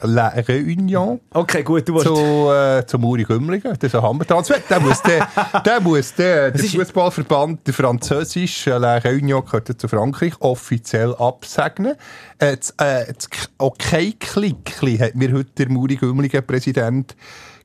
La, 0.02 0.28
Réunion 0.32 1.18
Okay, 1.34 1.62
gut, 1.62 1.86
du 1.86 1.94
willst... 1.96 2.06
zu, 2.06 2.14
äh, 2.50 2.86
zu 2.86 2.98
Muri 2.98 3.24
Gümligen. 3.24 3.74
Das 3.78 3.88
ist 3.88 3.94
ein 3.94 4.00
Hammertransfer. 4.00 4.54
Der 4.70 4.80
muss 4.80 5.02
der, 5.02 5.28
der 5.66 5.80
muss 5.82 6.14
der, 6.14 6.50
der 6.52 6.64
Fußballverband, 6.64 7.66
der 7.66 7.74
französische 7.74 8.78
La 8.78 8.96
Réunion 8.96 9.44
gehört 9.44 9.78
zu 9.78 9.86
Frankreich, 9.86 10.32
offiziell 10.40 11.14
absegnen. 11.16 11.96
Äh, 12.38 12.56
das, 12.56 12.70
äh, 12.78 13.12
das 13.12 13.28
K- 13.28 13.48
Okay-Klickli 13.58 14.96
hat 14.98 15.14
mir 15.14 15.32
heute 15.32 15.50
der 15.58 15.68
Muri 15.68 15.96
Gümligen 15.96 16.46
Präsident 16.46 17.14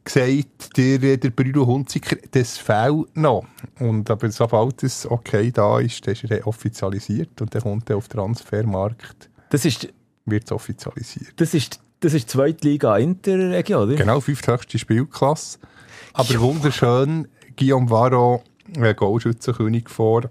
gesagt, 0.06 0.78
der, 0.78 1.18
der 1.18 1.30
Bruno 1.32 1.66
Hunziker, 1.66 2.16
das 2.32 2.58
fehlt 2.58 3.16
noch. 3.18 3.46
Und 3.80 4.10
aber 4.10 4.32
sobald 4.32 4.82
das 4.84 5.10
Okay 5.10 5.52
da 5.52 5.80
ist, 5.80 6.06
dann 6.06 6.14
ist 6.14 6.24
er 6.26 6.48
offizialisiert 6.48 7.42
und 7.42 7.54
dann 7.54 7.64
kommt 7.64 7.90
er 7.90 7.98
auf 7.98 8.08
den 8.08 8.20
Transfermarkt, 8.20 9.30
Das 9.50 9.66
ist, 9.66 9.90
wird 10.26 10.46
es 10.46 10.52
offizialisiert. 10.52 11.34
das 11.36 11.54
ist, 11.54 11.80
das 12.00 12.14
ist 12.14 12.30
die 12.30 12.32
zweite 12.32 12.68
Liga 12.68 12.98
Interregion, 12.98 13.84
oder? 13.84 13.96
Genau, 13.96 14.20
fünfthöchste 14.22 14.78
Spielklasse. 14.78 15.60
Aber 16.14 16.40
wunderschön, 16.40 17.28
Guillaume 17.58 17.90
Varro, 17.90 18.44
äh, 18.78 18.94
Goalschützenkönig 18.94 19.90
vor, 19.90 20.30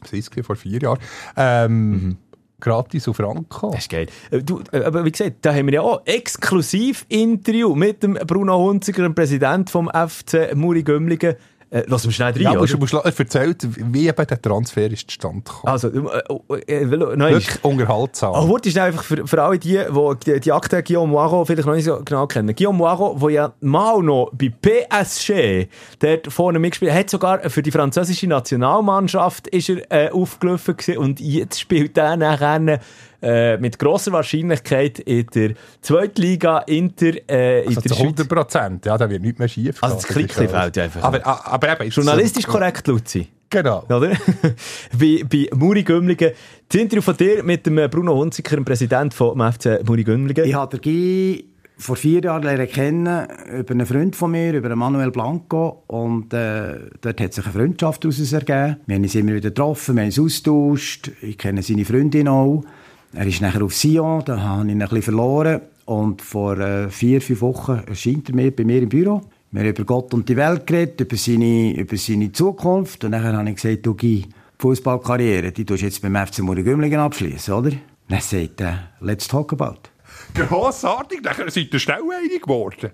was 0.00 0.12
ist 0.12 0.32
vor 0.42 0.56
vier 0.56 0.80
Jahren, 0.80 0.98
ähm, 1.36 2.16
gratis 2.60 3.08
auf 3.08 3.16
Franco. 3.16 3.70
Das 3.70 3.80
ist 3.80 3.90
geil. 3.90 4.06
Äh, 4.30 4.42
Du, 4.42 4.62
äh, 4.72 4.82
aber 4.82 5.04
wie 5.04 5.12
gesagt, 5.12 5.36
da 5.42 5.54
haben 5.54 5.66
wir 5.66 5.74
ja 5.74 5.80
auch 5.82 6.02
exklusiv 6.04 7.04
Interview 7.08 7.74
mit 7.74 8.02
dem 8.02 8.14
Bruno 8.14 8.58
Hunziker, 8.58 9.02
dem 9.02 9.14
Präsident 9.14 9.70
vom 9.70 9.88
FC 9.88 10.54
Muri 10.54 10.82
Gömlingen. 10.82 11.36
Äh, 11.74 11.82
lassen 11.88 12.06
wir 12.06 12.12
schnell 12.12 12.30
rein, 12.30 12.40
Ja, 12.40 12.50
oder? 12.52 12.60
musst, 12.60 12.78
musst, 12.78 12.94
er 12.94 13.04
erzählt, 13.04 13.66
wie 13.92 14.06
eben 14.06 14.26
der 14.26 14.40
Transfer 14.40 14.86
ist 14.92 15.10
zustande 15.10 15.42
gekommen. 15.42 15.64
Also, 15.64 15.88
äh, 15.88 16.62
äh, 16.68 16.82
äh, 16.84 16.90
Wirklich 16.90 17.64
unterhaltsam. 17.64 18.32
Oh, 18.32 18.48
Wort 18.48 18.64
ist 18.66 18.78
einfach 18.78 19.02
für, 19.02 19.26
für 19.26 19.42
alle 19.42 19.58
die, 19.58 19.78
die 19.78 20.14
die, 20.24 20.38
die 20.40 20.52
Akte 20.52 20.84
Guillaume 20.84 21.10
Moiro 21.10 21.44
vielleicht 21.44 21.66
noch 21.66 21.74
nicht 21.74 21.86
so 21.86 22.00
genau 22.04 22.28
kennen. 22.28 22.54
Guillaume 22.54 22.78
Moiro, 22.78 23.18
der 23.20 23.30
ja 23.30 23.52
mal 23.60 24.00
noch 24.02 24.30
bei 24.32 24.50
PSG 24.50 25.66
dort 25.98 26.32
vorne 26.32 26.60
mitgespielt 26.60 26.92
hat, 26.92 27.00
hat 27.00 27.10
sogar 27.10 27.50
für 27.50 27.62
die 27.62 27.72
französische 27.72 28.28
Nationalmannschaft 28.28 29.48
ist 29.48 29.68
er 29.68 29.90
äh, 29.90 30.10
aufgelaufen 30.10 30.76
gewesen 30.76 30.98
und 30.98 31.18
jetzt 31.18 31.58
spielt 31.58 31.98
er 31.98 32.16
nachher 32.16 32.78
äh, 33.24 33.56
mit 33.58 33.78
grosser 33.78 34.12
Wahrscheinlichkeit 34.12 34.98
in 35.00 35.26
der 35.34 35.52
zweiten 35.80 36.20
Liga 36.20 36.58
Inter 36.60 37.12
äh, 37.28 37.62
in 37.62 37.68
also 37.68 37.80
der 37.80 37.90
zu 37.90 37.94
Schweiz. 37.96 38.00
100 38.06 38.28
Prozent, 38.28 38.86
ja, 38.86 38.98
da 38.98 39.08
wird 39.08 39.22
nicht 39.22 39.38
mehr 39.38 39.48
schief 39.48 39.82
Also 39.82 39.96
gehen. 39.96 40.02
das 40.06 40.14
Klickli 40.14 40.44
ist 40.44 40.52
ja- 40.52 40.60
fehlt 40.60 40.76
ja 40.76 40.84
einfach. 40.84 41.02
Aber, 41.02 41.46
aber 41.46 41.72
eben, 41.72 41.88
ist 41.88 41.96
Journalistisch 41.96 42.44
so- 42.46 42.52
korrekt, 42.52 42.86
Luzi. 42.86 43.26
Genau. 43.50 43.84
Oder? 43.84 44.10
bei, 44.98 45.22
bei 45.30 45.48
Muri 45.54 45.82
Gümligen. 45.84 46.32
Das 46.68 46.80
Interview 46.80 47.02
von 47.02 47.16
dir 47.16 47.42
mit 47.44 47.64
dem 47.66 47.76
Bruno 47.88 48.14
Hunziker, 48.16 48.56
dem 48.56 48.64
Präsident 48.64 49.14
vom 49.14 49.40
FC 49.40 49.80
Muri 49.86 50.02
Gümligen. 50.02 50.44
Ich 50.44 50.54
habe 50.54 50.78
Guy 50.78 51.44
vor 51.76 51.96
vier 51.96 52.20
Jahren 52.22 52.42
lernen 52.42 52.68
kennen, 52.68 53.26
über 53.58 53.72
einen 53.72 53.86
Freund 53.86 54.16
von 54.16 54.30
mir, 54.32 54.54
über 54.54 54.74
Manuel 54.74 55.10
Blanco. 55.12 55.84
Und 55.86 56.32
äh, 56.32 56.78
dort 57.00 57.20
hat 57.20 57.32
sich 57.34 57.44
eine 57.44 57.52
Freundschaft 57.52 58.02
daraus 58.04 58.32
ergeben. 58.32 58.76
Wir 58.86 58.96
haben 58.96 59.02
uns 59.02 59.14
immer 59.14 59.30
wieder 59.34 59.50
getroffen, 59.50 59.96
wir 59.96 60.02
haben 60.02 60.08
uns 60.08 60.18
austauscht. 60.18 61.10
Ich 61.22 61.38
kenne 61.38 61.62
seine 61.62 61.84
Freundin 61.84 62.26
auch. 62.28 62.64
Er 63.16 63.26
ist 63.26 63.40
nachher 63.40 63.62
auf 63.62 63.74
Sion, 63.74 64.24
da 64.24 64.40
habe 64.40 64.66
ich 64.66 64.72
ihn 64.72 64.82
ein 64.82 64.88
bisschen 64.88 65.02
verloren. 65.02 65.60
Und 65.84 66.20
vor 66.20 66.58
äh, 66.58 66.88
vier, 66.88 67.20
fünf 67.20 67.42
Wochen 67.42 67.82
erscheint 67.86 68.28
er 68.28 68.34
mir 68.34 68.50
bei 68.50 68.64
mir 68.64 68.82
im 68.82 68.88
Büro. 68.88 69.20
Wir 69.52 69.60
haben 69.60 69.68
über 69.68 69.84
Gott 69.84 70.12
und 70.14 70.28
die 70.28 70.36
Welt 70.36 70.66
geredet, 70.66 71.00
über 71.00 71.16
seine, 71.16 71.76
über 71.76 71.96
seine 71.96 72.32
Zukunft. 72.32 73.04
Und 73.04 73.12
nachher 73.12 73.36
habe 73.36 73.48
ich 73.50 73.56
gesagt, 73.56 73.86
du 73.86 73.94
Guy, 73.94 74.26
Fußballkarriere, 74.58 75.52
die 75.52 75.64
tust 75.64 75.82
du 75.82 75.86
jetzt 75.86 76.02
beim 76.02 76.16
FC 76.16 76.40
Muri 76.40 76.64
Gümligen 76.64 76.98
abschließen, 76.98 77.54
oder? 77.54 77.70
Dann 78.08 78.20
sagt 78.20 78.60
er, 78.60 78.88
let's 79.00 79.28
talk 79.28 79.52
about. 79.52 79.78
Grossartig, 80.34 81.22
nachher 81.22 81.48
seid 81.50 81.72
ihr 81.72 81.78
schnell 81.78 82.02
einig 82.18 82.42
geworden. 82.42 82.90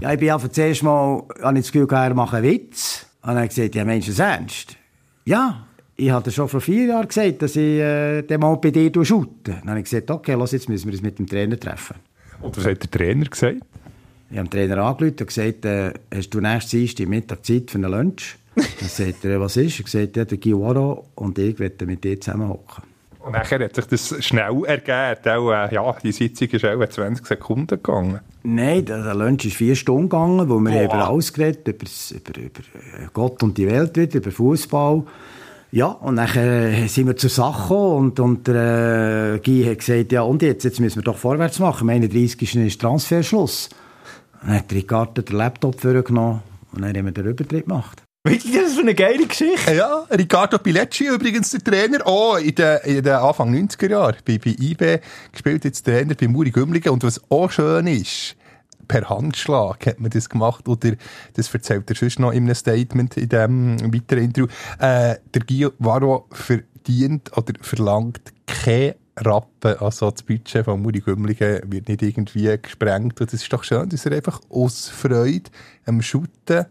Ja, 0.00 0.12
ich 0.12 0.18
bin 0.18 0.30
einfach 0.30 0.48
zuerst 0.48 0.82
mal, 0.82 1.24
habe 1.42 1.58
ich 1.58 1.64
das 1.64 1.72
Gefühl, 1.72 1.88
er 1.90 2.14
macht 2.14 2.32
einen 2.32 2.44
Witz. 2.46 3.06
Und 3.20 3.28
dann 3.28 3.36
habe 3.36 3.46
ich 3.46 3.54
gesagt, 3.54 3.74
ja, 3.74 3.84
Mensch, 3.84 4.06
das 4.06 4.18
ernst? 4.18 4.76
Ja, 5.26 5.67
ich 6.00 6.12
hatte 6.12 6.30
schon 6.30 6.48
vor 6.48 6.60
vier 6.60 6.86
Jahren 6.86 7.08
gesagt, 7.08 7.42
dass 7.42 7.56
ich 7.56 7.80
äh, 7.80 8.22
den 8.22 8.40
mal 8.40 8.54
bei 8.56 8.70
dir 8.70 8.92
shoote. 9.04 9.30
Dann 9.60 9.68
habe 9.68 9.80
ich 9.80 9.84
gesagt, 9.84 10.10
okay, 10.10 10.34
los, 10.34 10.52
jetzt 10.52 10.68
müssen 10.68 10.86
wir 10.86 10.92
uns 10.92 11.02
mit 11.02 11.18
dem 11.18 11.26
Trainer 11.26 11.58
treffen. 11.58 11.96
Und 12.40 12.56
was 12.56 12.64
hat 12.64 12.82
der 12.82 12.90
Trainer 12.90 13.24
gesagt? 13.24 13.58
Ich 14.30 14.38
habe 14.38 14.48
den 14.48 14.68
Trainer 14.68 14.84
angerufen 14.84 15.16
und 15.18 15.26
gesagt, 15.26 15.64
äh, 15.64 15.92
hast 16.14 16.30
du 16.30 16.40
nächstes 16.40 16.70
Dienstag 16.70 17.08
Mittag 17.08 17.44
Zeit 17.44 17.70
für 17.70 17.78
einen 17.78 17.90
Lunch? 17.90 18.36
Dann 18.54 18.88
sagt 18.88 19.24
er, 19.24 19.40
was 19.40 19.56
ist? 19.56 19.80
Er 19.80 19.84
gesagt, 19.84 20.16
ja, 20.16 20.24
der 20.24 20.38
Guiwaro 20.38 21.06
und 21.16 21.36
ich 21.38 21.58
wollen 21.58 21.72
mit 21.86 22.04
dir 22.04 22.20
zusammen 22.20 22.48
hocken. 22.48 22.84
Und 23.18 23.32
nachher 23.32 23.58
hat 23.58 23.74
sich 23.74 23.86
das 23.86 24.24
schnell 24.24 24.64
ergeben. 24.66 25.36
Auch, 25.36 25.50
äh, 25.50 25.74
ja, 25.74 25.96
die 26.00 26.12
Sitzung 26.12 26.48
ist 26.48 26.64
auch 26.64 26.88
20 26.88 27.26
Sekunden 27.26 27.66
gegangen. 27.66 28.20
Nein, 28.44 28.84
der 28.84 29.14
Lunch 29.16 29.46
ist 29.46 29.56
vier 29.56 29.74
Stunden 29.74 30.08
gegangen, 30.08 30.48
wo 30.48 30.60
wir 30.60 30.70
Boah. 30.70 30.84
über 30.84 31.08
alles 31.08 31.32
geredet 31.32 31.66
über, 31.66 31.86
über, 32.14 32.40
über 32.40 32.60
äh, 33.02 33.08
Gott 33.12 33.42
und 33.42 33.58
die 33.58 33.66
Welt 33.66 33.96
wieder, 33.96 34.18
über 34.18 34.30
Fußball. 34.30 35.02
Ja, 35.70 35.86
und 35.86 36.14
nachher 36.14 36.72
äh, 36.72 36.86
sind 36.86 37.08
wir 37.08 37.16
zur 37.16 37.28
Sache 37.28 37.62
gekommen 37.62 37.96
und, 37.96 38.20
und 38.20 38.48
der 38.48 39.34
äh, 39.34 39.38
Guy 39.38 39.64
hat 39.64 39.78
gesagt, 39.80 40.12
ja 40.12 40.22
und 40.22 40.40
jetzt, 40.40 40.64
jetzt 40.64 40.80
müssen 40.80 40.96
wir 40.96 41.02
doch 41.02 41.18
vorwärts 41.18 41.58
machen. 41.58 41.82
Am 41.82 41.90
31. 41.90 42.56
ist 42.56 42.80
Transferschluss. 42.80 43.68
Dann 44.40 44.54
hat 44.54 44.72
Ricardo 44.72 45.20
den 45.20 45.36
Laptop 45.36 45.78
vorgenommen 45.78 46.42
und 46.72 46.82
dann 46.82 46.96
haben 46.96 47.04
wir 47.04 47.12
den 47.12 47.26
Übertritt 47.26 47.66
gemacht. 47.66 48.02
Weißt 48.24 48.46
du, 48.46 48.52
das 48.52 48.68
ist 48.68 48.74
für 48.74 48.80
eine 48.80 48.94
geile 48.94 49.26
Geschichte? 49.26 49.74
Ja, 49.74 50.06
Riccardo 50.10 50.58
Pilecci 50.58 51.06
übrigens 51.06 51.50
der 51.50 51.62
Trainer, 51.62 52.06
auch 52.06 52.38
in 52.38 52.54
den, 52.54 52.78
in 52.84 53.02
den 53.02 53.12
Anfang 53.12 53.54
90er 53.54 53.90
Jahren 53.90 54.16
bei, 54.26 54.38
bei 54.38 54.56
IB 54.58 55.00
gespielt 55.32 55.64
jetzt 55.64 55.84
Trainer 55.84 56.14
bei 56.14 56.28
Muri 56.28 56.50
Gümligen 56.50 56.92
und 56.92 57.04
was 57.04 57.20
auch 57.30 57.50
schön 57.50 57.86
ist, 57.86 58.36
per 58.88 59.08
Handschlag 59.08 59.86
hat 59.86 60.00
man 60.00 60.10
das 60.10 60.28
gemacht. 60.28 60.66
Oder 60.66 60.94
das 61.34 61.52
erzählt 61.52 61.88
er 61.88 61.96
sonst 61.96 62.18
noch 62.18 62.32
in 62.32 62.44
einem 62.44 62.54
Statement 62.54 63.16
in 63.16 63.28
dem 63.28 63.94
weiteren 63.94 64.24
Interview. 64.24 64.48
Äh, 64.78 65.16
der 65.34 65.42
Guido 65.46 65.72
Varro 65.78 66.26
verdient 66.32 67.36
oder 67.36 67.52
verlangt 67.60 68.32
keine 68.46 68.96
Rappen, 69.16 69.76
also 69.78 70.10
das 70.10 70.22
Budget 70.22 70.64
von 70.64 70.80
Muri 70.80 71.00
Gümligen 71.00 71.60
wird 71.72 71.88
nicht 71.88 72.02
irgendwie 72.02 72.56
gesprengt. 72.60 73.20
Und 73.20 73.32
es 73.32 73.42
ist 73.42 73.52
doch 73.52 73.64
schön, 73.64 73.88
dass 73.88 74.06
er 74.06 74.12
einfach 74.12 74.40
aus 74.48 74.88
Freude 74.88 75.50
am 75.86 76.00
Shooten 76.02 76.66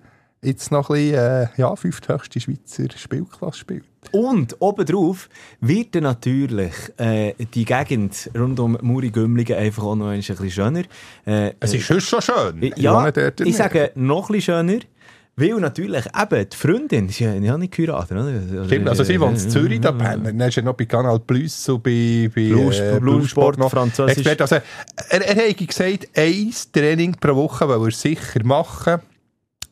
jetzt 0.48 0.72
noch 0.72 0.90
ein 0.90 0.96
bisschen, 0.96 1.16
äh, 1.16 1.48
ja, 1.58 1.76
fünfthöchste 1.76 2.40
Schweizer 2.40 2.86
Spielklasse 2.98 3.60
spielt. 3.60 3.84
Und 4.12 4.56
obendrauf 4.60 5.28
wird 5.60 5.94
dann 5.96 6.04
natürlich 6.04 6.74
äh, 6.98 7.34
die 7.54 7.66
Gegend 7.66 8.30
rund 8.38 8.60
um 8.60 8.78
Muri 8.82 9.10
Gümligen 9.12 9.58
einfach 9.58 9.84
auch 9.84 9.96
noch 9.96 10.08
ein 10.08 10.20
bisschen 10.22 10.50
schöner. 10.50 10.84
Äh, 11.26 11.54
Es 11.60 11.74
ist 11.74 11.86
sonst 11.88 12.08
schon 12.08 12.22
schön. 12.22 12.64
äh, 12.64 12.68
Ich 12.68 12.78
ja, 12.78 13.12
ich 13.44 13.56
sage 13.56 13.92
noch 13.96 14.30
ein 14.30 14.36
bisschen 14.36 14.56
schöner. 14.56 14.80
Weil 15.40 15.54
natürlich 15.60 16.04
eben 16.20 16.50
die 16.50 16.58
Freundin, 16.58 17.10
sie 17.10 17.28
haben 17.28 17.44
ja 17.44 17.56
nicht 17.60 17.72
geheiratet, 17.76 18.18
oder? 18.18 18.66
Stimmt, 18.66 18.90
also 18.90 19.04
sie 19.04 19.20
wohnt 19.20 19.40
in 19.40 19.50
Zürich, 19.52 19.80
da 19.80 19.92
pennen. 19.92 20.36
Dann 20.36 20.50
ist 20.50 20.58
er 20.58 20.64
noch 20.64 20.74
bei 20.74 20.86
Kanal 20.86 21.20
Plus, 21.20 21.64
so 21.64 21.78
bei, 21.78 22.28
bei 22.34 22.50
Blues- 22.50 22.80
äh, 22.80 22.98
Bluesport, 23.00 23.60
noch. 23.60 23.70
Französisch. 23.70 24.26
Also, 24.26 24.56
er, 24.56 25.22
er 25.38 25.48
hat 25.50 25.58
gesagt, 25.58 26.08
ein 26.16 26.52
Training 26.74 27.12
pro 27.20 27.36
Woche 27.36 27.70
will 27.70 27.88
er 27.88 27.92
sicher 27.92 28.44
machen, 28.44 29.00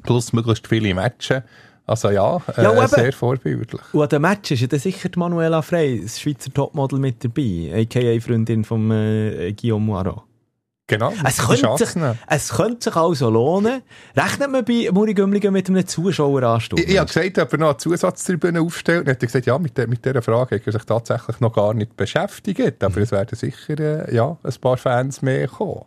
plus 0.06 0.34
möglichst 0.34 0.68
viele 0.68 0.93
Matches. 0.93 1.41
Also 1.88 2.10
ja, 2.10 2.38
äh, 2.58 2.64
Ja, 2.64 2.88
sehr 2.88 3.14
vorbildlich. 3.14 3.82
Und 3.93 4.01
an 4.01 4.10
dem 4.10 4.22
Match 4.24 4.51
ist 4.51 4.62
ja 4.62 4.68
dann 4.68 4.80
sicher 4.80 5.10
die 5.10 5.20
Manuela 5.20 5.62
Frey, 5.62 6.01
das 6.01 6.20
Schweizer 6.20 6.51
Topmodel, 6.51 6.99
mit 6.99 7.24
dabei, 7.24 7.72
a.k.a. 7.76 8.20
Freundin 8.20 8.64
von 8.64 8.89
äh, 8.89 9.53
Guillaume 9.53 9.86
Moirot. 9.86 10.24
Genau, 10.88 11.12
Es 11.28 11.39
könnte, 11.39 11.84
sich, 11.84 12.03
es 12.28 12.49
könnte 12.49 12.84
sich 12.91 12.95
also 12.95 13.30
lohnen. 13.32 13.82
Rechnet 14.16 14.51
man 14.51 14.64
bei 14.64 14.88
Muri 14.91 15.16
Gümligen 15.16 15.51
mit 15.51 15.68
einem 15.68 15.86
Zuschaueranstoß? 15.86 16.80
Ich, 16.80 16.89
ich 16.89 16.97
habe 16.99 17.08
gesagt, 17.08 17.39
ob 17.39 17.53
er 17.53 17.58
noch 17.58 17.70
eine 17.70 17.78
Zusatztribüne 17.78 18.62
aufstellt. 18.62 18.99
Und 18.99 19.08
er 19.08 19.14
hat 19.14 19.20
gesagt, 19.20 19.47
ja, 19.47 19.58
mit, 19.58 19.76
der, 19.80 19.88
mit 19.88 20.06
dieser 20.06 20.22
Frage 20.22 20.56
hat 20.56 20.68
er 20.68 20.74
sich 20.74 20.84
tatsächlich 20.84 21.39
noch 21.39 21.53
gar 21.53 21.74
nicht 21.74 21.97
beschäftigt. 21.97 22.84
Aber 22.84 22.97
es 22.97 23.12
werden 23.12 23.36
sicher 23.36 23.80
äh, 23.80 24.16
ja, 24.16 24.38
ein 24.43 24.53
paar 24.62 24.78
Fans 24.78 25.24
mehr 25.24 25.47
kommen. 25.47 25.86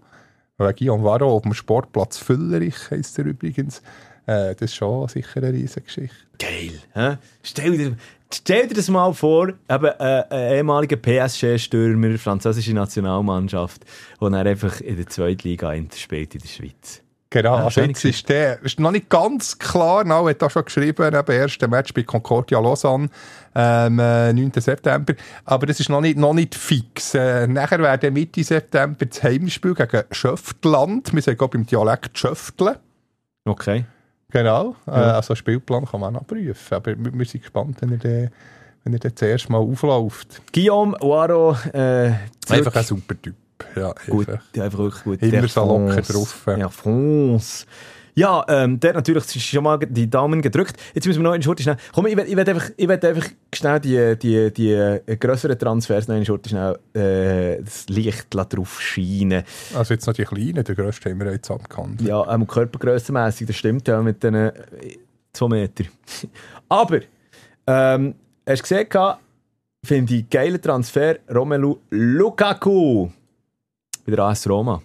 Weil 0.57 0.75
Guillaume 0.75 1.05
Varro 1.05 1.37
auf 1.37 1.43
dem 1.43 1.55
Sportplatz 1.55 2.19
Füllerich 2.19 2.91
heisst 2.91 3.21
er 3.21 3.27
übrigens. 3.27 3.83
Äh, 4.29 4.55
das 4.55 4.71
ist 4.71 4.75
schon 4.75 5.09
sicher 5.09 5.43
eine 5.43 5.55
riesige 5.55 5.87
Geschichte. 5.87 6.17
Geil. 6.39 6.73
Hä? 6.93 7.17
Stell, 7.43 7.79
dir, 7.79 7.97
stell 8.31 8.69
dir 8.69 8.75
das 8.75 8.91
mal 8.91 9.15
vor, 9.15 9.49
eben, 9.49 9.85
äh, 9.87 10.25
ein 10.29 10.53
ehemaliger 10.53 10.97
PSG-Stürmer, 10.97 12.19
französische 12.19 12.75
Nationalmannschaft, 12.75 13.85
der 14.21 14.31
dann 14.31 14.47
einfach 14.47 14.83
in 14.83 14.97
der 14.97 15.07
zweiten 15.07 15.49
Liga 15.49 15.75
spielt 15.97 16.35
in 16.35 16.43
der 16.43 16.49
Schweiz. 16.49 17.03
Genau, 17.31 17.57
Ja, 17.57 17.65
also 17.65 17.81
jetzt 17.81 18.05
ist 18.05 18.29
der, 18.29 18.63
ist 18.63 18.81
noch 18.81 18.91
nicht 18.91 19.09
ganz 19.09 19.59
klar, 19.59 20.05
Nau 20.05 20.29
hat 20.29 20.41
da 20.41 20.49
schon 20.49 20.65
geschrieben, 20.65 21.15
eben 21.15 21.33
erste 21.33 21.69
Match 21.69 21.93
bei 21.95 22.03
Concordia 22.03 22.59
Lausanne, 22.59 23.09
ähm, 23.55 23.99
äh, 23.99 24.33
9. 24.33 24.53
September, 24.57 25.15
aber 25.45 25.67
das 25.67 25.81
ist 25.81 25.89
noch 25.89 26.01
nicht, 26.01 26.19
noch 26.19 26.33
nicht 26.33 26.55
fix. 26.55 27.15
Äh, 27.15 27.47
nachher 27.47 27.81
wäre 27.81 28.11
Mitte 28.11 28.45
September 28.45 29.05
das 29.05 29.23
Heimspiel 29.23 29.75
gegen 29.75 30.05
Schöftland, 30.11 31.15
wir 31.15 31.23
sagen 31.23 31.41
auch 31.41 31.49
beim 31.49 31.67
Dialekt 31.67 32.19
Schöftle. 32.19 32.79
Okay. 33.45 33.85
Genau, 34.31 34.77
äh, 34.87 34.91
Ja. 34.91 35.15
also 35.17 35.35
Spielplan 35.35 35.87
kann 35.87 36.01
man 36.01 36.17
auch 36.17 36.27
prüfen, 36.27 36.75
aber 36.75 36.97
wir, 36.99 37.13
wir 37.19 37.25
sind 37.25 37.41
gespannt, 37.43 37.79
wenn 37.81 37.93
er 37.93 37.97
den, 37.97 38.31
wenn 38.85 38.93
er 38.95 39.17
zuerst 39.17 39.49
mal 39.49 39.57
aufläuft. 39.59 40.43
Guillaume 40.53 40.97
Waro, 41.01 41.57
äh. 41.73 42.13
Einfach 42.51 42.77
ein 42.77 42.85
super 42.85 43.15
Typ. 43.21 43.35
Ja, 43.75 43.95
gut, 44.07 44.29
einfach. 44.29 44.45
ja, 44.55 44.65
einfach 44.65 44.79
wirklich 44.79 45.05
gut. 45.05 45.23
Immer 45.23 45.49
so 45.49 45.65
locker 45.65 46.03
drauf. 46.03 46.47
Ja, 46.47 46.69
France. 46.69 47.65
Ja, 48.15 48.45
ähm, 48.49 48.81
der 48.81 48.91
hat 48.91 48.97
natürlich 48.97 49.25
schon 49.45 49.65
mal 49.65 49.79
die 49.79 50.09
Daumen 50.09 50.43
gedrückt. 50.43 50.77
Jetzt 50.95 51.07
müssen 51.07 51.21
wir 51.21 51.29
noch 51.29 51.35
in 51.35 51.43
Schurte 51.43 51.63
schnell. 51.63 51.77
Komm, 51.93 52.07
ich 52.07 52.17
will, 52.17 52.25
ich 52.27 52.37
will 52.37 52.49
einfach, 52.49 52.71
ich 52.77 52.89
will 52.89 52.99
einfach 53.01 53.29
schnell 53.55 53.81
die, 53.81 54.19
die, 54.19 54.53
die 54.53 54.73
äh, 54.73 55.17
grösseren 55.17 55.59
Transfers 55.59 56.09
noch 56.09 56.17
in 56.17 56.25
Schurte 56.25 56.49
schnell 56.49 56.79
äh, 56.95 57.63
das 57.63 57.89
Licht 57.89 58.27
drauf 58.31 58.81
scheinen. 58.81 59.45
Also 59.75 59.95
jetzt 59.95 60.07
noch 60.07 60.15
die 60.15 60.25
Kleinen, 60.25 60.65
der 60.65 60.75
grösste 60.75 61.11
haben 61.11 61.21
wir 61.21 61.33
jetzt 61.33 61.51
abgekannt. 61.51 62.01
Ja, 62.03 62.33
ähm, 62.33 62.47
körpergrössenmässig, 62.47 63.47
das 63.47 63.57
stimmt 63.57 63.87
ja 63.89 64.03
mit 64.03 64.23
den 64.23 64.35
äh, 64.35 64.53
2 65.33 65.49
Meter. 65.49 65.85
Aber, 66.69 67.01
ähm, 67.67 68.15
hast 68.47 68.71
du 68.71 68.85
gesehen, 68.85 69.15
finde 69.85 70.15
ich 70.15 70.29
geiler 70.29 70.61
Transfer, 70.61 71.17
Romelu 71.33 71.79
Lukaku 71.91 73.09
bei 74.05 74.17
der 74.17 74.25
AS 74.25 74.49
Roma. 74.49 74.83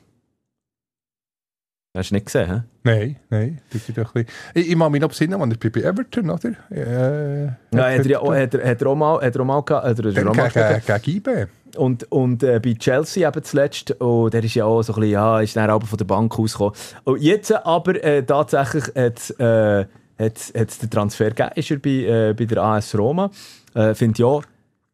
Hast 1.95 2.09
du 2.09 2.15
nicht 2.15 2.25
gesehen, 2.25 2.49
hä? 2.51 2.61
Nein, 2.83 3.15
nein. 3.29 3.61
das 3.71 3.87
ist 3.87 3.95
doch 3.97 4.15
ein 4.15 4.25
Ich, 4.55 4.69
ich 4.71 4.75
mache 4.75 4.89
mich 4.89 4.99
noch 5.01 5.09
besinnen, 5.09 5.39
als 5.39 5.53
ich 5.63 5.71
bei 5.71 5.81
Everton, 5.81 6.29
oder? 6.31 6.49
Äh, 6.71 7.45
Ja, 7.45 7.51
hat 7.71 7.99
er 7.99 8.05
ja 8.07 8.19
auch, 8.19 8.33
hat 8.33 8.55
er, 8.55 8.67
hat 8.67 8.81
er 8.81 8.87
auch 8.87 8.95
mal, 8.95 9.21
hat 9.21 9.35
er 9.35 9.41
auch 9.41 9.45
mal 9.45 9.57
hat 9.67 9.99
er 9.99 10.11
Dann 10.11 10.27
auch 10.27 10.35
mal 10.35 10.49
gegen. 10.49 11.47
Und, 11.75 12.11
und 12.11 12.41
äh, 12.43 12.59
bei 12.59 12.73
Chelsea 12.73 13.27
eben 13.27 13.43
zuletzt, 13.43 13.91
und 14.01 14.33
der 14.33 14.43
ist 14.43 14.55
ja 14.55 14.65
auch 14.65 14.81
so 14.81 14.93
ein 14.93 15.01
bisschen, 15.01 15.11
ja, 15.13 15.39
ist 15.39 15.55
dann 15.55 15.69
aber 15.69 15.85
von 15.85 15.97
der 15.97 16.05
Bank 16.05 16.37
ausgekommen. 16.37 16.73
Und 17.03 17.21
jetzt 17.21 17.51
aber 17.51 18.03
äh, 18.03 18.23
tatsächlich 18.23 18.85
hat 18.95 19.39
äh, 19.39 19.85
hat's, 20.17 20.51
hat's 20.57 20.79
den 20.79 20.89
Transfer 20.89 21.29
gegeben, 21.29 21.51
ist 21.55 21.69
er 21.71 21.77
bei, 21.77 21.89
äh, 22.29 22.33
bei 22.33 22.45
der 22.45 22.57
AS 22.63 22.97
Roma. 22.97 23.29
Äh, 23.75 23.93
Finde 23.93 24.15
ich 24.19 24.23
auch, 24.23 24.43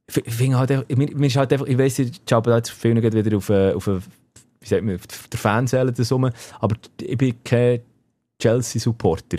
f- 0.07 0.21
ich 0.25 0.33
finde 0.33 0.57
halt, 0.59 0.97
mir, 0.97 1.09
mir 1.15 1.27
ist 1.27 1.37
halt 1.37 1.51
einfach, 1.53 1.65
ich 1.67 1.77
weiss, 1.77 1.97
ich 1.99 2.21
habe 2.31 2.51
jetzt 2.51 2.81
geht 2.81 3.13
wieder 3.13 3.37
auf, 3.37 3.49
äh, 3.49 3.71
auf, 3.73 3.87
wie 4.61 4.67
sagt 4.67 4.83
man, 4.83 4.99
der 5.31 5.39
Fanseele 5.39 5.91
das 5.91 6.11
rum, 6.11 6.29
aber 6.59 6.75
ich 7.01 7.17
bin 7.17 7.35
kein 7.43 7.81
Chelsea-Supporter. 8.41 9.37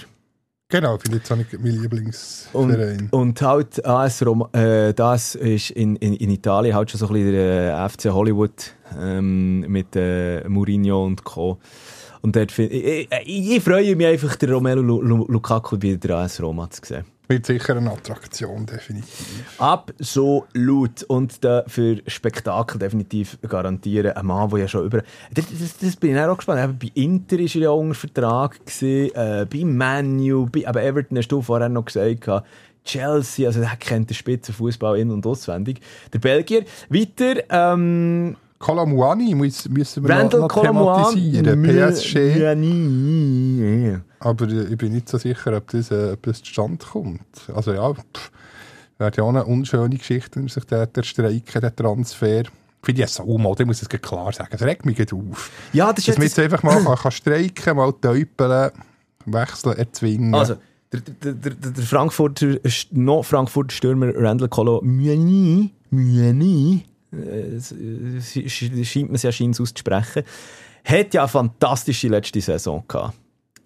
Genau, 0.69 0.99
finde 0.99 1.17
ich 1.17 1.23
jetzt 1.25 1.33
auch 1.33 1.37
nicht 1.37 1.53
mein 1.53 1.73
Und, 1.73 1.83
Lieblingsverein. 1.83 3.09
und 3.11 3.43
halt 3.43 3.85
AS 3.85 4.25
Roma, 4.25 4.49
äh, 4.53 4.95
das 4.95 5.35
ist 5.35 5.71
in, 5.71 5.97
in, 5.97 6.15
in 6.15 6.31
Italien 6.31 6.77
halt 6.77 6.93
schon 6.93 7.01
so 7.01 7.09
ein 7.09 7.13
bisschen 7.15 7.33
der 7.33 7.77
äh, 7.77 7.89
FC 7.89 8.05
Hollywood 8.13 8.73
ähm, 8.97 9.61
mit 9.63 9.97
äh, 9.97 10.49
Mourinho 10.49 11.05
und 11.05 11.25
Co. 11.25 11.59
Und 12.23 12.37
dort 12.37 12.53
find, 12.53 12.73
ich, 12.73 13.09
ich, 13.25 13.51
ich 13.57 13.63
freue 13.63 13.97
mich 13.97 14.07
einfach, 14.07 14.37
den 14.37 14.53
Romelu 14.53 14.83
Lu- 14.83 15.01
Lu- 15.03 15.27
Lukaku 15.29 15.81
wieder 15.81 15.97
der 15.99 16.17
AS 16.19 16.41
Roma 16.43 16.69
zu 16.71 16.81
sehen. 16.85 17.05
Wird 17.29 17.47
sicher 17.47 17.77
eine 17.77 17.93
Attraktion, 17.93 18.67
definitiv. 18.67 19.55
Absolut. 19.59 21.05
Und 21.05 21.45
da 21.45 21.63
für 21.69 22.03
Spektakel 22.09 22.79
definitiv 22.81 23.39
garantieren. 23.49 24.13
Ein 24.17 24.27
Mann, 24.27 24.51
der 24.51 24.59
ja 24.61 24.69
schon 24.69 24.85
über. 24.87 25.03
Das, 25.33 25.45
das, 25.59 25.79
das 25.79 25.97
bin 25.97 26.17
ich 26.17 26.21
auch 26.21 26.37
gespannt. 26.37 26.61
Eben 26.63 26.79
bei 26.79 26.91
Inter 27.01 27.37
war 27.39 27.45
er 27.45 27.61
ja 27.61 27.71
unter 27.71 27.95
Vertrag. 27.95 28.59
Gewesen, 28.67 29.15
äh, 29.15 29.47
bei 29.49 29.65
Manu, 29.65 30.47
bei 30.51 30.67
aber 30.67 30.83
Everton 30.83 31.19
hast 31.19 31.29
du 31.29 31.41
vorher 31.41 31.69
noch 31.69 31.85
gesagt. 31.85 32.23
gehabt, 32.23 32.49
Chelsea, 32.85 33.47
also 33.47 33.61
der 33.61 33.77
kennt 33.79 34.11
den 34.11 34.15
Spitzenfußball 34.15 34.99
in- 34.99 35.11
und 35.11 35.25
auswendig. 35.25 35.81
Der 36.13 36.19
Belgier. 36.19 36.65
Weiter, 36.89 37.43
ähm, 37.49 38.37
Kolamuani 38.61 39.35
muss, 39.35 39.69
müssen 39.71 40.07
wir 40.07 40.15
Randall 40.15 40.41
noch, 40.41 40.55
noch 40.55 40.63
thematisieren. 40.63 41.63
PSG. 41.63 42.17
Aber 44.21 44.49
ich 44.49 44.77
bin 44.77 44.93
nicht 44.93 45.09
so 45.09 45.17
sicher, 45.17 45.57
ob 45.57 45.67
das, 45.69 45.91
äh, 45.91 46.13
ob 46.13 46.23
das 46.23 46.43
zustande 46.43 46.85
kommt. 46.85 47.23
Also 47.55 47.73
ja, 47.73 47.93
pff, 47.93 48.31
wäre 48.99 49.13
ja 49.17 49.25
auch 49.25 49.31
eine 49.31 49.47
unschöne 49.47 49.97
Geschichte, 49.97 50.39
wenn 50.39 50.49
sich 50.49 50.65
der, 50.65 50.87
der 50.87 51.03
Streiken, 51.03 51.61
der 51.61 51.75
Transfer... 51.75 52.45
Finde 52.83 53.03
ich 53.03 53.09
so 53.11 53.37
mal, 53.37 53.55
ich 53.59 53.67
muss 53.67 53.83
es 53.83 53.89
klar 53.89 54.33
sagen. 54.33 54.51
Es 54.53 54.63
regt 54.63 54.87
mich 54.87 55.13
auf. 55.13 55.51
Ja, 55.75 55.93
das 55.93 55.99
ist 56.01 56.09
Dass 56.09 56.17
man 56.17 56.27
jetzt. 56.27 56.39
einfach 56.39 56.63
mal 56.63 56.83
kann, 56.83 56.97
kann 56.97 57.13
streiken, 57.13 57.77
mal 57.77 57.93
täupeln, 57.93 58.71
wechseln, 59.27 59.77
erzwingen. 59.77 60.35
Also, 60.35 60.55
der, 60.93 61.01
der, 61.01 61.33
der, 61.33 61.53
der 61.53 61.85
Frankfurter, 61.85 62.57
noch 62.93 63.23
Frankfurter 63.23 63.75
Stürmer 63.75 64.13
Randall 64.17 64.49
Colo 64.49 64.81
Muani, 64.83 65.73
Muani, 65.91 66.85
äh, 67.13 68.85
scheint 68.85 69.09
man 69.09 69.15
es 69.15 69.23
ja 69.23 69.33
scheint 69.33 69.61
auszusprechen, 69.61 70.25
hat 70.85 71.15
ja 71.15 71.23
eine 71.23 71.29
fantastische 71.29 72.09
letzte 72.09 72.41
Saison 72.41 72.85
gehabt. 72.87 73.15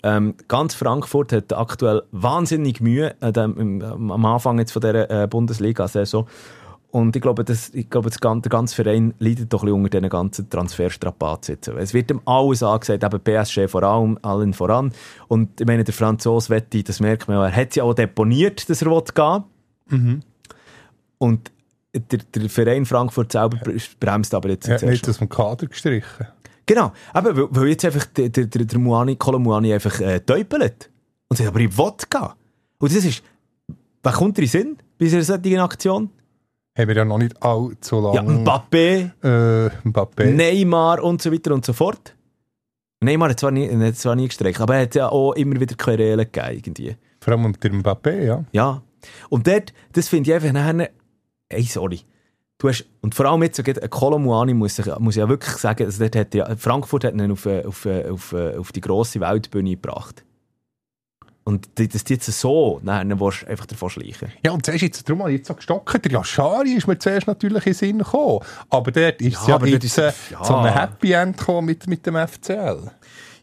Ähm, 0.03 0.34
ganz 0.49 0.74
Frankfurt 0.74 1.32
hat 1.32 1.53
aktuell 1.55 2.03
wahnsinnig 2.12 2.80
Mühe 2.80 3.14
an 3.20 3.32
dem, 3.32 3.82
am 3.82 4.24
Anfang 4.26 4.59
jetzt 4.59 4.72
von 4.72 4.82
dieser 4.82 5.22
äh, 5.22 5.26
Bundesliga-Saison. 5.26 6.26
Und 6.90 7.16
ich 7.16 7.22
glaube, 7.22 7.42
das, 7.42 7.70
ich 7.70 7.90
glaube 7.90 8.09
das, 8.09 8.20
der 8.20 8.51
ganze 8.51 8.76
Verein 8.76 9.14
leidet 9.18 9.53
doch 9.53 9.64
ein 9.64 9.72
unter 9.72 9.88
diesen 9.88 10.11
ganzen 10.11 10.49
Transferstrapazen. 10.49 11.59
Es 11.78 11.92
wird 11.92 12.11
ihm 12.11 12.20
alles 12.24 12.62
angesagt, 12.62 13.03
eben 13.03 13.20
PSG 13.20 13.68
vor 13.68 13.82
allem, 13.82 14.16
allen 14.22 14.53
voran. 14.53 14.92
Und 15.26 15.61
ich 15.61 15.66
meine, 15.66 15.82
der 15.82 15.95
Franzose 15.95 16.51
Wetti, 16.51 16.84
das 16.84 17.01
merkt 17.01 17.26
man 17.26 17.38
er 17.38 17.57
hat 17.57 17.74
ja 17.74 17.82
auch 17.82 17.95
deponiert, 17.95 18.70
dass 18.70 18.82
er 18.82 18.92
will 18.92 19.03
gehen 19.12 19.45
Und 21.18 21.51
der, 21.95 22.18
der 22.34 22.51
Verein 22.51 22.86
Frankfurt 22.86 23.32
selber 23.32 23.59
bremst 24.01 24.34
aber 24.34 24.51
jetzt 24.51 24.68
er 24.68 24.76
hat 24.76 24.82
nicht 24.82 25.09
aus 25.09 25.18
dem 25.18 25.28
Kader 25.28 25.66
gestrichen. 25.66 26.26
Genau, 26.66 26.92
aber 27.12 27.36
weil, 27.36 27.47
weil 27.51 27.68
jetzt 27.68 27.84
einfach 27.84 28.07
der, 28.07 28.30
der, 28.30 28.47
der, 28.47 28.78
Muani, 28.78 29.18
Muani 29.22 29.72
einfach 29.74 30.01
äh, 30.01 30.20
täupelt. 30.20 30.90
Und 31.28 31.36
sagt, 31.36 31.49
aber 31.49 31.61
ich 31.61 31.76
will 31.76 31.92
gehen. 32.11 32.28
Und 32.78 32.95
das 32.95 33.05
ist, 33.05 33.22
wer 34.03 34.12
kommt 34.12 34.36
dir 34.38 34.42
in 34.42 34.49
Sinn 34.49 34.76
bei 34.99 35.07
einer 35.07 35.22
solchen 35.22 35.59
Aktion? 35.59 36.11
Haben 36.76 36.88
wir 36.88 36.97
ja 36.97 37.05
noch 37.05 37.18
nicht 37.18 37.40
allzu 37.42 37.97
Ja, 38.12 38.22
lange... 38.22 38.45
Mbappé, 38.45 39.11
äh, 39.22 39.70
Mbappé. 39.88 40.24
Neymar 40.26 41.03
und 41.03 41.22
so 41.22 41.32
weiter 41.32 41.55
und 41.55 41.64
so 41.64 41.72
fort. 41.72 42.14
Neymar 43.01 43.30
hat 43.30 43.40
zwar 43.40 43.51
nie, 43.51 43.68
hat 43.70 43.97
zwar 43.97 44.16
nie 44.16 44.26
gestreikt, 44.26 44.61
aber 44.61 44.76
er 44.76 44.82
hat 44.82 44.95
ja 44.95 45.09
auch 45.09 45.34
immer 45.34 45.61
wieder 45.61 45.76
Querelen 45.76 46.26
gegeben, 46.30 46.57
irgendwie. 46.57 46.97
Vor 47.20 47.34
allem 47.34 47.53
dem 47.53 47.82
Mbappé, 47.82 48.24
ja. 48.24 48.45
Ja. 48.53 48.82
Und 49.28 49.47
dort, 49.47 49.72
das 49.92 50.09
finde 50.09 50.30
ich 50.30 50.34
einfach 50.34 50.53
nachher, 50.53 50.90
ey, 51.55 51.62
sorry. 51.64 52.00
Du 52.59 52.68
hast, 52.68 52.84
und 53.00 53.14
vor 53.14 53.26
allem 53.26 53.42
jetzt, 53.42 53.57
so 53.57 53.62
geht- 53.62 53.82
ein 53.82 53.90
Kolo 53.90 54.18
Muani 54.18 54.55
muss, 54.55 54.78
ich, 54.78 54.86
muss 54.98 55.16
ich 55.16 55.20
ja 55.20 55.28
wirklich 55.28 55.57
sagen, 55.57 55.84
also 55.84 55.98
dort 55.98 56.14
hat 56.16 56.34
ja, 56.34 56.55
Frankfurt 56.57 57.05
hat 57.05 57.14
ihn 57.14 57.32
auf, 57.32 57.46
äh, 57.46 57.64
auf, 57.64 57.84
äh, 57.84 58.09
auf, 58.09 58.32
äh, 58.32 58.57
auf 58.57 58.70
die 58.72 58.80
grosse 58.80 59.20
Weltbühne 59.20 59.70
gebracht. 59.70 60.24
Und 61.46 61.68
die 61.78 61.82
jetzt 61.92 62.24
so 62.40 62.80
nachher 62.82 63.20
willst 63.20 63.42
du 63.42 63.46
einfach 63.48 63.66
davon 63.66 63.90
schleichen. 63.90 64.32
Ja, 64.46 64.52
und 64.52 64.64
zuerst 64.64 64.80
jetzt, 64.82 65.07
darum 65.07 65.20
habe 65.20 65.32
ich 65.32 65.38
jetzt 65.38 65.48
so 65.48 65.55
gestockt, 65.55 66.02
der 66.05 66.12
Yashari 66.12 66.72
ist 66.72 66.86
mir 66.86 66.96
zuerst 66.98 67.26
natürlich 67.26 67.66
in 67.66 67.72
den 67.72 67.78
Sinn 67.78 67.98
gekommen. 67.98 68.40
Aber 68.70 68.90
dort 68.90 69.20
ist 69.20 69.38
es 69.42 69.46
ja, 69.46 69.57
aber 69.57 69.66
jetzt 69.66 69.84
ist- 69.84 69.98
äh, 69.98 70.12
ja. 70.30 70.42
zu 70.42 70.55
einem 70.57 70.72
Happy 70.72 71.12
End 71.12 71.36
gekommen 71.36 71.66
mit, 71.66 71.86
mit 71.86 72.07
dem 72.07 72.16
FCL. 72.16 72.90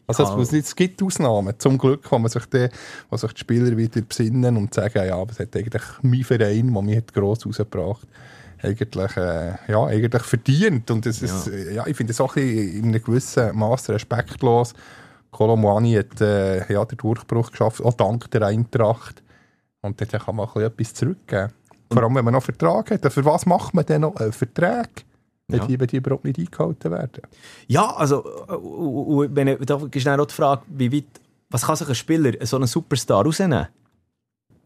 Also 0.06 0.24
Ja. 0.24 0.38
es, 0.40 0.52
es 0.52 0.76
gibt 0.76 1.02
Ausnahmen, 1.02 1.54
zum 1.58 1.78
Glück, 1.78 2.10
wo 2.10 2.18
man 2.18 2.30
sich, 2.30 2.44
die, 2.46 2.68
wo 3.08 3.16
sich 3.16 3.32
die 3.32 3.40
Spieler 3.40 3.76
wieder 3.76 4.00
besinnen 4.02 4.56
und 4.56 4.74
sagen, 4.74 5.06
ja, 5.06 5.26
was 5.26 5.38
hat 5.38 5.56
eigentlich 5.56 5.82
mein 6.02 6.24
Verein, 6.24 6.72
der 6.72 6.82
mich 6.82 6.96
hat 6.96 7.12
gross 7.12 7.46
rausgebracht 7.46 8.06
eigentlich, 8.62 9.16
äh, 9.16 9.54
ja, 9.68 9.84
eigentlich 9.86 10.22
verdient. 10.22 10.90
Und 10.90 11.04
das 11.04 11.20
ist, 11.22 11.48
äh, 11.48 11.74
ja, 11.74 11.86
ich 11.86 11.96
finde 11.96 12.12
es 12.12 12.20
auch 12.20 12.36
in 12.36 12.84
einem 12.84 13.02
gewissen 13.02 13.56
Maß 13.56 13.90
respektlos. 13.90 14.74
Kolomoani 15.30 15.94
hat 15.94 16.20
äh, 16.20 16.72
ja, 16.72 16.84
den 16.84 16.98
Durchbruch 16.98 17.50
geschafft, 17.50 17.82
auch 17.82 17.94
dank 17.94 18.30
der 18.30 18.42
Eintracht. 18.42 19.22
Und 19.80 20.00
dort 20.00 20.12
kann 20.12 20.36
man 20.36 20.46
auch 20.46 20.54
ein 20.56 20.62
bisschen 20.62 20.72
etwas 20.72 20.94
zurückgeben. 20.94 21.52
Vor 21.92 22.02
allem, 22.02 22.14
wenn 22.14 22.24
man 22.24 22.34
noch 22.34 22.42
Vertrag 22.42 22.90
hat. 22.90 23.12
Für 23.12 23.24
was 23.24 23.46
macht 23.46 23.74
man 23.74 23.84
denn 23.84 24.02
noch 24.02 24.16
einen 24.16 24.32
Vertrag, 24.32 24.88
wenn, 25.48 25.60
Ja. 25.60 25.66
die, 25.66 25.78
wenn 25.80 25.86
die 25.86 25.96
überhaupt 25.96 26.24
nicht 26.24 26.38
eingehalten 26.38 26.90
werden? 26.90 27.22
Ja, 27.66 27.94
also, 27.96 28.24
äh, 28.48 28.52
und- 28.54 29.06
und 29.28 29.36
wenn 29.36 29.48
ich, 29.48 29.58
da 29.60 29.80
ist 29.90 30.06
dann 30.06 30.20
auch 30.20 30.26
die 30.26 30.34
Frage, 30.34 30.62
wie 30.68 30.92
weit, 30.92 31.04
was 31.50 31.66
kann 31.66 31.76
sich 31.76 31.88
ein 31.88 31.94
Spieler, 31.94 32.32
so 32.46 32.56
einen 32.56 32.66
Superstar 32.66 33.24
rausnehmen? 33.24 33.66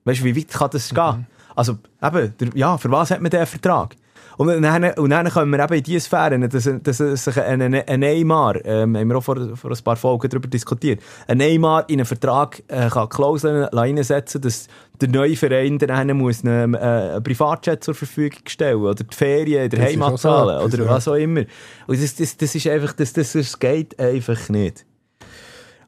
Weißt 0.05 0.21
du, 0.21 0.25
wie 0.25 0.37
weit 0.37 0.49
kann 0.49 0.71
das 0.71 0.89
gehen? 0.95 1.27
Also, 1.55 1.79
eben, 2.03 2.35
der, 2.39 2.49
ja, 2.55 2.77
für 2.79 2.91
was 2.91 3.11
hat 3.11 3.21
man 3.21 3.31
diesen 3.31 3.47
Vertrag? 3.47 3.97
Und 4.37 4.63
dann, 4.63 4.85
und 4.95 5.11
dann 5.11 5.31
kommen 5.31 5.51
wir 5.53 5.65
eben 5.65 5.75
in 5.75 5.83
diese 5.83 6.01
Sphären, 6.01 6.49
dass, 6.49 6.69
dass 6.83 7.25
sich 7.25 7.41
ein, 7.41 7.63
ein, 7.63 7.75
ein 7.75 8.01
Neymar, 8.01 8.65
ähm, 8.65 8.97
haben 8.97 9.09
wir 9.09 9.17
auch 9.17 9.25
vor, 9.25 9.57
vor 9.57 9.71
ein 9.71 9.85
paar 9.85 9.97
Folgen 9.97 10.29
darüber 10.29 10.49
diskutiert, 10.49 11.01
ein 11.27 11.39
Neymar 11.39 11.89
in 11.89 12.01
einen 12.01 12.07
Vertrag 12.07 12.63
äh, 12.69 12.89
kann 12.89 13.09
Klauseln 13.09 13.65
reinsetzen, 13.65 14.41
dass 14.43 14.69
der 15.01 15.09
neue 15.09 15.37
Verein 15.37 15.79
dann 15.79 16.17
muss 16.17 16.45
einem, 16.45 16.75
äh, 16.75 16.79
einen 16.79 17.23
Privatjet 17.23 17.83
zur 17.83 17.95
Verfügung 17.95 18.41
stellen 18.47 18.77
oder 18.77 18.95
die 18.95 19.15
Ferien 19.15 19.71
der 19.71 19.85
Heimat 19.85 20.19
zahlen 20.19 20.63
oder 20.63 20.79
ja. 20.85 20.89
was 20.89 21.09
auch 21.09 21.15
immer. 21.15 21.43
Und 21.87 22.03
das, 22.03 22.17
das, 22.17 22.37
das 22.37 22.55
ist 22.55 22.67
einfach, 22.67 22.93
das, 22.93 23.13
das, 23.13 23.33
das 23.33 23.59
geht 23.59 23.99
einfach 23.99 24.49
nicht. 24.49 24.85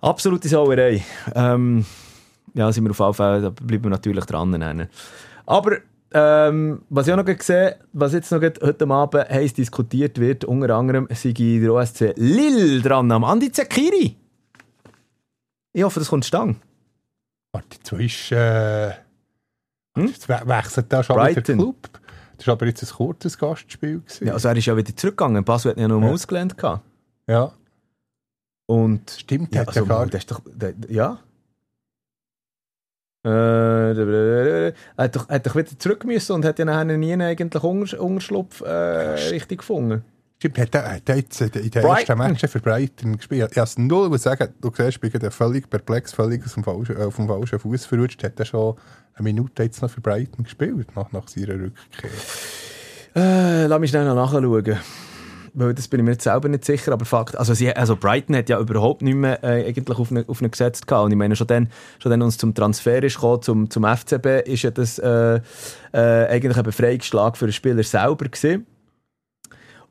Absolute 0.01 0.49
Sauerei. 0.49 1.03
Ähm, 1.35 1.85
ja, 2.55 2.71
sind 2.73 2.85
wir 2.85 2.91
auf 2.91 2.99
jeden 2.99 3.15
Fall, 3.15 3.43
da 3.43 3.51
bleiben 3.51 3.85
wir 3.85 3.91
natürlich 3.91 4.25
dran. 4.25 4.89
Aber 5.47 5.79
ähm, 6.13 6.83
was 6.89 7.07
ich 7.07 7.13
auch 7.13 7.17
noch 7.19 7.25
gesehen 7.25 7.75
was 7.93 8.13
jetzt 8.13 8.31
noch 8.33 8.41
heute 8.41 8.89
Abend 8.91 9.29
heiß 9.29 9.55
diskutiert 9.55 10.19
wird, 10.19 10.45
unter 10.45 10.75
anderem 10.75 11.07
sei 11.15 11.33
der 11.33 11.73
OSC 11.73 12.15
Lille 12.17 12.81
dran 12.81 13.11
am 13.13 13.25
Andi 13.25 13.53
Zekiri. 13.53 14.17
Ich 15.73 15.83
hoffe, 15.83 16.01
das 16.01 16.09
kommt 16.09 16.25
Stang. 16.25 16.57
Warte, 17.53 17.77
jetzt 17.77 17.93
ist, 17.93 18.33
äh, 18.33 18.93
Hm? 19.97 20.07
jetzt 20.07 20.29
wechselt 20.29 20.93
da 20.93 21.03
schon 21.03 21.17
wieder 21.17 21.27
der 21.27 21.35
Brighton. 21.35 21.57
Club. 21.59 21.77
Das 22.37 22.47
war 22.47 22.53
aber 22.53 22.67
jetzt 22.67 22.83
ein 22.85 22.89
kurzes 22.97 23.37
Gastspiel. 23.37 24.01
Gewesen. 24.01 24.27
Ja, 24.29 24.33
also 24.35 24.49
er 24.49 24.57
ist 24.57 24.67
ja 24.67 24.77
wieder 24.77 24.95
zurückgegangen. 24.95 25.45
Basel 25.45 25.71
hat 25.73 25.77
ihn 25.79 25.83
ja 25.83 25.89
noch 25.89 26.01
mal 26.01 26.07
Ja. 26.09 26.13
ausgelernt. 26.15 26.57
ja. 27.27 27.53
Und 28.67 29.11
Stimmt, 29.11 29.55
Ja, 29.55 29.63
also, 29.63 29.81
ja 29.81 29.87
gar 29.87 30.07
das 30.07 30.21
ist 30.21 30.31
doch, 30.31 30.41
der, 30.47 30.75
ja. 30.89 31.19
Äh, 33.25 33.29
er 33.29 34.75
hat 34.97 35.17
doch, 35.17 35.29
hat 35.29 35.47
doch 35.47 35.57
wieder 35.57 35.79
zurück 35.79 36.05
müssen 36.05 36.33
und 36.33 36.45
hat 36.45 36.59
ja 36.59 36.65
nachher 36.65 36.85
nie 36.85 37.13
eigentlich 37.15 37.41
Unter 37.41 38.01
Unterschlupf 38.01 38.61
äh, 38.61 38.71
richtig 39.31 39.59
gefunden. 39.59 40.05
Stimmt, 40.39 40.59
hat 40.59 40.75
er, 40.77 40.93
hat 40.93 41.09
er 41.09 41.17
jetzt 41.17 41.41
in 41.41 41.51
den 41.51 41.71
Brighton. 41.71 41.85
ersten 41.85 42.19
Matchen 42.19 42.49
für 42.49 42.61
Brighton 42.61 43.17
gespielt. 43.17 43.51
Ich 43.51 43.59
habe 43.59 43.71
null 43.79 44.09
muss 44.09 44.23
sagen, 44.23 44.55
du 44.61 44.71
siehst, 44.73 45.03
ich 45.03 45.13
bin 45.13 45.31
völlig 45.33 45.69
perplex, 45.69 46.13
völlig 46.13 46.45
aus 46.45 46.55
dem 46.55 46.63
falschen, 46.63 46.97
äh, 46.97 47.05
auf 47.05 47.17
dem 47.17 47.27
falschen 47.27 47.59
Fuß 47.59 47.87
verrutscht. 47.87 48.23
Hat 48.23 48.39
er 48.39 48.45
schon 48.45 48.77
eine 49.15 49.25
Minute 49.25 49.65
jetzt 49.65 49.83
noch 49.83 49.91
für 49.91 50.01
Brighton 50.01 50.45
gespielt, 50.45 50.95
nach, 50.95 51.11
nach 51.11 51.27
seiner 51.27 51.55
Rückkehr. 51.55 52.11
Äh, 53.17 53.67
lass 53.67 53.81
mich 53.81 53.91
schnell 53.91 54.05
noch 54.05 54.15
nachschauen. 54.15 54.79
Weil 55.55 55.75
das 55.75 55.89
bin 55.89 56.01
ich 56.01 56.05
mir 56.05 56.13
jetzt 56.13 56.25
selber 56.25 56.49
nicht 56.49 56.65
sicher, 56.65 56.93
aber 56.93 57.05
Fakt, 57.05 57.37
also, 57.37 57.55
sie, 57.55 57.75
also 57.75 57.97
Brighton 57.97 58.37
hat 58.37 58.49
ja 58.49 58.61
überhaupt 58.61 59.03
nicht 59.03 59.15
mehr 59.15 59.43
äh, 59.43 59.67
eigentlich 59.67 59.99
auf 59.99 60.11
eine, 60.11 60.25
auf 60.29 60.41
eine 60.41 60.51
gesetzt 60.51 60.87
gehabt. 60.87 61.07
Und 61.07 61.13
ich 61.13 61.17
meine, 61.17 61.37
schon 61.37 61.47
dann, 61.47 61.69
schon 61.99 62.11
dann 62.11 62.23
uns 62.23 62.39
zum 62.39 62.55
Transfer 62.55 63.03
ist 63.03 63.15
gekommen, 63.15 63.43
zum, 63.43 63.71
zum 63.71 63.85
FCB, 63.85 64.47
ist 64.47 64.63
ja 64.63 64.71
das 64.71 64.99
äh, 64.99 65.41
äh, 65.93 66.27
eigentlich 66.29 66.57
ein 66.57 66.65
Befreiungsschlag 66.65 67.37
für 67.37 67.47
den 67.47 67.53
Spieler 67.53 67.83
selber 67.83 68.27
gewesen. 68.27 68.67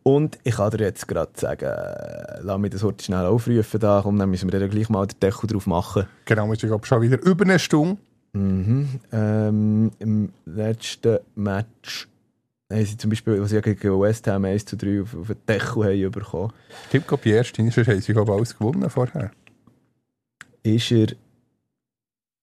Und 0.04 0.40
ich 0.46 0.56
kann 0.56 0.72
dir 0.72 0.86
jetzt 0.86 1.06
gerade 1.08 1.32
sagen, 1.36 1.66
äh, 1.66 2.40
lass 2.42 2.58
mich 2.60 2.72
das 2.72 2.82
heute 2.82 3.04
schnell 3.04 3.26
aufrufen, 3.26 3.80
da, 3.80 4.00
komm, 4.02 4.18
dann 4.18 4.30
müssen 4.30 4.50
wir 4.50 4.58
dann 4.58 4.70
gleich 4.70 4.88
mal 4.88 5.06
den 5.06 5.20
Deckel 5.20 5.48
drauf 5.48 5.68
machen. 5.68 6.08
Genau, 6.24 6.52
ist 6.54 6.62
glaube 6.62 6.86
schon 6.86 7.02
wieder 7.02 7.22
über 7.22 7.44
eine 7.44 7.60
Stunde. 7.60 7.98
Mhm. 8.32 8.88
Ähm, 9.12 9.92
Im 10.00 10.32
letzten 10.46 11.20
Match 11.36 12.08
haben 12.72 12.86
sie 12.86 12.98
zum 12.98 13.10
Beispiel, 13.10 13.42
was 13.42 13.50
sie 13.50 13.56
ja 13.56 13.62
gegen 13.62 14.00
West 14.00 14.28
Ham 14.28 14.46
1 14.46 14.66
zu 14.66 14.78
3 14.78 15.02
auf, 15.02 15.16
auf 15.16 15.28
den 15.28 15.46
Deckel 15.48 15.86
haben 15.86 16.12
bekommen, 16.12 16.54
glaube, 17.08 17.24
die 17.24 17.32
erste, 17.32 17.62
sonst 17.62 17.88
haben 17.88 18.02
sie 18.02 18.14
glaube 18.14 18.34
alles 18.34 18.58
gewonnen 18.58 18.90
vorher. 18.90 19.32
ist 20.64 20.92
er. 20.92 21.08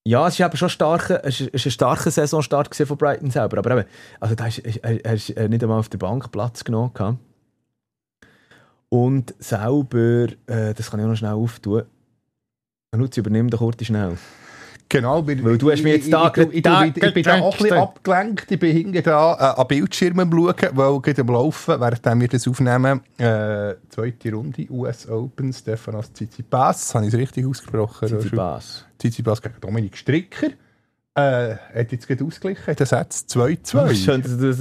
Ja, 0.06 0.26
es 0.28 0.34
ist 0.34 0.44
eben 0.44 0.56
schon 0.56 0.68
starke, 0.68 1.22
es 1.24 1.40
ist, 1.40 1.48
es 1.48 1.54
ist 1.54 1.66
ein 1.66 1.70
starker 1.72 2.10
Saisonstart 2.10 2.74
von 2.74 2.96
Brighton 2.96 3.30
selber. 3.30 3.58
Aber 3.58 3.70
eben, 3.70 3.88
also 4.20 4.34
da 4.34 4.46
ist, 4.46 4.58
er, 4.58 5.04
er 5.04 5.14
ist 5.14 5.30
nicht 5.30 5.62
einmal 5.62 5.78
auf 5.78 5.88
der 5.88 5.98
Bank 5.98 6.30
Platz 6.30 6.62
genommen. 6.62 6.92
gehabt. 6.92 7.18
Und 8.90 9.34
selber, 9.38 10.28
äh, 10.46 10.74
das 10.74 10.90
kann 10.90 11.00
ich 11.00 11.06
auch 11.06 11.10
noch 11.10 11.16
schnell 11.16 11.32
auftun, 11.32 11.84
Luzi, 12.94 13.20
übernimm 13.20 13.50
doch 13.50 13.58
kurz 13.58 13.84
schnell. 13.84 14.16
Genau, 14.94 15.26
weil, 15.26 15.42
Weil 15.44 15.58
du 15.58 15.72
hast 15.72 15.82
mich 15.82 15.92
jetzt 15.92 16.12
da 16.12 16.32
ich, 16.32 16.40
ich, 16.40 16.54
ich, 16.54 16.62
da 16.62 16.84
ich, 16.84 16.96
ich 16.96 17.14
bin 17.14 17.24
da 17.24 17.40
auch 17.40 17.52
ein 17.52 17.58
bisschen 17.58 17.78
abgelenkt. 17.78 18.48
Ich 18.48 18.60
bin 18.60 18.76
hinten 18.76 19.02
da 19.02 19.34
äh, 19.34 19.60
an 19.60 19.66
Bildschirmen 19.66 20.20
am 20.20 20.30
schauen, 20.30 20.70
weil 20.72 21.00
gerade 21.00 21.20
am 21.22 21.26
Laufen, 21.26 21.80
während 21.80 22.20
wir 22.20 22.28
das 22.28 22.46
aufnehmen, 22.46 23.00
äh, 23.18 23.74
zweite 23.88 24.32
Runde 24.32 24.68
US 24.70 25.08
Open, 25.08 25.52
Stefanos 25.52 26.12
Tsitsipas, 26.12 26.94
habe 26.94 27.06
ich 27.06 27.12
es 27.12 27.18
richtig 27.18 27.44
ausgesprochen? 27.44 28.06
Tsitsipas. 28.06 28.84
Tsitsipas 28.96 29.42
gegen 29.42 29.60
Dominik 29.60 29.96
Stricker. 29.96 30.50
Äh, 31.16 31.56
hat 31.74 31.90
jetzt 31.90 32.06
gerade 32.06 32.24
ausgeglichen, 32.24 32.64
hat 32.64 32.78
den 32.78 32.86
Satz 32.86 33.26
2-2. 33.30 33.94
Schön, 34.04 34.22
dass 34.22 34.36
du 34.36 34.46
das 34.46 34.58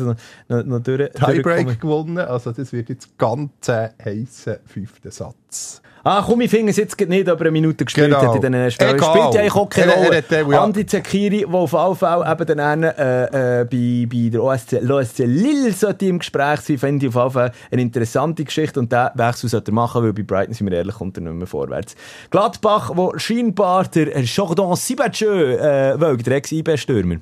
noch, 0.50 0.66
noch, 0.66 0.80
durch, 0.80 1.12
Tiebreak 1.12 1.80
gewonnen, 1.80 2.18
also 2.18 2.52
das 2.52 2.74
wird 2.74 2.90
jetzt 2.90 3.16
ganz 3.20 3.70
ein 3.70 3.92
heißer 4.04 4.62
fünfter 4.66 5.12
Satz. 5.12 5.84
Ah, 6.06 6.22
komm, 6.26 6.42
ich 6.42 6.50
finde 6.52 6.72
es 6.72 6.78
jetzt 6.78 7.00
nicht, 7.00 7.30
aber 7.30 7.42
eine 7.42 7.52
Minute 7.52 7.86
gespielt 7.86 8.08
Genau. 8.08 8.20
hat 8.20 8.36
in 8.44 8.52
diesen 8.52 8.72
Spielen. 8.72 8.96
Egal. 8.96 9.10
Spielt 9.10 9.34
ja 9.36 9.40
eigentlich 9.42 9.56
auch 9.56 9.70
keine 9.70 9.94
Rolle. 9.94 10.60
Andi 10.60 10.86
Zekiri, 10.86 11.46
der 11.50 11.54
auf 11.56 11.74
Fall 11.96 12.30
eben 12.30 12.58
dann 12.58 12.84
äh, 12.84 13.62
äh, 13.62 13.64
bei, 13.64 14.06
bei 14.12 14.30
der 14.30 14.44
OSC, 14.44 14.82
OSC 14.90 15.20
Lille 15.20 15.72
sollte 15.72 16.08
im 16.08 16.20
Gespräch 16.20 16.60
sein, 16.60 16.78
finde 16.78 17.06
ich 17.06 17.16
auf 17.16 17.32
Fall 17.32 17.52
eine 17.72 17.82
interessante 17.82 18.44
Geschichte 18.44 18.82
und 18.82 18.92
diesen 18.92 19.12
Wechsel 19.16 19.50
sollte 19.50 19.72
er 19.72 19.76
machen, 19.76 20.04
weil 20.04 20.12
bei 20.12 20.24
Brighton, 20.24 20.54
sind 20.54 20.70
wir 20.70 20.78
ehrlich, 20.78 20.96
kommt 20.96 21.18
er 21.18 21.22
nicht 21.22 21.34
mehr 21.36 21.48
vorwärts. 21.48 21.96
Gladbach, 22.30 22.92
wo 22.96 23.14
scheinbar 23.18 23.86
der 23.88 24.20
Jordan 24.24 24.76
Sibachö 24.76 25.54
äh, 25.56 25.98
will, 26.00 26.18
der 26.18 26.36
Ex-IB-Stürmer. 26.36 27.16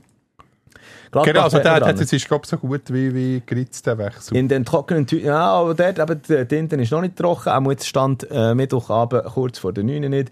Gladbach 1.11 1.25
Genau, 1.33 1.43
also 1.43 1.59
der 1.59 1.73
hat 1.73 1.99
jetzt 1.99 2.13
ist 2.13 2.27
glaube 2.27 2.47
so 2.47 2.57
gut 2.57 2.81
wie, 2.87 3.13
wie 3.13 3.43
Gritz, 3.45 3.81
der 3.81 3.97
Wechsel. 3.97 4.37
In 4.37 4.47
den 4.47 4.63
trockenen 4.63 5.05
Tüten, 5.05 5.27
ja, 5.27 5.51
aber 5.51 5.73
dort, 5.73 5.99
eben, 5.99 6.21
die 6.27 6.45
Tinte 6.45 6.75
ist 6.77 6.91
noch 6.91 7.01
nicht 7.01 7.17
trocken, 7.17 7.49
auch 7.49 7.69
jetzt 7.69 7.85
stand 7.87 8.25
äh, 8.31 8.55
Mittwochabend 8.55 9.25
kurz 9.25 9.59
vor 9.59 9.73
der 9.73 9.83
9 9.83 10.09
nicht. 10.09 10.31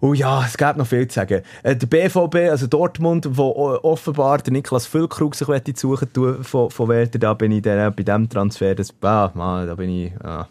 Oh 0.00 0.14
ja, 0.14 0.44
es 0.44 0.56
gibt 0.56 0.76
noch 0.76 0.86
viel 0.86 1.06
zu 1.06 1.14
sagen. 1.14 1.42
Äh, 1.62 1.76
der 1.76 1.86
BVB, 1.86 2.50
also 2.50 2.66
Dortmund, 2.66 3.28
wo 3.32 3.44
o- 3.50 3.78
offenbar 3.84 4.38
der 4.38 4.52
Niklas 4.52 4.86
Füllkrug 4.86 5.34
sich 5.34 5.46
möchte 5.46 5.72
suchen 5.76 6.12
tun 6.12 6.42
von, 6.42 6.70
von 6.70 6.88
Werder, 6.88 7.18
da 7.20 7.34
bin 7.34 7.52
ich 7.52 7.62
dann, 7.62 7.94
bei 7.94 8.02
diesem 8.02 8.28
Transfer, 8.28 8.74
das, 8.74 8.92
ah, 9.02 9.30
man, 9.34 9.66
da 9.66 9.74
bin 9.76 9.90
ich, 9.90 10.12
ah. 10.24 10.48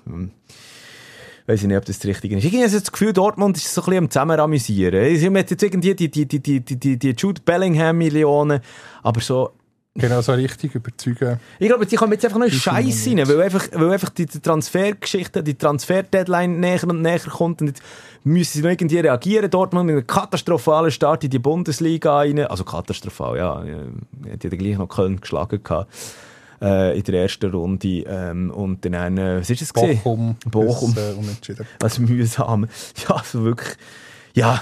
Weiß 1.48 1.62
ich 1.62 1.68
nicht, 1.68 1.78
ob 1.78 1.86
das 1.86 1.98
das 2.00 2.08
Richtige 2.08 2.38
ist. 2.38 2.46
Ich 2.46 2.54
habe 2.54 2.70
das 2.70 2.92
Gefühl, 2.92 3.14
Dortmund 3.14 3.58
ist 3.58 3.74
so 3.74 3.82
ein 3.82 3.86
bisschen 3.86 4.04
am 4.06 4.10
zusammen 4.10 4.40
amüsieren. 4.40 5.16
Sie 5.18 5.26
haben 5.26 5.36
jetzt 5.36 5.62
irgendwie 5.62 5.96
die, 5.96 6.10
die, 6.10 6.26
die, 6.28 6.40
die, 6.62 6.62
die, 6.78 6.98
die 7.00 7.16
Jude 7.18 7.42
Bellingham-Millionen, 7.44 8.62
aber 9.04 9.22
so, 9.22 9.52
Genau, 9.96 10.22
so 10.22 10.32
richtig 10.32 10.74
überzeugen. 10.74 11.38
ich 11.60 11.68
glaube, 11.68 11.86
die 11.86 11.98
kommen 11.98 12.14
jetzt 12.14 12.24
einfach 12.24 12.40
noch 12.40 12.46
in 12.46 12.54
Scheiß 12.54 13.08
rein, 13.08 13.28
weil 13.28 13.42
einfach, 13.42 13.68
weil 13.74 13.92
einfach 13.92 14.10
die, 14.10 14.26
Transfergeschichte, 14.26 15.44
die 15.44 15.56
Transfer-Deadline 15.56 16.62
näher 16.62 16.82
und 16.88 17.02
näher 17.02 17.20
kommt 17.20 17.60
und 17.62 17.68
jetzt 17.68 17.84
müssen 18.24 18.54
sie 18.54 18.62
noch 18.62 18.70
irgendwie 18.70 19.00
reagieren. 19.00 19.50
Dortmund 19.50 19.88
mit 19.88 19.96
einem 19.98 20.08
katastrophalen 20.08 20.92
Start 20.92 21.26
in 21.26 21.30
die 21.30 21.40
Bundesliga 21.40 22.20
rein. 22.20 22.40
Also 22.40 22.64
katastrophal, 22.64 23.38
ja. 23.38 23.64
Die 23.64 24.32
hat 24.32 24.44
ja 24.44 24.50
gleich 24.50 24.78
noch 24.78 24.88
Köln 24.88 25.20
geschlagen 25.20 25.62
gehabt. 25.62 25.92
Äh, 26.62 26.98
in 26.98 27.04
der 27.04 27.24
ersten 27.24 27.52
Runde. 27.52 28.04
Ähm, 28.08 28.52
und 28.52 28.86
dann, 28.86 29.18
äh, 29.18 29.40
was 29.40 29.50
ist 29.50 29.64
es 29.64 29.74
gesehen? 29.74 29.98
Bochum. 29.98 30.36
Bochum. 30.46 30.94
Das, 30.96 31.16
äh, 31.16 31.18
unentschieden. 31.18 31.66
Also 31.82 32.02
mühsam. 32.04 32.68
Ja, 33.10 33.16
also 33.16 33.44
wirklich. 33.44 33.76
Ja, 34.36 34.62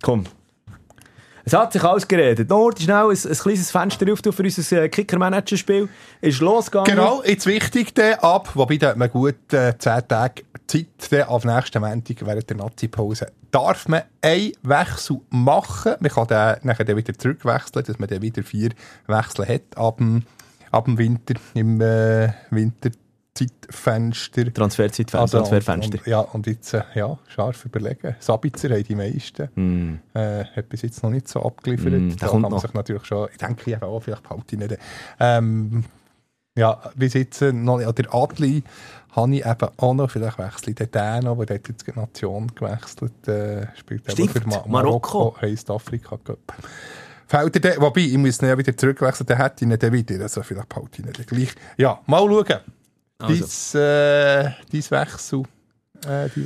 komm. 0.00 0.24
Es 1.46 1.52
hat 1.52 1.74
sich 1.74 1.84
alles 1.84 2.08
geredet. 2.08 2.48
Nur 2.48 2.72
schnell 2.76 3.04
ein, 3.04 3.10
ein 3.10 3.36
kleines 3.36 3.70
Fenster 3.70 4.10
auf 4.10 4.20
für 4.20 4.42
unser 4.42 4.82
äh, 4.82 4.88
Kicker-Manager-Spiel. 4.88 5.88
Ist 6.22 6.40
losgegangen. 6.40 6.90
Genau, 6.90 7.22
jetzt 7.22 7.46
wichtig 7.46 7.94
dann 7.94 8.14
ab, 8.14 8.50
wobei 8.54 8.78
da 8.78 8.88
hat 8.88 8.96
man 8.96 9.10
gut 9.10 9.52
äh, 9.52 9.76
10 9.78 10.08
Tage 10.08 10.42
Zeit, 10.66 10.86
dann 11.10 11.24
auf 11.24 11.44
nächsten 11.44 11.82
Montag 11.82 12.24
während 12.24 12.48
der 12.48 12.56
Nazi-Pause. 12.56 13.26
Darf 13.50 13.86
man 13.88 14.02
einen 14.22 14.52
Wechsel 14.62 15.20
machen? 15.28 15.94
Man 16.00 16.10
kann 16.10 16.26
den 16.28 16.56
nachher 16.62 16.84
dann 16.84 16.96
wieder 16.96 17.12
zurückwechseln, 17.12 17.84
dass 17.84 17.98
man 17.98 18.08
dann 18.08 18.22
wieder 18.22 18.42
vier 18.42 18.70
Wechsel 19.06 19.46
hat 19.46 19.76
ab 19.76 19.98
dem, 19.98 20.22
ab 20.70 20.86
dem 20.86 20.96
Winter, 20.96 21.34
im 21.52 21.78
äh, 21.82 22.32
Winterzeitfenster. 23.36 24.54
Transferzeitfenster, 24.54 25.20
Also, 25.20 25.38
Transferfenster. 25.38 25.98
Und, 25.98 26.06
ja, 26.06 26.20
und 26.20 26.46
jetzt, 26.46 26.72
äh, 26.72 26.82
ja, 26.94 27.18
scharf 27.26 27.64
überlegen. 27.64 28.14
Sabitzer 28.20 28.70
haben 28.70 28.84
die 28.84 28.94
meisten. 28.94 29.48
Mm. 29.54 30.00
Äh, 30.16 30.44
hat 30.44 30.68
bis 30.68 30.82
jetzt 30.82 31.02
noch 31.02 31.10
nicht 31.10 31.28
so 31.28 31.42
abgeliefert. 31.42 31.92
Mm, 31.92 32.08
der 32.10 32.16
da 32.16 32.26
kommt 32.28 32.42
kann 32.44 32.52
man 32.52 32.60
sich 32.60 32.74
natürlich 32.74 33.04
schon, 33.04 33.28
ich 33.32 33.38
denke, 33.38 33.70
ich 33.70 33.82
auch, 33.82 34.00
vielleicht 34.00 34.22
behalte 34.22 34.54
ich 34.54 34.58
nicht. 34.58 34.78
Ähm, 35.18 35.84
ja, 36.56 36.80
bis 36.94 37.14
jetzt 37.14 37.42
äh, 37.42 37.52
noch 37.52 37.78
nicht. 37.78 37.88
Oder 37.88 38.14
Adli 38.14 38.62
habe 39.12 39.34
ich 39.34 39.44
eben 39.44 39.68
auch 39.76 39.94
noch, 39.94 40.10
vielleicht 40.10 40.38
wechsle 40.38 40.70
ich 40.70 40.90
den 40.90 41.26
aber 41.26 41.46
der 41.46 41.56
hat 41.56 41.68
jetzt 41.68 41.86
die 41.86 41.98
Nation 41.98 42.52
gewechselt, 42.54 43.28
äh, 43.28 43.66
spielt 43.76 44.02
eben 44.02 44.10
Stimmt, 44.12 44.30
für 44.30 44.48
Ma 44.48 44.64
Marokko. 44.66 45.18
Marokko, 45.18 45.36
heisst 45.40 45.70
Afrika 45.70 46.16
Cup. 46.18 46.54
Fällt 47.26 47.56
er 47.56 47.60
den, 47.60 47.80
wobei, 47.80 48.02
ich 48.02 48.18
muss 48.18 48.40
ihn 48.40 48.48
ja 48.48 48.56
wieder 48.56 48.76
zurückwechseln, 48.76 49.26
dann 49.26 49.38
hätte 49.38 49.64
ich 49.64 49.70
ihn 49.70 49.76
dann 49.76 49.92
wieder, 49.92 50.20
also 50.22 50.42
vielleicht 50.42 50.68
behalte 50.68 50.90
ich 50.92 50.98
ihn 51.00 51.12
dann 51.12 51.26
gleich. 51.26 51.54
Ja, 51.76 52.00
mal 52.06 52.20
schauen. 52.20 52.60
Also. 53.24 53.44
Dies, 53.44 53.74
äh, 53.74 54.50
dies 54.72 54.90
Wechsel, 54.90 55.42
äh, 56.06 56.28
die 56.34 56.44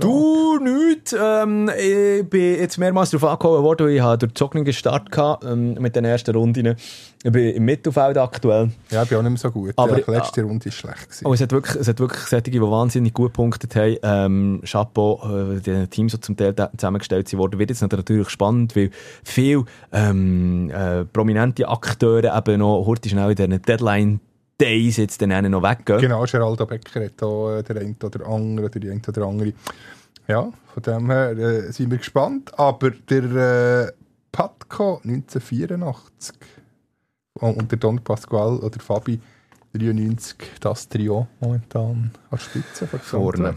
Du 0.00 0.58
nicht. 0.58 1.14
Ähm, 1.18 1.70
ich 1.78 2.28
bin 2.28 2.56
jetzt 2.56 2.78
mehrmals 2.78 3.10
darauf 3.10 3.30
angehauen 3.30 3.62
worden, 3.62 3.86
weil 3.86 3.94
ich 3.94 4.00
durch 4.18 4.32
die 4.32 4.34
Zocken 4.34 4.64
gestartet 4.64 5.16
hatte, 5.16 5.48
ähm, 5.52 5.74
mit 5.74 5.94
den 5.94 6.04
ersten 6.04 6.34
Runden. 6.34 6.74
Ich 7.22 7.32
bin 7.32 7.54
im 7.54 7.64
Mittelfeld 7.64 8.16
aktuell. 8.16 8.70
Ja, 8.90 9.02
ich 9.02 9.08
bin 9.08 9.18
auch 9.18 9.22
nicht 9.22 9.30
mehr 9.30 9.38
so 9.38 9.50
gut. 9.50 9.72
Aber- 9.76 9.98
ja, 9.98 10.04
die 10.04 10.10
letzte 10.10 10.42
Runde 10.42 10.64
war 10.64 10.72
schlecht. 10.72 11.04
Gewesen. 11.04 11.26
Aber 11.26 11.34
es 11.34 11.40
hat 11.40 11.52
wirklich, 11.52 11.76
es 11.76 11.88
hat 11.88 12.00
wirklich 12.00 12.22
solche, 12.22 12.50
die 12.50 12.60
wahnsinnig 12.60 13.12
gut 13.12 13.32
gepunktet 13.32 13.76
haben. 13.76 13.96
Ähm, 14.02 14.62
Chapeau, 14.64 15.54
äh, 15.56 15.60
die 15.60 15.86
Teams, 15.88 16.12
die 16.12 16.20
zum 16.20 16.36
Teil 16.36 16.54
zusammengestellt 16.76 17.32
wurden, 17.36 17.58
wird 17.58 17.70
jetzt 17.70 17.82
natürlich 17.82 18.28
spannend, 18.30 18.74
weil 18.74 18.90
viele 19.24 19.64
ähm, 19.92 20.70
äh, 20.70 21.04
prominente 21.04 21.68
Akteure 21.68 22.36
eben 22.36 22.58
noch 22.60 22.84
heute 22.86 23.08
schnell 23.08 23.30
in 23.30 23.36
diesen 23.36 23.62
Deadline-Days 24.58 24.96
jetzt 24.96 25.22
dann 25.22 25.50
noch 25.50 25.62
weggehen. 25.62 26.00
Genau, 26.00 26.24
Geraldo 26.24 26.66
Becker 26.66 27.04
hat 27.04 27.22
auch 27.22 27.50
äh, 27.50 27.62
der 27.62 27.76
eine 27.76 27.94
oder 28.02 28.26
andere 28.26 28.66
oder 28.66 28.80
die 28.80 28.90
eine 28.90 29.00
oder 29.06 29.26
andere. 29.26 29.52
Ja, 30.26 30.52
von 30.74 30.82
dem 30.82 31.10
her 31.10 31.30
äh, 31.38 31.72
sind 31.72 31.90
wir 31.90 31.98
gespannt. 31.98 32.58
Aber 32.58 32.90
der 32.90 33.86
äh, 33.88 33.92
Patco 34.32 35.00
1984 35.04 36.34
und 37.34 37.56
und 37.56 37.70
der 37.70 37.78
Don 37.78 37.98
Pasquale 38.00 38.58
oder 38.58 38.80
Fabi 38.80 39.20
93, 39.72 40.36
das 40.60 40.88
Trio 40.88 41.26
momentan 41.40 42.10
an 42.30 42.38
Spitze 42.38 42.86
Vorne. 42.86 43.54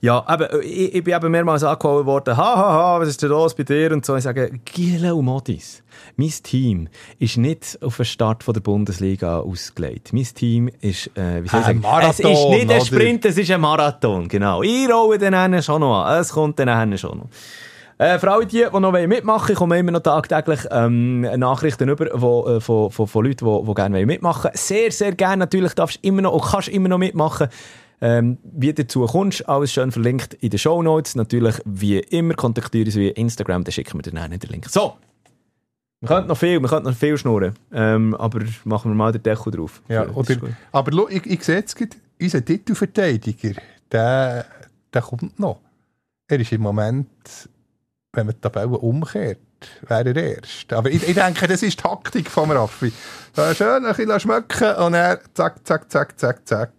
Ja, 0.00 0.24
eben, 0.32 0.62
ich, 0.62 0.94
ich 0.94 1.04
bin 1.04 1.14
eben 1.14 1.30
mehrmals 1.30 1.64
angehauen 1.64 2.06
worden, 2.06 2.36
ha, 2.36 2.56
ha, 2.56 2.72
ha, 2.72 3.00
was 3.00 3.08
ist 3.08 3.22
denn 3.22 3.30
los 3.30 3.54
bei 3.54 3.64
dir? 3.64 3.92
Und 3.92 4.06
so, 4.06 4.16
ich 4.16 4.22
sage, 4.22 4.52
Giele 4.64 5.14
und 5.14 5.24
Modis, 5.24 5.82
mein 6.16 6.30
Team 6.30 6.88
ist 7.18 7.36
nicht 7.36 7.78
auf 7.82 7.96
den 7.96 8.04
Start 8.04 8.44
von 8.44 8.54
der 8.54 8.60
Bundesliga 8.60 9.40
ausgelegt. 9.40 10.12
Mein 10.12 10.24
Team 10.24 10.68
ist, 10.80 11.08
äh, 11.16 11.42
wie 11.42 11.48
soll 11.48 11.60
ich 11.60 11.66
Ein 11.66 11.82
sagen, 11.82 12.04
es 12.08 12.18
ist 12.18 12.24
Marathon, 12.24 12.50
nicht 12.50 12.70
ein 12.70 12.76
oder? 12.76 12.84
Sprint, 12.86 13.24
es 13.24 13.38
ist 13.38 13.50
ein 13.50 13.60
Marathon, 13.60 14.28
genau. 14.28 14.62
Ich 14.62 14.88
rolle 14.88 15.18
den 15.18 15.34
einen 15.34 15.62
schon 15.62 15.80
noch 15.80 16.04
an, 16.04 16.20
es 16.20 16.30
kommt 16.30 16.58
den 16.58 16.68
einen 16.68 16.96
schon 16.96 17.18
noch. 17.18 17.28
Äh, 18.02 18.18
für 18.18 18.32
alle 18.32 18.46
die, 18.46 18.66
die 18.72 18.80
noch 18.80 18.92
mitmachen 18.92 19.48
wollen, 19.48 19.56
kommen 19.56 19.78
immer 19.78 19.92
noch 19.92 20.00
tagtäglich 20.00 20.60
ähm, 20.72 21.20
Nachrichten 21.20 21.88
über 21.88 22.08
wo, 22.14 22.48
äh, 22.48 22.60
von, 22.60 22.90
von, 22.90 23.06
von 23.06 23.24
Leuten, 23.24 23.46
die, 23.46 23.66
die 23.68 23.74
gerne 23.74 24.06
mitmachen 24.06 24.44
wollen. 24.44 24.56
Sehr, 24.56 24.90
sehr 24.90 25.12
gerne. 25.12 25.36
Natürlich 25.36 25.74
darfst 25.74 25.98
du 26.02 26.08
immer 26.08 26.22
noch, 26.22 26.32
und 26.32 26.42
kannst 26.42 26.66
immer 26.66 26.88
noch 26.88 26.98
mitmachen. 26.98 27.46
Ähm, 28.00 28.38
wie 28.42 28.72
du 28.72 28.82
dazu 28.82 29.06
kommst, 29.06 29.48
alles 29.48 29.72
schön 29.72 29.92
verlinkt 29.92 30.34
in 30.34 30.50
den 30.50 30.58
Shownotes. 30.58 31.14
Natürlich, 31.14 31.54
wie 31.64 32.00
immer, 32.00 32.34
kontaktiere 32.34 32.86
uns 32.86 32.96
via 32.96 33.12
Instagram, 33.12 33.62
dann 33.62 33.70
schicken 33.70 33.96
wir 33.96 34.02
dir 34.02 34.10
dann 34.10 34.32
den 34.32 34.50
Link. 34.50 34.68
So! 34.68 34.96
Wir 36.00 36.08
könnten 36.08 36.26
noch 36.26 36.36
viel, 36.36 36.58
wir 36.58 36.68
könnten 36.68 36.88
noch 36.88 36.96
viel 36.96 37.16
schnurren. 37.16 37.54
Ähm, 37.72 38.16
aber 38.16 38.40
machen 38.64 38.90
wir 38.90 38.96
mal 38.96 39.12
den 39.12 39.22
Deckel 39.22 39.52
drauf. 39.52 39.80
Ja, 39.88 40.08
oder, 40.08 40.34
aber 40.72 41.08
ich, 41.08 41.24
ich 41.26 41.44
sehe 41.44 41.58
jetzt 41.58 41.76
unser 42.20 42.44
Titelverteidiger, 42.44 43.60
der, 43.92 44.46
der 44.92 45.02
kommt 45.02 45.38
noch. 45.38 45.60
Er 46.26 46.40
ist 46.40 46.50
im 46.50 46.62
Moment, 46.62 47.06
wenn 48.12 48.26
man 48.26 48.34
die 48.34 48.40
Tabelle 48.40 48.78
umkehrt, 48.78 49.38
wäre 49.88 50.10
er 50.14 50.36
erst. 50.36 50.72
Aber 50.72 50.90
ich, 50.90 51.06
ich 51.08 51.14
denke, 51.14 51.48
das 51.48 51.62
ist 51.62 51.78
die 51.78 51.82
Taktik 51.82 52.30
vom 52.30 52.50
Raffi. 52.50 52.92
Da 53.34 53.54
schön 53.54 53.86
ein 53.86 53.94
bisschen 53.94 54.20
schmecken 54.20 54.74
und 54.76 54.94
er 54.94 55.20
zack, 55.34 55.66
zack, 55.66 55.90
zack, 55.90 56.18
zack, 56.18 56.46
zack. 56.46 56.70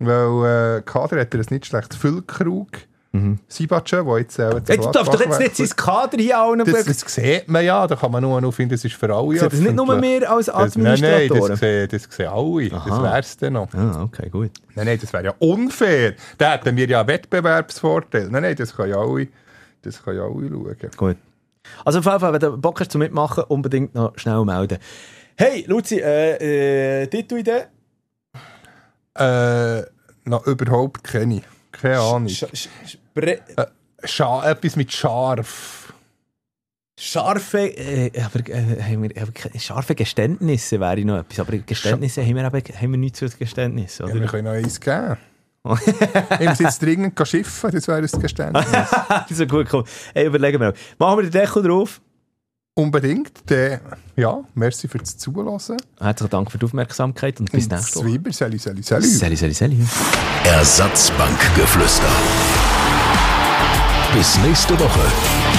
Weil 0.00 0.78
äh, 0.78 0.82
Kader 0.82 1.20
hat 1.20 1.34
er 1.34 1.40
ein 1.40 1.46
nicht 1.50 1.66
schlechtes 1.66 1.98
Füllkrug. 1.98 2.68
Mhm. 3.12 3.38
Sibace, 3.48 3.90
der 3.90 4.18
jetzt 4.18 4.38
äh, 4.38 4.50
Jetzt 4.68 4.94
darf 4.94 5.08
doch 5.08 5.20
jetzt 5.20 5.40
nicht 5.40 5.56
sein 5.56 5.68
Kader 5.76 6.16
hier 6.18 6.40
auch 6.40 6.54
noch 6.54 6.64
das, 6.64 6.84
das 6.84 7.00
sieht 7.00 7.48
man 7.48 7.64
ja, 7.64 7.84
da 7.86 7.96
kann 7.96 8.12
man 8.12 8.22
nur 8.22 8.40
noch 8.40 8.52
finden, 8.52 8.74
das 8.74 8.84
ist 8.84 8.94
für 8.94 9.12
alle. 9.12 9.36
Das 9.36 9.52
nicht 9.52 9.74
nur 9.74 10.00
wir 10.00 10.30
als 10.30 10.46
Das- 10.46 10.76
Nein, 10.76 10.98
nein, 11.00 11.14
Administratoren? 11.14 11.50
das 11.50 11.60
sehen, 11.60 11.88
das 11.90 12.02
sehen 12.08 12.28
alle. 12.28 12.68
Das 12.68 12.80
Aha. 12.82 13.02
wär's 13.02 13.36
dann 13.36 13.52
noch. 13.54 13.74
Ah, 13.74 14.02
okay, 14.02 14.28
gut. 14.30 14.50
Nein, 14.76 14.86
nein, 14.86 14.98
das 15.00 15.12
wäre 15.12 15.24
ja 15.24 15.34
unfair. 15.40 16.14
Da 16.38 16.52
hätten 16.52 16.76
wir 16.76 16.88
ja 16.88 17.00
einen 17.00 17.08
Wettbewerbsvorteil. 17.08 18.28
Nein, 18.30 18.42
nein, 18.42 18.56
das 18.56 18.74
können 18.76 18.90
ja 18.90 18.98
alle, 18.98 19.26
das 19.82 20.02
können 20.02 20.18
ja 20.18 20.24
alle 20.24 20.48
schauen. 20.48 20.90
Gut. 20.96 21.16
Also 21.84 21.98
jeden 22.06 22.20
Fall, 22.20 22.32
wenn 22.32 22.40
du 22.40 22.56
Bock 22.56 22.80
hast 22.80 22.90
zum 22.92 23.00
Mitmachen, 23.00 23.44
unbedingt 23.44 23.94
noch 23.94 24.16
schnell 24.18 24.44
melden. 24.44 24.78
Hey, 25.36 25.64
Luzi, 25.66 26.00
äh, 26.00 27.02
äh, 27.02 27.06
Titelidee? 27.06 27.64
Äh, 29.14 29.82
noch 30.24 30.46
überhaupt 30.46 31.02
keine. 31.04 31.42
Keine 31.72 31.98
Ahnung. 31.98 32.28
Sch- 32.28 32.50
sch- 32.52 32.68
Spre 32.86 33.38
Äh, 33.56 33.66
Scha 34.04 34.50
etwas 34.50 34.76
mit 34.76 34.92
scharf. 34.92 35.92
Scharfe, 36.98 37.66
äh, 37.76 38.10
aber, 38.22 38.46
äh, 38.50 38.82
haben 38.82 39.02
wir, 39.02 39.10
aber 39.22 39.32
scharfe 39.58 39.94
Geständnisse 39.94 40.78
wäre 40.80 41.02
noch 41.04 41.18
etwas. 41.20 41.40
Aber 41.40 41.56
Geständnisse 41.58 42.22
haben 42.22 42.36
wir, 42.36 42.44
eben, 42.44 42.74
haben 42.80 42.90
wir 42.90 42.98
nicht 42.98 43.16
zu 43.16 43.26
Geständnis, 43.28 43.98
Ja, 43.98 44.04
oder? 44.06 44.14
wir 44.14 44.26
können 44.26 44.44
noch 44.44 44.52
eins 44.52 44.78
geben. 44.80 45.16
Ich 46.40 46.48
muss 46.48 46.58
jetzt 46.58 46.82
dringend 46.82 47.20
schiffen, 47.28 47.70
das 47.70 47.86
wäre 47.86 47.98
ein 47.98 48.20
Geständnis. 48.20 48.64
so 49.30 49.46
gut 49.46 49.66
gekommen. 49.66 49.84
Hey, 50.14 50.26
überlegen 50.26 50.58
wir 50.58 50.68
noch. 50.68 50.76
Machen 50.98 51.18
wir 51.18 51.22
den 51.24 51.32
Deckel 51.32 51.62
drauf. 51.62 52.00
Unbedingt. 52.74 53.32
Dann, 53.46 53.80
ja, 54.16 54.42
merci 54.54 54.88
fürs 54.88 55.18
Zuhören. 55.18 55.76
Herzlichen 55.98 56.30
Dank 56.30 56.50
für 56.50 56.58
die 56.58 56.64
Aufmerksamkeit 56.64 57.40
und 57.40 57.52
bis 57.52 57.64
Und 57.64 57.72
nächste 57.72 57.98
Woche. 57.98 58.06
Zwiebel, 58.06 58.32
sali, 58.32 58.58
sali, 58.58 58.82
sali. 58.82 59.06
Sali, 59.06 59.36
sali, 59.36 59.52
sali. 59.52 59.86
Ersatzbankgeflüster. 60.44 62.08
Bis 64.14 64.38
nächste 64.38 64.78
Woche. 64.78 65.49